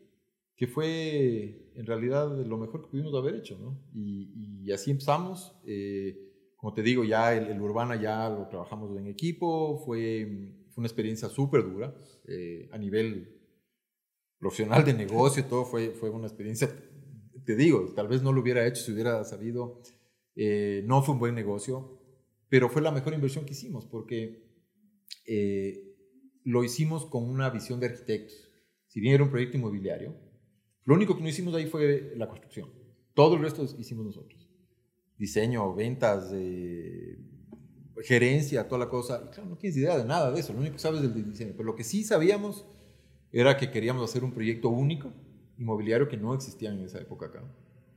que 0.57 0.69
fue 0.69 1.73
en 1.75 1.87
realidad 1.87 2.31
lo 2.47 2.59
mejor 2.59 2.83
que 2.83 2.91
pudimos 2.91 3.13
haber 3.15 3.35
hecho. 3.35 3.59
¿no? 3.59 3.83
Y, 3.93 4.63
y, 4.65 4.73
así 4.73 4.93
empezamos. 4.93 5.57
Eh, 5.67 6.53
como 6.57 6.73
te 6.73 6.83
digo, 6.83 7.05
ya 7.05 7.35
el, 7.35 7.49
el, 7.49 7.61
Urbana 7.61 8.01
ya 8.01 8.29
lo 8.31 8.47
trabajamos 8.47 8.97
en 8.97 9.09
equipo, 9.09 9.83
fue, 9.85 10.55
fue 10.71 10.83
una 10.83 10.87
experiencia 10.87 11.29
súper 11.29 11.65
dura 11.65 11.95
eh, 12.27 12.69
a 12.73 12.79
nivel 12.79 13.34
profesional 14.51 14.85
de 14.85 14.95
negocio, 14.95 15.45
todo 15.45 15.65
fue, 15.65 15.91
fue 15.91 16.11
una 16.11 16.27
experiencia 16.27 16.69
te 17.45 17.57
digo, 17.57 17.93
tal 17.95 18.09
vez 18.09 18.23
no 18.23 18.33
lo 18.33 18.41
hubiera 18.41 18.67
hecho 18.67 18.83
si 18.83 18.93
hubiera 18.93 19.23
sabido. 19.25 19.83
Eh, 20.37 20.83
no 20.87 21.03
fue 21.03 21.15
un 21.15 21.21
buen 21.21 21.35
negocio, 21.35 22.01
pero 22.49 22.69
fue 22.69 22.83
la 22.83 22.91
mejor 22.91 23.15
inversión 23.15 23.45
que 23.45 23.53
hicimos 23.53 23.85
porque 23.85 24.43
eh, 25.27 25.95
lo 26.43 26.65
hicimos 26.65 27.07
con 27.07 27.25
una 27.25 27.51
visión 27.51 27.81
de 27.81 27.87
arquitectos. 27.87 28.51
Si 28.87 29.01
bien 29.01 29.15
era 29.15 29.25
un 29.25 29.31
proyecto 29.31 29.57
inmobiliario, 29.57 30.17
lo 30.85 30.95
único 30.95 31.17
que 31.17 31.23
no 31.23 31.29
hicimos 31.29 31.55
ahí 31.55 31.67
fue 31.67 32.15
la 32.17 32.29
construcción. 32.29 32.71
Todo 33.15 33.37
el 33.37 33.43
resto 33.43 33.65
hicimos 33.79 34.07
nosotros. 34.07 34.49
Diseño, 35.19 35.75
ventas, 35.75 36.31
eh, 36.33 37.19
gerencia, 38.03 38.67
toda 38.67 38.81
la 38.81 38.91
cosa. 38.91 39.23
Y 39.25 39.35
claro, 39.35 39.51
no 39.51 39.57
tienes 39.57 39.77
idea 39.77 39.97
de 39.97 40.05
nada 40.05 40.33
de 40.33 40.41
eso. 40.41 40.53
Lo 40.53 40.61
único 40.61 40.75
que 40.75 40.81
sabes 40.81 41.03
es 41.03 41.15
del 41.15 41.31
diseño. 41.31 41.53
Pero 41.57 41.65
lo 41.65 41.77
que 41.77 41.85
sí 41.85 42.03
sabíamos 42.03 42.67
era 43.35 43.57
que 43.57 43.71
queríamos 43.71 44.09
hacer 44.09 44.23
un 44.23 44.33
proyecto 44.33 44.69
único, 44.69 45.13
inmobiliario, 45.59 46.09
que 46.09 46.17
no 46.17 46.35
existía 46.35 46.71
en 46.71 46.81
esa 46.81 47.01
época 47.01 47.27
acá. 47.27 47.43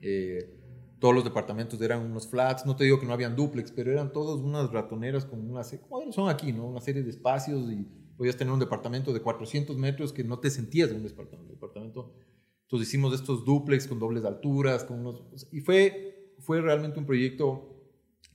Eh, 0.02 0.50
todos 1.00 1.14
los 1.14 1.24
departamentos 1.24 1.80
eran 1.80 2.04
unos 2.04 2.28
flats, 2.28 2.66
no 2.66 2.76
te 2.76 2.86
digo 2.86 3.00
que 3.00 3.06
no 3.06 3.14
habían 3.14 3.36
duplex, 3.36 3.72
pero 3.72 3.92
eran 3.92 4.12
todos 4.12 4.42
unas 4.42 4.72
ratoneras 4.72 5.26
con 5.26 5.48
una 5.48 5.62
como 5.88 6.12
son 6.12 6.30
aquí, 6.30 6.52
¿no? 6.52 6.66
Una 6.66 6.82
serie 6.82 7.04
de 7.04 7.12
espacios 7.12 7.72
y 7.72 7.86
podías 8.18 8.36
tener 8.36 8.52
un 8.52 8.60
departamento 8.60 9.14
de 9.14 9.22
400 9.22 9.78
metros 9.78 10.12
que 10.12 10.24
no 10.24 10.40
te 10.40 10.50
sentías 10.50 10.90
en 10.90 10.98
un 10.98 11.04
departamento. 11.04 12.16
Entonces 12.64 12.88
hicimos 12.88 13.14
estos 13.14 13.46
duplex 13.46 13.88
con 13.88 14.00
dobles 14.00 14.26
alturas, 14.26 14.84
con 14.86 15.02
unos, 15.02 15.48
y 15.52 15.62
fue, 15.62 16.34
fue 16.40 16.62
realmente 16.62 17.00
un 17.00 17.06
proyecto 17.06 17.76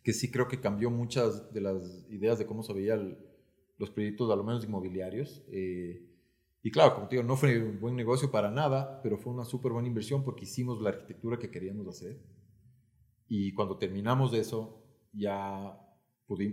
que 0.05 0.13
sí 0.13 0.31
creo 0.31 0.47
que 0.47 0.61
cambió 0.61 0.89
muchas 0.89 1.53
de 1.53 1.61
las 1.61 2.07
ideas 2.11 2.39
de 2.39 2.47
cómo 2.47 2.63
se 2.63 2.73
veían 2.73 3.19
los 3.79 3.91
proyectos, 3.91 4.31
a 4.31 4.37
lo 4.37 4.45
menos 4.45 4.65
inmobiliarios. 4.65 5.43
Eh, 5.51 6.12
y 6.63 6.71
claro, 6.71 6.95
como 6.95 7.09
te 7.09 7.17
digo, 7.17 7.27
no 7.27 7.37
fue 7.37 7.61
un 7.61 7.81
buen 7.81 7.97
negocio 7.97 8.31
para 8.31 8.51
nada, 8.51 9.01
pero 9.03 9.19
fue 9.19 9.33
una 9.33 9.45
súper 9.45 9.73
buena 9.73 9.89
inversión 9.89 10.23
porque 10.23 10.45
hicimos 10.45 10.81
la 10.81 10.91
arquitectura 10.91 11.39
que 11.39 11.51
queríamos 11.51 11.89
hacer. 11.89 12.21
Y 13.29 13.53
cuando 13.53 13.79
terminamos 13.79 14.31
de 14.31 14.41
eso, 14.41 14.85
ya 15.13 15.77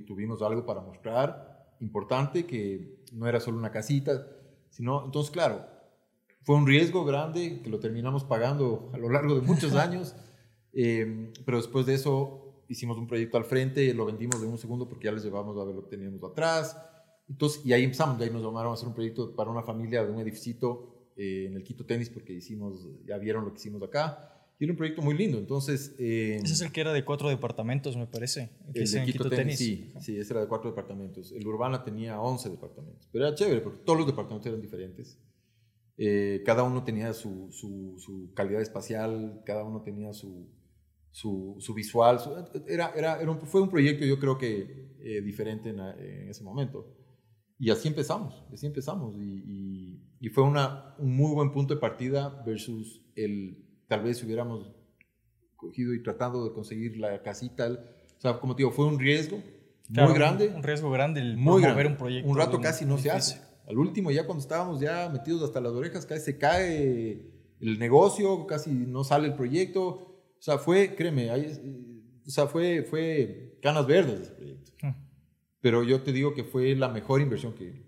tuvimos 0.08 0.42
algo 0.42 0.66
para 0.66 0.82
mostrar 0.82 1.76
importante, 1.80 2.46
que 2.46 3.04
no 3.14 3.28
era 3.28 3.40
solo 3.40 3.58
una 3.58 3.72
casita, 3.72 4.28
sino, 4.70 5.06
entonces, 5.06 5.32
claro, 5.32 5.66
fue 6.42 6.56
un 6.56 6.66
riesgo 6.66 7.06
grande 7.06 7.62
que 7.62 7.70
lo 7.70 7.80
terminamos 7.80 8.24
pagando 8.24 8.90
a 8.94 8.98
lo 8.98 9.10
largo 9.10 9.36
de 9.36 9.42
muchos 9.42 9.74
años, 9.76 10.16
eh, 10.74 11.32
pero 11.46 11.58
después 11.58 11.86
de 11.86 11.94
eso 11.94 12.64
hicimos 12.68 12.98
un 12.98 13.08
proyecto 13.08 13.38
al 13.38 13.46
frente, 13.46 13.94
lo 13.94 14.06
vendimos 14.06 14.42
de 14.42 14.48
un 14.48 14.58
segundo 14.58 14.88
porque 14.88 15.06
ya 15.06 15.12
les 15.12 15.24
llevamos 15.24 15.58
a 15.58 15.64
ver 15.64 15.76
lo 15.76 15.84
que 15.84 15.90
teníamos 15.90 16.24
atrás. 16.24 16.78
Entonces, 17.30 17.66
y 17.66 17.74
ahí 17.74 17.84
empezamos, 17.84 18.18
de 18.18 18.26
ahí 18.26 18.32
nos 18.32 18.42
llamaron 18.42 18.72
a 18.72 18.74
hacer 18.74 18.88
un 18.88 18.94
proyecto 18.94 19.36
para 19.36 19.50
una 19.50 19.62
familia 19.62 20.04
de 20.04 20.12
un 20.12 20.20
edificio 20.20 21.12
eh, 21.16 21.46
en 21.48 21.56
el 21.56 21.64
Quito 21.64 21.86
Tenis 21.86 22.10
porque 22.10 22.34
hicimos, 22.34 22.88
ya 23.06 23.18
vieron 23.18 23.46
lo 23.46 23.52
que 23.52 23.60
hicimos 23.60 23.82
acá. 23.84 24.26
Y 24.60 24.66
era 24.66 24.74
un 24.74 24.78
proyecto 24.78 25.02
muy 25.02 25.16
lindo, 25.16 25.38
entonces... 25.38 25.96
Eh, 26.00 26.42
ese 26.44 26.54
es 26.54 26.62
el 26.62 26.74
que 26.74 26.82
era 26.82 26.92
de 26.92 27.06
cuatro 27.06 27.30
departamentos, 27.30 27.96
me 27.96 28.08
parece. 28.08 28.50
El, 28.74 28.92
de 28.92 29.04
Quito, 29.06 29.30
Tenis, 29.30 29.58
Sí, 29.58 29.94
sí, 30.02 30.18
ese 30.18 30.34
era 30.34 30.42
de 30.42 30.48
cuatro 30.48 30.70
departamentos. 30.70 31.32
El 31.32 31.48
Urbana 31.48 31.82
tenía 31.82 32.20
11 32.20 32.50
departamentos, 32.50 33.08
pero 33.10 33.26
era 33.26 33.36
chévere 33.36 33.62
porque 33.62 33.80
todos 33.86 34.00
los 34.00 34.08
departamentos 34.08 34.48
eran 34.48 34.62
diferentes. 34.62 35.18
Eh, 35.98 36.42
cada 36.46 36.64
uno 36.64 36.84
tenía 36.84 37.14
su, 37.14 37.50
su, 37.52 37.96
su 38.00 38.34
calidad 38.34 38.62
espacial, 38.62 39.42
cada 39.46 39.64
uno 39.64 39.82
tenía 39.82 40.12
su, 40.12 40.50
su, 41.12 41.56
su 41.60 41.74
visual. 41.74 42.20
era, 42.68 42.92
era, 42.96 43.22
era 43.22 43.32
un, 43.32 43.40
fue 43.42 43.62
un 43.62 43.70
proyecto, 43.70 44.06
yo 44.06 44.20
creo 44.20 44.38
que 44.38 44.96
eh, 45.02 45.22
diferente 45.22 45.70
en, 45.70 45.80
en, 45.80 46.30
ese 46.30 46.44
momento. 46.44 46.99
Y 47.60 47.70
así 47.70 47.88
empezamos, 47.88 48.44
así 48.54 48.66
empezamos. 48.66 49.16
Y, 49.18 50.00
y, 50.20 50.30
fue 50.30 50.44
una, 50.44 50.96
un 50.98 51.16
muy 51.16 51.34
buen 51.34 51.52
punto 51.52 51.76
de 51.76 51.80
partida 51.80 52.42
versus 52.46 53.02
el, 53.16 53.66
tal 53.88 54.04
vez 54.04 54.18
si 54.18 54.26
hubiéramos 54.26 54.72
cogido 55.56 55.94
y 55.94 56.02
tratando 56.02 56.44
de 56.46 56.54
conseguir 56.54 56.98
la 56.98 57.22
casita. 57.22 57.68
o 57.70 58.22
sea, 58.22 58.40
como 58.40 58.56
te 58.56 58.62
digo, 58.62 58.72
fue 58.72 58.86
un 58.86 58.98
riesgo 58.98 59.42
muy 59.90 60.14
grande. 60.14 60.48
Un 60.56 60.64
riesgo 60.64 60.90
grande 60.90 61.20
el 61.20 61.38
muy 61.38 61.62
grande. 61.62 61.88
un 61.88 61.98
proyecto. 61.98 62.30
Un 62.30 62.38
rato 62.38 62.62
casi 62.62 62.86
no 62.86 62.98
se 62.98 63.12
hace. 63.12 63.42
Al 63.68 63.78
último, 63.78 64.10
ya 64.10 64.26
cuando 64.26 64.42
estábamos 64.42 64.80
ya 64.80 65.10
metidos 65.10 65.44
hasta 65.44 65.62
las 65.62 65.74
orejas, 65.74 66.06
casi 66.06 66.22
se 66.24 66.38
cae 66.38 67.22
el 67.60 67.78
negocio, 67.78 68.48
casi 68.48 68.72
no 68.72 69.04
sale 69.04 69.28
el 69.28 69.36
proyecto 69.36 70.10
o 70.40 70.42
sea, 70.42 70.58
fue, 70.58 70.96
créeme, 70.96 71.30
o 72.26 72.30
sea, 72.30 72.48
fue, 72.48 72.84
fue 72.84 73.58
canas 73.62 73.86
verdes 73.86 74.22
ese 74.22 74.32
proyecto. 74.32 74.72
Ah. 74.84 74.96
Pero 75.62 75.84
yo 75.84 76.02
te 76.02 76.12
digo 76.12 76.34
que 76.34 76.44
fue 76.44 76.76
la 76.76 76.88
mejor 76.88 77.22
inversión 77.22 77.54
que, 77.54 77.86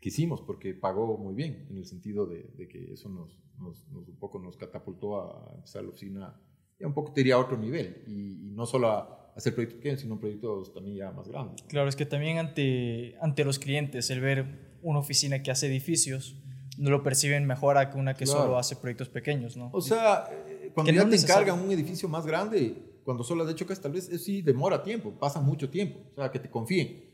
que 0.00 0.08
hicimos, 0.08 0.42
porque 0.42 0.74
pagó 0.74 1.16
muy 1.18 1.34
bien, 1.34 1.66
en 1.70 1.78
el 1.78 1.86
sentido 1.86 2.26
de, 2.26 2.50
de 2.56 2.68
que 2.68 2.92
eso 2.92 3.08
nos, 3.08 3.40
nos, 3.58 3.86
un 3.90 4.16
poco 4.18 4.38
nos 4.38 4.56
catapultó 4.56 5.20
a 5.20 5.54
empezar 5.54 5.82
la 5.82 5.90
oficina, 5.90 6.40
ya 6.78 6.86
un 6.86 6.94
poco 6.94 7.12
te 7.12 7.20
diría 7.20 7.34
a 7.34 7.38
otro 7.38 7.56
nivel, 7.56 8.04
y, 8.06 8.50
no 8.52 8.66
solo 8.66 8.88
a 8.88 9.32
hacer 9.36 9.54
proyectos 9.54 9.78
pequeños, 9.78 10.00
sino 10.00 10.18
proyectos 10.18 10.72
también 10.72 10.96
ya 10.96 11.10
más 11.10 11.28
grandes. 11.28 11.62
Claro, 11.68 11.88
es 11.88 11.96
que 11.96 12.06
también 12.06 12.38
ante, 12.38 13.16
ante 13.20 13.44
los 13.44 13.58
clientes, 13.58 14.08
el 14.10 14.20
ver 14.20 14.78
una 14.82 14.98
oficina 14.98 15.42
que 15.42 15.50
hace 15.50 15.66
edificios, 15.66 16.36
no 16.78 16.90
lo 16.90 17.02
perciben 17.02 17.46
mejor 17.46 17.78
a 17.78 17.90
que 17.90 17.98
una 17.98 18.14
que 18.14 18.26
solo 18.26 18.58
hace 18.58 18.76
proyectos 18.76 19.08
pequeños, 19.08 19.56
¿no? 19.56 19.70
O 19.72 19.80
sea, 19.80 20.28
cuando 20.74 20.92
ya 20.92 21.08
te 21.08 21.16
encargan 21.16 21.58
un 21.58 21.70
edificio 21.70 22.08
más 22.08 22.26
grande, 22.26 22.85
cuando 23.06 23.22
solo 23.22 23.44
has 23.44 23.50
hecho 23.50 23.68
que 23.68 23.76
tal 23.76 23.92
vez 23.92 24.08
eso 24.08 24.24
sí 24.24 24.42
demora 24.42 24.82
tiempo, 24.82 25.16
pasa 25.16 25.40
mucho 25.40 25.70
tiempo, 25.70 26.00
o 26.10 26.14
sea, 26.16 26.32
que 26.32 26.40
te 26.40 26.50
confíen. 26.50 27.04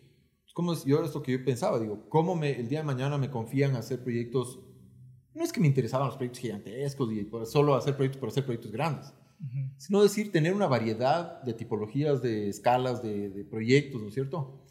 Es 0.46 0.54
como 0.54 0.74
yo 0.86 1.04
esto 1.04 1.22
que 1.22 1.32
yo 1.32 1.44
pensaba, 1.44 1.78
digo, 1.78 2.08
¿cómo 2.08 2.34
me, 2.34 2.58
el 2.58 2.66
día 2.66 2.78
de 2.78 2.86
mañana 2.86 3.18
me 3.18 3.30
confían 3.30 3.76
a 3.76 3.80
hacer 3.80 4.02
proyectos? 4.02 4.58
No 5.34 5.44
es 5.44 5.52
que 5.52 5.60
me 5.60 5.66
interesaban 5.66 6.06
los 6.06 6.16
proyectos 6.16 6.40
gigantescos 6.40 7.12
y 7.12 7.28
solo 7.44 7.74
hacer 7.74 7.94
proyectos 7.94 8.18
por 8.18 8.30
hacer 8.30 8.42
proyectos 8.42 8.72
grandes, 8.72 9.12
sino 9.76 10.02
decir, 10.02 10.32
tener 10.32 10.54
una 10.54 10.66
variedad 10.66 11.42
de 11.42 11.52
tipologías, 11.52 12.22
de 12.22 12.48
escalas, 12.48 13.02
de, 13.02 13.28
de 13.28 13.44
proyectos, 13.44 14.00
¿no 14.00 14.08
es 14.08 14.14
cierto? 14.14 14.64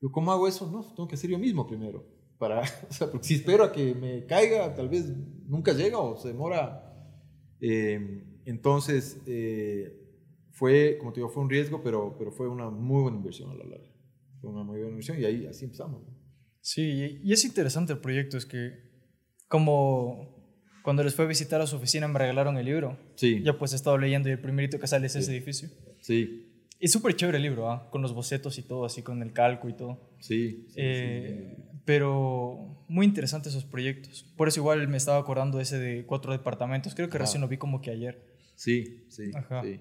Yo, 0.00 0.12
¿cómo 0.12 0.30
hago 0.30 0.46
eso? 0.46 0.70
No, 0.70 0.84
tengo 0.94 1.08
que 1.08 1.16
hacer 1.16 1.28
yo 1.28 1.40
mismo 1.40 1.66
primero. 1.66 2.06
Para, 2.38 2.60
o 2.88 2.92
sea, 2.92 3.10
porque 3.10 3.26
si 3.26 3.34
espero 3.34 3.64
a 3.64 3.72
que 3.72 3.96
me 3.96 4.26
caiga, 4.26 4.72
tal 4.76 4.88
vez 4.88 5.12
nunca 5.48 5.72
llega 5.72 5.98
o 5.98 6.16
se 6.16 6.28
demora. 6.28 6.84
Eh, 7.60 8.24
entonces, 8.44 9.20
eh, 9.26 9.97
fue, 10.58 10.96
como 10.98 11.12
te 11.12 11.20
digo, 11.20 11.28
fue 11.28 11.42
un 11.42 11.50
riesgo, 11.50 11.82
pero, 11.82 12.16
pero 12.18 12.32
fue 12.32 12.48
una 12.48 12.68
muy 12.68 13.02
buena 13.02 13.16
inversión 13.16 13.50
a 13.50 13.54
la 13.54 13.64
larga. 13.64 13.92
Fue 14.40 14.50
una 14.50 14.64
muy 14.64 14.78
buena 14.78 14.90
inversión 14.90 15.20
y 15.20 15.24
ahí 15.24 15.46
así 15.46 15.64
empezamos. 15.64 16.02
Sí, 16.60 17.20
y 17.22 17.32
es 17.32 17.44
interesante 17.44 17.92
el 17.92 18.00
proyecto, 18.00 18.36
es 18.36 18.44
que 18.44 18.72
como 19.46 20.36
cuando 20.82 21.04
les 21.04 21.14
fue 21.14 21.26
a 21.26 21.28
visitar 21.28 21.60
a 21.60 21.66
su 21.66 21.76
oficina 21.76 22.08
me 22.08 22.18
regalaron 22.18 22.56
el 22.56 22.66
libro. 22.66 22.98
Sí. 23.14 23.40
Ya 23.44 23.56
pues 23.56 23.72
he 23.72 23.76
estado 23.76 23.98
leyendo 23.98 24.28
y 24.28 24.32
el 24.32 24.40
primerito 24.40 24.80
que 24.80 24.86
sale 24.86 25.06
es 25.06 25.14
ese 25.14 25.30
edificio. 25.30 25.68
Sí. 26.00 26.66
Es 26.80 26.92
súper 26.92 27.14
chévere 27.14 27.38
el 27.38 27.42
libro, 27.42 27.70
¿ah? 27.70 27.88
con 27.90 28.02
los 28.02 28.12
bocetos 28.12 28.58
y 28.58 28.62
todo, 28.62 28.84
así 28.84 29.02
con 29.02 29.22
el 29.22 29.32
calco 29.32 29.68
y 29.68 29.74
todo. 29.74 30.16
Sí. 30.20 30.66
Eh, 30.76 31.56
pero 31.84 32.84
muy 32.88 33.06
interesantes 33.06 33.52
esos 33.52 33.64
proyectos. 33.64 34.24
Por 34.36 34.48
eso 34.48 34.60
igual 34.60 34.86
me 34.88 34.96
estaba 34.96 35.18
acordando 35.18 35.60
ese 35.60 35.78
de 35.78 36.04
cuatro 36.04 36.32
departamentos. 36.32 36.94
Creo 36.94 37.08
que 37.08 37.18
recién 37.18 37.40
lo 37.42 37.48
vi 37.48 37.58
como 37.58 37.80
que 37.80 37.90
ayer. 37.90 38.27
Sí, 38.58 39.04
sí, 39.08 39.30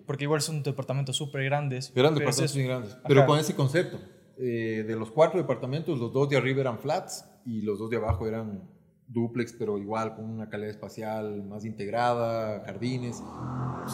Porque 0.05 0.25
igual 0.25 0.39
son 0.39 0.61
departamentos 0.61 1.15
súper 1.15 1.43
grandes. 1.45 1.91
Eran 1.95 2.13
departamentos 2.13 2.55
muy 2.55 2.65
grandes. 2.65 2.95
Pero 3.07 3.25
con 3.25 3.39
ese 3.39 3.55
concepto. 3.55 3.99
Eh, 4.38 4.86
de 4.88 4.95
los 4.95 5.09
cuatro 5.09 5.39
departamentos, 5.39 5.97
los 5.97 6.13
dos 6.13 6.30
de 6.30 6.38
arriba 6.38 6.61
eran 6.61 6.78
flats 6.78 7.25
y 7.43 7.63
los 7.63 7.80
dos 7.80 7.89
de 7.89 7.97
abajo 7.97 8.28
eran 8.28 8.69
duplex, 9.07 9.53
pero 9.53 9.80
igual 9.80 10.15
con 10.15 10.25
una 10.25 10.47
calidad 10.47 10.69
espacial 10.69 11.43
más 11.43 11.65
integrada, 11.65 12.63
jardines. 12.67 13.23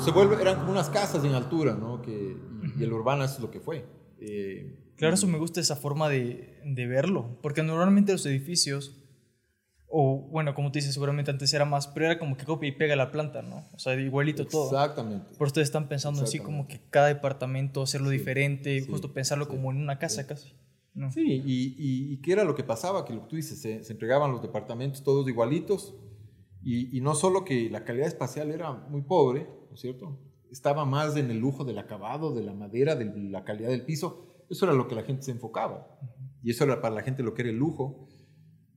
Se 0.04 0.12
vuelve, 0.12 0.42
eran 0.42 0.60
como 0.60 0.74
unas 0.74 0.90
casas 0.90 1.24
en 1.24 1.32
altura, 1.32 1.76
¿no? 1.76 2.02
Que, 2.02 2.36
y, 2.78 2.84
el 2.84 2.92
urbano 2.92 3.24
es 3.24 3.40
lo 3.40 3.50
que 3.50 3.62
fue. 3.62 3.86
Eh, 4.20 4.92
claro, 4.98 5.14
eso 5.14 5.28
me 5.28 5.38
gusta 5.38 5.62
esa 5.62 5.78
forma 5.78 6.10
de, 6.10 6.60
de 6.66 6.88
verlo, 6.88 7.40
porque 7.42 7.64
normalmente 7.64 8.12
los 8.12 8.26
edificios 8.26 9.02
o 9.96 10.18
bueno, 10.32 10.56
como 10.56 10.72
tú 10.72 10.80
dices, 10.80 10.92
seguramente 10.92 11.30
antes 11.30 11.54
era 11.54 11.66
más, 11.66 11.88
pero 11.88 12.08
era 12.08 12.18
como 12.18 12.36
que 12.36 12.46
copia 12.46 12.68
y 12.68 12.72
pega 12.72 12.96
la 12.96 13.12
planta, 13.12 13.44
¿no? 13.44 13.68
O 13.74 13.78
sea, 13.78 13.94
igualito 13.94 14.48
todo. 14.48 14.66
Exactamente. 14.66 15.38
Por 15.38 15.46
ustedes 15.46 15.68
están 15.68 15.88
pensando 15.88 16.24
así 16.24 16.40
como 16.40 16.68
que 16.68 16.82
cada 16.90 17.10
departamento 17.10 17.84
hacerlo 17.84 18.10
diferente, 18.10 18.82
justo 18.82 19.14
pensarlo 19.14 19.48
como 19.48 19.70
en 19.70 19.78
una 19.78 20.00
casa 20.00 20.26
casi. 20.26 20.56
Sí, 21.12 21.44
y, 21.46 21.76
y, 21.78 22.18
qué 22.22 22.32
era 22.32 22.44
lo 22.44 22.56
que 22.56 22.64
pasaba, 22.64 23.06
que 23.06 23.14
lo 23.14 23.22
que 23.22 23.28
tú 23.28 23.36
dices, 23.36 23.62
se, 23.62 23.92
entregaban 23.92 24.32
los 24.32 24.42
departamentos 24.42 25.04
todos 25.04 25.28
igualitos, 25.28 25.96
y, 26.64 26.98
y, 26.98 27.02
no 27.02 27.14
solo 27.14 27.46
que 27.46 27.70
la 27.70 27.84
calidad 27.84 28.08
espacial 28.08 28.50
era 28.50 28.72
muy 28.72 29.04
pobre, 29.04 29.48
¿no 29.70 29.76
es 29.76 29.80
cierto? 29.80 30.20
Estaba 30.52 30.86
más 30.86 31.16
en 31.18 31.30
el 31.30 31.38
lujo 31.38 31.66
del 31.66 31.78
acabado, 31.78 32.34
de 32.34 32.42
la 32.42 32.54
madera, 32.54 32.96
de 32.96 33.06
la 33.30 33.44
calidad 33.44 33.70
del 33.70 33.86
piso, 33.86 34.46
eso 34.50 34.66
era 34.66 34.74
lo 34.74 34.88
que 34.88 34.96
la 34.96 35.04
gente 35.04 35.22
se 35.22 35.32
enfocaba, 35.32 36.00
y 36.42 36.50
eso 36.50 36.64
era 36.64 36.82
para 36.82 36.96
la 36.96 37.04
gente 37.04 37.22
lo 37.22 37.36
que 37.36 37.44
era 37.44 37.52
el 37.52 37.58
lujo 37.58 38.08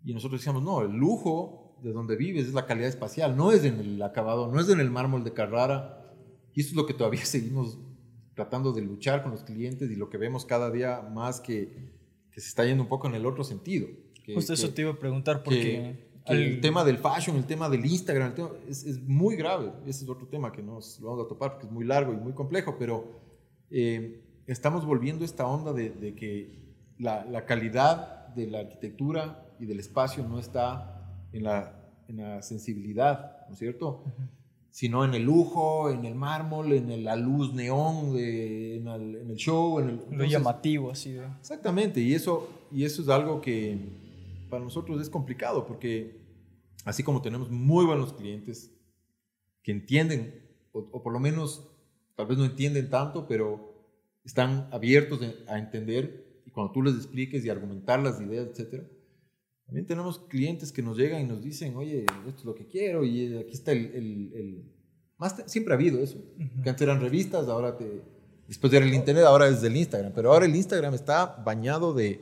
y 0.06 0.14
nosotros 0.14 0.40
decíamos, 0.40 0.62
no, 0.62 0.82
el 0.82 0.92
lujo 0.92 1.76
de 1.82 1.92
donde 1.92 2.14
vives 2.14 2.46
es 2.46 2.54
la 2.54 2.64
calidad 2.64 2.88
espacial, 2.88 3.36
no 3.36 3.50
es 3.50 3.64
en 3.64 3.80
el 3.80 4.00
acabado, 4.00 4.46
no 4.46 4.60
es 4.60 4.68
en 4.68 4.78
el 4.78 4.88
mármol 4.88 5.24
de 5.24 5.32
Carrara. 5.32 6.14
Y 6.54 6.60
eso 6.60 6.70
es 6.70 6.76
lo 6.76 6.86
que 6.86 6.94
todavía 6.94 7.24
seguimos 7.24 7.76
tratando 8.34 8.72
de 8.72 8.82
luchar 8.82 9.24
con 9.24 9.32
los 9.32 9.42
clientes 9.42 9.90
y 9.90 9.96
lo 9.96 10.08
que 10.08 10.16
vemos 10.16 10.46
cada 10.46 10.70
día 10.70 11.02
más 11.12 11.40
que, 11.40 11.90
que 12.30 12.40
se 12.40 12.48
está 12.48 12.64
yendo 12.64 12.84
un 12.84 12.88
poco 12.88 13.08
en 13.08 13.16
el 13.16 13.26
otro 13.26 13.42
sentido. 13.42 13.88
Justo 14.32 14.52
eso 14.52 14.70
te 14.70 14.82
iba 14.82 14.92
a 14.92 14.98
preguntar 14.98 15.42
porque 15.42 16.06
el 16.26 16.60
tema 16.60 16.84
del 16.84 16.98
fashion, 16.98 17.36
el 17.36 17.46
tema 17.46 17.68
del 17.68 17.84
Instagram, 17.84 18.32
es, 18.68 18.84
es, 18.84 19.02
muy 19.02 19.34
grave. 19.34 19.72
Ese 19.86 20.04
es 20.04 20.08
otro 20.08 20.28
tema 20.28 20.52
que 20.52 20.62
no 20.62 20.78
lo 21.00 21.08
vamos 21.08 21.24
a 21.24 21.28
topar 21.28 21.52
porque 21.52 21.66
es 21.66 21.72
muy 21.72 21.84
largo 21.84 22.12
y 22.12 22.16
muy 22.16 22.32
complejo, 22.32 22.76
pero 22.78 23.20
eh, 23.72 24.22
estamos 24.46 24.86
volviendo 24.86 25.24
esta 25.24 25.48
onda 25.48 25.72
de, 25.72 25.90
de 25.90 26.14
que 26.14 26.60
la, 26.98 27.24
la, 27.24 27.44
calidad 27.44 28.28
de 28.28 28.46
la 28.46 28.60
arquitectura 28.60 29.45
y 29.58 29.66
del 29.66 29.80
espacio 29.80 30.26
no 30.26 30.38
está 30.38 31.28
en 31.32 31.44
la, 31.44 31.74
en 32.08 32.18
la 32.18 32.42
sensibilidad, 32.42 33.46
¿no 33.48 33.54
es 33.54 33.58
cierto? 33.58 34.04
Sino 34.70 35.04
en 35.04 35.14
el 35.14 35.22
lujo, 35.22 35.90
en 35.90 36.04
el 36.04 36.14
mármol, 36.14 36.72
en 36.72 37.04
la 37.04 37.16
luz 37.16 37.54
neón, 37.54 38.14
de, 38.14 38.76
en, 38.76 38.88
el, 38.88 39.16
en, 39.16 39.30
el, 39.30 39.36
show. 39.36 39.80
En 39.80 39.88
el, 39.88 40.00
Lo 40.10 40.24
llamativo, 40.24 40.90
así 40.90 41.12
de. 41.12 41.26
Exactamente, 41.40 42.00
y 42.00 42.12
eso, 42.12 42.48
y 42.70 42.84
eso 42.84 43.02
es 43.02 43.08
algo 43.08 43.40
que 43.40 43.78
para 44.50 44.62
nosotros 44.62 45.00
es 45.00 45.10
complicado 45.10 45.66
porque 45.66 46.20
así 46.84 47.02
como 47.02 47.20
tenemos 47.20 47.50
muy 47.50 47.84
buenos 47.84 48.12
clientes 48.12 48.70
que 49.62 49.72
entienden, 49.72 50.42
o, 50.72 51.02
por 51.02 51.12
lo 51.12 51.18
menos 51.18 51.68
tal 52.14 52.26
vez 52.26 52.38
no 52.38 52.44
entienden 52.44 52.88
tanto, 52.88 53.26
pero 53.26 53.74
están 54.24 54.68
abiertos 54.72 55.20
a 55.48 55.58
entender 55.58 56.42
y 56.46 56.50
cuando 56.50 56.72
tú 56.72 56.82
les 56.82 56.94
expliques 56.94 57.44
y 57.44 57.50
argumentar 57.50 58.00
las 58.00 58.20
ideas, 58.20 58.48
etc. 58.48 58.84
También 59.66 59.86
tenemos 59.86 60.20
clientes 60.20 60.70
que 60.72 60.82
nos 60.82 60.96
llegan 60.96 61.22
y 61.22 61.24
nos 61.24 61.42
dicen, 61.42 61.76
oye, 61.76 62.06
esto 62.26 62.38
es 62.38 62.44
lo 62.44 62.54
que 62.54 62.66
quiero 62.66 63.04
y 63.04 63.36
aquí 63.36 63.52
está 63.52 63.72
el... 63.72 63.86
el, 63.94 64.72
Más 65.18 65.42
siempre 65.46 65.74
ha 65.74 65.76
habido 65.76 66.00
eso, 66.00 66.18
que 66.62 66.70
antes 66.70 66.82
eran 66.82 67.00
revistas, 67.00 67.48
ahora 67.48 67.76
te... 67.76 68.02
Después 68.46 68.72
era 68.72 68.86
el 68.86 68.94
internet, 68.94 69.24
ahora 69.24 69.48
es 69.48 69.60
del 69.60 69.76
Instagram, 69.76 70.12
pero 70.14 70.32
ahora 70.32 70.46
el 70.46 70.54
Instagram 70.54 70.94
está 70.94 71.42
bañado 71.44 71.92
de, 71.92 72.20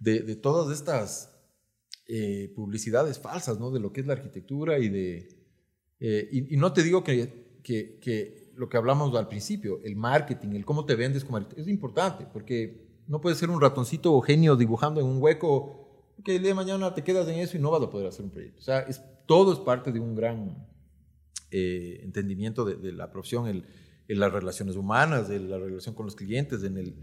de, 0.00 0.20
de 0.20 0.34
todas 0.34 0.76
estas 0.76 1.32
eh, 2.08 2.52
publicidades 2.54 3.18
falsas, 3.18 3.58
¿no? 3.58 3.70
De 3.70 3.80
lo 3.80 3.92
que 3.92 4.00
es 4.00 4.06
la 4.06 4.14
arquitectura 4.14 4.78
y 4.78 4.88
de... 4.88 5.28
Eh, 5.98 6.28
y, 6.50 6.56
no 6.56 6.72
te 6.72 6.82
digo 6.82 7.02
que, 7.02 7.60
que, 7.62 7.98
que, 8.00 8.52
lo 8.54 8.68
que 8.68 8.76
hablamos 8.76 9.14
al 9.16 9.28
principio, 9.28 9.80
el 9.82 9.96
marketing, 9.96 10.50
el 10.50 10.64
cómo 10.64 10.84
te 10.84 10.94
vendes 10.94 11.24
como 11.24 11.38
arquitecto, 11.38 11.62
es 11.62 11.68
importante, 11.68 12.26
porque 12.32 13.02
no 13.06 13.20
puedes 13.20 13.38
ser 13.38 13.50
un 13.50 13.60
ratoncito 13.60 14.12
o 14.12 14.20
genio 14.20 14.56
dibujando 14.56 15.00
en 15.00 15.06
un 15.06 15.20
hueco, 15.20 15.85
que 16.24 16.36
el 16.36 16.42
día 16.42 16.50
de 16.50 16.54
mañana 16.54 16.94
te 16.94 17.04
quedas 17.04 17.28
en 17.28 17.38
eso 17.38 17.56
y 17.56 17.60
no 17.60 17.70
vas 17.70 17.82
a 17.82 17.90
poder 17.90 18.08
hacer 18.08 18.24
un 18.24 18.30
proyecto. 18.30 18.60
O 18.60 18.64
sea, 18.64 18.80
es, 18.80 19.02
todo 19.26 19.52
es 19.52 19.58
parte 19.58 19.92
de 19.92 20.00
un 20.00 20.14
gran 20.14 20.66
eh, 21.50 22.00
entendimiento 22.02 22.64
de, 22.64 22.92
la 22.92 23.10
profesión, 23.10 23.46
el, 23.46 23.64
en 24.08 24.20
las 24.20 24.32
relaciones 24.32 24.76
humanas, 24.76 25.28
de 25.28 25.40
la 25.40 25.58
relación 25.58 25.94
con 25.94 26.06
los 26.06 26.16
clientes, 26.16 26.62
en 26.62 26.78
el... 26.78 26.94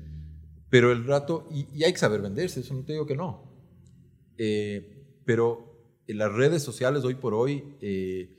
Pero 0.69 0.91
el 0.91 1.05
rato, 1.05 1.47
y, 1.51 1.67
y 1.73 1.83
hay 1.83 1.93
que 1.93 1.99
saber 1.99 2.21
venderse, 2.21 2.61
eso 2.61 2.73
no 2.73 2.83
te 2.83 2.93
digo 2.93 3.05
que 3.05 3.15
no, 3.15 3.53
eh, 4.37 5.21
pero 5.25 5.73
las 6.07 6.31
redes 6.33 6.63
sociales 6.63 7.03
hoy 7.03 7.15
por 7.15 7.33
hoy 7.33 7.75
eh, 7.81 8.37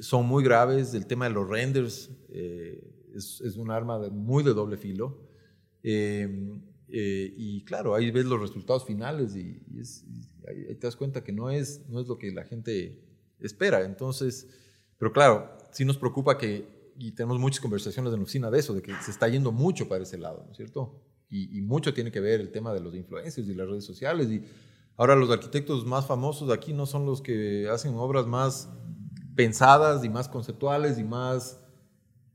son 0.00 0.26
muy 0.26 0.44
graves. 0.44 0.94
El 0.94 1.06
tema 1.06 1.26
de 1.26 1.34
los 1.34 1.48
renders 1.48 2.10
eh, 2.30 2.82
es, 3.14 3.40
es, 3.40 3.56
un 3.56 3.70
arma 3.70 3.98
muy 4.10 4.42
de 4.42 4.54
doble 4.54 4.76
filo. 4.76 5.18
Y 6.88 7.64
claro, 7.64 7.94
ahí 7.94 8.10
ves 8.10 8.24
los 8.26 8.40
resultados 8.40 8.84
finales 8.84 9.36
y, 9.36 9.62
ahí, 10.48 10.74
te 10.74 10.86
das 10.86 10.96
cuenta 10.96 11.24
que 11.24 11.32
no 11.32 11.50
es, 11.50 11.82
no 11.88 12.00
es 12.00 12.06
lo 12.06 12.18
que 12.18 12.30
la 12.30 12.44
gente 12.44 13.00
espera. 13.40 13.84
Entonces, 13.84 14.48
pero 14.98 15.12
claro, 15.12 15.56
sí 15.72 15.84
nos 15.84 15.96
preocupa 15.96 16.38
que, 16.38 16.92
y 16.98 17.12
tenemos 17.12 17.38
muchas 17.38 17.60
conversaciones 17.60 18.12
en 18.12 18.18
la 18.18 18.22
oficina 18.22 18.50
de 18.50 18.58
eso, 18.58 18.74
de 18.74 18.82
que 18.82 18.92
se 19.02 19.10
está 19.10 19.28
yendo 19.28 19.50
mucho 19.52 19.88
para 19.88 20.04
ese 20.04 20.18
lado, 20.18 20.44
¿no 20.44 20.52
es 20.52 20.56
cierto? 20.56 21.02
Y, 21.28 21.58
y 21.58 21.62
mucho 21.62 21.92
tiene 21.92 22.12
que 22.12 22.20
ver 22.20 22.40
el 22.40 22.52
tema 22.52 22.72
de 22.72 22.80
los 22.80 22.94
influencers 22.94 23.48
y 23.48 23.54
las 23.54 23.68
redes 23.68 23.84
sociales 23.84 24.30
y 24.30 24.42
Ahora 24.96 25.16
los 25.16 25.30
arquitectos 25.30 25.84
más 25.84 26.06
famosos 26.06 26.48
de 26.48 26.54
aquí 26.54 26.72
no 26.72 26.86
son 26.86 27.04
los 27.04 27.20
que 27.20 27.68
hacen 27.68 27.94
obras 27.96 28.26
más 28.26 28.68
pensadas 29.34 30.04
y 30.04 30.08
más 30.08 30.28
conceptuales 30.28 30.98
y 30.98 31.04
más, 31.04 31.58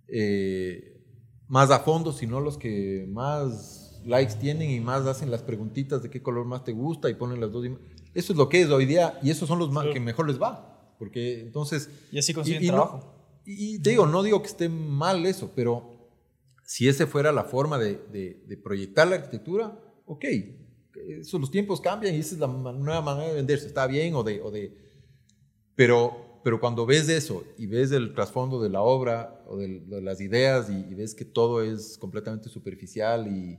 eh, 0.09 1.01
más 1.47 1.71
a 1.71 1.79
fondo, 1.79 2.11
sino 2.11 2.41
los 2.41 2.57
que 2.57 3.07
más 3.09 3.88
likes 4.05 4.35
tienen 4.35 4.69
y 4.69 4.79
más 4.79 5.05
hacen 5.05 5.31
las 5.31 5.41
preguntitas 5.43 6.01
de 6.03 6.09
qué 6.09 6.21
color 6.21 6.45
más 6.45 6.63
te 6.63 6.71
gusta 6.71 7.09
y 7.09 7.15
ponen 7.15 7.39
las 7.39 7.51
dos. 7.51 7.65
Eso 8.13 8.33
es 8.33 8.37
lo 8.37 8.49
que 8.49 8.61
es 8.61 8.69
hoy 8.69 8.85
día 8.85 9.19
y 9.21 9.29
esos 9.29 9.47
son 9.47 9.59
los 9.59 9.71
más, 9.71 9.87
que 9.93 9.99
mejor 9.99 10.27
les 10.27 10.41
va. 10.41 10.95
Porque 10.97 11.41
entonces... 11.41 11.89
Y 12.11 12.19
así 12.19 12.33
consiguen 12.33 12.67
trabajo. 12.67 13.41
y 13.45 13.79
te 13.79 13.91
digo, 13.91 14.05
no 14.05 14.23
digo 14.23 14.41
que 14.41 14.47
esté 14.47 14.69
mal 14.69 15.25
eso, 15.25 15.51
pero 15.55 16.11
si 16.63 16.87
ese 16.87 17.07
fuera 17.07 17.31
la 17.31 17.45
forma 17.45 17.77
de, 17.77 17.95
de, 18.11 18.43
de 18.45 18.57
proyectar 18.57 19.07
la 19.07 19.15
arquitectura, 19.15 19.79
ok, 20.05 20.25
eso, 21.19 21.39
los 21.39 21.51
tiempos 21.51 21.81
cambian 21.81 22.13
y 22.13 22.19
esa 22.19 22.35
es 22.35 22.41
la 22.41 22.47
nueva 22.47 23.01
manera 23.01 23.29
de 23.29 23.35
venderse, 23.35 23.67
está 23.67 23.87
bien 23.87 24.15
o 24.15 24.23
de... 24.23 24.41
O 24.41 24.51
de 24.51 24.89
pero, 25.75 26.41
pero 26.43 26.59
cuando 26.59 26.85
ves 26.85 27.07
eso 27.07 27.43
y 27.57 27.65
ves 27.65 27.91
el 27.91 28.13
trasfondo 28.13 28.61
de 28.61 28.69
la 28.69 28.81
obra 28.81 29.43
o 29.47 29.57
de, 29.57 29.81
las 30.01 30.19
ideas 30.19 30.69
y, 30.69 30.93
ves 30.93 31.15
que 31.15 31.23
todo 31.25 31.63
es 31.63 31.97
completamente 31.97 32.49
superficial 32.49 33.27
y, 33.27 33.57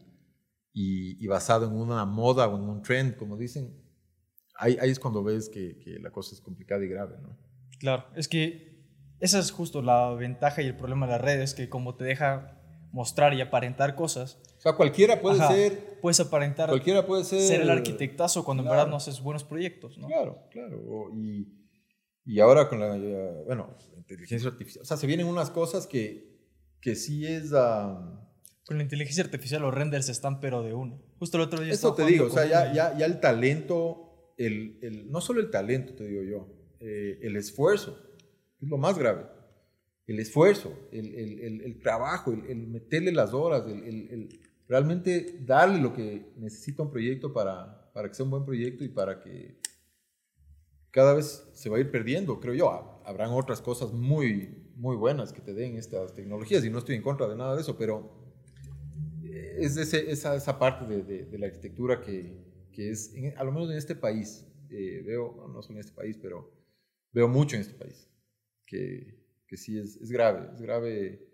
y, 0.73 1.27
basado 1.27 1.67
en 1.67 1.73
una 1.73 2.05
moda 2.05 2.47
o 2.49 2.57
en 2.57 2.69
un 2.69 2.83
trend, 2.83 3.17
como 3.17 3.37
dicen, 3.37 3.77
ahí, 4.57 4.77
ahí 4.81 4.91
es 4.91 5.01
cuando 5.01 5.23
ves 5.23 5.49
que, 5.49 5.79
que, 5.79 5.99
la 5.99 6.11
cosa 6.11 6.35
es 6.35 6.41
complicada 6.41 6.85
y 6.85 6.89
grave, 6.89 7.17
¿no? 7.21 7.37
Claro, 7.79 8.07
es 8.15 8.29
que 8.29 8.85
esa 9.21 9.39
es 9.39 9.51
justo 9.51 9.83
la 9.83 10.13
ventaja 10.15 10.63
y 10.63 10.67
el 10.67 10.77
problema 10.77 11.07
de 11.07 11.13
las 11.13 11.21
redes, 11.21 11.55
que 11.55 11.69
como 11.69 11.97
te 11.97 12.05
deja 12.05 12.61
mostrar 12.93 13.35
y 13.35 13.41
aparentar 13.41 13.95
cosas, 13.95 14.41
o 14.61 14.63
sea, 14.63 14.75
cualquiera 14.75 15.23
puede 15.23 15.39
ser. 15.39 15.99
Puedes 16.03 16.21
aparentar. 16.21 16.69
Cualquiera 16.69 17.07
puede 17.07 17.25
ser. 17.25 17.41
Ser 17.41 17.63
el 17.63 17.71
arquitectazo 17.71 18.45
cuando 18.45 18.63
en 18.63 18.69
verdad 18.69 18.87
no 18.89 18.97
haces 18.97 19.23
buenos 19.23 19.43
proyectos, 19.43 19.97
¿no? 19.97 20.07
Claro, 20.07 20.39
claro. 20.51 21.09
Y, 21.15 21.49
y 22.27 22.41
ahora 22.41 22.69
con 22.69 22.79
la. 22.79 22.95
Bueno, 23.47 23.75
inteligencia 23.97 24.51
artificial. 24.51 24.83
O 24.83 24.85
sea, 24.85 24.99
se 24.99 25.07
vienen 25.07 25.27
unas 25.27 25.49
cosas 25.49 25.87
que, 25.87 26.45
que 26.83 26.95
sí 26.95 27.27
es. 27.27 27.55
Con 28.71 28.79
la 28.79 28.85
inteligencia 28.85 29.25
artificial 29.25 29.63
los 29.63 29.75
renders 29.75 30.09
están, 30.09 30.39
pero 30.39 30.63
de 30.63 30.75
uno. 30.75 31.03
Justo 31.19 31.39
el 31.39 31.43
otro 31.43 31.61
día. 31.61 31.73
Eso 31.73 31.93
te 31.93 32.07
digo, 32.07 32.27
o 32.27 32.31
sea, 32.31 32.47
ya, 32.47 32.73
ya, 32.73 32.97
ya, 32.97 33.05
el 33.05 33.19
talento, 33.19 34.33
el, 34.39 34.79
el, 34.81 35.11
no 35.11 35.21
solo 35.21 35.41
el 35.41 35.51
talento, 35.51 35.95
te 35.95 36.07
digo 36.07 36.23
yo, 36.23 36.47
eh, 36.79 37.19
el 37.21 37.35
esfuerzo, 37.35 37.99
es 38.63 38.69
lo 38.69 38.79
más 38.79 38.97
grave 38.97 39.25
el 40.07 40.21
esfuerzo, 40.21 40.73
el, 40.93 41.15
el, 41.17 41.61
el, 41.63 41.81
trabajo, 41.81 42.33
el, 42.33 42.67
meterle 42.69 43.11
las 43.11 43.35
horas, 43.35 43.65
el, 43.67 44.41
realmente 44.69 45.41
darle 45.45 45.81
lo 45.81 45.93
que 45.93 46.33
necesita 46.37 46.85
un 46.85 46.93
proyecto 46.93 47.33
para, 47.33 47.93
para 47.93 48.09
que 48.09 48.15
sea 48.15 48.25
un 48.25 48.31
buen 48.31 48.45
proyecto 48.45 48.85
y 48.85 48.89
para 48.89 49.21
que 49.21 49.61
cada 50.93 51.15
vez 51.15 51.49
se 51.55 51.71
va 51.71 51.77
a 51.77 51.81
ir 51.81 51.91
perdiendo, 51.91 52.39
creo 52.39 52.55
yo. 52.55 53.03
Habrán 53.05 53.31
otras 53.31 53.61
cosas 53.61 53.93
muy, 53.93 54.73
muy 54.77 54.97
buenas 54.97 55.33
que 55.33 55.41
te 55.41 55.55
den 55.55 55.77
estas 55.77 56.15
tecnologías 56.15 56.65
y 56.65 56.71
no 56.71 56.79
estoy 56.79 56.95
en 56.95 57.03
contra 57.03 57.27
de 57.27 57.37
nada 57.37 57.57
de 57.57 57.63
eso, 57.63 57.77
pero 57.77 58.30
es 59.61 59.77
esa, 59.77 60.35
esa 60.35 60.59
parte 60.59 60.87
de, 60.87 61.25
de, 61.25 61.39
la 61.39 61.47
arquitectura 61.47 62.01
que, 62.01 62.69
que 62.73 62.91
es, 62.91 63.15
a 63.37 63.45
lo 63.45 63.53
menos 63.53 63.71
en 63.71 63.77
este 63.77 63.95
país, 63.95 64.47
eh, 64.71 65.03
veo, 65.05 65.49
no 65.53 65.63
solo 65.63 65.79
en 65.79 65.81
este 65.81 65.95
país, 65.95 66.19
pero 66.21 66.53
veo 67.13 67.29
mucho 67.29 67.57
en 67.57 67.63
este 67.63 67.75
país, 67.75 68.09
que, 68.67 69.43
que 69.47 69.57
sí 69.57 69.79
es, 69.79 69.97
es 69.97 70.11
grave, 70.11 70.51
es 70.55 70.61
grave 70.61 71.27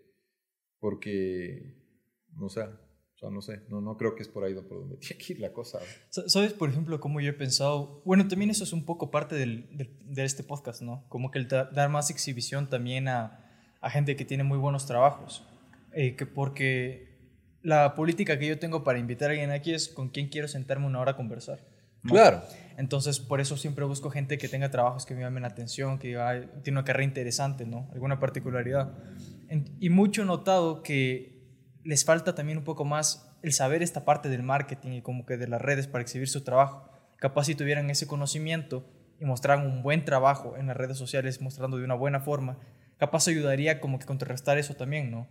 porque, 0.78 1.74
no 2.34 2.48
sé, 2.48 2.62
o 2.62 3.18
sea, 3.18 3.30
no 3.30 3.40
sé, 3.40 3.62
no, 3.68 3.80
no 3.80 3.96
creo 3.96 4.14
que 4.14 4.22
es 4.22 4.28
por 4.28 4.44
ahí 4.44 4.54
por 4.54 4.80
donde 4.80 4.96
tiene 4.98 5.16
que 5.22 5.32
ir 5.32 5.40
la 5.40 5.52
cosa. 5.52 5.78
¿Sabes, 6.10 6.52
por 6.52 6.68
ejemplo, 6.68 7.00
cómo 7.00 7.20
yo 7.20 7.30
he 7.30 7.34
pensado? 7.34 8.02
Bueno, 8.04 8.28
también 8.28 8.50
eso 8.50 8.64
es 8.64 8.72
un 8.72 8.84
poco 8.84 9.10
parte 9.10 9.34
del, 9.36 9.68
de 10.04 10.24
este 10.24 10.42
podcast, 10.42 10.82
¿no? 10.82 11.06
Como 11.08 11.30
que 11.30 11.38
el 11.38 11.48
dar 11.48 11.88
más 11.88 12.10
exhibición 12.10 12.68
también 12.68 13.08
a, 13.08 13.42
a 13.80 13.90
gente 13.90 14.16
que 14.16 14.24
tiene 14.24 14.44
muy 14.44 14.58
buenos 14.58 14.86
trabajos. 14.86 15.46
Eh, 15.92 16.14
que 16.14 16.26
porque 16.26 17.15
la 17.66 17.96
política 17.96 18.38
que 18.38 18.46
yo 18.46 18.60
tengo 18.60 18.84
para 18.84 19.00
invitar 19.00 19.28
a 19.28 19.32
alguien 19.32 19.50
aquí 19.50 19.74
es 19.74 19.88
con 19.88 20.08
quién 20.08 20.28
quiero 20.28 20.46
sentarme 20.46 20.86
una 20.86 21.00
hora 21.00 21.10
a 21.10 21.16
conversar. 21.16 21.58
Claro. 22.04 22.40
Entonces, 22.76 23.18
por 23.18 23.40
eso 23.40 23.56
siempre 23.56 23.84
busco 23.84 24.08
gente 24.08 24.38
que 24.38 24.46
tenga 24.46 24.70
trabajos 24.70 25.04
que 25.04 25.16
me 25.16 25.22
llamen 25.22 25.42
la 25.42 25.48
atención, 25.48 25.98
que 25.98 26.10
tiene 26.62 26.78
una 26.78 26.84
carrera 26.84 27.02
interesante, 27.02 27.66
¿no? 27.66 27.90
Alguna 27.92 28.20
particularidad. 28.20 28.92
y 29.80 29.90
mucho 29.90 30.22
he 30.22 30.24
notado 30.24 30.84
que 30.84 31.42
les 31.82 32.04
falta 32.04 32.36
también 32.36 32.56
un 32.56 32.62
poco 32.62 32.84
más 32.84 33.36
el 33.42 33.52
saber 33.52 33.82
esta 33.82 34.04
parte 34.04 34.28
del 34.28 34.44
marketing 34.44 34.92
y 34.92 35.02
como 35.02 35.26
que 35.26 35.36
de 35.36 35.48
las 35.48 35.60
redes 35.60 35.88
para 35.88 36.02
exhibir 36.02 36.28
su 36.28 36.44
trabajo. 36.44 36.88
Capaz 37.16 37.46
si 37.46 37.56
tuvieran 37.56 37.90
ese 37.90 38.06
conocimiento 38.06 38.88
y 39.18 39.24
mostraran 39.24 39.66
un 39.66 39.82
buen 39.82 40.04
trabajo 40.04 40.56
en 40.56 40.68
las 40.68 40.76
redes 40.76 40.98
sociales, 40.98 41.40
mostrando 41.40 41.78
de 41.78 41.84
una 41.84 41.94
buena 41.94 42.20
forma, 42.20 42.58
capaz 42.96 43.26
ayudaría 43.26 43.80
como 43.80 43.98
que 43.98 44.06
contrarrestar 44.06 44.56
eso 44.56 44.74
también, 44.74 45.10
¿no? 45.10 45.26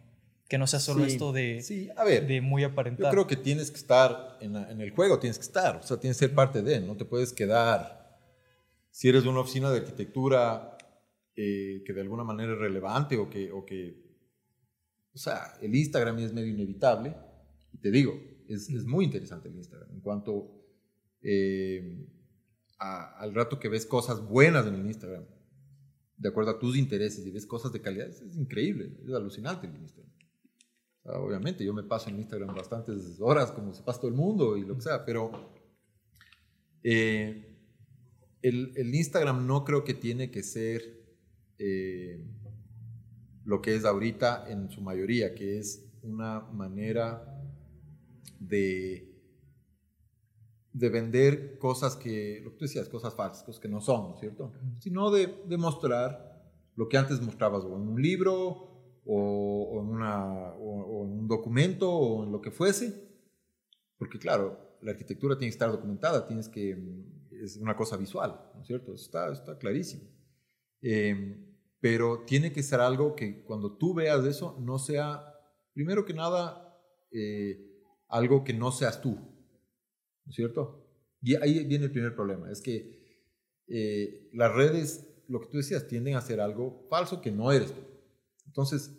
Que 0.47 0.57
no 0.57 0.67
sea 0.67 0.79
solo 0.79 1.05
esto 1.05 1.33
de, 1.33 1.61
sí. 1.61 1.89
A 1.97 2.03
ver, 2.03 2.27
de 2.27 2.39
muy 2.39 2.63
aparentar. 2.63 3.07
Yo 3.07 3.11
creo 3.11 3.27
que 3.27 3.35
tienes 3.35 3.71
que 3.71 3.77
estar 3.77 4.37
en, 4.41 4.55
en, 4.55 4.79
el 4.79 4.91
juego, 4.91 5.17
tienes 5.17 5.39
que 5.39 5.45
estar, 5.45 5.77
o 5.77 5.83
sea, 5.83 5.97
tienes 5.97 6.17
que 6.17 6.27
ser 6.27 6.35
parte 6.35 6.61
de, 6.61 6.79
no 6.81 6.95
te 6.95 7.03
puedes 7.03 7.33
quedar, 7.33 8.19
si 8.91 9.09
eres 9.09 9.23
de 9.23 9.29
una 9.29 9.39
oficina 9.39 9.71
de 9.71 9.79
arquitectura 9.79 10.77
eh, 11.35 11.83
que 11.85 11.93
de 11.93 12.01
alguna 12.01 12.23
manera 12.23 12.53
es 12.53 12.59
relevante 12.59 13.17
o 13.17 13.29
que, 13.29 13.51
o 13.51 13.65
que 13.65 14.05
o 15.15 15.17
sea, 15.17 15.53
el 15.61 15.73
Instagram 15.73 16.19
es 16.19 16.33
medio 16.33 16.51
inevitable. 16.51 17.15
Y 17.71 17.77
te 17.77 17.89
digo, 17.89 18.21
es, 18.49 18.69
es 18.69 18.83
muy 18.83 19.05
interesante 19.05 19.47
el 19.47 19.55
Instagram. 19.55 19.89
En 19.91 20.01
cuanto, 20.01 20.51
eh, 21.21 22.05
al 22.77 23.33
rato 23.33 23.57
que 23.57 23.69
ves 23.69 23.85
cosas 23.85 24.21
buenas 24.21 24.67
en 24.67 24.75
el 24.75 24.85
Instagram, 24.85 25.25
de 26.17 26.29
acuerdo 26.29 26.51
a 26.51 26.59
tus 26.59 26.77
intereses 26.77 27.25
y 27.25 27.31
ves 27.31 27.45
cosas 27.45 27.71
de 27.71 27.81
calidad, 27.81 28.07
es, 28.07 28.35
increíble, 28.35 28.97
es 29.05 29.13
alucinante 29.13 29.67
el 29.67 29.75
Instagram. 29.77 30.13
Obviamente 31.05 31.63
yo 31.63 31.73
me 31.73 31.83
paso 31.83 32.09
en 32.09 32.17
Instagram 32.17 32.55
bastantes 32.55 33.19
horas, 33.19 33.51
como 33.51 33.73
se 33.73 33.83
pasa 33.83 34.01
todo 34.01 34.09
el 34.09 34.17
mundo 34.17 34.57
y 34.57 34.65
lo 34.65 34.75
que 34.75 34.81
sea, 34.81 35.05
pero 35.05 35.31
eh, 36.83 37.57
el, 38.41 38.73
el, 38.75 38.93
Instagram 38.93 39.45
no 39.47 39.63
creo 39.63 39.83
que 39.83 39.93
tiene 39.93 40.31
que 40.31 40.43
ser 40.43 41.03
eh, 41.57 42.23
lo 43.43 43.61
que 43.61 43.75
es 43.75 43.85
ahorita 43.85 44.45
en 44.49 44.69
su 44.69 44.81
mayoría, 44.81 45.33
que 45.33 45.59
es 45.59 45.85
una 46.01 46.41
manera 46.41 47.41
de 48.39 49.15
de 50.75 50.89
vender 50.89 51.57
cosas 51.57 51.95
que, 51.95 52.41
lo 52.43 52.51
que 52.51 52.57
tú 52.57 52.65
decías, 52.65 52.89
cosas 52.89 53.15
falsas, 53.15 53.43
cosas 53.43 53.61
que 53.61 53.69
no 53.69 53.79
son, 53.79 54.09
¿no 54.09 54.13
es 54.15 54.19
cierto? 54.19 54.51
Sino 54.79 55.09
de, 55.09 55.33
de 55.47 55.57
mostrar 55.57 56.51
lo 56.75 56.89
que 56.89 56.97
antes 56.97 57.21
mostrabas 57.21 57.63
o 57.63 57.77
en 57.77 57.87
un 57.87 58.01
libro 58.01 58.74
o, 59.05 59.81
en 59.81 61.19
un 61.19 61.27
documento 61.27 61.91
o 61.91 62.23
en 62.23 62.31
lo 62.31 62.41
que 62.41 62.51
fuese. 62.51 63.05
Porque 63.97 64.19
claro, 64.19 64.77
la 64.81 64.91
arquitectura 64.91 65.37
tiene 65.37 65.49
que 65.49 65.55
estar 65.55 65.71
documentada, 65.71 66.27
tienes 66.27 66.49
que, 66.49 66.77
es 67.31 67.57
una 67.57 67.75
cosa 67.75 67.97
visual, 67.97 68.39
¿no 68.55 68.61
es 68.61 68.67
cierto? 68.67 68.93
Está, 68.93 69.31
está 69.31 69.57
clarísimo. 69.57 70.03
Em, 70.81 71.55
pero 71.79 72.23
tiene 72.25 72.51
que 72.51 72.63
ser 72.63 72.79
algo 72.79 73.15
que 73.15 73.43
cuando 73.43 73.77
tú 73.77 73.93
veas 73.93 74.25
eso 74.25 74.57
no 74.59 74.79
sea, 74.79 75.33
primero 75.73 76.05
que 76.05 76.13
nada, 76.13 76.77
eh, 77.11 77.81
algo 78.07 78.43
que 78.43 78.53
no 78.53 78.71
seas 78.71 79.01
tú, 79.01 79.11
¿no 79.11 80.29
es 80.29 80.35
cierto? 80.35 80.83
Y 81.21 81.35
ahí 81.35 81.63
viene 81.65 81.85
el 81.85 81.91
primer 81.91 82.15
problema, 82.15 82.51
es 82.51 82.61
que 82.61 82.95
eh, 83.67 84.29
las 84.33 84.53
redes, 84.53 85.23
lo 85.27 85.39
que 85.41 85.47
tú 85.47 85.57
decías, 85.57 85.87
tienden 85.87 86.15
a 86.15 86.19
hacer 86.19 86.39
algo 86.39 86.85
falso 86.89 87.21
que 87.21 87.31
no 87.31 87.51
eres 87.51 87.73
tú. 87.73 87.81
Entonces, 88.55 88.97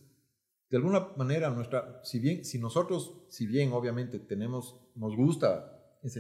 de 0.68 0.76
alguna 0.76 1.09
manera, 1.16 1.48
nuestra, 1.48 2.02
si 2.04 2.18
bien, 2.18 2.44
si 2.44 2.59
nosotros, 2.59 3.24
si 3.30 3.46
bien 3.46 3.72
obviamente 3.72 4.18
tenemos, 4.18 4.78
nos 4.94 5.16
gusta 5.16 5.72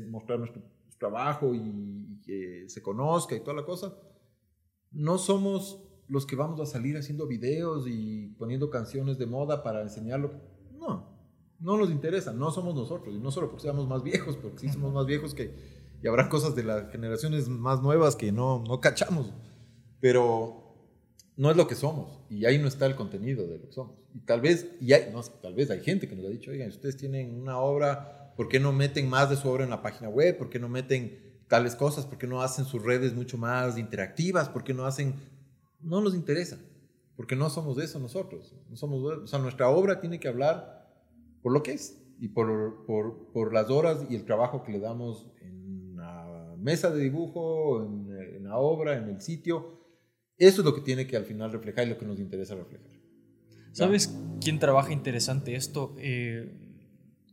mostrar 0.08 0.38
nuestro 0.38 0.62
trabajo 0.98 1.54
y, 1.54 2.18
que 2.24 2.64
se 2.68 2.80
conozca 2.80 3.36
y 3.36 3.40
toda 3.40 3.58
la 3.58 3.66
cosa, 3.66 3.94
no 4.90 5.18
somos 5.18 5.86
los 6.08 6.24
que 6.24 6.34
vamos 6.34 6.60
a 6.60 6.66
salir 6.66 6.96
haciendo 6.96 7.26
videos 7.26 7.86
y 7.86 8.28
poniendo 8.38 8.70
canciones 8.70 9.18
de 9.18 9.26
moda 9.26 9.62
para 9.62 9.82
enseñarlo. 9.82 10.32
No, 10.72 11.06
no 11.60 11.76
nos 11.76 11.90
interesa, 11.90 12.32
no 12.32 12.50
somos 12.50 12.74
nosotros, 12.74 13.14
y 13.14 13.18
no 13.18 13.30
solo 13.30 13.48
porque 13.48 13.64
seamos 13.64 13.86
más 13.86 14.02
viejos, 14.02 14.38
porque 14.38 14.60
sí 14.60 14.70
somos 14.70 14.94
más 14.94 15.04
viejos 15.04 15.34
que, 15.34 15.54
y 16.02 16.08
habrá 16.08 16.30
cosas 16.30 16.56
de 16.56 16.64
las 16.64 16.90
generaciones 16.90 17.50
más 17.50 17.82
nuevas 17.82 18.16
que 18.16 18.32
no, 18.32 18.64
no 18.66 18.80
cachamos, 18.80 19.34
pero 20.00 20.65
no 21.36 21.50
es 21.50 21.56
lo 21.56 21.66
que 21.66 21.74
somos, 21.74 22.20
y 22.30 22.46
ahí 22.46 22.58
no 22.58 22.68
está 22.68 22.86
el 22.86 22.96
contenido 22.96 23.46
de 23.46 23.58
lo 23.58 23.66
que 23.66 23.72
somos. 23.72 23.96
Y 24.14 24.20
tal 24.20 24.40
vez, 24.40 24.68
y 24.80 24.92
hay, 24.92 25.10
no, 25.12 25.22
tal 25.22 25.54
vez 25.54 25.70
hay 25.70 25.80
gente 25.80 26.08
que 26.08 26.16
nos 26.16 26.24
ha 26.24 26.30
dicho, 26.30 26.50
oigan, 26.50 26.68
ustedes 26.68 26.96
tienen 26.96 27.34
una 27.40 27.58
obra, 27.58 28.32
¿por 28.36 28.48
qué 28.48 28.58
no 28.58 28.72
meten 28.72 29.08
más 29.08 29.28
de 29.28 29.36
su 29.36 29.48
obra 29.48 29.64
en 29.64 29.70
la 29.70 29.82
página 29.82 30.08
web? 30.08 30.36
¿Por 30.38 30.48
qué 30.48 30.58
no 30.58 30.68
meten 30.68 31.18
tales 31.48 31.74
cosas? 31.74 32.06
¿Por 32.06 32.18
qué 32.18 32.26
no 32.26 32.42
hacen 32.42 32.64
sus 32.64 32.82
redes 32.82 33.14
mucho 33.14 33.38
más 33.38 33.78
interactivas? 33.78 34.48
¿Por 34.48 34.64
qué 34.64 34.74
no 34.74 34.86
hacen...? 34.86 35.14
No 35.80 36.00
nos 36.00 36.14
interesa, 36.14 36.58
porque 37.16 37.36
no 37.36 37.50
somos 37.50 37.76
de 37.76 37.84
eso 37.84 37.98
nosotros. 38.00 38.54
No 38.70 38.76
somos, 38.76 39.02
o 39.02 39.26
sea, 39.26 39.38
nuestra 39.38 39.68
obra 39.68 40.00
tiene 40.00 40.18
que 40.18 40.28
hablar 40.28 40.76
por 41.42 41.52
lo 41.52 41.62
que 41.62 41.72
es 41.72 41.98
y 42.18 42.28
por, 42.28 42.84
por, 42.86 43.30
por, 43.32 43.52
las 43.52 43.70
horas 43.70 44.04
y 44.08 44.16
el 44.16 44.24
trabajo 44.24 44.64
que 44.64 44.72
le 44.72 44.80
damos 44.80 45.26
en 45.40 45.96
la 45.96 46.56
mesa 46.58 46.90
de 46.90 47.02
dibujo, 47.02 47.84
en, 47.84 48.44
la 48.44 48.56
obra, 48.56 48.96
en 48.96 49.08
el 49.08 49.20
sitio. 49.20 49.75
Eso 50.38 50.60
es 50.60 50.64
lo 50.64 50.74
que 50.74 50.82
tiene 50.82 51.06
que 51.06 51.16
al 51.16 51.24
final 51.24 51.52
reflejar 51.52 51.86
y 51.86 51.90
lo 51.90 51.98
que 51.98 52.06
nos 52.06 52.18
interesa 52.18 52.54
reflejar. 52.54 52.90
¿Sabes 53.72 54.14
quién 54.40 54.58
trabaja 54.58 54.92
interesante 54.92 55.54
esto? 55.54 55.94
Eh, 55.98 56.50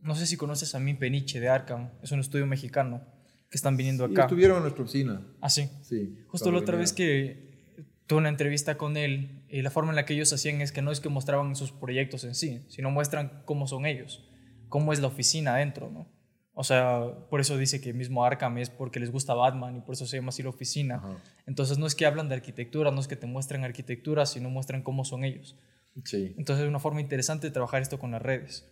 no 0.02 0.14
sé 0.14 0.26
si 0.26 0.36
conoces 0.36 0.74
a 0.74 0.80
mí 0.80 0.94
Peniche 0.94 1.40
de 1.40 1.48
Arkham, 1.48 1.90
es 2.02 2.12
un 2.12 2.20
estudio 2.20 2.46
mexicano 2.46 3.02
que 3.50 3.56
están 3.56 3.76
viniendo 3.76 4.04
acá. 4.04 4.22
Estuvieron 4.22 4.58
en 4.58 4.62
nuestra 4.64 4.84
oficina. 4.84 5.26
Ah, 5.40 5.48
sí. 5.48 5.70
Sí. 5.82 6.18
Justo 6.26 6.50
la 6.50 6.58
otra 6.58 6.76
vez 6.76 6.92
que 6.92 7.72
tuve 8.06 8.18
una 8.18 8.28
entrevista 8.28 8.76
con 8.76 8.96
él 8.96 9.44
y 9.48 9.62
la 9.62 9.70
forma 9.70 9.90
en 9.90 9.96
la 9.96 10.04
que 10.04 10.14
ellos 10.14 10.32
hacían 10.32 10.60
es 10.60 10.72
que 10.72 10.82
no 10.82 10.90
es 10.90 11.00
que 11.00 11.08
mostraban 11.08 11.56
sus 11.56 11.72
proyectos 11.72 12.24
en 12.24 12.34
sí, 12.34 12.60
sino 12.68 12.90
muestran 12.90 13.42
cómo 13.44 13.66
son 13.66 13.86
ellos, 13.86 14.28
cómo 14.68 14.92
es 14.92 15.00
la 15.00 15.06
oficina 15.06 15.54
adentro, 15.54 15.90
¿no? 15.90 16.08
O 16.54 16.62
sea, 16.62 17.26
por 17.30 17.40
eso 17.40 17.58
dice 17.58 17.80
que 17.80 17.92
mismo 17.92 18.24
Arkham 18.24 18.58
es 18.58 18.70
porque 18.70 19.00
les 19.00 19.10
gusta 19.10 19.34
Batman 19.34 19.76
y 19.76 19.80
por 19.80 19.94
eso 19.94 20.06
se 20.06 20.16
llama 20.16 20.28
así 20.28 20.42
la 20.42 20.50
oficina. 20.50 21.02
Entonces 21.46 21.78
no 21.78 21.86
es 21.86 21.96
que 21.96 22.06
hablan 22.06 22.28
de 22.28 22.36
arquitectura, 22.36 22.92
no 22.92 23.00
es 23.00 23.08
que 23.08 23.16
te 23.16 23.26
muestren 23.26 23.64
arquitectura, 23.64 24.24
sino 24.24 24.50
muestran 24.50 24.82
cómo 24.82 25.04
son 25.04 25.24
ellos. 25.24 25.56
Sí. 26.04 26.34
Entonces 26.38 26.64
es 26.64 26.68
una 26.68 26.78
forma 26.78 27.00
interesante 27.00 27.48
de 27.48 27.52
trabajar 27.52 27.82
esto 27.82 27.98
con 27.98 28.12
las 28.12 28.22
redes. 28.22 28.70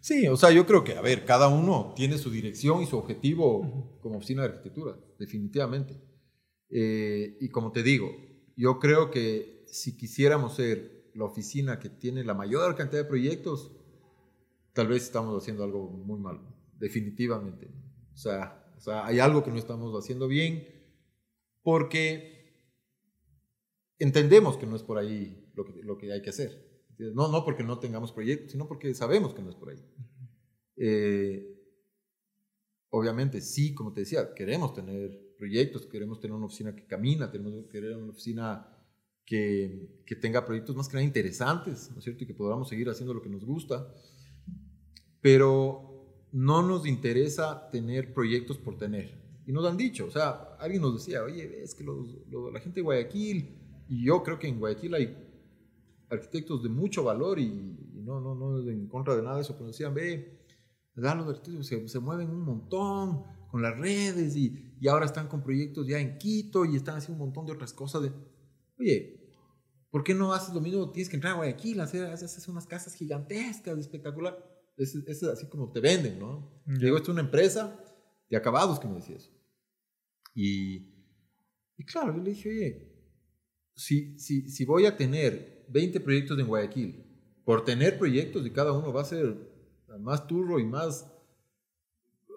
Sí, 0.00 0.26
o 0.28 0.36
sea, 0.36 0.52
yo 0.52 0.66
creo 0.66 0.84
que, 0.84 0.96
a 0.96 1.00
ver, 1.00 1.24
cada 1.24 1.48
uno 1.48 1.92
tiene 1.96 2.16
su 2.16 2.30
dirección 2.30 2.82
y 2.82 2.86
su 2.86 2.96
objetivo 2.96 3.98
como 4.00 4.16
oficina 4.18 4.42
de 4.42 4.48
arquitectura, 4.48 4.96
definitivamente. 5.18 6.00
Eh, 6.70 7.36
y 7.40 7.48
como 7.48 7.72
te 7.72 7.82
digo, 7.82 8.10
yo 8.56 8.78
creo 8.78 9.10
que 9.10 9.64
si 9.66 9.96
quisiéramos 9.96 10.54
ser 10.56 11.10
la 11.14 11.24
oficina 11.24 11.78
que 11.78 11.88
tiene 11.88 12.24
la 12.24 12.34
mayor 12.34 12.74
cantidad 12.76 13.02
de 13.02 13.08
proyectos, 13.08 13.72
tal 14.72 14.88
vez 14.88 15.02
estamos 15.02 15.42
haciendo 15.42 15.64
algo 15.64 15.90
muy 15.90 16.20
mal, 16.20 16.40
definitivamente. 16.78 17.68
O 18.14 18.16
sea, 18.16 18.72
o 18.76 18.80
sea, 18.80 19.06
hay 19.06 19.18
algo 19.18 19.42
que 19.42 19.50
no 19.50 19.58
estamos 19.58 19.92
haciendo 19.94 20.28
bien 20.28 20.66
porque 21.62 22.36
entendemos 23.98 24.56
que 24.56 24.66
no 24.66 24.76
es 24.76 24.82
por 24.82 24.98
ahí 24.98 25.50
lo 25.54 25.64
que, 25.64 25.82
lo 25.82 25.98
que 25.98 26.12
hay 26.12 26.22
que 26.22 26.30
hacer. 26.30 26.66
No, 26.98 27.28
no 27.28 27.44
porque 27.44 27.62
no 27.62 27.78
tengamos 27.78 28.12
proyectos, 28.12 28.52
sino 28.52 28.68
porque 28.68 28.94
sabemos 28.94 29.34
que 29.34 29.42
no 29.42 29.50
es 29.50 29.56
por 29.56 29.70
ahí. 29.70 29.84
Eh, 30.76 31.58
obviamente, 32.90 33.40
sí, 33.40 33.74
como 33.74 33.92
te 33.92 34.00
decía, 34.00 34.32
queremos 34.34 34.74
tener 34.74 35.34
proyectos, 35.36 35.86
queremos 35.86 36.20
tener 36.20 36.34
una 36.34 36.46
oficina 36.46 36.74
que 36.74 36.86
camina, 36.86 37.30
tenemos 37.30 37.64
que 37.64 37.68
querer 37.68 37.96
una 37.96 38.12
oficina 38.12 38.72
que, 39.24 40.02
que, 40.06 40.16
tenga 40.16 40.46
proyectos 40.46 40.76
más 40.76 40.88
que 40.88 40.94
nada 40.94 41.04
interesantes, 41.04 41.90
¿no 41.90 41.98
es 41.98 42.04
cierto? 42.04 42.24
Y 42.24 42.26
que 42.26 42.34
podamos 42.34 42.68
seguir 42.68 42.88
haciendo 42.88 43.12
lo 43.12 43.20
que 43.20 43.28
nos 43.28 43.44
gusta. 43.44 43.92
Pero 45.20 45.95
no 46.36 46.60
nos 46.60 46.86
interesa 46.86 47.70
tener 47.70 48.12
proyectos 48.12 48.58
por 48.58 48.76
tener. 48.76 49.40
Y 49.46 49.52
nos 49.52 49.64
han 49.64 49.78
dicho, 49.78 50.04
o 50.04 50.10
sea, 50.10 50.54
alguien 50.60 50.82
nos 50.82 50.92
decía, 50.92 51.22
oye, 51.22 51.62
es 51.62 51.74
que 51.74 51.82
los, 51.82 52.14
la 52.52 52.60
gente 52.60 52.80
de 52.80 52.82
Guayaquil, 52.82 53.84
y 53.88 54.04
yo 54.04 54.22
creo 54.22 54.38
que 54.38 54.46
en 54.46 54.58
Guayaquil 54.58 54.94
hay 54.94 55.16
arquitectos 56.10 56.62
de 56.62 56.68
mucho 56.68 57.04
valor 57.04 57.38
y, 57.38 57.48
no, 58.04 58.20
no, 58.20 58.34
no 58.34 58.68
en 58.68 58.86
contra 58.86 59.16
de 59.16 59.22
nada 59.22 59.36
de 59.36 59.42
eso, 59.42 59.54
pero 59.54 59.68
decían, 59.68 59.94
ve, 59.94 60.42
los 60.94 61.06
arquitectos 61.10 61.66
se, 61.66 61.88
se 61.88 62.00
mueven 62.00 62.28
un 62.28 62.42
montón, 62.42 63.24
con 63.50 63.62
las 63.62 63.78
redes 63.78 64.36
y, 64.36 64.74
y, 64.78 64.88
ahora 64.88 65.06
están 65.06 65.28
con 65.28 65.42
proyectos 65.42 65.86
ya 65.86 65.98
en 66.00 66.18
Quito 66.18 66.66
y 66.66 66.76
están 66.76 66.98
haciendo 66.98 67.24
un 67.24 67.30
montón 67.30 67.46
de 67.46 67.52
otras 67.52 67.72
cosas. 67.72 68.02
De, 68.02 68.12
Oye, 68.78 69.32
¿por 69.90 70.04
qué 70.04 70.12
no 70.14 70.34
haces 70.34 70.54
lo 70.54 70.60
mismo? 70.60 70.90
Tienes 70.90 71.08
que 71.08 71.16
entrar 71.16 71.32
a 71.32 71.36
Guayaquil, 71.36 71.80
hacer, 71.80 72.04
hacer 72.04 72.50
unas 72.50 72.66
casas 72.66 72.94
gigantescas, 72.94 73.78
espectacular. 73.78 74.55
Es, 74.76 74.94
es 74.94 75.22
así 75.22 75.48
como 75.48 75.72
te 75.72 75.80
venden, 75.80 76.18
¿no? 76.18 76.62
Digo, 76.66 76.96
esto 76.96 77.10
es 77.10 77.14
una 77.14 77.22
empresa 77.22 77.82
de 78.28 78.36
acabados 78.36 78.78
que 78.78 78.88
me 78.88 78.96
decía 78.96 79.16
eso. 79.16 79.30
Y, 80.34 80.92
y 81.76 81.84
claro, 81.84 82.14
yo 82.14 82.22
le 82.22 82.30
dije, 82.30 82.50
oye, 82.50 82.92
si, 83.74 84.18
si, 84.18 84.48
si 84.48 84.64
voy 84.64 84.86
a 84.86 84.96
tener 84.96 85.64
20 85.68 86.00
proyectos 86.00 86.38
en 86.38 86.46
Guayaquil, 86.46 87.04
por 87.44 87.64
tener 87.64 87.98
proyectos 87.98 88.44
y 88.44 88.50
cada 88.50 88.72
uno 88.72 88.92
va 88.92 89.02
a 89.02 89.06
ser 89.06 89.36
más 90.00 90.26
turro 90.26 90.58
y 90.58 90.64
más, 90.64 91.10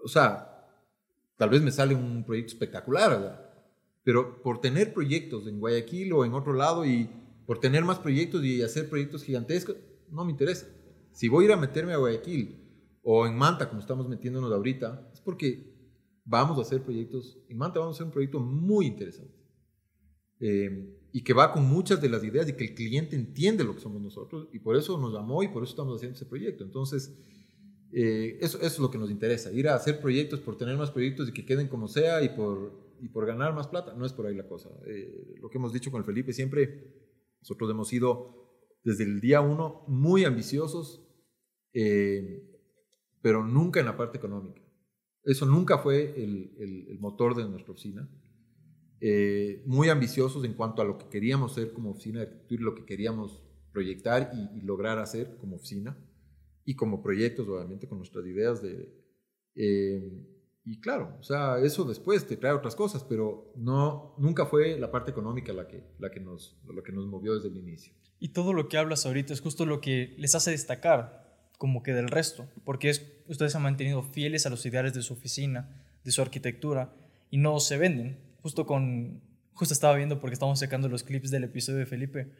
o 0.03 0.07
sea, 0.07 0.49
Tal 1.39 1.49
vez 1.49 1.61
me 1.61 1.71
sale 1.71 1.95
un 1.95 2.25
proyecto 2.25 2.51
espectacular, 2.51 3.11
¿verdad? 3.11 3.49
Pero 4.03 4.41
por 4.41 4.59
tener 4.59 4.93
proyectos 4.93 5.47
en 5.47 5.61
Guayaquil 5.61 6.11
o 6.11 6.25
en 6.25 6.33
otro 6.33 6.51
lado 6.51 6.85
y 6.85 7.09
por 7.45 7.61
tener 7.61 7.85
más 7.85 7.97
proyectos 7.97 8.43
y 8.43 8.61
hacer 8.61 8.89
proyectos 8.89 9.23
gigantescos, 9.23 9.77
no 10.11 10.25
me 10.25 10.31
interesa. 10.31 10.67
Si 11.19 11.27
voy 11.27 11.43
a 11.43 11.47
ir 11.47 11.51
a 11.51 11.57
meterme 11.57 11.91
a 11.91 11.97
Guayaquil 11.97 12.55
o 13.03 13.27
en 13.27 13.35
Manta, 13.35 13.67
como 13.67 13.81
estamos 13.81 14.07
metiéndonos 14.07 14.53
ahorita, 14.53 15.09
es 15.11 15.19
porque 15.19 15.69
vamos 16.23 16.57
a 16.57 16.61
hacer 16.61 16.81
proyectos, 16.81 17.37
en 17.49 17.57
Manta 17.57 17.81
vamos 17.81 17.95
a 17.95 17.97
hacer 17.97 18.05
un 18.05 18.13
proyecto 18.13 18.39
muy 18.39 18.85
interesante. 18.85 19.35
Eh, 20.39 20.97
y 21.11 21.21
que 21.21 21.33
va 21.33 21.51
con 21.51 21.65
muchas 21.65 22.01
de 22.01 22.07
las 22.07 22.23
ideas 22.23 22.47
y 22.47 22.53
que 22.53 22.63
el 22.63 22.73
cliente 22.73 23.17
entiende 23.17 23.65
lo 23.65 23.75
que 23.75 23.81
somos 23.81 24.01
nosotros 24.01 24.47
y 24.53 24.59
por 24.59 24.77
eso 24.77 24.97
nos 24.97 25.11
llamó 25.11 25.43
y 25.43 25.49
por 25.49 25.61
eso 25.63 25.71
estamos 25.71 25.97
haciendo 25.97 26.15
ese 26.15 26.25
proyecto. 26.25 26.63
Entonces, 26.63 27.13
eh, 27.91 28.37
eso, 28.39 28.57
es 28.61 28.79
lo 28.79 28.89
que 28.89 28.97
nos 28.97 29.11
interesa, 29.11 29.51
ir 29.51 29.67
a 29.67 29.75
hacer 29.75 29.99
proyectos 29.99 30.39
por 30.39 30.55
tener 30.55 30.77
más 30.77 30.89
proyectos 30.89 31.27
y 31.27 31.33
que 31.33 31.45
queden 31.45 31.67
como 31.67 31.89
sea 31.89 32.23
y 32.23 32.29
por, 32.29 33.25
ganar 33.25 33.53
más 33.53 33.67
plata. 33.67 33.93
No 33.93 34.05
es 34.05 34.13
por 34.13 34.25
ahí 34.25 34.35
la 34.35 34.47
cosa. 34.47 34.69
Eh, 34.87 35.35
lo 35.41 35.49
que 35.49 35.57
hemos 35.57 35.73
dicho 35.73 35.91
con 35.91 35.99
el 35.99 36.05
Felipe 36.05 36.31
siempre, 36.31 36.93
nosotros 37.41 37.69
hemos 37.69 37.89
sido 37.89 38.37
desde 38.85 39.03
el 39.03 39.19
día 39.19 39.41
uno 39.41 39.83
muy 39.89 40.23
ambiciosos, 40.23 41.07
eh, 41.73 42.49
pero 43.21 43.45
nunca 43.45 43.79
en 43.79 43.85
la 43.85 43.97
parte 43.97 44.17
económica. 44.17 44.61
Eso 45.23 45.45
nunca 45.45 45.77
fue 45.77 46.21
el, 46.21 46.55
el, 46.89 46.99
motor 46.99 47.35
de 47.35 47.47
nuestra 47.47 47.73
oficina. 47.73 48.09
Eh, 49.01 49.63
muy 49.65 49.89
ambiciosos 49.89 50.43
en 50.43 50.53
cuanto 50.53 50.81
a 50.81 50.85
lo 50.85 50.97
que 50.97 51.07
queríamos 51.07 51.53
ser 51.53 51.71
como 51.71 51.91
oficina 51.91 52.19
de 52.19 52.25
arquitectura 52.25 52.61
y 52.61 52.65
lo 52.65 52.75
que 52.75 52.85
queríamos 52.85 53.43
proyectar 53.71 54.31
y, 54.33 54.61
lograr 54.61 54.99
hacer 54.99 55.37
como 55.37 55.57
oficina 55.57 55.97
y 56.65 56.75
como 56.75 57.01
proyectos, 57.01 57.47
obviamente, 57.47 57.87
con 57.87 57.97
nuestras 57.99 58.25
ideas 58.25 58.61
de... 58.61 58.93
Eh, 59.55 60.25
y 60.65 60.79
claro, 60.81 61.17
o 61.19 61.23
sea, 61.23 61.59
eso 61.59 61.83
después 61.83 62.27
te 62.27 62.37
trae 62.37 62.53
otras 62.53 62.75
cosas, 62.75 63.03
pero 63.03 63.53
no, 63.55 64.15
nunca 64.19 64.45
fue 64.45 64.77
la 64.79 64.91
parte 64.91 65.11
económica 65.11 65.53
la 65.53 65.67
que, 65.67 65.83
la 65.97 66.11
que, 66.11 66.19
nos, 66.19 66.59
lo 66.65 66.83
que 66.83 66.91
nos 66.91 67.07
movió 67.07 67.35
desde 67.35 67.49
el 67.49 67.57
inicio. 67.57 67.93
Y 68.19 68.29
todo 68.29 68.53
lo 68.53 68.67
que 68.67 68.77
hablas 68.77 69.05
ahorita 69.05 69.33
es 69.33 69.41
justo 69.41 69.65
lo 69.65 69.81
que 69.81 70.15
les 70.17 70.35
hace 70.35 70.51
destacar 70.51 71.18
como 71.59 71.83
que 71.83 71.93
del 71.93 72.07
resto, 72.07 72.49
porque 72.63 72.89
es, 72.89 73.05
ustedes 73.27 73.53
han 73.53 73.61
mantenido 73.61 74.01
fieles 74.01 74.45
a 74.45 74.49
los 74.49 74.65
ideales 74.65 74.93
de 74.93 75.01
su 75.01 75.13
oficina, 75.13 75.83
de 76.05 76.11
su 76.11 76.21
arquitectura, 76.21 76.95
y 77.29 77.37
no 77.37 77.59
se 77.59 77.77
venden. 77.77 78.17
Justo 78.41 78.65
con, 78.65 79.21
justo 79.51 79.73
estaba 79.73 79.95
viendo 79.95 80.21
porque 80.21 80.35
estamos 80.35 80.57
sacando 80.57 80.87
los 80.87 81.03
clips 81.03 81.29
del 81.29 81.43
episodio 81.43 81.79
de 81.79 81.85
Felipe, 81.85 82.31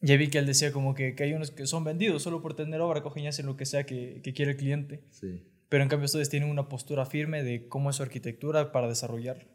ya 0.00 0.16
vi 0.16 0.28
que 0.28 0.38
él 0.38 0.46
decía 0.46 0.70
como 0.70 0.94
que, 0.94 1.16
que 1.16 1.24
hay 1.24 1.32
unos 1.32 1.50
que 1.50 1.66
son 1.66 1.82
vendidos 1.82 2.22
solo 2.22 2.40
por 2.40 2.54
tener 2.54 2.80
obra, 2.80 3.02
cogen 3.02 3.24
y 3.24 3.26
hacen 3.26 3.46
lo 3.46 3.56
que 3.56 3.66
sea 3.66 3.84
que, 3.84 4.20
que 4.22 4.32
quiere 4.32 4.52
el 4.52 4.58
cliente. 4.58 5.04
Sí. 5.10 5.42
Pero 5.68 5.82
en 5.82 5.88
cambio 5.88 6.06
ustedes 6.06 6.30
tienen 6.30 6.50
una 6.50 6.68
postura 6.68 7.06
firme 7.06 7.42
de 7.42 7.66
cómo 7.66 7.90
es 7.90 7.96
su 7.96 8.04
arquitectura 8.04 8.70
para 8.70 8.86
desarrollar. 8.86 9.48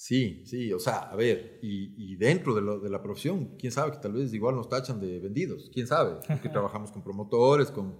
Sí, 0.00 0.46
sí, 0.46 0.72
o 0.72 0.78
sea, 0.78 1.00
a 1.00 1.14
ver, 1.14 1.58
y, 1.60 1.92
y 1.94 2.16
dentro 2.16 2.54
de, 2.54 2.62
lo, 2.62 2.80
de, 2.80 2.88
la 2.88 3.02
profesión, 3.02 3.54
quién 3.58 3.70
sabe 3.70 3.92
que 3.92 3.98
tal 3.98 4.14
vez 4.14 4.32
igual 4.32 4.56
nos 4.56 4.70
tachan 4.70 4.98
de 4.98 5.18
vendidos, 5.18 5.70
quién 5.74 5.86
sabe, 5.86 6.16
porque 6.26 6.48
trabajamos 6.48 6.90
con 6.90 7.02
promotores, 7.02 7.70
con... 7.70 7.96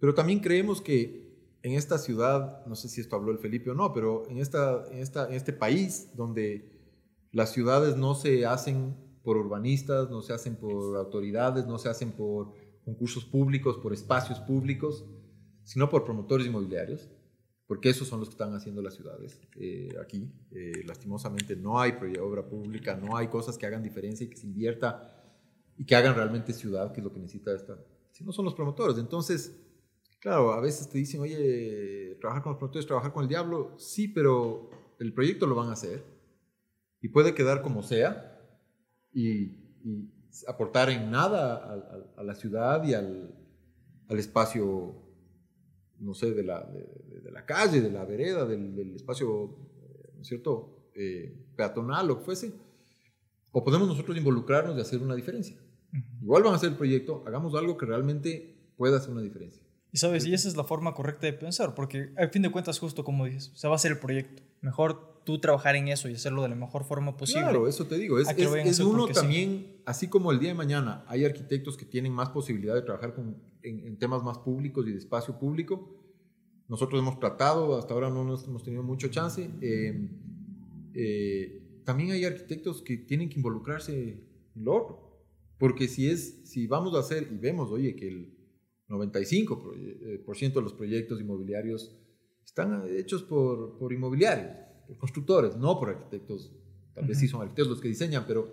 Pero 0.00 0.14
también 0.14 0.40
creemos 0.40 0.80
que 0.80 1.58
en 1.62 1.72
esta 1.74 1.98
ciudad, 1.98 2.64
no 2.64 2.74
sé 2.74 2.88
si 2.88 3.02
esto 3.02 3.16
habló 3.16 3.32
el 3.32 3.38
Felipe 3.38 3.70
o 3.70 3.74
no, 3.74 3.92
pero 3.92 4.26
en, 4.30 4.38
esta, 4.38 4.86
en, 4.90 5.00
esta, 5.00 5.26
en 5.26 5.34
este 5.34 5.52
país 5.52 6.08
donde 6.16 6.72
las 7.32 7.52
ciudades 7.52 7.98
no 7.98 8.14
se 8.14 8.46
hacen 8.46 8.96
por 9.22 9.36
urbanistas, 9.36 10.08
no 10.08 10.22
se 10.22 10.32
hacen 10.32 10.56
por 10.56 10.96
autoridades, 10.96 11.66
no 11.66 11.76
se 11.76 11.90
hacen 11.90 12.12
por 12.12 12.54
concursos 12.82 13.26
públicos, 13.26 13.76
por 13.76 13.92
espacios 13.92 14.40
públicos, 14.40 15.04
sino 15.64 15.90
por 15.90 16.02
promotores 16.02 16.46
inmobiliarios 16.46 17.10
porque 17.66 17.90
esos 17.90 18.06
son 18.06 18.20
los 18.20 18.28
que 18.28 18.34
están 18.34 18.54
haciendo 18.54 18.80
las 18.80 18.94
ciudades 18.94 19.40
eh, 19.56 19.94
aquí. 20.00 20.30
Eh, 20.52 20.84
lastimosamente 20.86 21.56
no 21.56 21.80
hay 21.80 21.92
obra 22.20 22.46
pública, 22.46 22.96
no 22.96 23.16
hay 23.16 23.28
cosas 23.28 23.58
que 23.58 23.66
hagan 23.66 23.82
diferencia 23.82 24.24
y 24.24 24.30
que 24.30 24.36
se 24.36 24.46
invierta 24.46 25.12
y 25.76 25.84
que 25.84 25.96
hagan 25.96 26.14
realmente 26.14 26.52
ciudad, 26.52 26.92
que 26.92 27.00
es 27.00 27.04
lo 27.04 27.12
que 27.12 27.18
necesita 27.18 27.54
esta. 27.54 27.76
Si 28.12 28.24
no 28.24 28.32
son 28.32 28.44
los 28.44 28.54
promotores. 28.54 28.98
Entonces, 28.98 29.60
claro, 30.20 30.52
a 30.52 30.60
veces 30.60 30.88
te 30.88 30.98
dicen, 30.98 31.20
oye, 31.20 32.16
trabajar 32.20 32.42
con 32.42 32.52
los 32.52 32.58
promotores, 32.58 32.86
trabajar 32.86 33.12
con 33.12 33.24
el 33.24 33.28
diablo. 33.28 33.74
Sí, 33.78 34.08
pero 34.08 34.70
el 35.00 35.12
proyecto 35.12 35.46
lo 35.46 35.56
van 35.56 35.68
a 35.68 35.72
hacer 35.72 36.04
y 37.02 37.08
puede 37.08 37.34
quedar 37.34 37.62
como 37.62 37.82
sea 37.82 38.40
y, 39.12 39.64
aportar 40.48 40.90
en 40.90 41.10
nada 41.10 41.54
a, 41.54 42.20
a, 42.20 42.22
la 42.22 42.34
ciudad 42.34 42.84
y 42.84 42.92
al, 42.92 43.34
al 44.08 44.18
espacio 44.18 45.05
no 46.00 46.14
sé, 46.14 46.32
de 46.32 46.42
la, 46.42 46.64
de, 46.64 47.30
la 47.30 47.44
calle, 47.44 47.80
de 47.80 47.90
la 47.90 48.04
vereda, 48.04 48.44
del, 48.44 48.94
espacio, 48.94 49.56
¿no 50.14 50.22
es 50.22 50.28
cierto?, 50.28 50.90
eh, 50.94 51.34
peatonal, 51.56 52.08
lo 52.08 52.18
que 52.18 52.24
fuese, 52.24 52.52
o 53.52 53.64
podemos 53.64 53.88
nosotros 53.88 54.16
involucrarnos 54.16 54.76
y 54.76 54.80
hacer 54.80 55.00
una 55.02 55.14
diferencia. 55.14 55.56
Igual 56.20 56.42
van 56.42 56.54
a 56.54 56.56
hacer 56.56 56.70
el 56.70 56.76
proyecto, 56.76 57.22
hagamos 57.26 57.54
algo 57.54 57.76
que 57.76 57.86
realmente 57.86 58.72
pueda 58.76 58.98
hacer 58.98 59.10
una 59.10 59.22
diferencia. 59.22 59.62
Y 59.92 59.98
sabes, 59.98 60.26
y 60.26 60.34
esa 60.34 60.48
es 60.48 60.56
la 60.56 60.64
forma 60.64 60.94
correcta 60.94 61.26
de 61.26 61.32
pensar, 61.32 61.74
porque 61.74 62.12
al 62.16 62.30
fin 62.30 62.42
de 62.42 62.50
cuentas, 62.50 62.78
justo 62.78 63.04
como 63.04 63.24
dices, 63.24 63.52
se 63.54 63.66
va 63.66 63.74
a 63.74 63.76
hacer 63.76 63.92
el 63.92 63.98
proyecto. 63.98 64.42
Mejor 64.60 65.15
tú 65.26 65.40
trabajar 65.40 65.74
en 65.74 65.88
eso 65.88 66.08
y 66.08 66.14
hacerlo 66.14 66.42
de 66.42 66.48
la 66.48 66.54
mejor 66.54 66.84
forma 66.84 67.16
posible. 67.16 67.42
Claro, 67.42 67.66
eso 67.66 67.84
te 67.86 67.98
digo. 67.98 68.20
Es, 68.20 68.28
es, 68.28 68.80
uno 68.80 69.08
también, 69.08 69.82
así 69.84 70.06
como 70.06 70.30
el 70.30 70.38
día 70.38 70.50
de 70.50 70.54
mañana 70.54 71.04
hay 71.08 71.24
arquitectos 71.24 71.76
que 71.76 71.84
tienen 71.84 72.12
más 72.12 72.30
posibilidad 72.30 72.74
de 72.74 72.82
trabajar 72.82 73.12
con, 73.12 73.36
en, 73.62 73.98
temas 73.98 74.22
más 74.22 74.38
públicos 74.38 74.86
y 74.86 74.92
de 74.92 74.98
espacio 74.98 75.36
público. 75.36 76.00
Nosotros 76.68 77.00
hemos 77.00 77.18
tratado, 77.18 77.76
hasta 77.76 77.92
ahora 77.92 78.08
no 78.08 78.22
nos, 78.24 78.46
hemos 78.46 78.62
tenido 78.62 78.84
mucho 78.84 79.08
chance. 79.08 79.50
Eh, 79.60 80.08
eh, 80.94 81.80
también 81.84 82.12
hay 82.12 82.24
arquitectos 82.24 82.80
que 82.80 82.96
tienen 82.96 83.28
que 83.28 83.36
involucrarse 83.36 84.24
en 84.54 84.64
lo 84.64 84.74
otro. 84.76 85.26
Porque 85.58 85.88
si, 85.88 86.08
es, 86.08 86.42
si 86.44 86.68
vamos 86.68 86.94
a 86.94 87.00
hacer 87.00 87.28
y 87.32 87.36
vemos, 87.36 87.72
oye, 87.72 87.96
que 87.96 88.06
el 88.06 88.38
95% 88.88 89.72
eh, 89.76 90.50
de 90.54 90.62
los 90.62 90.72
proyectos 90.72 91.20
inmobiliarios 91.20 91.96
están 92.44 92.84
hechos 92.88 93.24
por, 93.24 93.76
por 93.76 93.92
inmobiliarios, 93.92 94.65
por 94.86 94.98
constructores, 94.98 95.56
no 95.56 95.78
por 95.78 95.90
arquitectos. 95.90 96.52
Tal 96.94 97.06
vez 97.06 97.18
sí 97.18 97.28
son 97.28 97.42
arquitectos 97.42 97.68
los 97.68 97.80
que 97.80 97.88
diseñan, 97.88 98.24
pero 98.26 98.50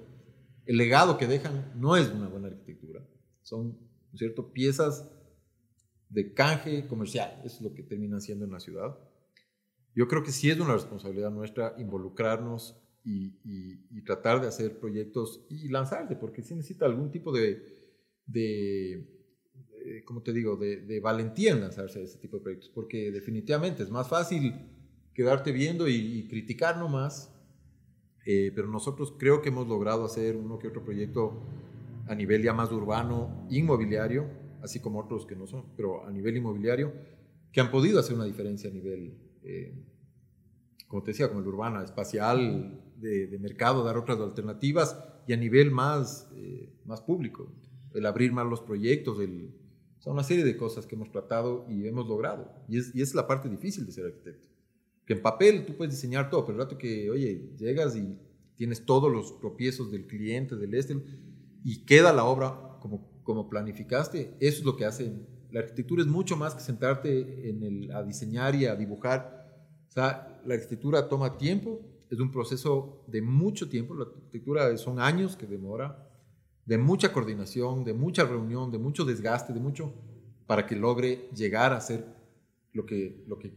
el 0.66 0.78
legado 0.78 1.18
que 1.18 1.28
dejan 1.28 1.72
no 1.76 1.96
es 1.96 2.10
una 2.10 2.28
buena 2.28 2.48
arquitectura. 2.48 3.06
Son, 3.42 3.78
cierto?, 4.14 4.52
piezas 4.52 5.10
de 6.10 6.34
canje 6.34 6.88
comercial. 6.88 7.42
Eso 7.44 7.58
es 7.58 7.62
lo 7.62 7.74
que 7.74 7.84
terminan 7.84 8.22
siendo 8.22 8.46
en 8.46 8.52
la 8.52 8.60
ciudad. 8.60 8.98
Yo 9.96 10.08
creo 10.08 10.24
que 10.24 10.32
sí 10.32 10.50
es 10.50 10.60
una 10.60 10.74
responsabilidad 10.74 11.32
nuestra 11.32 11.76
involucrarnos 11.78 12.80
y, 13.04 13.38
y, 13.44 14.02
tratar 14.04 14.42
de 14.42 14.48
hacer 14.48 14.80
proyectos 14.80 15.46
y 15.50 15.68
lanzarse, 15.68 16.16
porque 16.16 16.42
sí 16.42 16.56
necesita 16.56 16.86
algún 16.86 17.12
tipo 17.12 17.34
de, 17.34 17.62
de 18.26 19.14
eh, 19.86 20.04
como 20.06 20.22
te 20.22 20.32
digo, 20.32 20.56
de, 20.56 21.00
valentía 21.02 21.52
en 21.52 21.60
lanzarse 21.60 22.00
a 22.00 22.04
ese 22.04 22.18
tipo 22.18 22.38
de 22.38 22.44
proyectos, 22.44 22.72
porque 22.74 23.12
definitivamente 23.12 23.84
es 23.84 23.90
más 23.90 24.08
fácil 24.08 24.54
quedarte 25.14 25.52
viendo 25.52 25.88
y, 25.88 26.28
criticar 26.30 26.78
nomás, 26.78 27.32
eh, 28.26 28.52
pero 28.56 28.68
nosotros 28.68 29.14
creo 29.18 29.42
que 29.42 29.50
hemos 29.50 29.68
logrado 29.68 30.06
hacer 30.06 30.36
uno 30.36 30.60
que 30.60 30.68
otro 30.68 30.84
proyecto 30.84 31.42
a 32.08 32.16
nivel 32.16 32.42
ya 32.42 32.54
más 32.54 32.72
urbano, 32.72 33.46
inmobiliario, 33.50 34.28
así 34.62 34.80
como 34.80 35.00
otros 35.00 35.26
que 35.26 35.36
no 35.36 35.46
son, 35.46 35.66
pero 35.76 36.06
a 36.06 36.12
nivel 36.12 36.38
inmobiliario, 36.38 36.94
que 37.52 37.62
han 37.62 37.70
podido 37.70 38.00
hacer 38.00 38.16
una 38.16 38.26
diferencia 38.26 38.70
a 38.70 38.74
nivel, 38.74 39.18
eh, 39.44 39.74
como 40.88 41.04
te 41.04 41.12
decía, 41.12 41.28
como 41.28 41.42
el 41.42 41.48
urbano, 41.48 41.82
espacial, 41.82 42.80
de, 42.98 43.38
mercado, 43.40 43.84
dar 43.84 43.98
otras 43.98 44.20
alternativas, 44.20 44.98
y 45.28 45.34
a 45.34 45.38
nivel 45.38 45.72
más, 45.72 46.30
más 46.86 47.02
público, 47.02 47.50
el 47.94 48.06
abrir 48.06 48.32
más 48.32 48.46
los 48.46 48.62
proyectos, 48.62 49.20
el 49.20 49.54
son 50.04 50.14
una 50.14 50.24
serie 50.24 50.44
de 50.44 50.58
cosas 50.58 50.86
que 50.86 50.96
hemos 50.96 51.10
tratado 51.12 51.66
y 51.70 51.88
hemos 51.88 52.06
logrado. 52.10 52.52
Y 52.68 52.78
es, 52.78 52.94
y 52.94 53.02
es 53.02 53.16
la 53.16 53.26
parte 53.26 53.48
difícil 53.48 53.86
de 53.86 53.94
ser 53.94 54.08
arquitecto. 54.08 54.50
Que 55.06 55.14
en 55.14 55.22
papel 55.22 55.66
tú 55.66 55.76
puedes 55.76 55.94
diseñar 55.94 56.30
todo, 56.30 56.46
pero 56.46 56.58
el 56.58 56.64
rato 56.64 56.78
que, 56.78 57.10
oye, 57.10 57.52
llegas 57.58 57.96
y 57.96 58.18
tienes 58.56 58.86
todos 58.86 59.12
los 59.12 59.40
tropiezos 59.40 59.92
del 59.92 60.08
cliente, 60.08 60.56
del 60.56 60.74
este, 60.74 60.98
y 61.64 61.86
queda 61.86 62.14
la 62.14 62.26
obra 62.26 62.78
como, 62.80 63.22
como 63.24 63.50
planificaste, 63.50 64.36
eso 64.40 64.60
es 64.60 64.66
lo 64.66 64.76
que 64.76 64.86
hace. 64.86 65.12
La 65.52 65.62
arquitectura 65.62 66.02
es 66.02 66.08
mucho 66.08 66.36
más 66.36 66.56
que 66.56 66.62
sentarte 66.62 67.56
a 67.94 68.04
diseñar 68.04 68.56
y 68.56 68.66
a 68.66 68.76
dibujar. 68.76 69.44
O 69.90 69.92
sea, 69.92 70.42
la 70.46 70.56
arquitectura 70.56 71.08
toma 71.08 71.38
tiempo, 71.38 71.82
es 72.10 72.20
un 72.20 72.32
proceso 72.32 73.04
de 73.08 73.22
mucho 73.22 73.70
tiempo. 73.70 73.94
La 73.94 74.06
arquitectura 74.06 74.76
son 74.78 75.00
años 75.00 75.36
que 75.36 75.46
demora 75.46 76.10
de 76.66 76.78
mucha 76.78 77.12
coordinación, 77.12 77.84
de 77.84 77.94
mucha 77.94 78.24
reunión, 78.24 78.72
de 78.72 78.78
mucho 78.78 79.06
desgaste, 79.06 79.54
de 79.54 79.60
mucho, 79.60 79.94
para 80.48 80.66
que 80.66 80.76
logre 80.76 81.30
llegar 81.36 81.74
a 81.74 81.82
ser 81.82 82.06
lo 82.72 82.86
que, 82.86 83.24
lo 83.28 83.38
que 83.38 83.52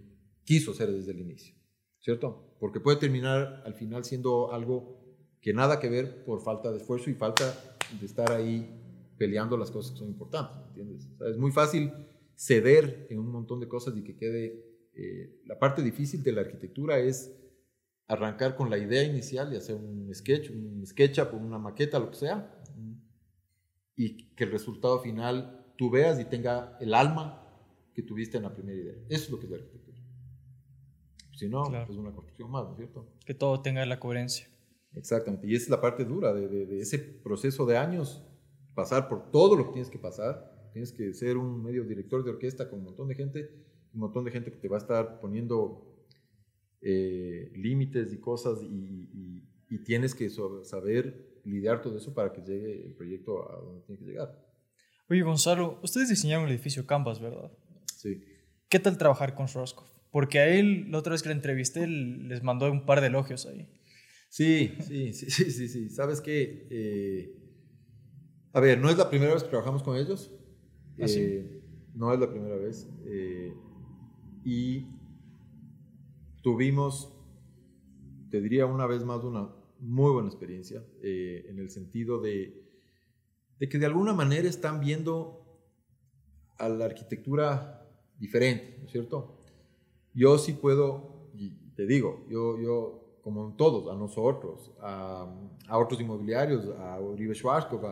quiso 0.46 0.72
ser 0.72 0.90
desde 0.90 1.10
el 1.10 1.20
inicio, 1.20 1.54
¿cierto? 2.00 2.56
Porque 2.58 2.80
puede 2.80 2.96
terminar 2.96 3.62
al 3.66 3.74
final 3.74 4.04
siendo 4.04 4.52
algo 4.52 5.04
que 5.42 5.52
nada 5.52 5.78
que 5.78 5.90
ver 5.90 6.24
por 6.24 6.40
falta 6.40 6.70
de 6.70 6.78
esfuerzo 6.78 7.10
y 7.10 7.14
falta 7.14 7.76
de 8.00 8.06
estar 8.06 8.32
ahí 8.32 8.80
peleando 9.18 9.56
las 9.58 9.70
cosas 9.70 9.92
que 9.92 9.98
son 9.98 10.08
importantes, 10.08 10.56
¿entiendes? 10.68 11.08
es 11.28 11.36
muy 11.36 11.50
fácil 11.50 11.92
ceder 12.36 13.06
en 13.10 13.18
un 13.18 13.30
montón 13.30 13.60
de 13.60 13.68
cosas 13.68 13.94
y 13.96 14.02
que 14.02 14.16
quede... 14.16 14.64
Eh, 14.98 15.42
la 15.44 15.58
parte 15.58 15.82
difícil 15.82 16.22
de 16.22 16.32
la 16.32 16.40
arquitectura 16.40 16.98
es 16.98 17.36
arrancar 18.06 18.56
con 18.56 18.70
la 18.70 18.78
idea 18.78 19.02
inicial 19.02 19.52
y 19.52 19.56
hacer 19.56 19.74
un 19.74 20.10
sketch, 20.14 20.50
un 20.50 20.86
SketchUp, 20.86 21.34
una 21.34 21.58
maqueta, 21.58 21.98
lo 21.98 22.10
que 22.10 22.16
sea, 22.16 22.62
y 23.94 24.28
que 24.34 24.44
el 24.44 24.52
resultado 24.52 25.00
final 25.00 25.66
tú 25.76 25.90
veas 25.90 26.18
y 26.18 26.24
tenga 26.24 26.78
el 26.80 26.94
alma 26.94 27.42
que 27.94 28.02
tuviste 28.02 28.36
en 28.36 28.44
la 28.44 28.54
primera 28.54 28.78
idea. 28.78 28.94
Eso 29.08 29.24
es 29.24 29.30
lo 29.30 29.38
que 29.38 29.44
es 29.44 29.50
la 29.50 29.56
arquitectura. 29.56 29.85
Si 31.36 31.48
no, 31.48 31.64
es 31.66 31.96
una 31.96 32.12
construcción 32.12 32.50
más, 32.50 32.64
¿no 32.64 32.72
es 32.72 32.78
cierto? 32.78 33.06
Que 33.24 33.34
todo 33.34 33.60
tenga 33.60 33.84
la 33.84 34.00
coherencia. 34.00 34.48
Exactamente, 34.94 35.46
y 35.46 35.54
esa 35.54 35.64
es 35.64 35.70
la 35.70 35.80
parte 35.80 36.04
dura 36.04 36.32
de, 36.32 36.48
de, 36.48 36.80
ese 36.80 36.98
proceso 36.98 37.66
de 37.66 37.76
años, 37.76 38.24
pasar 38.74 39.08
por 39.08 39.30
todo 39.30 39.54
lo 39.54 39.66
que 39.66 39.72
tienes 39.72 39.90
que 39.90 39.98
pasar. 39.98 40.54
Tienes 40.72 40.92
que 40.92 41.12
ser 41.12 41.36
un 41.36 41.62
medio 41.62 41.84
director 41.84 42.24
de 42.24 42.30
orquesta 42.30 42.68
con 42.68 42.80
un 42.80 42.86
montón 42.86 43.08
de 43.08 43.14
gente, 43.14 43.50
un 43.92 44.00
montón 44.00 44.24
de 44.24 44.30
gente 44.30 44.50
que 44.50 44.58
te 44.58 44.68
va 44.68 44.76
a 44.76 44.80
estar 44.80 45.20
poniendo 45.20 46.06
eh, 46.80 47.52
límites 47.54 48.12
y 48.12 48.18
cosas 48.18 48.62
y, 48.62 49.42
y 49.68 49.78
tienes 49.84 50.14
que 50.14 50.28
saber 50.30 51.40
lidiar 51.44 51.82
todo 51.82 51.96
eso 51.96 52.12
para 52.14 52.32
que 52.32 52.40
llegue 52.40 52.86
el 52.86 52.94
proyecto 52.94 53.50
a 53.50 53.60
donde 53.60 53.82
tiene 53.82 53.98
que 53.98 54.04
llegar. 54.06 54.46
Oye, 55.08 55.22
Gonzalo, 55.22 55.78
ustedes 55.82 56.08
diseñaron 56.08 56.46
el 56.46 56.52
edificio 56.52 56.86
Canvas, 56.86 57.20
¿verdad? 57.20 57.52
Sí. 57.94 58.22
¿Qué 58.68 58.80
tal 58.80 58.98
trabajar 58.98 59.34
con 59.34 59.46
Roscoff? 59.46 59.95
Porque 60.10 60.38
a 60.38 60.48
él, 60.48 60.90
la 60.90 60.98
otra 60.98 61.12
vez 61.12 61.22
que 61.22 61.28
le 61.28 61.34
entrevisté, 61.34 61.86
les 61.86 62.42
mandó 62.42 62.70
un 62.70 62.86
par 62.86 63.00
de 63.00 63.08
elogios 63.08 63.46
ahí. 63.46 63.68
Sí, 64.28 64.74
sí, 64.80 65.12
sí, 65.12 65.30
sí, 65.30 65.50
sí, 65.50 65.68
sí. 65.68 65.90
¿Sabes 65.90 66.20
qué? 66.20 66.66
Eh, 66.70 67.34
a 68.52 68.60
ver, 68.60 68.78
no 68.78 68.90
es 68.90 68.98
la 68.98 69.08
primera 69.10 69.32
vez 69.32 69.42
que 69.42 69.50
trabajamos 69.50 69.82
con 69.82 69.96
ellos. 69.96 70.32
¿Ah, 71.00 71.08
sí? 71.08 71.20
Eh, 71.20 71.62
no 71.94 72.12
es 72.12 72.20
la 72.20 72.30
primera 72.30 72.56
vez. 72.56 72.88
Eh, 73.06 73.54
y 74.44 74.86
tuvimos, 76.42 77.12
te 78.30 78.40
diría 78.40 78.66
una 78.66 78.86
vez 78.86 79.04
más, 79.04 79.22
una 79.24 79.48
muy 79.78 80.12
buena 80.12 80.28
experiencia 80.28 80.82
en 81.02 81.58
el 81.58 81.68
sentido 81.68 82.20
de, 82.20 82.66
de 83.58 83.68
que 83.68 83.78
de 83.78 83.86
alguna 83.86 84.14
manera 84.14 84.48
están 84.48 84.80
viendo 84.80 85.60
a 86.58 86.68
la 86.68 86.86
arquitectura 86.86 87.86
diferente, 88.18 88.78
¿no 88.80 88.86
es 88.86 88.92
cierto? 88.92 89.35
Yo 90.16 90.38
sí 90.38 90.54
puedo, 90.54 91.28
te 91.76 91.86
digo, 91.86 92.24
yo, 92.30 92.58
yo 92.58 93.18
como 93.22 93.54
todos, 93.56 93.92
a 93.92 93.96
nosotros, 93.98 94.72
a, 94.80 95.30
a 95.68 95.78
otros 95.78 96.00
inmobiliarios, 96.00 96.66
a 96.78 96.98
Uribe 97.00 97.34
Schwarzkopf, 97.34 97.84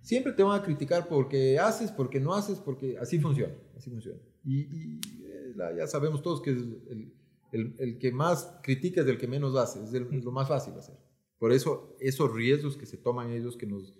siempre 0.00 0.32
te 0.32 0.42
van 0.44 0.60
a 0.60 0.62
criticar 0.62 1.08
porque 1.08 1.58
haces, 1.58 1.90
porque 1.90 2.20
no 2.20 2.34
haces, 2.34 2.58
porque 2.60 2.96
así 2.98 3.18
funciona, 3.18 3.54
así 3.76 3.90
funciona. 3.90 4.18
Y, 4.44 4.60
y, 4.60 5.00
eh, 5.24 5.54
ya 5.76 5.86
sabemos 5.88 6.22
todos 6.22 6.40
que 6.40 6.50
es 6.52 6.58
el, 6.58 7.12
el- 7.52 7.74
el 7.78 7.98
que 7.98 8.12
más 8.12 8.58
critica 8.62 9.00
es 9.00 9.08
el 9.08 9.18
que 9.18 9.26
menos 9.26 9.56
hace, 9.56 9.82
es, 9.82 9.92
el- 9.92 10.06
es 10.14 10.24
lo 10.24 10.30
más 10.30 10.46
fácil 10.48 10.74
hacer. 10.74 10.96
Por 11.38 11.52
eso 11.52 11.96
esos 11.98 12.32
riesgos 12.32 12.76
que 12.76 12.86
se 12.86 12.96
toman 12.96 13.30
ellos, 13.32 13.56
que, 13.56 13.66
nos, 13.66 13.94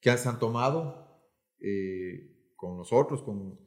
que 0.00 0.14
se 0.18 0.28
han 0.28 0.38
tomado 0.38 1.08
eh, 1.60 2.52
con 2.56 2.76
nosotros, 2.76 3.22
con, 3.22 3.58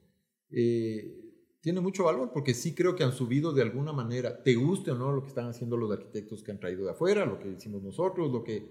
eh, 0.51 1.24
tiene 1.65 1.81
mucho 1.81 2.03
valor 2.03 2.29
porque 2.31 2.53
sí 2.53 2.75
creo 2.75 2.95
que 2.95 3.03
han 3.03 3.11
subido 3.11 3.51
de 3.51 3.63
alguna 3.63 3.91
manera, 3.91 4.43
te 4.43 4.53
guste 4.53 4.91
o 4.91 4.95
no 4.95 5.11
lo 5.11 5.23
que 5.23 5.29
están 5.29 5.47
haciendo 5.47 5.75
los 5.77 5.91
arquitectos 5.91 6.43
que 6.43 6.51
han 6.51 6.59
traído 6.59 6.85
de 6.85 6.91
afuera, 6.91 7.25
lo 7.25 7.39
que 7.39 7.49
hicimos 7.49 7.81
nosotros, 7.81 8.31
lo 8.31 8.43
que 8.43 8.69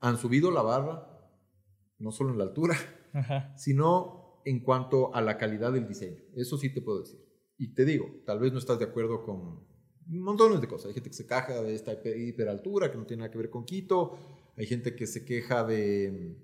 han 0.00 0.16
subido 0.16 0.50
la 0.50 0.62
barra, 0.62 1.06
no 1.98 2.10
solo 2.12 2.30
en 2.32 2.38
la 2.38 2.44
altura, 2.44 2.78
Ajá. 3.12 3.54
sino 3.58 4.40
en 4.46 4.60
cuanto 4.60 5.14
a 5.14 5.20
la 5.20 5.36
calidad 5.36 5.70
del 5.74 5.86
diseño. 5.86 6.22
Eso 6.34 6.56
sí 6.56 6.72
te 6.72 6.80
puedo 6.80 7.00
decir. 7.02 7.20
Y 7.58 7.74
te 7.74 7.84
digo, 7.84 8.06
tal 8.24 8.38
vez 8.38 8.54
no 8.54 8.58
estás 8.58 8.78
de 8.78 8.86
acuerdo 8.86 9.22
con 9.22 9.68
montones 10.06 10.62
de 10.62 10.66
cosas. 10.66 10.86
Hay 10.86 10.94
gente 10.94 11.10
que 11.10 11.16
se 11.16 11.26
queja 11.26 11.60
de 11.62 11.74
esta 11.74 11.92
hiper- 11.92 12.26
hiperaltura 12.26 12.90
que 12.90 12.96
no 12.96 13.04
tiene 13.04 13.20
nada 13.20 13.30
que 13.30 13.36
ver 13.38 13.50
con 13.50 13.66
Quito. 13.66 14.16
Hay 14.56 14.64
gente 14.64 14.96
que 14.96 15.06
se 15.06 15.26
queja 15.26 15.62
de, 15.62 16.38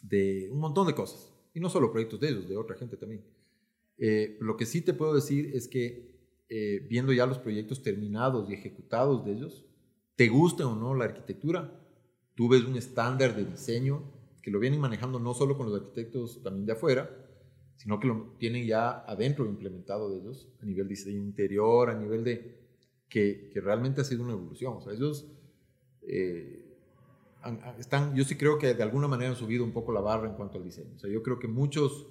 de 0.00 0.48
un 0.52 0.60
montón 0.60 0.86
de 0.86 0.94
cosas. 0.94 1.34
Y 1.54 1.58
no 1.58 1.68
solo 1.70 1.90
proyectos 1.90 2.20
de 2.20 2.28
ellos, 2.28 2.48
de 2.48 2.56
otra 2.56 2.76
gente 2.76 2.96
también. 2.96 3.24
Eh, 3.98 4.36
lo 4.40 4.56
que 4.56 4.66
sí 4.66 4.80
te 4.80 4.94
puedo 4.94 5.14
decir 5.14 5.50
es 5.54 5.68
que 5.68 6.08
eh, 6.48 6.86
viendo 6.88 7.12
ya 7.12 7.26
los 7.26 7.38
proyectos 7.38 7.82
terminados 7.82 8.48
y 8.48 8.54
ejecutados 8.54 9.24
de 9.24 9.32
ellos, 9.32 9.66
te 10.16 10.28
guste 10.28 10.62
o 10.62 10.74
no 10.74 10.94
la 10.94 11.04
arquitectura, 11.04 11.78
tú 12.34 12.48
ves 12.48 12.64
un 12.64 12.76
estándar 12.76 13.36
de 13.36 13.44
diseño 13.44 14.02
que 14.42 14.50
lo 14.50 14.58
vienen 14.58 14.80
manejando 14.80 15.18
no 15.18 15.34
solo 15.34 15.56
con 15.56 15.66
los 15.66 15.80
arquitectos 15.80 16.42
también 16.42 16.66
de 16.66 16.72
afuera, 16.72 17.10
sino 17.76 18.00
que 18.00 18.08
lo 18.08 18.34
tienen 18.38 18.66
ya 18.66 19.04
adentro 19.06 19.46
implementado 19.46 20.10
de 20.10 20.18
ellos, 20.18 20.48
a 20.60 20.64
nivel 20.64 20.88
diseño 20.88 21.22
interior, 21.22 21.90
a 21.90 21.94
nivel 21.94 22.24
de 22.24 22.58
que, 23.08 23.50
que 23.52 23.60
realmente 23.60 24.00
ha 24.00 24.04
sido 24.04 24.24
una 24.24 24.32
evolución. 24.32 24.74
O 24.76 24.80
sea, 24.80 24.92
ellos 24.92 25.30
eh, 26.02 26.68
están, 27.78 28.14
yo 28.14 28.24
sí 28.24 28.36
creo 28.36 28.58
que 28.58 28.74
de 28.74 28.82
alguna 28.82 29.06
manera 29.06 29.30
han 29.30 29.36
subido 29.36 29.64
un 29.64 29.72
poco 29.72 29.92
la 29.92 30.00
barra 30.00 30.28
en 30.28 30.34
cuanto 30.34 30.58
al 30.58 30.64
diseño. 30.64 30.94
O 30.96 30.98
sea, 30.98 31.10
yo 31.10 31.22
creo 31.22 31.38
que 31.38 31.48
muchos 31.48 32.08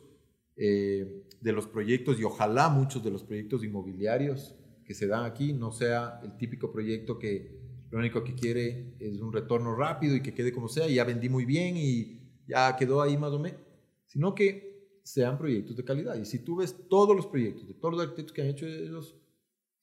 eh, 0.58 1.24
de 1.40 1.52
los 1.52 1.68
proyectos, 1.68 2.20
y 2.20 2.24
ojalá 2.24 2.70
muchos 2.70 3.04
de 3.04 3.12
los 3.12 3.24
proyectos 3.24 3.64
inmobiliarios 3.64 4.56
que 4.84 4.94
se 4.94 5.08
dan 5.08 5.26
aquí, 5.26 5.54
no 5.54 5.72
sea 5.72 6.20
el 6.24 6.36
típico 6.38 6.72
proyecto 6.72 7.20
que 7.20 7.58
lo 7.92 8.00
único 8.00 8.24
que 8.24 8.34
quiere 8.34 8.96
es 9.00 9.22
un 9.22 9.32
retorno 9.32 9.76
rápido 9.76 10.16
y 10.16 10.22
que 10.22 10.34
quede 10.34 10.52
como 10.52 10.68
sea, 10.68 10.88
y 10.88 10.96
ya 10.96 11.04
vendí 11.04 11.30
muy 11.30 11.46
bien 11.46 11.76
y 11.78 12.22
ya 12.48 12.76
quedó 12.76 13.02
ahí 13.02 13.18
más 13.18 13.32
o 13.34 13.40
menos, 13.40 13.62
sino 14.06 14.34
que 14.34 15.00
sean 15.04 15.38
proyectos 15.38 15.78
de 15.78 15.84
calidad. 15.84 16.16
Y 16.16 16.26
si 16.26 16.40
tú 16.40 16.58
ves 16.58 16.76
todos 16.90 17.16
los 17.16 17.28
proyectos 17.28 17.68
de 17.68 17.74
todos 17.74 17.94
los 17.94 18.04
arquitectos 18.04 18.34
que 18.34 18.42
han 18.42 18.48
hecho 18.50 18.66
ellos, 18.66 19.16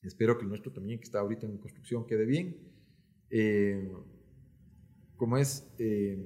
espero 0.02 0.36
que 0.36 0.42
el 0.42 0.48
nuestro 0.50 0.72
también, 0.72 0.98
que 0.98 1.04
está 1.04 1.20
ahorita 1.20 1.46
en 1.46 1.58
construcción, 1.58 2.06
quede 2.06 2.26
bien. 2.26 2.56
Eh, 3.30 3.90
como 5.16 5.38
es, 5.38 5.72
eh, 5.78 6.18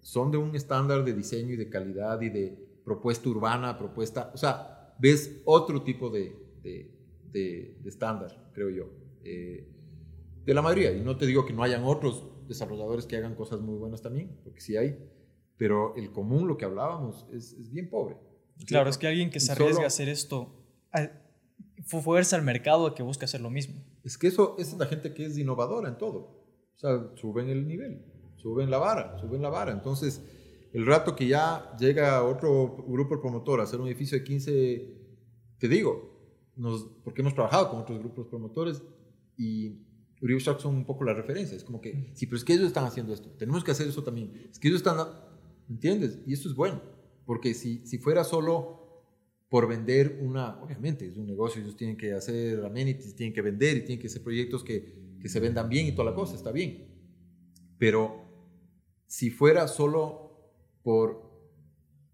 son 0.00 0.30
de 0.30 0.38
un 0.38 0.54
estándar 0.54 1.04
de 1.04 1.12
diseño 1.12 1.52
y 1.52 1.56
de 1.56 1.68
calidad 1.68 2.20
y 2.22 2.30
de 2.30 2.67
propuesta 2.88 3.28
urbana, 3.28 3.76
propuesta, 3.76 4.30
o 4.34 4.38
sea, 4.38 4.94
ves 4.98 5.42
otro 5.44 5.82
tipo 5.82 6.08
de, 6.10 6.34
de, 6.62 6.74
de- 7.30 7.76
de 7.82 7.88
estándar, 7.88 8.30
creo 8.54 8.70
yo, 8.70 8.84
eh, 9.24 9.68
de 10.46 10.54
la 10.54 10.62
mayoría. 10.62 10.92
Y 10.92 11.00
no 11.02 11.16
te 11.18 11.26
digo 11.26 11.44
que 11.44 11.52
no 11.52 11.62
hayan 11.62 11.84
otros 11.84 12.24
desarrolladores 12.48 13.04
que 13.06 13.16
hagan 13.18 13.34
cosas 13.34 13.60
muy 13.60 13.76
buenas 13.76 14.00
también, 14.00 14.40
porque 14.42 14.60
sí 14.62 14.76
hay, 14.78 14.98
pero 15.58 15.94
el 15.96 16.10
común, 16.12 16.48
lo 16.48 16.56
que 16.56 16.64
hablábamos, 16.64 17.26
es, 17.32 17.52
es 17.52 17.70
bien 17.70 17.90
pobre. 17.90 18.16
Claro, 18.66 18.88
es 18.88 18.96
que 18.96 19.06
alguien 19.06 19.28
que 19.30 19.40
se 19.40 19.48
solo- 19.54 19.66
arriesga 19.66 19.84
a 19.84 19.88
hacer 19.88 20.08
esto, 20.08 20.54
a- 20.92 21.10
fu- 21.84 22.00
fuerza 22.00 22.36
al 22.36 22.42
mercado 22.42 22.94
que 22.94 23.02
busca 23.02 23.26
hacer 23.26 23.40
lo 23.42 23.50
mismo. 23.50 23.84
Es 24.04 24.16
que 24.16 24.28
eso, 24.28 24.56
esa 24.58 24.72
es 24.72 24.78
la 24.78 24.86
gente 24.86 25.12
que 25.12 25.26
es 25.26 25.36
innovadora 25.36 25.88
en 25.90 25.98
todo. 25.98 26.18
O 26.74 26.78
sea, 26.78 27.10
suben 27.16 27.48
el 27.50 27.66
nivel, 27.68 28.04
suben 28.36 28.70
la 28.70 28.78
vara, 28.78 29.18
suben 29.18 29.42
la 29.42 29.50
vara. 29.50 29.72
Entonces, 29.72 30.22
el 30.78 30.86
rato 30.86 31.16
que 31.16 31.26
ya 31.26 31.76
llega 31.76 32.22
otro 32.22 32.84
grupo 32.86 33.20
promotor 33.20 33.58
a 33.58 33.64
hacer 33.64 33.80
un 33.80 33.88
edificio 33.88 34.16
de 34.16 34.22
15, 34.22 34.94
te 35.58 35.66
digo, 35.66 36.52
nos, 36.54 36.84
porque 37.02 37.20
hemos 37.20 37.34
trabajado 37.34 37.68
con 37.68 37.80
otros 37.80 37.98
grupos 37.98 38.28
promotores 38.28 38.80
y 39.36 39.80
Uribe 40.22 40.38
Shark 40.38 40.60
son 40.60 40.76
un 40.76 40.84
poco 40.84 41.02
la 41.02 41.14
referencia. 41.14 41.56
Es 41.56 41.64
como 41.64 41.80
que, 41.80 42.12
sí, 42.14 42.26
pero 42.26 42.36
es 42.36 42.44
que 42.44 42.52
ellos 42.52 42.68
están 42.68 42.84
haciendo 42.84 43.12
esto, 43.12 43.28
tenemos 43.30 43.64
que 43.64 43.72
hacer 43.72 43.88
eso 43.88 44.04
también. 44.04 44.32
Es 44.52 44.60
que 44.60 44.68
ellos 44.68 44.78
están, 44.78 45.04
¿entiendes? 45.68 46.20
Y 46.28 46.34
eso 46.34 46.48
es 46.48 46.54
bueno, 46.54 46.80
porque 47.26 47.54
si, 47.54 47.84
si 47.84 47.98
fuera 47.98 48.22
solo 48.22 49.02
por 49.48 49.66
vender 49.66 50.20
una, 50.22 50.62
obviamente 50.62 51.08
es 51.08 51.16
un 51.16 51.26
negocio, 51.26 51.60
ellos 51.60 51.76
tienen 51.76 51.96
que 51.96 52.12
hacer 52.12 52.64
amenities, 52.64 53.16
tienen 53.16 53.34
que 53.34 53.42
vender 53.42 53.78
y 53.78 53.80
tienen 53.80 53.98
que 53.98 54.06
hacer 54.06 54.22
proyectos 54.22 54.62
que, 54.62 55.16
que 55.20 55.28
se 55.28 55.40
vendan 55.40 55.68
bien 55.68 55.88
y 55.88 55.92
toda 55.92 56.08
la 56.08 56.14
cosa, 56.14 56.36
está 56.36 56.52
bien. 56.52 56.86
Pero 57.78 58.28
si 59.08 59.30
fuera 59.30 59.66
solo 59.66 60.27
por 60.88 61.20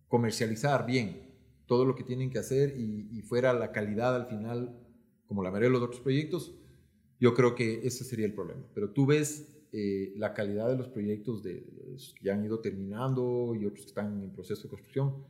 comercializar 0.08 0.84
bien 0.84 1.30
todo 1.66 1.84
lo 1.84 1.94
que 1.94 2.02
tienen 2.02 2.28
que 2.28 2.40
hacer 2.40 2.74
y, 2.76 3.08
y 3.16 3.22
fuera 3.22 3.52
la 3.52 3.70
calidad 3.70 4.16
al 4.16 4.26
final, 4.26 4.76
como 5.28 5.44
la 5.44 5.52
mayoría 5.52 5.68
de 5.68 5.74
los 5.74 5.82
otros 5.84 6.00
proyectos, 6.00 6.56
yo 7.20 7.34
creo 7.34 7.54
que 7.54 7.86
ese 7.86 8.02
sería 8.02 8.26
el 8.26 8.34
problema. 8.34 8.66
Pero 8.74 8.90
tú 8.90 9.06
ves 9.06 9.46
eh, 9.70 10.12
la 10.16 10.34
calidad 10.34 10.68
de 10.68 10.76
los 10.76 10.88
proyectos 10.88 11.44
de, 11.44 11.54
de 11.54 11.96
que 12.16 12.24
ya 12.24 12.34
han 12.34 12.44
ido 12.44 12.58
terminando 12.58 13.54
y 13.54 13.64
otros 13.64 13.82
que 13.84 13.90
están 13.90 14.20
en 14.24 14.32
proceso 14.32 14.64
de 14.64 14.70
construcción. 14.70 15.24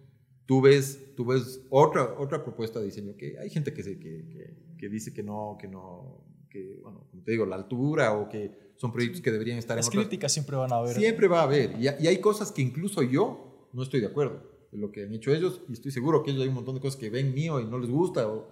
Tú 0.47 0.63
ves, 0.63 1.15
tú 1.15 1.27
ves 1.27 1.61
otra, 1.69 2.19
otra 2.19 2.43
propuesta 2.43 2.79
de 2.79 2.87
diseño 2.87 3.15
que 3.15 3.39
hay 3.39 3.51
gente 3.51 3.75
que, 3.75 3.83
se, 3.83 3.99
que, 3.99 4.27
que, 4.31 4.57
que 4.79 4.89
dice 4.89 5.13
que 5.13 5.23
no, 5.23 5.59
que 5.61 5.69
no, 5.69 6.25
que, 6.49 6.79
bueno, 6.83 7.07
como 7.11 7.23
te 7.23 7.33
digo, 7.33 7.45
la 7.45 7.57
altura 7.57 8.15
o 8.15 8.27
que 8.27 8.64
son 8.77 8.93
proyectos 8.93 9.21
que 9.21 9.31
deberían 9.31 9.59
estar 9.59 9.77
Las 9.77 9.87
en 9.87 9.91
otras... 9.91 10.05
críticas 10.07 10.33
siempre 10.33 10.57
van 10.57 10.73
a 10.73 10.77
haber. 10.77 10.97
Siempre 10.97 11.29
va 11.29 11.41
a 11.41 11.45
haber. 11.45 11.81
Y, 11.81 11.87
hay 11.89 12.19
cosas 12.21 12.53
que 12.53 12.63
incluso 12.63 13.03
yo 13.03 13.69
no 13.73 13.83
estoy 13.83 14.01
de 14.01 14.07
acuerdo 14.07 14.43
de 14.73 14.79
lo 14.79 14.91
que 14.91 15.05
han 15.05 15.13
hecho 15.15 15.33
ellos. 15.33 15.63
Y 15.69 15.73
estoy 15.75 15.93
seguro 15.93 16.23
que 16.23 16.31
ellos 16.33 16.43
hay 16.43 16.49
un 16.49 16.55
montón 16.55 16.75
de 16.75 16.81
cosas 16.81 16.99
que 16.99 17.11
ven 17.11 17.33
mío 17.35 17.61
y 17.61 17.65
no 17.67 17.79
les 17.79 17.91
gusta. 17.91 18.29
o- 18.29 18.49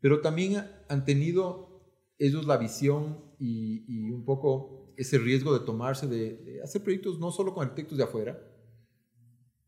pero 0.00 0.20
también 0.20 0.64
han 0.88 1.04
tenido 1.04 1.82
ellos 2.18 2.46
la 2.46 2.56
visión 2.56 3.18
y, 3.38 3.84
y 3.88 4.10
un 4.10 4.24
poco 4.24 4.92
ese 4.96 5.18
riesgo 5.18 5.52
de 5.56 5.64
tomarse, 5.64 6.06
de, 6.06 6.36
de 6.36 6.62
hacer 6.62 6.82
proyectos 6.82 7.18
no 7.18 7.30
solo 7.30 7.52
con 7.54 7.64
arquitectos 7.64 7.98
de 7.98 8.04
afuera, 8.04 8.40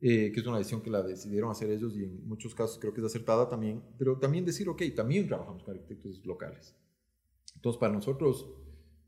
eh, 0.00 0.32
que 0.32 0.40
es 0.40 0.46
una 0.46 0.58
decisión 0.58 0.80
que 0.80 0.90
la 0.90 1.02
decidieron 1.02 1.50
hacer 1.50 1.70
ellos 1.70 1.94
y 1.96 2.04
en 2.04 2.26
muchos 2.26 2.54
casos 2.54 2.78
creo 2.80 2.92
que 2.94 3.00
es 3.00 3.06
acertada 3.06 3.48
también, 3.48 3.82
pero 3.98 4.18
también 4.18 4.44
decir, 4.44 4.68
ok, 4.68 4.82
también 4.96 5.26
trabajamos 5.26 5.62
con 5.62 5.74
arquitectos 5.74 6.24
locales. 6.24 6.74
Entonces, 7.54 7.78
para 7.78 7.92
nosotros 7.92 8.46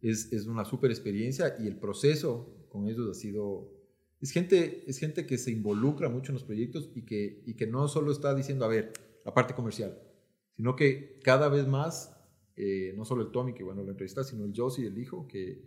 es, 0.02 0.32
es 0.32 0.46
una 0.46 0.64
súper 0.64 0.90
experiencia 0.90 1.54
y 1.58 1.66
el 1.66 1.76
proceso 1.76 2.66
con 2.68 2.88
ellos 2.88 3.08
ha 3.10 3.14
sido... 3.14 3.70
Es 4.20 4.30
gente, 4.30 4.84
es 4.86 4.98
gente 4.98 5.26
que 5.26 5.36
se 5.36 5.50
involucra 5.50 6.08
mucho 6.08 6.30
en 6.30 6.34
los 6.34 6.44
proyectos 6.44 6.90
y 6.94 7.02
que, 7.02 7.42
y 7.44 7.54
que 7.54 7.66
no 7.66 7.88
solo 7.88 8.12
está 8.12 8.34
diciendo, 8.34 8.64
a 8.64 8.68
ver, 8.68 8.92
la 9.24 9.34
parte 9.34 9.54
comercial, 9.54 9.98
sino 10.56 10.76
que 10.76 11.18
cada 11.24 11.48
vez 11.48 11.66
más, 11.66 12.16
eh, 12.56 12.94
no 12.96 13.04
solo 13.04 13.22
el 13.22 13.32
Tommy, 13.32 13.52
que 13.52 13.64
bueno, 13.64 13.82
lo 13.82 13.90
entrevista, 13.90 14.22
sino 14.22 14.44
el 14.44 14.52
Josie, 14.54 14.86
el 14.86 14.98
hijo, 14.98 15.26
que 15.26 15.62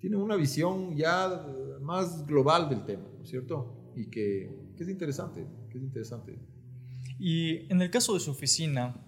tiene 0.00 0.16
una 0.16 0.34
visión 0.34 0.96
ya 0.96 1.46
más 1.82 2.26
global 2.26 2.68
del 2.68 2.84
tema, 2.84 3.04
¿no 3.16 3.22
es 3.22 3.30
cierto? 3.30 3.92
Y 3.94 4.06
que, 4.06 4.72
que 4.76 4.82
es 4.82 4.88
interesante, 4.88 5.46
que 5.70 5.78
es 5.78 5.84
interesante. 5.84 6.38
Y 7.18 7.70
en 7.70 7.80
el 7.82 7.90
caso 7.90 8.14
de 8.14 8.20
su 8.20 8.30
oficina, 8.30 9.06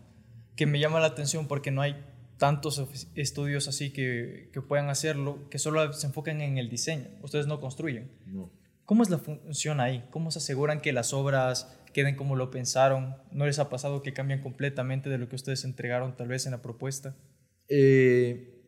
que 0.54 0.66
me 0.66 0.78
llama 0.78 1.00
la 1.00 1.06
atención 1.06 1.48
porque 1.48 1.70
no 1.70 1.80
hay 1.80 1.96
tantos 2.42 3.06
estudios 3.14 3.68
así 3.68 3.92
que, 3.92 4.50
que 4.52 4.60
puedan 4.60 4.88
hacerlo, 4.88 5.48
que 5.48 5.60
solo 5.60 5.92
se 5.92 6.08
enfocan 6.08 6.40
en 6.40 6.58
el 6.58 6.68
diseño. 6.68 7.06
Ustedes 7.22 7.46
no 7.46 7.60
construyen. 7.60 8.10
No. 8.26 8.50
¿Cómo 8.84 9.04
es 9.04 9.10
la 9.10 9.18
función 9.18 9.78
ahí? 9.78 10.04
¿Cómo 10.10 10.32
se 10.32 10.40
aseguran 10.40 10.80
que 10.80 10.92
las 10.92 11.12
obras 11.12 11.80
queden 11.92 12.16
como 12.16 12.34
lo 12.34 12.50
pensaron? 12.50 13.14
¿No 13.30 13.46
les 13.46 13.60
ha 13.60 13.68
pasado 13.68 14.02
que 14.02 14.12
cambian 14.12 14.42
completamente 14.42 15.08
de 15.08 15.18
lo 15.18 15.28
que 15.28 15.36
ustedes 15.36 15.62
entregaron 15.62 16.16
tal 16.16 16.26
vez 16.26 16.44
en 16.46 16.50
la 16.50 16.62
propuesta? 16.62 17.14
Eh, 17.68 18.60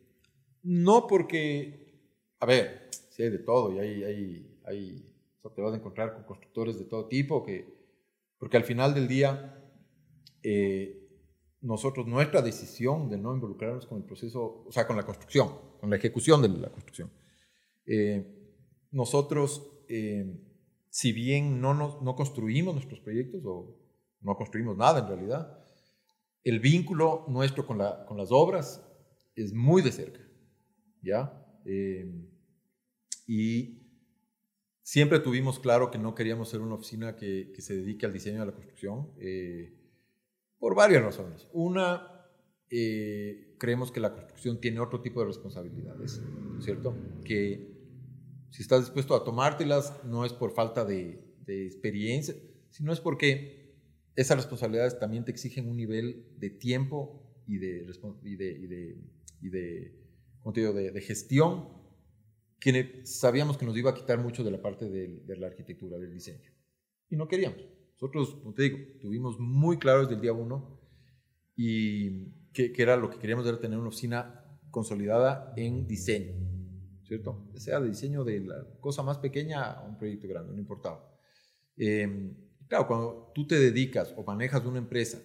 no 0.63 1.05
porque, 1.05 1.99
a 2.39 2.45
ver, 2.45 2.87
sí 3.09 3.23
hay 3.23 3.29
de 3.29 3.39
todo 3.39 3.75
y 3.75 3.79
hay, 3.79 4.03
hay, 4.05 4.59
hay 4.63 5.15
te 5.53 5.61
vas 5.61 5.73
a 5.73 5.75
encontrar 5.75 6.13
con 6.13 6.23
constructores 6.23 6.79
de 6.79 6.85
todo 6.85 7.09
tipo, 7.09 7.43
que, 7.43 7.65
porque 8.37 8.55
al 8.55 8.63
final 8.63 8.93
del 8.93 9.09
día, 9.09 9.61
eh, 10.43 11.04
nosotros, 11.65 12.07
nuestra 12.07 12.41
decisión 12.41 13.09
de 13.09 13.17
no 13.17 13.33
involucrarnos 13.33 13.85
con 13.85 13.97
el 13.97 14.03
proceso, 14.03 14.63
o 14.65 14.71
sea, 14.71 14.87
con 14.87 14.95
la 14.95 15.05
construcción, 15.05 15.49
con 15.79 15.89
la 15.89 15.97
ejecución 15.97 16.41
de 16.41 16.49
la 16.49 16.69
construcción, 16.69 17.11
eh, 17.85 18.25
nosotros, 18.91 19.67
eh, 19.89 20.39
si 20.89 21.11
bien 21.11 21.59
no, 21.59 21.73
no 21.73 22.15
construimos 22.15 22.73
nuestros 22.73 22.99
proyectos 22.99 23.41
o 23.45 23.77
no 24.21 24.35
construimos 24.35 24.77
nada 24.77 24.99
en 24.99 25.07
realidad, 25.07 25.59
el 26.43 26.59
vínculo 26.59 27.25
nuestro 27.27 27.65
con, 27.65 27.77
la, 27.77 28.05
con 28.05 28.17
las 28.17 28.31
obras 28.31 28.81
es 29.35 29.53
muy 29.53 29.81
de 29.81 29.91
cerca, 29.91 30.21
¿ya? 31.01 31.41
y 33.27 33.85
Siempre 34.85 35.19
tuvimos 35.19 35.57
claro 35.57 35.89
que 35.89 35.97
no 35.97 36.13
queríamos 36.13 36.47
ser 36.49 36.61
una 36.61 36.75
oficina 36.75 37.15
que, 37.15 37.51
se 37.57 37.75
dedique 37.75 38.05
al 38.05 38.13
diseño 38.13 38.41
de 38.41 38.45
la 38.45 38.51
construcción, 38.51 39.09
eh, 39.17 39.73
por 40.59 40.75
varias 40.75 41.03
razones. 41.03 41.47
Una, 41.53 42.27
eh, 42.69 43.55
creemos 43.59 43.91
que 43.91 43.99
la 43.99 44.13
construcción 44.13 44.59
tiene 44.59 44.79
otro 44.79 45.01
tipo 45.01 45.19
de 45.19 45.27
responsabilidades, 45.27 46.21
¿cierto? 46.59 46.95
Que 47.23 47.75
si 48.49 48.61
estás 48.61 48.81
dispuesto 48.81 49.15
a 49.15 49.23
tomártelas, 49.23 50.03
no 50.05 50.25
es 50.25 50.33
por 50.33 50.51
falta 50.51 50.85
de, 50.85 51.23
experiencia, 51.47 52.33
sino 52.69 52.91
es 52.91 52.99
porque 52.99 53.75
esas 54.15 54.37
responsabilidades 54.37 54.97
también 54.97 55.25
te 55.25 55.31
exigen 55.31 55.69
un 55.69 55.77
nivel 55.77 56.25
de 56.37 56.49
tiempo 56.49 57.43
y 57.45 57.59
de, 57.59 57.85
y 58.23 58.35
de, 58.35 58.51
y 58.51 58.67
de, 58.67 58.97
y 59.41 59.49
de, 59.49 60.91
de 60.91 61.01
gestión 61.01 61.69
que 62.59 63.01
sabíamos 63.05 63.57
que 63.57 63.65
nos 63.65 63.77
iba 63.77 63.91
a 63.91 63.93
quitar 63.93 64.17
mucho 64.19 64.43
de 64.43 64.49
la 64.49 64.61
parte 64.61 64.89
de, 64.89 65.37
la 65.37 65.47
arquitectura, 65.47 65.99
del 65.99 66.11
diseño. 66.11 66.51
Y 67.09 67.15
no 67.15 67.27
queríamos. 67.27 67.61
Nosotros, 67.95 68.35
como 68.35 68.53
te 68.53 68.63
digo, 68.63 68.77
tuvimos 68.99 69.39
muy 69.39 69.77
claro 69.77 70.01
desde 70.01 70.15
el 70.15 70.21
día 70.21 70.33
uno 70.33 70.79
y 71.55 72.25
que, 72.51 72.73
era 72.77 72.97
lo 72.97 73.09
que 73.09 73.17
queríamos 73.17 73.45
era 73.47 73.59
tener 73.59 73.77
una 73.77 73.87
oficina 73.87 74.43
consolidada 74.69 75.53
en 75.55 75.87
diseño, 75.87 76.33
¿cierto? 77.03 77.49
Sea 77.55 77.79
de 77.79 77.89
diseño 77.89 78.23
de 78.23 78.41
la 78.41 78.67
cosa 78.81 79.03
más 79.03 79.17
pequeña 79.19 79.71
a 79.71 79.83
un 79.83 79.97
proyecto 79.97 80.27
grande, 80.27 80.53
no 80.53 80.59
importaba. 80.59 81.09
Em, 81.77 82.35
claro, 82.67 82.87
cuando 82.87 83.31
tú 83.33 83.47
te 83.47 83.59
dedicas 83.59 84.13
o 84.17 84.23
manejas 84.23 84.65
una 84.65 84.79
empresa 84.79 85.21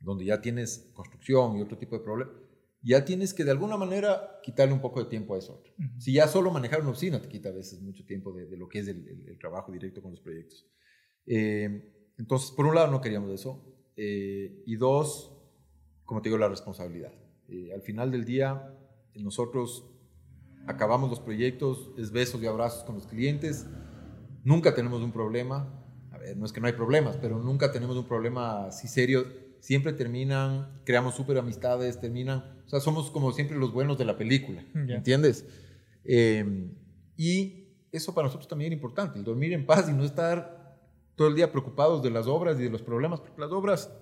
donde 0.00 0.24
ya 0.24 0.40
tienes 0.40 0.90
construcción 0.94 1.56
y 1.56 1.62
otro 1.62 1.76
tipo 1.76 1.96
de 1.96 2.04
problemas, 2.04 2.34
ya 2.82 3.04
tienes 3.04 3.34
que 3.34 3.44
de 3.44 3.50
alguna 3.50 3.76
manera 3.76 4.40
quitarle 4.42 4.72
un 4.72 4.80
poco 4.80 5.00
de 5.00 5.10
tiempo 5.10 5.34
a 5.34 5.38
eso. 5.38 5.62
Si 5.98 6.14
ya 6.14 6.26
solo 6.26 6.50
manejar 6.50 6.80
una 6.80 6.90
oficina 6.90 7.20
te 7.20 7.28
quita 7.28 7.50
a 7.50 7.52
veces 7.52 7.80
mucho 7.82 8.06
tiempo 8.06 8.32
de, 8.32 8.56
lo 8.56 8.68
que 8.68 8.78
es 8.78 8.88
el, 8.88 9.36
trabajo 9.38 9.70
directo 9.70 10.00
con 10.00 10.12
los 10.12 10.20
proyectos. 10.20 10.66
Eh, 11.26 12.12
entonces, 12.18 12.50
por 12.50 12.66
un 12.66 12.74
lado 12.74 12.90
no 12.90 13.00
queríamos 13.00 13.30
eso. 13.30 13.64
Eh, 13.96 14.62
y 14.66 14.76
dos, 14.76 15.32
como 16.04 16.22
te 16.22 16.28
digo, 16.28 16.38
la 16.38 16.48
responsabilidad. 16.48 17.12
Eh, 17.48 17.72
al 17.74 17.82
final 17.82 18.10
del 18.10 18.24
día, 18.24 18.74
nosotros 19.14 19.90
acabamos 20.66 21.10
los 21.10 21.20
proyectos, 21.20 21.90
es 21.98 22.12
besos 22.12 22.42
y 22.42 22.46
abrazos 22.46 22.84
con 22.84 22.94
los 22.94 23.06
clientes, 23.06 23.66
nunca 24.44 24.74
tenemos 24.74 25.02
un 25.02 25.12
problema. 25.12 25.76
A 26.12 26.18
ver, 26.18 26.36
no 26.36 26.44
es 26.44 26.52
que 26.52 26.60
no 26.60 26.66
hay 26.66 26.74
problemas, 26.74 27.16
pero 27.16 27.38
nunca 27.38 27.72
tenemos 27.72 27.96
un 27.96 28.06
problema 28.06 28.66
así 28.66 28.88
serio 28.88 29.24
siempre 29.60 29.92
terminan, 29.92 30.80
creamos 30.84 31.14
súper 31.14 31.38
amistades, 31.38 32.00
terminan, 32.00 32.38
o 32.66 32.68
sea, 32.68 32.80
somos 32.80 33.10
como 33.10 33.32
siempre 33.32 33.56
los 33.56 33.72
buenos 33.72 33.98
de 33.98 34.04
la 34.04 34.16
película, 34.16 34.64
¿entiendes? 34.74 35.46
Em, 36.04 36.72
y 37.16 37.68
eso 37.92 38.14
para 38.14 38.26
nosotros 38.26 38.48
también 38.48 38.72
es 38.72 38.76
importante, 38.76 39.18
el 39.18 39.24
dormir 39.24 39.52
en 39.52 39.66
paz 39.66 39.88
y 39.88 39.92
no 39.92 40.04
estar 40.04 40.59
todo 41.20 41.28
el 41.28 41.34
día 41.34 41.52
preocupados 41.52 42.02
de 42.02 42.08
las 42.08 42.26
obras 42.26 42.58
y 42.58 42.62
de 42.62 42.70
los 42.70 42.80
problemas, 42.80 43.20
porque 43.20 43.38
las 43.38 43.52
obras, 43.52 43.92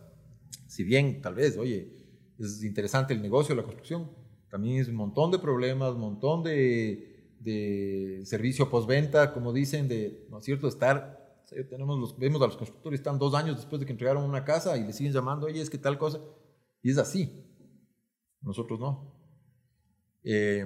si 0.69 0.85
bien 0.85 1.21
tal 1.21 1.35
vez, 1.35 1.59
oye, 1.59 1.93
es 2.39 2.63
interesante 2.63 3.13
el 3.13 3.21
negocio, 3.21 3.57
la 3.57 3.65
construcción, 3.65 4.09
también 4.49 4.79
es 4.79 4.87
un 4.87 4.95
montón 4.95 5.33
de 5.33 5.41
problemas, 5.41 5.95
un 5.95 6.01
montón 6.01 6.45
de, 6.45 7.35
de 7.41 8.21
servicio 8.25 8.71
postventa, 8.71 9.33
como 9.33 9.53
dicen, 9.53 9.89
de, 9.89 10.29
¿no 10.31 10.39
es 10.39 10.45
cierto?, 10.45 10.69
estar 10.69 11.43
tenemos 11.69 12.17
vemos 12.17 12.41
a 12.41 12.47
los 12.47 12.57
constructores, 12.57 13.01
están 13.01 13.19
dos 13.19 13.35
años 13.35 13.57
después 13.57 13.81
de 13.81 13.87
que 13.87 13.91
entregaron 13.91 14.23
una 14.23 14.45
casa 14.45 14.77
y 14.77 14.85
le 14.85 14.93
siguen 14.93 15.13
llamando, 15.13 15.47
oye, 15.47 15.61
es 15.61 15.71
que 15.71 15.79
tal 15.79 15.99
cosa. 15.99 16.21
Y 16.83 16.91
es 16.93 16.99
así. 16.99 17.45
Nosotros 18.43 18.79
no. 18.79 19.13
Eh, 20.23 20.65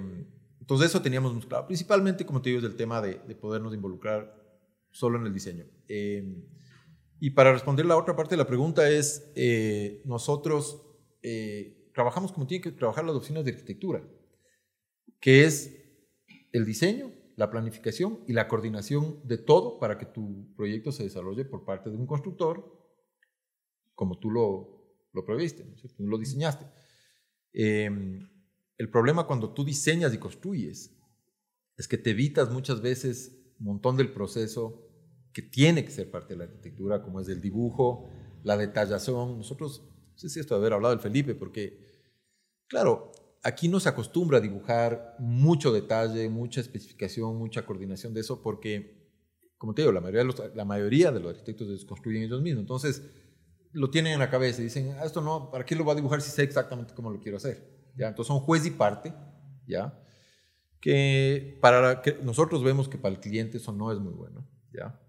entonces 0.61 0.90
eso 0.90 1.00
teníamos 1.00 1.46
claro. 1.46 1.66
Principalmente, 1.66 2.26
como 2.26 2.42
te 2.42 2.50
digo, 2.50 2.59
es 2.59 2.66
el 2.66 2.76
tema 2.76 3.00
de, 3.00 3.14
podernos 3.36 3.72
involucrar 3.72 4.41
solo 4.93 5.18
en 5.18 5.26
el 5.26 5.34
diseño. 5.34 5.66
Eh, 5.88 6.24
y 7.18 7.30
para 7.30 7.53
responder 7.53 7.86
la 7.86 7.97
otra 7.97 8.14
parte 8.14 8.34
de 8.34 8.38
la 8.38 8.47
pregunta 8.47 8.88
es, 8.88 9.32
eh, 9.34 10.03
nosotros 10.05 10.88
trabajamos 11.95 12.32
como 12.32 12.49
tienen 12.49 12.64
que 12.64 12.76
trabajar 12.76 13.05
las 13.05 13.14
oficinas 13.14 13.45
de 13.45 13.53
arquitectura, 13.53 14.03
que 15.20 15.45
es 15.45 15.72
el 16.51 16.64
diseño, 16.64 17.12
la 17.36 17.51
planificación 17.51 18.24
y 18.26 18.32
la 18.32 18.49
coordinación 18.49 19.20
de 19.24 19.38
todo 19.38 19.78
para 19.78 19.99
que 19.99 20.07
tu 20.07 20.53
proyecto 20.57 20.90
se 20.93 21.05
desarrolle 21.05 21.45
por 21.45 21.64
parte 21.64 21.90
de 21.90 21.97
un 21.97 22.07
constructor 22.07 22.82
como 23.95 24.18
tú 24.18 24.30
lo, 24.30 24.97
lo 25.12 25.24
previste, 25.24 25.64
¿no 25.64 25.74
tú 25.74 26.07
lo 26.07 26.18
diseñaste. 26.18 26.66
Em, 27.53 28.28
el 28.78 28.90
problema 28.90 29.26
cuando 29.26 29.53
tú 29.53 29.64
diseñas 29.64 30.14
y 30.14 30.18
construyes 30.18 30.99
es 31.76 31.88
que 31.88 31.99
te 31.99 32.11
evitas 32.11 32.51
muchas 32.51 32.80
veces 32.80 33.41
montón 33.65 33.97
del 33.97 34.13
proceso 34.13 34.89
que 35.33 35.43
tiene 35.43 35.85
que 35.85 35.91
ser 35.91 36.11
parte 36.11 36.35
de 36.35 36.39
la 36.39 36.45
arquitectura, 36.45 37.03
como 37.03 37.21
es 37.21 37.29
el 37.29 37.41
dibujo, 37.41 38.09
la 38.43 38.57
detallación. 38.57 39.39
Nosotros, 39.39 39.83
no 40.13 40.19
sé 40.19 40.29
si 40.29 40.41
esto 40.41 40.55
de 40.55 40.61
haber 40.61 40.75
hablado 40.75 40.95
del 40.95 41.03
Felipe, 41.03 41.35
porque, 41.35 41.79
claro, 42.69 43.13
aquí 43.43 43.69
no 43.69 43.81
se 43.81 43.89
acostumbra 43.89 44.39
a 44.39 44.41
dibujar 44.41 45.17
mucho 45.19 45.73
detalle, 45.73 46.29
mucha 46.29 46.61
especificación, 46.61 47.37
mucha 47.37 47.65
coordinación 47.65 48.13
de 48.15 48.21
eso, 48.21 48.43
porque, 48.43 49.11
como 49.57 49.75
te 49.75 49.83
digo, 49.83 49.93
la 49.93 50.01
mayoría 50.01 50.21
de 50.21 50.27
los, 50.27 50.55
la 50.55 50.65
mayoría 50.65 51.11
de 51.13 51.21
los 51.21 51.31
arquitectos 51.31 51.85
construyen 51.85 52.25
ellos 52.25 52.43
mismos. 52.43 52.61
Entonces, 52.61 53.03
lo 53.73 53.91
tienen 53.91 54.13
en 54.13 54.19
la 54.19 54.31
cabeza 54.31 54.61
y 54.61 54.65
dicen, 54.65 54.95
ah, 54.99 55.05
esto 55.05 55.23
no, 55.23 55.51
¿para 55.51 55.65
qué 55.65 55.75
lo 55.75 55.85
voy 55.85 55.93
a 55.93 55.97
dibujar 55.97 56.21
si 56.21 56.31
sé 56.31 56.43
exactamente 56.43 56.95
cómo 56.95 57.11
lo 57.11 57.21
quiero 57.21 57.39
hacer? 57.39 57.91
¿Ya? 57.97 58.09
Entonces, 58.09 58.29
son 58.29 58.41
juez 58.41 58.67
y 58.67 58.71
parte, 58.71 59.15
¿ya? 59.67 59.99
Que 60.83 61.57
para 61.62 62.03
que 62.03 62.18
nosotros 62.22 62.62
vemos 62.62 62.89
que 62.89 62.99
para 62.99 63.14
el 63.14 63.20
cliente 63.20 63.57
eso 63.57 63.72
no 63.72 63.91
es 63.93 63.99
muy 63.99 64.12
bueno, 64.12 64.47
¿ya? 64.72 65.01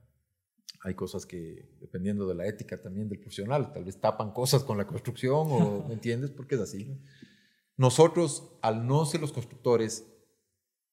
Hay 0.84 0.94
cosas 0.96 1.26
que, 1.26 1.78
dependiendo 1.82 2.28
de 2.28 2.36
la 2.36 2.46
ética 2.46 2.80
también 2.80 3.10
del 3.10 3.20
profesional, 3.20 3.72
tal 3.72 3.84
vez 3.84 4.00
tapan 4.00 4.32
cosas 4.32 4.64
con 4.64 4.78
la 4.78 4.86
construcción 4.86 5.48
o, 5.50 5.84
¿me 5.88 5.96
entiendes? 5.96 6.30
Porque 6.30 6.56
es 6.56 6.62
así. 6.62 7.02
Nosotros, 7.76 8.58
al 8.62 8.86
no 8.86 9.06
ser 9.06 9.22
los 9.22 9.34
constructores, 9.34 10.06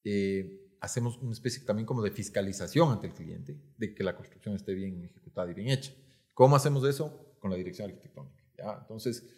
eh, 0.05 0.75
hacemos 0.81 1.19
una 1.19 1.33
especie 1.33 1.63
también 1.65 1.87
como 1.87 2.03
de 2.03 2.11
fiscalización 2.11 2.91
ante 2.91 3.09
el 3.09 3.15
cliente, 3.15 3.61
de 3.77 3.95
que 3.95 4.03
la 4.03 4.17
construcción 4.17 4.55
esté 4.55 4.73
bien 4.73 5.05
ejecutada 5.05 5.51
y 5.51 5.55
bien 5.55 5.69
hecha. 5.69 5.93
¿Cómo 6.33 6.57
hacemos 6.57 6.85
eso? 6.85 7.37
Con 7.39 7.51
la 7.51 7.57
dirección 7.57 7.91
arquitectónica. 7.91 8.43
¿ya? 8.57 8.79
Entonces, 8.81 9.29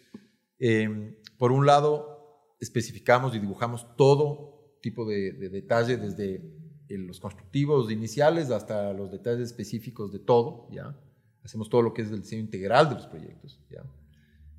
em, 0.57 1.17
por 1.37 1.51
un 1.51 1.65
lado, 1.65 2.55
especificamos 2.61 3.35
y 3.35 3.39
dibujamos 3.39 3.95
todo 3.97 4.52
tipo 4.83 5.05
de, 5.05 5.31
detalle, 5.49 5.97
desde 5.97 6.43
los 6.89 7.19
constructivos 7.19 7.89
iniciales 7.89 8.51
hasta 8.51 8.93
los 8.93 9.09
detalles 9.09 9.47
específicos 9.47 10.11
de 10.11 10.19
todo. 10.19 10.67
¿ya? 10.71 10.95
Hacemos 11.43 11.69
todo 11.69 11.81
lo 11.81 11.93
que 11.93 12.03
es 12.03 12.11
el 12.11 12.21
diseño 12.21 12.41
integral 12.41 12.89
de 12.89 12.95
los 12.95 13.07
proyectos. 13.07 13.59
¿ya? 13.71 13.83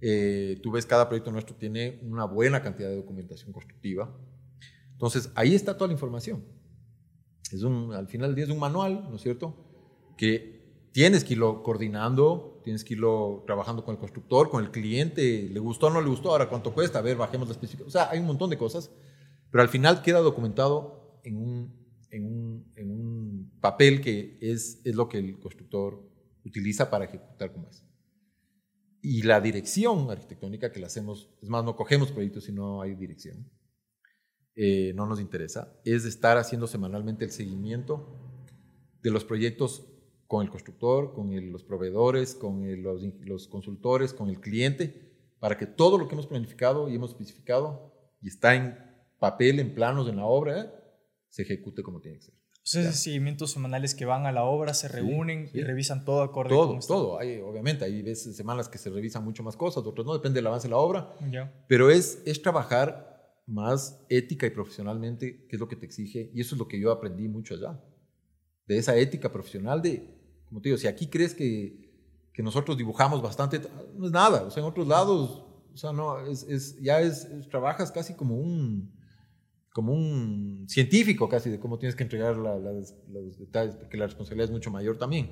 Eh, 0.01 0.59
tú 0.63 0.73
ves 0.73 0.87
cada 0.87 1.09
proyecto 1.09 1.31
nuestro 1.31 1.55
tiene 1.55 2.01
una 2.03 2.25
buena 2.25 2.63
cantidad 2.63 2.89
de 2.89 2.97
documentación 2.97 3.53
constructiva. 3.53 4.13
Entonces, 4.93 5.31
ahí 5.35 5.55
está 5.55 5.77
toda 5.77 5.89
la 5.89 5.93
información. 5.93 6.43
Es 7.53 7.63
un, 7.63 7.93
al 7.93 8.09
final 8.09 8.31
del 8.31 8.37
día 8.37 8.45
es 8.47 8.51
un 8.51 8.59
manual, 8.59 9.07
¿no 9.11 9.17
es 9.17 9.23
cierto? 9.23 9.55
Que 10.17 10.89
tienes 10.93 11.23
que 11.23 11.35
irlo 11.35 11.63
coordinando, 11.63 12.63
tienes 12.65 12.83
que 12.83 12.95
irlo 12.95 13.45
trabajando 13.47 13.85
con 13.85 13.93
el 13.93 14.01
constructor, 14.01 14.49
con 14.49 14.65
el 14.65 14.71
cliente, 14.71 15.51
le 15.53 15.61
gustó 15.61 15.89
o 15.89 15.91
no 15.91 16.01
le 16.01 16.09
gustó, 16.09 16.31
ahora 16.31 16.49
cuánto 16.49 16.73
cuesta, 16.73 17.01
a 17.01 17.03
ver, 17.03 17.17
bajemos 17.19 17.47
la 17.49 17.53
especificación. 17.53 17.89
O 17.89 17.91
sea, 17.91 18.09
hay 18.11 18.21
un 18.21 18.27
montón 18.27 18.49
de 18.49 18.57
cosas, 18.57 18.91
pero 19.55 19.63
al 19.63 19.69
final 19.69 20.03
queda 20.03 20.19
documentado 20.19 21.21
en 21.23 21.37
un, 21.37 21.73
en 22.11 22.27
un, 22.27 22.73
en 22.75 22.91
un 22.91 23.53
papel 23.61 24.01
que 24.01 24.37
es, 24.41 24.81
es 24.83 24.97
lo 24.97 25.09
que 25.09 25.19
el 25.19 25.39
constructor 25.39 26.03
utiliza 26.45 26.91
para 26.91 27.05
ejecutar 27.05 27.53
como 27.53 27.69
es 27.69 27.85
y 29.01 29.23
la 29.23 29.41
dirección 29.41 30.11
arquitectónica 30.11 30.73
que 30.73 30.81
la 30.81 30.89
hacemos, 30.89 31.31
es 31.41 31.49
más, 31.49 31.63
no 31.63 31.77
cogemos 31.77 32.11
proyectos 32.11 32.45
si 32.45 32.53
no 32.53 32.83
hay 32.83 32.97
dirección, 32.97 33.49
eh, 34.57 34.93
no 34.97 35.07
nos 35.07 35.21
interesa, 35.21 35.79
es 35.85 36.05
estar 36.05 36.37
haciendo 36.37 36.67
semanalmente 36.67 37.25
el 37.25 37.31
seguimiento 37.31 38.19
de 39.03 39.13
los 39.13 39.25
proyectos 39.25 39.87
con 40.27 40.43
el 40.43 40.51
constructor, 40.51 41.13
con 41.13 41.31
los 41.53 41.63
proveedores, 41.63 42.35
con 42.35 42.65
los, 42.83 43.47
consultores, 43.47 44.15
con 44.15 44.31
el 44.31 44.41
cliente, 44.41 45.13
para 45.39 45.59
que 45.59 45.67
todo 45.67 45.97
lo 45.97 46.09
que 46.09 46.15
hemos 46.15 46.27
planificado 46.27 46.89
y 46.89 46.97
hemos 46.97 47.11
especificado 47.11 47.93
y 48.21 48.29
está 48.29 48.57
en 48.57 48.84
papel, 49.25 49.59
en 49.59 49.75
planos, 49.75 50.07
en 50.07 50.17
la 50.17 50.27
obra, 50.27 50.71
se 51.31 51.43
ejecute 51.43 51.83
como 51.83 51.99
tiene 52.01 52.19
que 52.19 52.25
ser. 52.25 52.35
Entonces, 52.67 53.03
seguimientos 53.03 53.53
semanales 53.53 53.95
que 53.95 54.05
van 54.05 54.27
a 54.27 54.33
la 54.33 54.45
obra, 54.45 54.75
se 54.75 54.89
reúnen 54.89 55.51
y 55.55 55.63
revisan 55.63 56.05
todo 56.05 56.23
acorde 56.23 56.51
Todo, 56.51 56.79
todo. 56.87 57.19
Hay, 57.19 57.41
obviamente, 57.41 57.87
hay 57.87 58.03
veces, 58.03 58.37
semanas 58.37 58.69
que 58.69 58.77
se 58.77 58.91
revisan 58.91 59.25
mucho 59.25 59.43
más 59.43 59.57
cosas, 59.57 59.85
otras 59.85 60.07
no, 60.07 60.13
depende 60.13 60.39
del 60.39 60.47
avance 60.47 60.69
de 60.69 60.73
la 60.73 60.79
obra. 60.79 61.11
Pero 61.69 61.91
es, 61.91 62.23
es 62.27 62.43
trabajar 62.43 63.41
más 63.47 64.05
ética 64.11 64.47
y 64.47 64.51
profesionalmente, 64.51 65.47
que 65.47 65.57
es 65.57 65.61
lo 65.61 65.69
que 65.69 65.77
te 65.77 65.87
exige, 65.87 66.31
y 66.35 66.41
eso 66.43 66.55
es 66.55 66.59
lo 66.59 66.69
que 66.69 66.79
yo 66.79 66.91
aprendí 66.91 67.29
mucho 67.29 67.55
allá. 67.55 67.83
De 68.67 68.77
esa 68.77 68.95
ética 68.97 69.33
profesional 69.33 69.81
de, 69.81 70.07
como 70.49 70.61
te 70.61 70.69
digo, 70.69 70.79
si 70.79 70.87
aquí 70.87 71.07
crees 71.07 71.35
que, 71.35 71.93
que 72.33 72.43
nosotros 72.43 72.77
dibujamos 72.77 73.23
bastante, 73.23 73.61
no 73.95 74.07
es 74.07 74.13
nada. 74.13 74.43
O 74.45 74.51
sea, 74.51 74.63
en 74.63 74.69
otros 74.69 74.87
lados, 74.87 75.45
o 75.73 75.77
sea, 75.77 75.93
no, 75.93 76.21
es, 76.27 76.43
es 76.45 76.81
ya 76.81 77.01
es, 77.01 77.29
trabajas 77.51 77.91
casi 77.91 78.15
como 78.15 78.37
un 78.37 79.04
como 79.75 79.93
un 79.93 80.67
científico 80.69 81.29
casi 81.29 81.51
de 81.51 81.59
cómo 81.59 81.81
tienes 81.81 81.97
que 81.97 82.05
entregar 82.05 82.37
los 82.37 82.95
detalles, 83.41 83.75
porque 83.75 83.97
la 83.97 84.07
responsabilidad 84.07 84.45
es 84.45 84.53
mucho 84.53 84.71
mayor 84.71 84.99
también. 84.99 85.31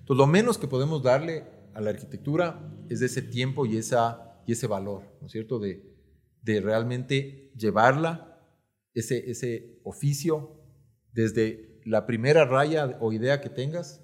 Entonces, 0.00 0.18
lo 0.18 0.26
menos 0.26 0.58
que 0.58 0.66
podemos 0.66 1.04
darle 1.04 1.44
a 1.72 1.80
la 1.80 1.90
arquitectura 1.90 2.68
es 2.90 3.00
ese 3.00 3.22
tiempo 3.22 3.64
y, 3.64 3.76
esa, 3.76 4.42
y 4.44 4.52
ese 4.52 4.66
valor, 4.66 5.04
¿no 5.20 5.28
es 5.28 5.32
cierto? 5.32 5.60
De, 5.60 5.96
de 6.42 6.60
realmente 6.60 7.52
llevarla, 7.56 8.42
ese, 8.92 9.30
ese 9.30 9.78
oficio, 9.84 10.50
desde 11.12 11.80
la 11.84 12.06
primera 12.06 12.44
raya 12.44 12.98
o 13.00 13.12
idea 13.12 13.40
que 13.40 13.50
tengas 13.50 14.02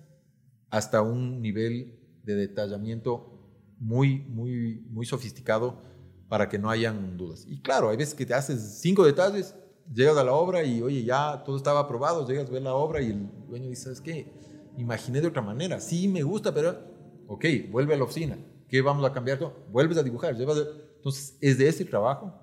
hasta 0.70 1.02
un 1.02 1.42
nivel 1.42 1.98
de 2.22 2.36
detallamiento 2.36 3.50
muy, 3.80 4.20
muy, 4.28 4.86
muy 4.90 5.06
sofisticado 5.06 5.82
para 6.28 6.48
que 6.48 6.60
no 6.60 6.70
hayan 6.70 7.16
dudas. 7.16 7.44
Y 7.48 7.60
claro, 7.62 7.90
hay 7.90 7.96
veces 7.96 8.14
que 8.14 8.24
te 8.24 8.34
haces 8.34 8.78
cinco 8.80 9.04
detalles 9.04 9.56
llegas 9.92 10.16
a 10.16 10.24
la 10.24 10.32
obra 10.32 10.64
y, 10.64 10.82
oye, 10.82 11.04
ya 11.04 11.42
todo 11.44 11.56
estaba 11.56 11.80
aprobado, 11.80 12.26
llegas 12.26 12.48
a 12.48 12.52
ver 12.52 12.62
la 12.62 12.74
obra 12.74 13.00
y 13.00 13.10
el 13.10 13.28
dueño 13.48 13.68
dice, 13.68 13.84
¿sabes 13.84 14.00
qué? 14.00 14.32
Imaginé 14.76 15.20
de 15.20 15.28
otra 15.28 15.42
manera, 15.42 15.80
sí 15.80 16.08
me 16.08 16.22
gusta, 16.22 16.52
pero, 16.52 16.78
ok, 17.26 17.44
vuelve 17.70 17.94
a 17.94 17.96
la 17.96 18.04
oficina, 18.04 18.38
¿qué 18.68 18.80
vamos 18.82 19.04
a 19.04 19.12
cambiar? 19.12 19.38
Vuelves 19.70 19.98
a 19.98 20.02
dibujar, 20.02 20.34
entonces 20.34 21.36
es 21.40 21.58
de 21.58 21.68
ese 21.68 21.84
trabajo 21.84 22.34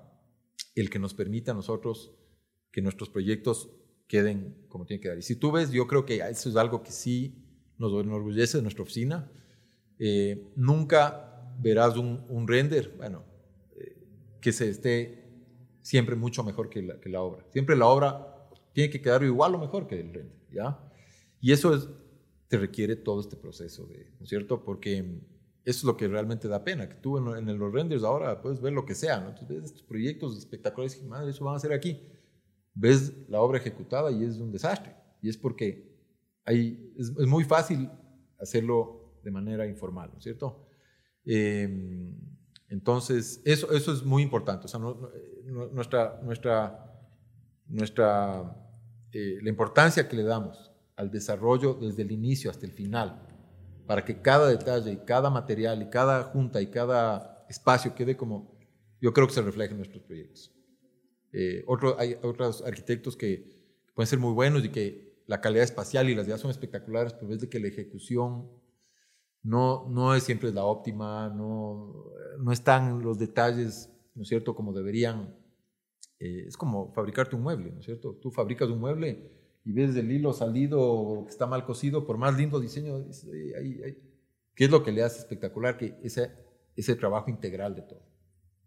el 0.74 0.90
que 0.90 0.98
nos 0.98 1.14
permite 1.14 1.50
a 1.50 1.54
nosotros 1.54 2.14
que 2.70 2.82
nuestros 2.82 3.08
proyectos 3.08 3.70
queden 4.06 4.66
como 4.68 4.86
tienen 4.86 5.02
que 5.02 5.08
dar. 5.08 5.18
Y 5.18 5.22
si 5.22 5.36
tú 5.36 5.52
ves, 5.52 5.70
yo 5.70 5.86
creo 5.86 6.04
que 6.04 6.16
eso 6.16 6.48
es 6.48 6.56
algo 6.56 6.82
que 6.82 6.92
sí 6.92 7.44
nos 7.78 7.92
enorgullece 7.92 8.58
de 8.58 8.62
nuestra 8.62 8.82
oficina. 8.82 9.32
Eh, 9.98 10.52
nunca 10.56 11.54
verás 11.60 11.96
un, 11.96 12.24
un 12.28 12.46
render, 12.46 12.94
bueno, 12.96 13.24
eh, 13.76 13.96
que 14.40 14.52
se 14.52 14.68
esté 14.68 15.19
siempre 15.82 16.16
mucho 16.16 16.42
mejor 16.44 16.68
que 16.68 16.82
la, 16.82 17.22
obra. 17.22 17.44
Siempre 17.50 17.76
la 17.76 17.86
obra 17.86 18.48
tiene 18.72 18.90
que 18.90 19.00
quedar 19.00 19.22
igual 19.22 19.54
o 19.54 19.58
mejor 19.58 19.86
que 19.86 20.00
el 20.00 20.12
render, 20.12 20.46
¿ya? 20.52 20.78
Y 21.40 21.52
eso 21.52 21.74
es, 21.74 21.88
te 22.48 22.58
requiere 22.58 22.96
todo 22.96 23.20
este 23.20 23.36
proceso, 23.36 23.86
de, 23.86 24.10
¿no 24.18 24.24
es 24.24 24.28
cierto? 24.28 24.64
Porque 24.64 24.98
eso 25.64 25.78
es 25.78 25.84
lo 25.84 25.96
que 25.96 26.08
realmente 26.08 26.48
da 26.48 26.64
pena, 26.64 26.88
que 26.88 26.96
tú 26.96 27.18
en, 27.18 27.48
en 27.48 27.58
los 27.58 27.72
renders 27.72 28.02
ahora 28.02 28.40
puedes 28.40 28.60
ver 28.60 28.72
lo 28.72 28.84
que 28.84 28.94
sea, 28.94 29.20
¿no? 29.20 29.28
Entonces 29.30 29.48
ves 29.48 29.64
estos 29.64 29.82
proyectos 29.82 30.36
espectaculares 30.38 31.00
y, 31.00 31.06
madre, 31.06 31.30
eso 31.30 31.44
van 31.44 31.54
a 31.54 31.56
hacer 31.56 31.72
aquí. 31.72 32.00
Ves 32.74 33.12
la 33.28 33.40
obra 33.40 33.58
ejecutada 33.58 34.10
y 34.10 34.24
es 34.24 34.38
un 34.38 34.52
desastre. 34.52 34.94
Y 35.22 35.28
es 35.28 35.36
porque 35.36 35.90
hay, 36.44 36.92
es, 36.98 37.10
muy 37.26 37.44
fácil 37.44 37.90
hacerlo 38.38 39.20
de 39.22 39.30
manera 39.30 39.66
informal, 39.66 40.10
¿no 40.12 40.18
es 40.18 40.24
cierto? 40.24 40.66
Eh, 41.24 41.68
entonces, 42.70 43.42
eso, 43.44 43.72
eso 43.72 43.92
es 43.92 44.04
muy 44.04 44.22
importante. 44.22 44.66
O 44.66 44.68
sea, 44.68 44.80
nuestra, 45.72 46.20
nuestra, 46.22 47.02
nuestra, 47.66 48.56
eh, 49.12 49.38
la 49.42 49.48
importancia 49.48 50.08
que 50.08 50.14
le 50.14 50.22
damos 50.22 50.70
al 50.94 51.10
desarrollo 51.10 51.74
desde 51.74 52.02
el 52.02 52.12
inicio 52.12 52.48
hasta 52.48 52.66
el 52.66 52.72
final, 52.72 53.26
para 53.86 54.04
que 54.04 54.22
cada 54.22 54.48
detalle 54.48 54.92
y 54.92 54.96
cada 54.98 55.30
material 55.30 55.82
y 55.82 55.90
cada 55.90 56.22
junta 56.22 56.62
y 56.62 56.68
cada 56.68 57.44
espacio 57.48 57.92
quede 57.96 58.16
como, 58.16 58.56
yo 59.00 59.12
creo 59.12 59.26
que 59.26 59.34
se 59.34 59.42
refleja 59.42 59.72
en 59.72 59.78
nuestros 59.78 60.04
proyectos. 60.04 60.54
Eh, 61.32 61.64
otro, 61.66 61.98
hay 61.98 62.16
otros 62.22 62.62
arquitectos 62.62 63.16
que 63.16 63.50
pueden 63.94 64.06
ser 64.06 64.20
muy 64.20 64.32
buenos 64.32 64.64
y 64.64 64.68
que 64.68 65.22
la 65.26 65.40
calidad 65.40 65.64
espacial 65.64 66.08
y 66.08 66.14
las 66.14 66.26
ideas 66.26 66.40
son 66.40 66.52
espectaculares, 66.52 67.14
pero 67.14 67.32
es 67.32 67.40
de 67.40 67.48
que 67.48 67.58
la 67.58 67.66
ejecución 67.66 68.48
no, 69.42 69.88
no 69.88 70.14
es 70.14 70.24
siempre 70.24 70.52
la 70.52 70.64
óptima, 70.64 71.28
no, 71.28 72.04
no 72.38 72.52
están 72.52 73.02
los 73.02 73.18
detalles, 73.18 73.90
¿no 74.14 74.22
es 74.22 74.28
cierto?, 74.28 74.54
como 74.54 74.72
deberían. 74.72 75.34
Eh, 76.18 76.44
es 76.46 76.56
como 76.56 76.92
fabricarte 76.92 77.34
un 77.34 77.42
mueble, 77.42 77.72
¿no 77.72 77.80
es 77.80 77.86
cierto? 77.86 78.18
Tú 78.20 78.30
fabricas 78.30 78.68
un 78.68 78.78
mueble 78.78 79.30
y 79.64 79.72
ves 79.72 79.96
el 79.96 80.10
hilo 80.10 80.32
salido 80.32 81.24
que 81.24 81.30
está 81.30 81.46
mal 81.46 81.64
cosido, 81.64 82.06
por 82.06 82.18
más 82.18 82.36
lindo 82.36 82.60
diseño, 82.60 83.06
¿qué 84.54 84.64
es 84.64 84.70
lo 84.70 84.82
que 84.82 84.92
le 84.92 85.02
hace 85.02 85.20
espectacular? 85.20 85.78
Que 85.78 85.98
ese, 86.02 86.30
ese 86.76 86.94
trabajo 86.96 87.30
integral 87.30 87.74
de 87.74 87.82
todo, 87.82 88.02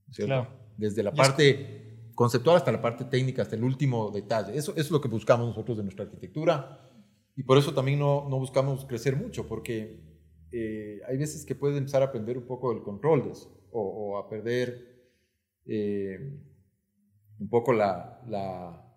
¿no 0.05 0.11
es 0.11 0.15
cierto? 0.15 0.47
Desde 0.77 1.03
la 1.03 1.13
parte 1.13 2.09
conceptual 2.15 2.57
hasta 2.57 2.71
la 2.71 2.81
parte 2.81 3.05
técnica, 3.05 3.43
hasta 3.43 3.55
el 3.55 3.63
último 3.63 4.09
detalle. 4.09 4.57
Eso, 4.57 4.71
eso, 4.71 4.81
es 4.81 4.91
lo 4.91 5.01
que 5.01 5.07
buscamos 5.07 5.47
nosotros 5.47 5.77
de 5.77 5.83
nuestra 5.83 6.05
arquitectura 6.05 6.89
y 7.35 7.43
por 7.43 7.57
eso 7.59 7.73
también 7.73 7.99
no, 7.99 8.27
no 8.29 8.39
buscamos 8.39 8.85
crecer 8.85 9.15
mucho, 9.15 9.47
porque 9.47 10.12
eh, 10.55 11.01
hay 11.07 11.17
veces 11.17 11.45
que 11.45 11.55
puedes 11.55 11.75
empezar 11.75 12.03
a 12.03 12.05
aprender 12.05 12.38
un 12.38 12.45
poco 12.45 12.71
del 12.71 12.84
control 12.84 13.23
de 13.23 13.31
eso, 13.31 13.67
o, 13.71 14.19
a 14.19 14.30
perder 14.30 15.09
eh, 15.65 16.39
un 17.39 17.49
poco 17.49 17.73
la, 17.73 18.21
la 18.27 18.95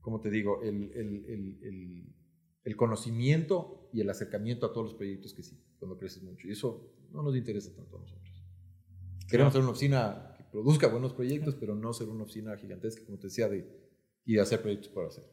¿cómo 0.00 0.20
te 0.20 0.30
digo?, 0.30 0.60
el, 0.62 0.90
el, 0.94 2.12
el, 2.64 2.76
conocimiento 2.76 3.88
y 3.92 4.00
el 4.00 4.10
acercamiento 4.10 4.66
a 4.66 4.72
todos 4.72 4.88
los 4.88 4.94
proyectos 4.94 5.32
que 5.32 5.44
sí, 5.44 5.62
cuando 5.78 5.96
creces 5.96 6.24
mucho. 6.24 6.48
Y 6.48 6.50
eso 6.50 6.92
no 7.12 7.22
nos 7.22 7.36
interesa 7.36 7.72
tanto 7.76 7.96
a 7.96 8.00
nosotros. 8.00 8.44
Queremos 9.28 9.52
ser 9.52 9.62
una 9.62 9.70
oficina 9.70 10.34
que 10.36 10.42
produzca 10.42 10.88
buenos 10.88 11.12
proyectos, 11.12 11.54
pero 11.54 11.76
no 11.76 11.92
ser 11.92 12.08
una 12.08 12.24
oficina 12.24 12.56
gigantesca, 12.56 13.06
como 13.06 13.18
te 13.18 13.28
decía, 13.28 13.48
de, 13.48 13.64
y 14.24 14.34
de 14.34 14.40
hacer 14.40 14.60
proyectos 14.60 14.88
por 14.88 15.06
hacer. 15.06 15.24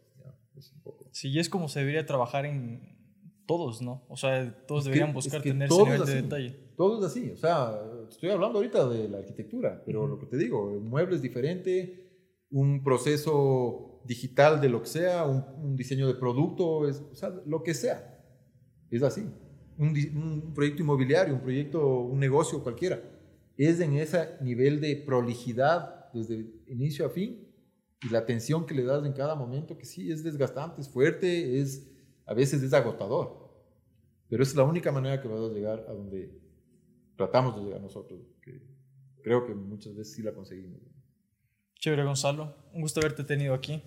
Sí, 1.11 1.29
y 1.29 1.39
es 1.39 1.49
como 1.49 1.67
se 1.67 1.79
debería 1.79 2.05
trabajar 2.05 2.45
en, 2.45 2.95
todos, 3.45 3.81
¿no? 3.81 4.05
O 4.09 4.17
sea, 4.17 4.65
todos 4.65 4.85
deberían 4.85 5.13
buscar 5.13 5.41
tener 5.41 5.67
ese 5.69 5.83
nivel 5.83 6.05
de 6.05 6.15
detalle. 6.21 6.59
Todos 6.75 7.05
así, 7.05 7.31
o 7.31 7.37
sea, 7.37 7.79
estoy 8.09 8.29
hablando 8.29 8.57
ahorita 8.57 8.89
de 8.89 9.07
la 9.07 9.19
arquitectura, 9.19 9.81
pero 9.85 10.07
lo 10.07 10.19
que 10.19 10.25
te 10.25 10.37
digo, 10.37 10.67
un 10.67 10.89
mueble 10.89 11.15
es 11.15 11.21
diferente, 11.21 12.05
un 12.49 12.83
proceso 12.83 14.01
digital 14.05 14.61
de 14.61 14.69
lo 14.69 14.81
que 14.81 14.87
sea, 14.87 15.25
un, 15.25 15.75
diseño 15.75 16.07
de 16.07 16.15
producto, 16.15 16.87
es, 16.87 17.01
o 17.11 17.15
sea, 17.15 17.33
lo 17.45 17.63
que 17.63 17.73
sea, 17.73 18.23
es 18.89 19.03
así. 19.03 19.25
Un, 19.77 19.89
un, 19.89 20.53
proyecto 20.53 20.81
inmobiliario, 20.81 21.33
un 21.33 21.41
proyecto, 21.41 21.99
un 22.01 22.19
negocio 22.19 22.61
cualquiera, 22.61 23.01
es 23.57 23.79
en 23.79 23.93
ese 23.93 24.35
nivel 24.41 24.81
de 24.81 24.95
prolijidad 24.97 26.11
desde 26.13 26.45
inicio 26.67 27.05
a 27.05 27.09
fin 27.09 27.45
y 28.01 28.09
la 28.09 28.19
atención 28.19 28.65
que 28.65 28.75
le 28.75 28.83
das 28.83 29.05
en 29.05 29.13
cada 29.13 29.35
momento, 29.35 29.77
que 29.77 29.85
sí, 29.85 30.11
es 30.11 30.23
desgastante, 30.23 30.81
es 30.81 30.89
fuerte, 30.89 31.59
es 31.59 31.89
a 32.25 32.33
veces 32.33 32.61
es 32.63 32.73
agotador, 32.73 33.45
pero 34.29 34.43
es 34.43 34.55
la 34.55 34.63
única 34.63 34.91
manera 34.91 35.21
que 35.21 35.27
vas 35.27 35.39
a 35.39 35.53
llegar 35.53 35.85
a 35.87 35.93
donde 35.93 36.31
tratamos 37.15 37.55
de 37.55 37.63
llegar 37.63 37.81
nosotros, 37.81 38.19
que 38.41 38.61
creo 39.23 39.45
que 39.45 39.53
muchas 39.53 39.95
veces 39.95 40.15
sí 40.15 40.21
la 40.21 40.33
conseguimos. 40.33 40.79
Chévere, 41.79 42.03
Gonzalo. 42.03 42.55
Un 42.73 42.81
gusto 42.81 42.99
haberte 42.99 43.23
tenido 43.23 43.53
aquí. 43.53 43.83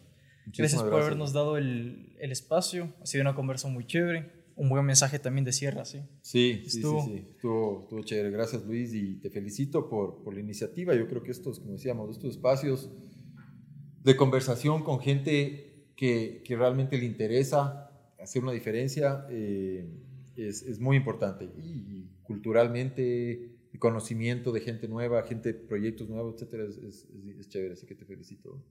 gracias 0.56 0.82
por 0.82 0.94
habernos 0.94 1.32
dado 1.32 1.56
el, 1.56 2.16
el, 2.20 2.32
espacio. 2.32 2.92
Ha 3.02 3.06
sido 3.06 3.22
una 3.22 3.34
conversación 3.34 3.72
muy 3.72 3.86
chévere. 3.86 4.38
Un 4.56 4.68
buen 4.68 4.84
mensaje 4.84 5.18
también 5.18 5.44
de 5.44 5.52
cierre, 5.52 5.84
¿sí? 5.84 6.02
Sí, 6.20 6.62
estuvo. 6.66 7.02
sí, 7.02 7.08
sí, 7.08 7.18
sí. 7.18 7.28
Estuvo, 7.34 7.82
estuvo, 7.82 8.02
chévere. 8.02 8.30
Gracias, 8.30 8.64
Luis, 8.64 8.92
y 8.92 9.20
te 9.20 9.30
felicito 9.30 9.88
por, 9.88 10.22
por 10.22 10.34
la 10.34 10.40
iniciativa. 10.40 10.94
Yo 10.94 11.08
creo 11.08 11.22
que 11.22 11.30
estos, 11.30 11.60
como 11.60 11.72
decíamos, 11.72 12.10
estos 12.10 12.30
espacios 12.30 12.90
de 14.02 14.16
conversación 14.16 14.82
con 14.82 15.00
gente 15.00 15.92
que, 15.96 16.42
que 16.44 16.56
realmente 16.56 16.98
le 16.98 17.04
interesa 17.04 17.87
hacer 18.18 18.42
una 18.42 18.52
diferencia 18.52 19.26
eh, 19.30 19.88
es, 20.36 20.62
es, 20.62 20.78
muy 20.78 20.96
importante. 20.96 21.44
Y, 21.44 22.06
culturalmente, 22.22 23.56
el 23.72 23.78
conocimiento 23.78 24.52
de 24.52 24.60
gente 24.60 24.86
nueva, 24.86 25.22
gente, 25.22 25.54
proyectos 25.54 26.08
nuevos, 26.08 26.34
etcétera, 26.34 26.64
es, 26.64 26.76
es, 26.76 27.48
chévere. 27.48 27.74
Así 27.74 27.86
que 27.86 27.94
te 27.94 28.04
felicito. 28.04 28.62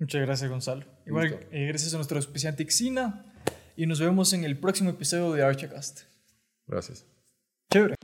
Muchas 0.00 0.22
gracias, 0.22 0.50
Gonzalo. 0.50 0.84
Igual, 1.06 1.46
eh, 1.50 1.66
gracias 1.66 1.92
a 1.94 1.96
nuestro 1.96 2.16
auspiciante 2.16 2.64
Xina 2.64 3.32
y 3.76 3.86
nos 3.86 4.00
vemos 4.00 4.32
en 4.32 4.44
el 4.44 4.58
próximo 4.58 4.90
episodio 4.90 5.32
de 5.32 5.42
Archicast. 5.42 6.02
Gracias. 6.66 7.06
Chévere. 7.70 7.94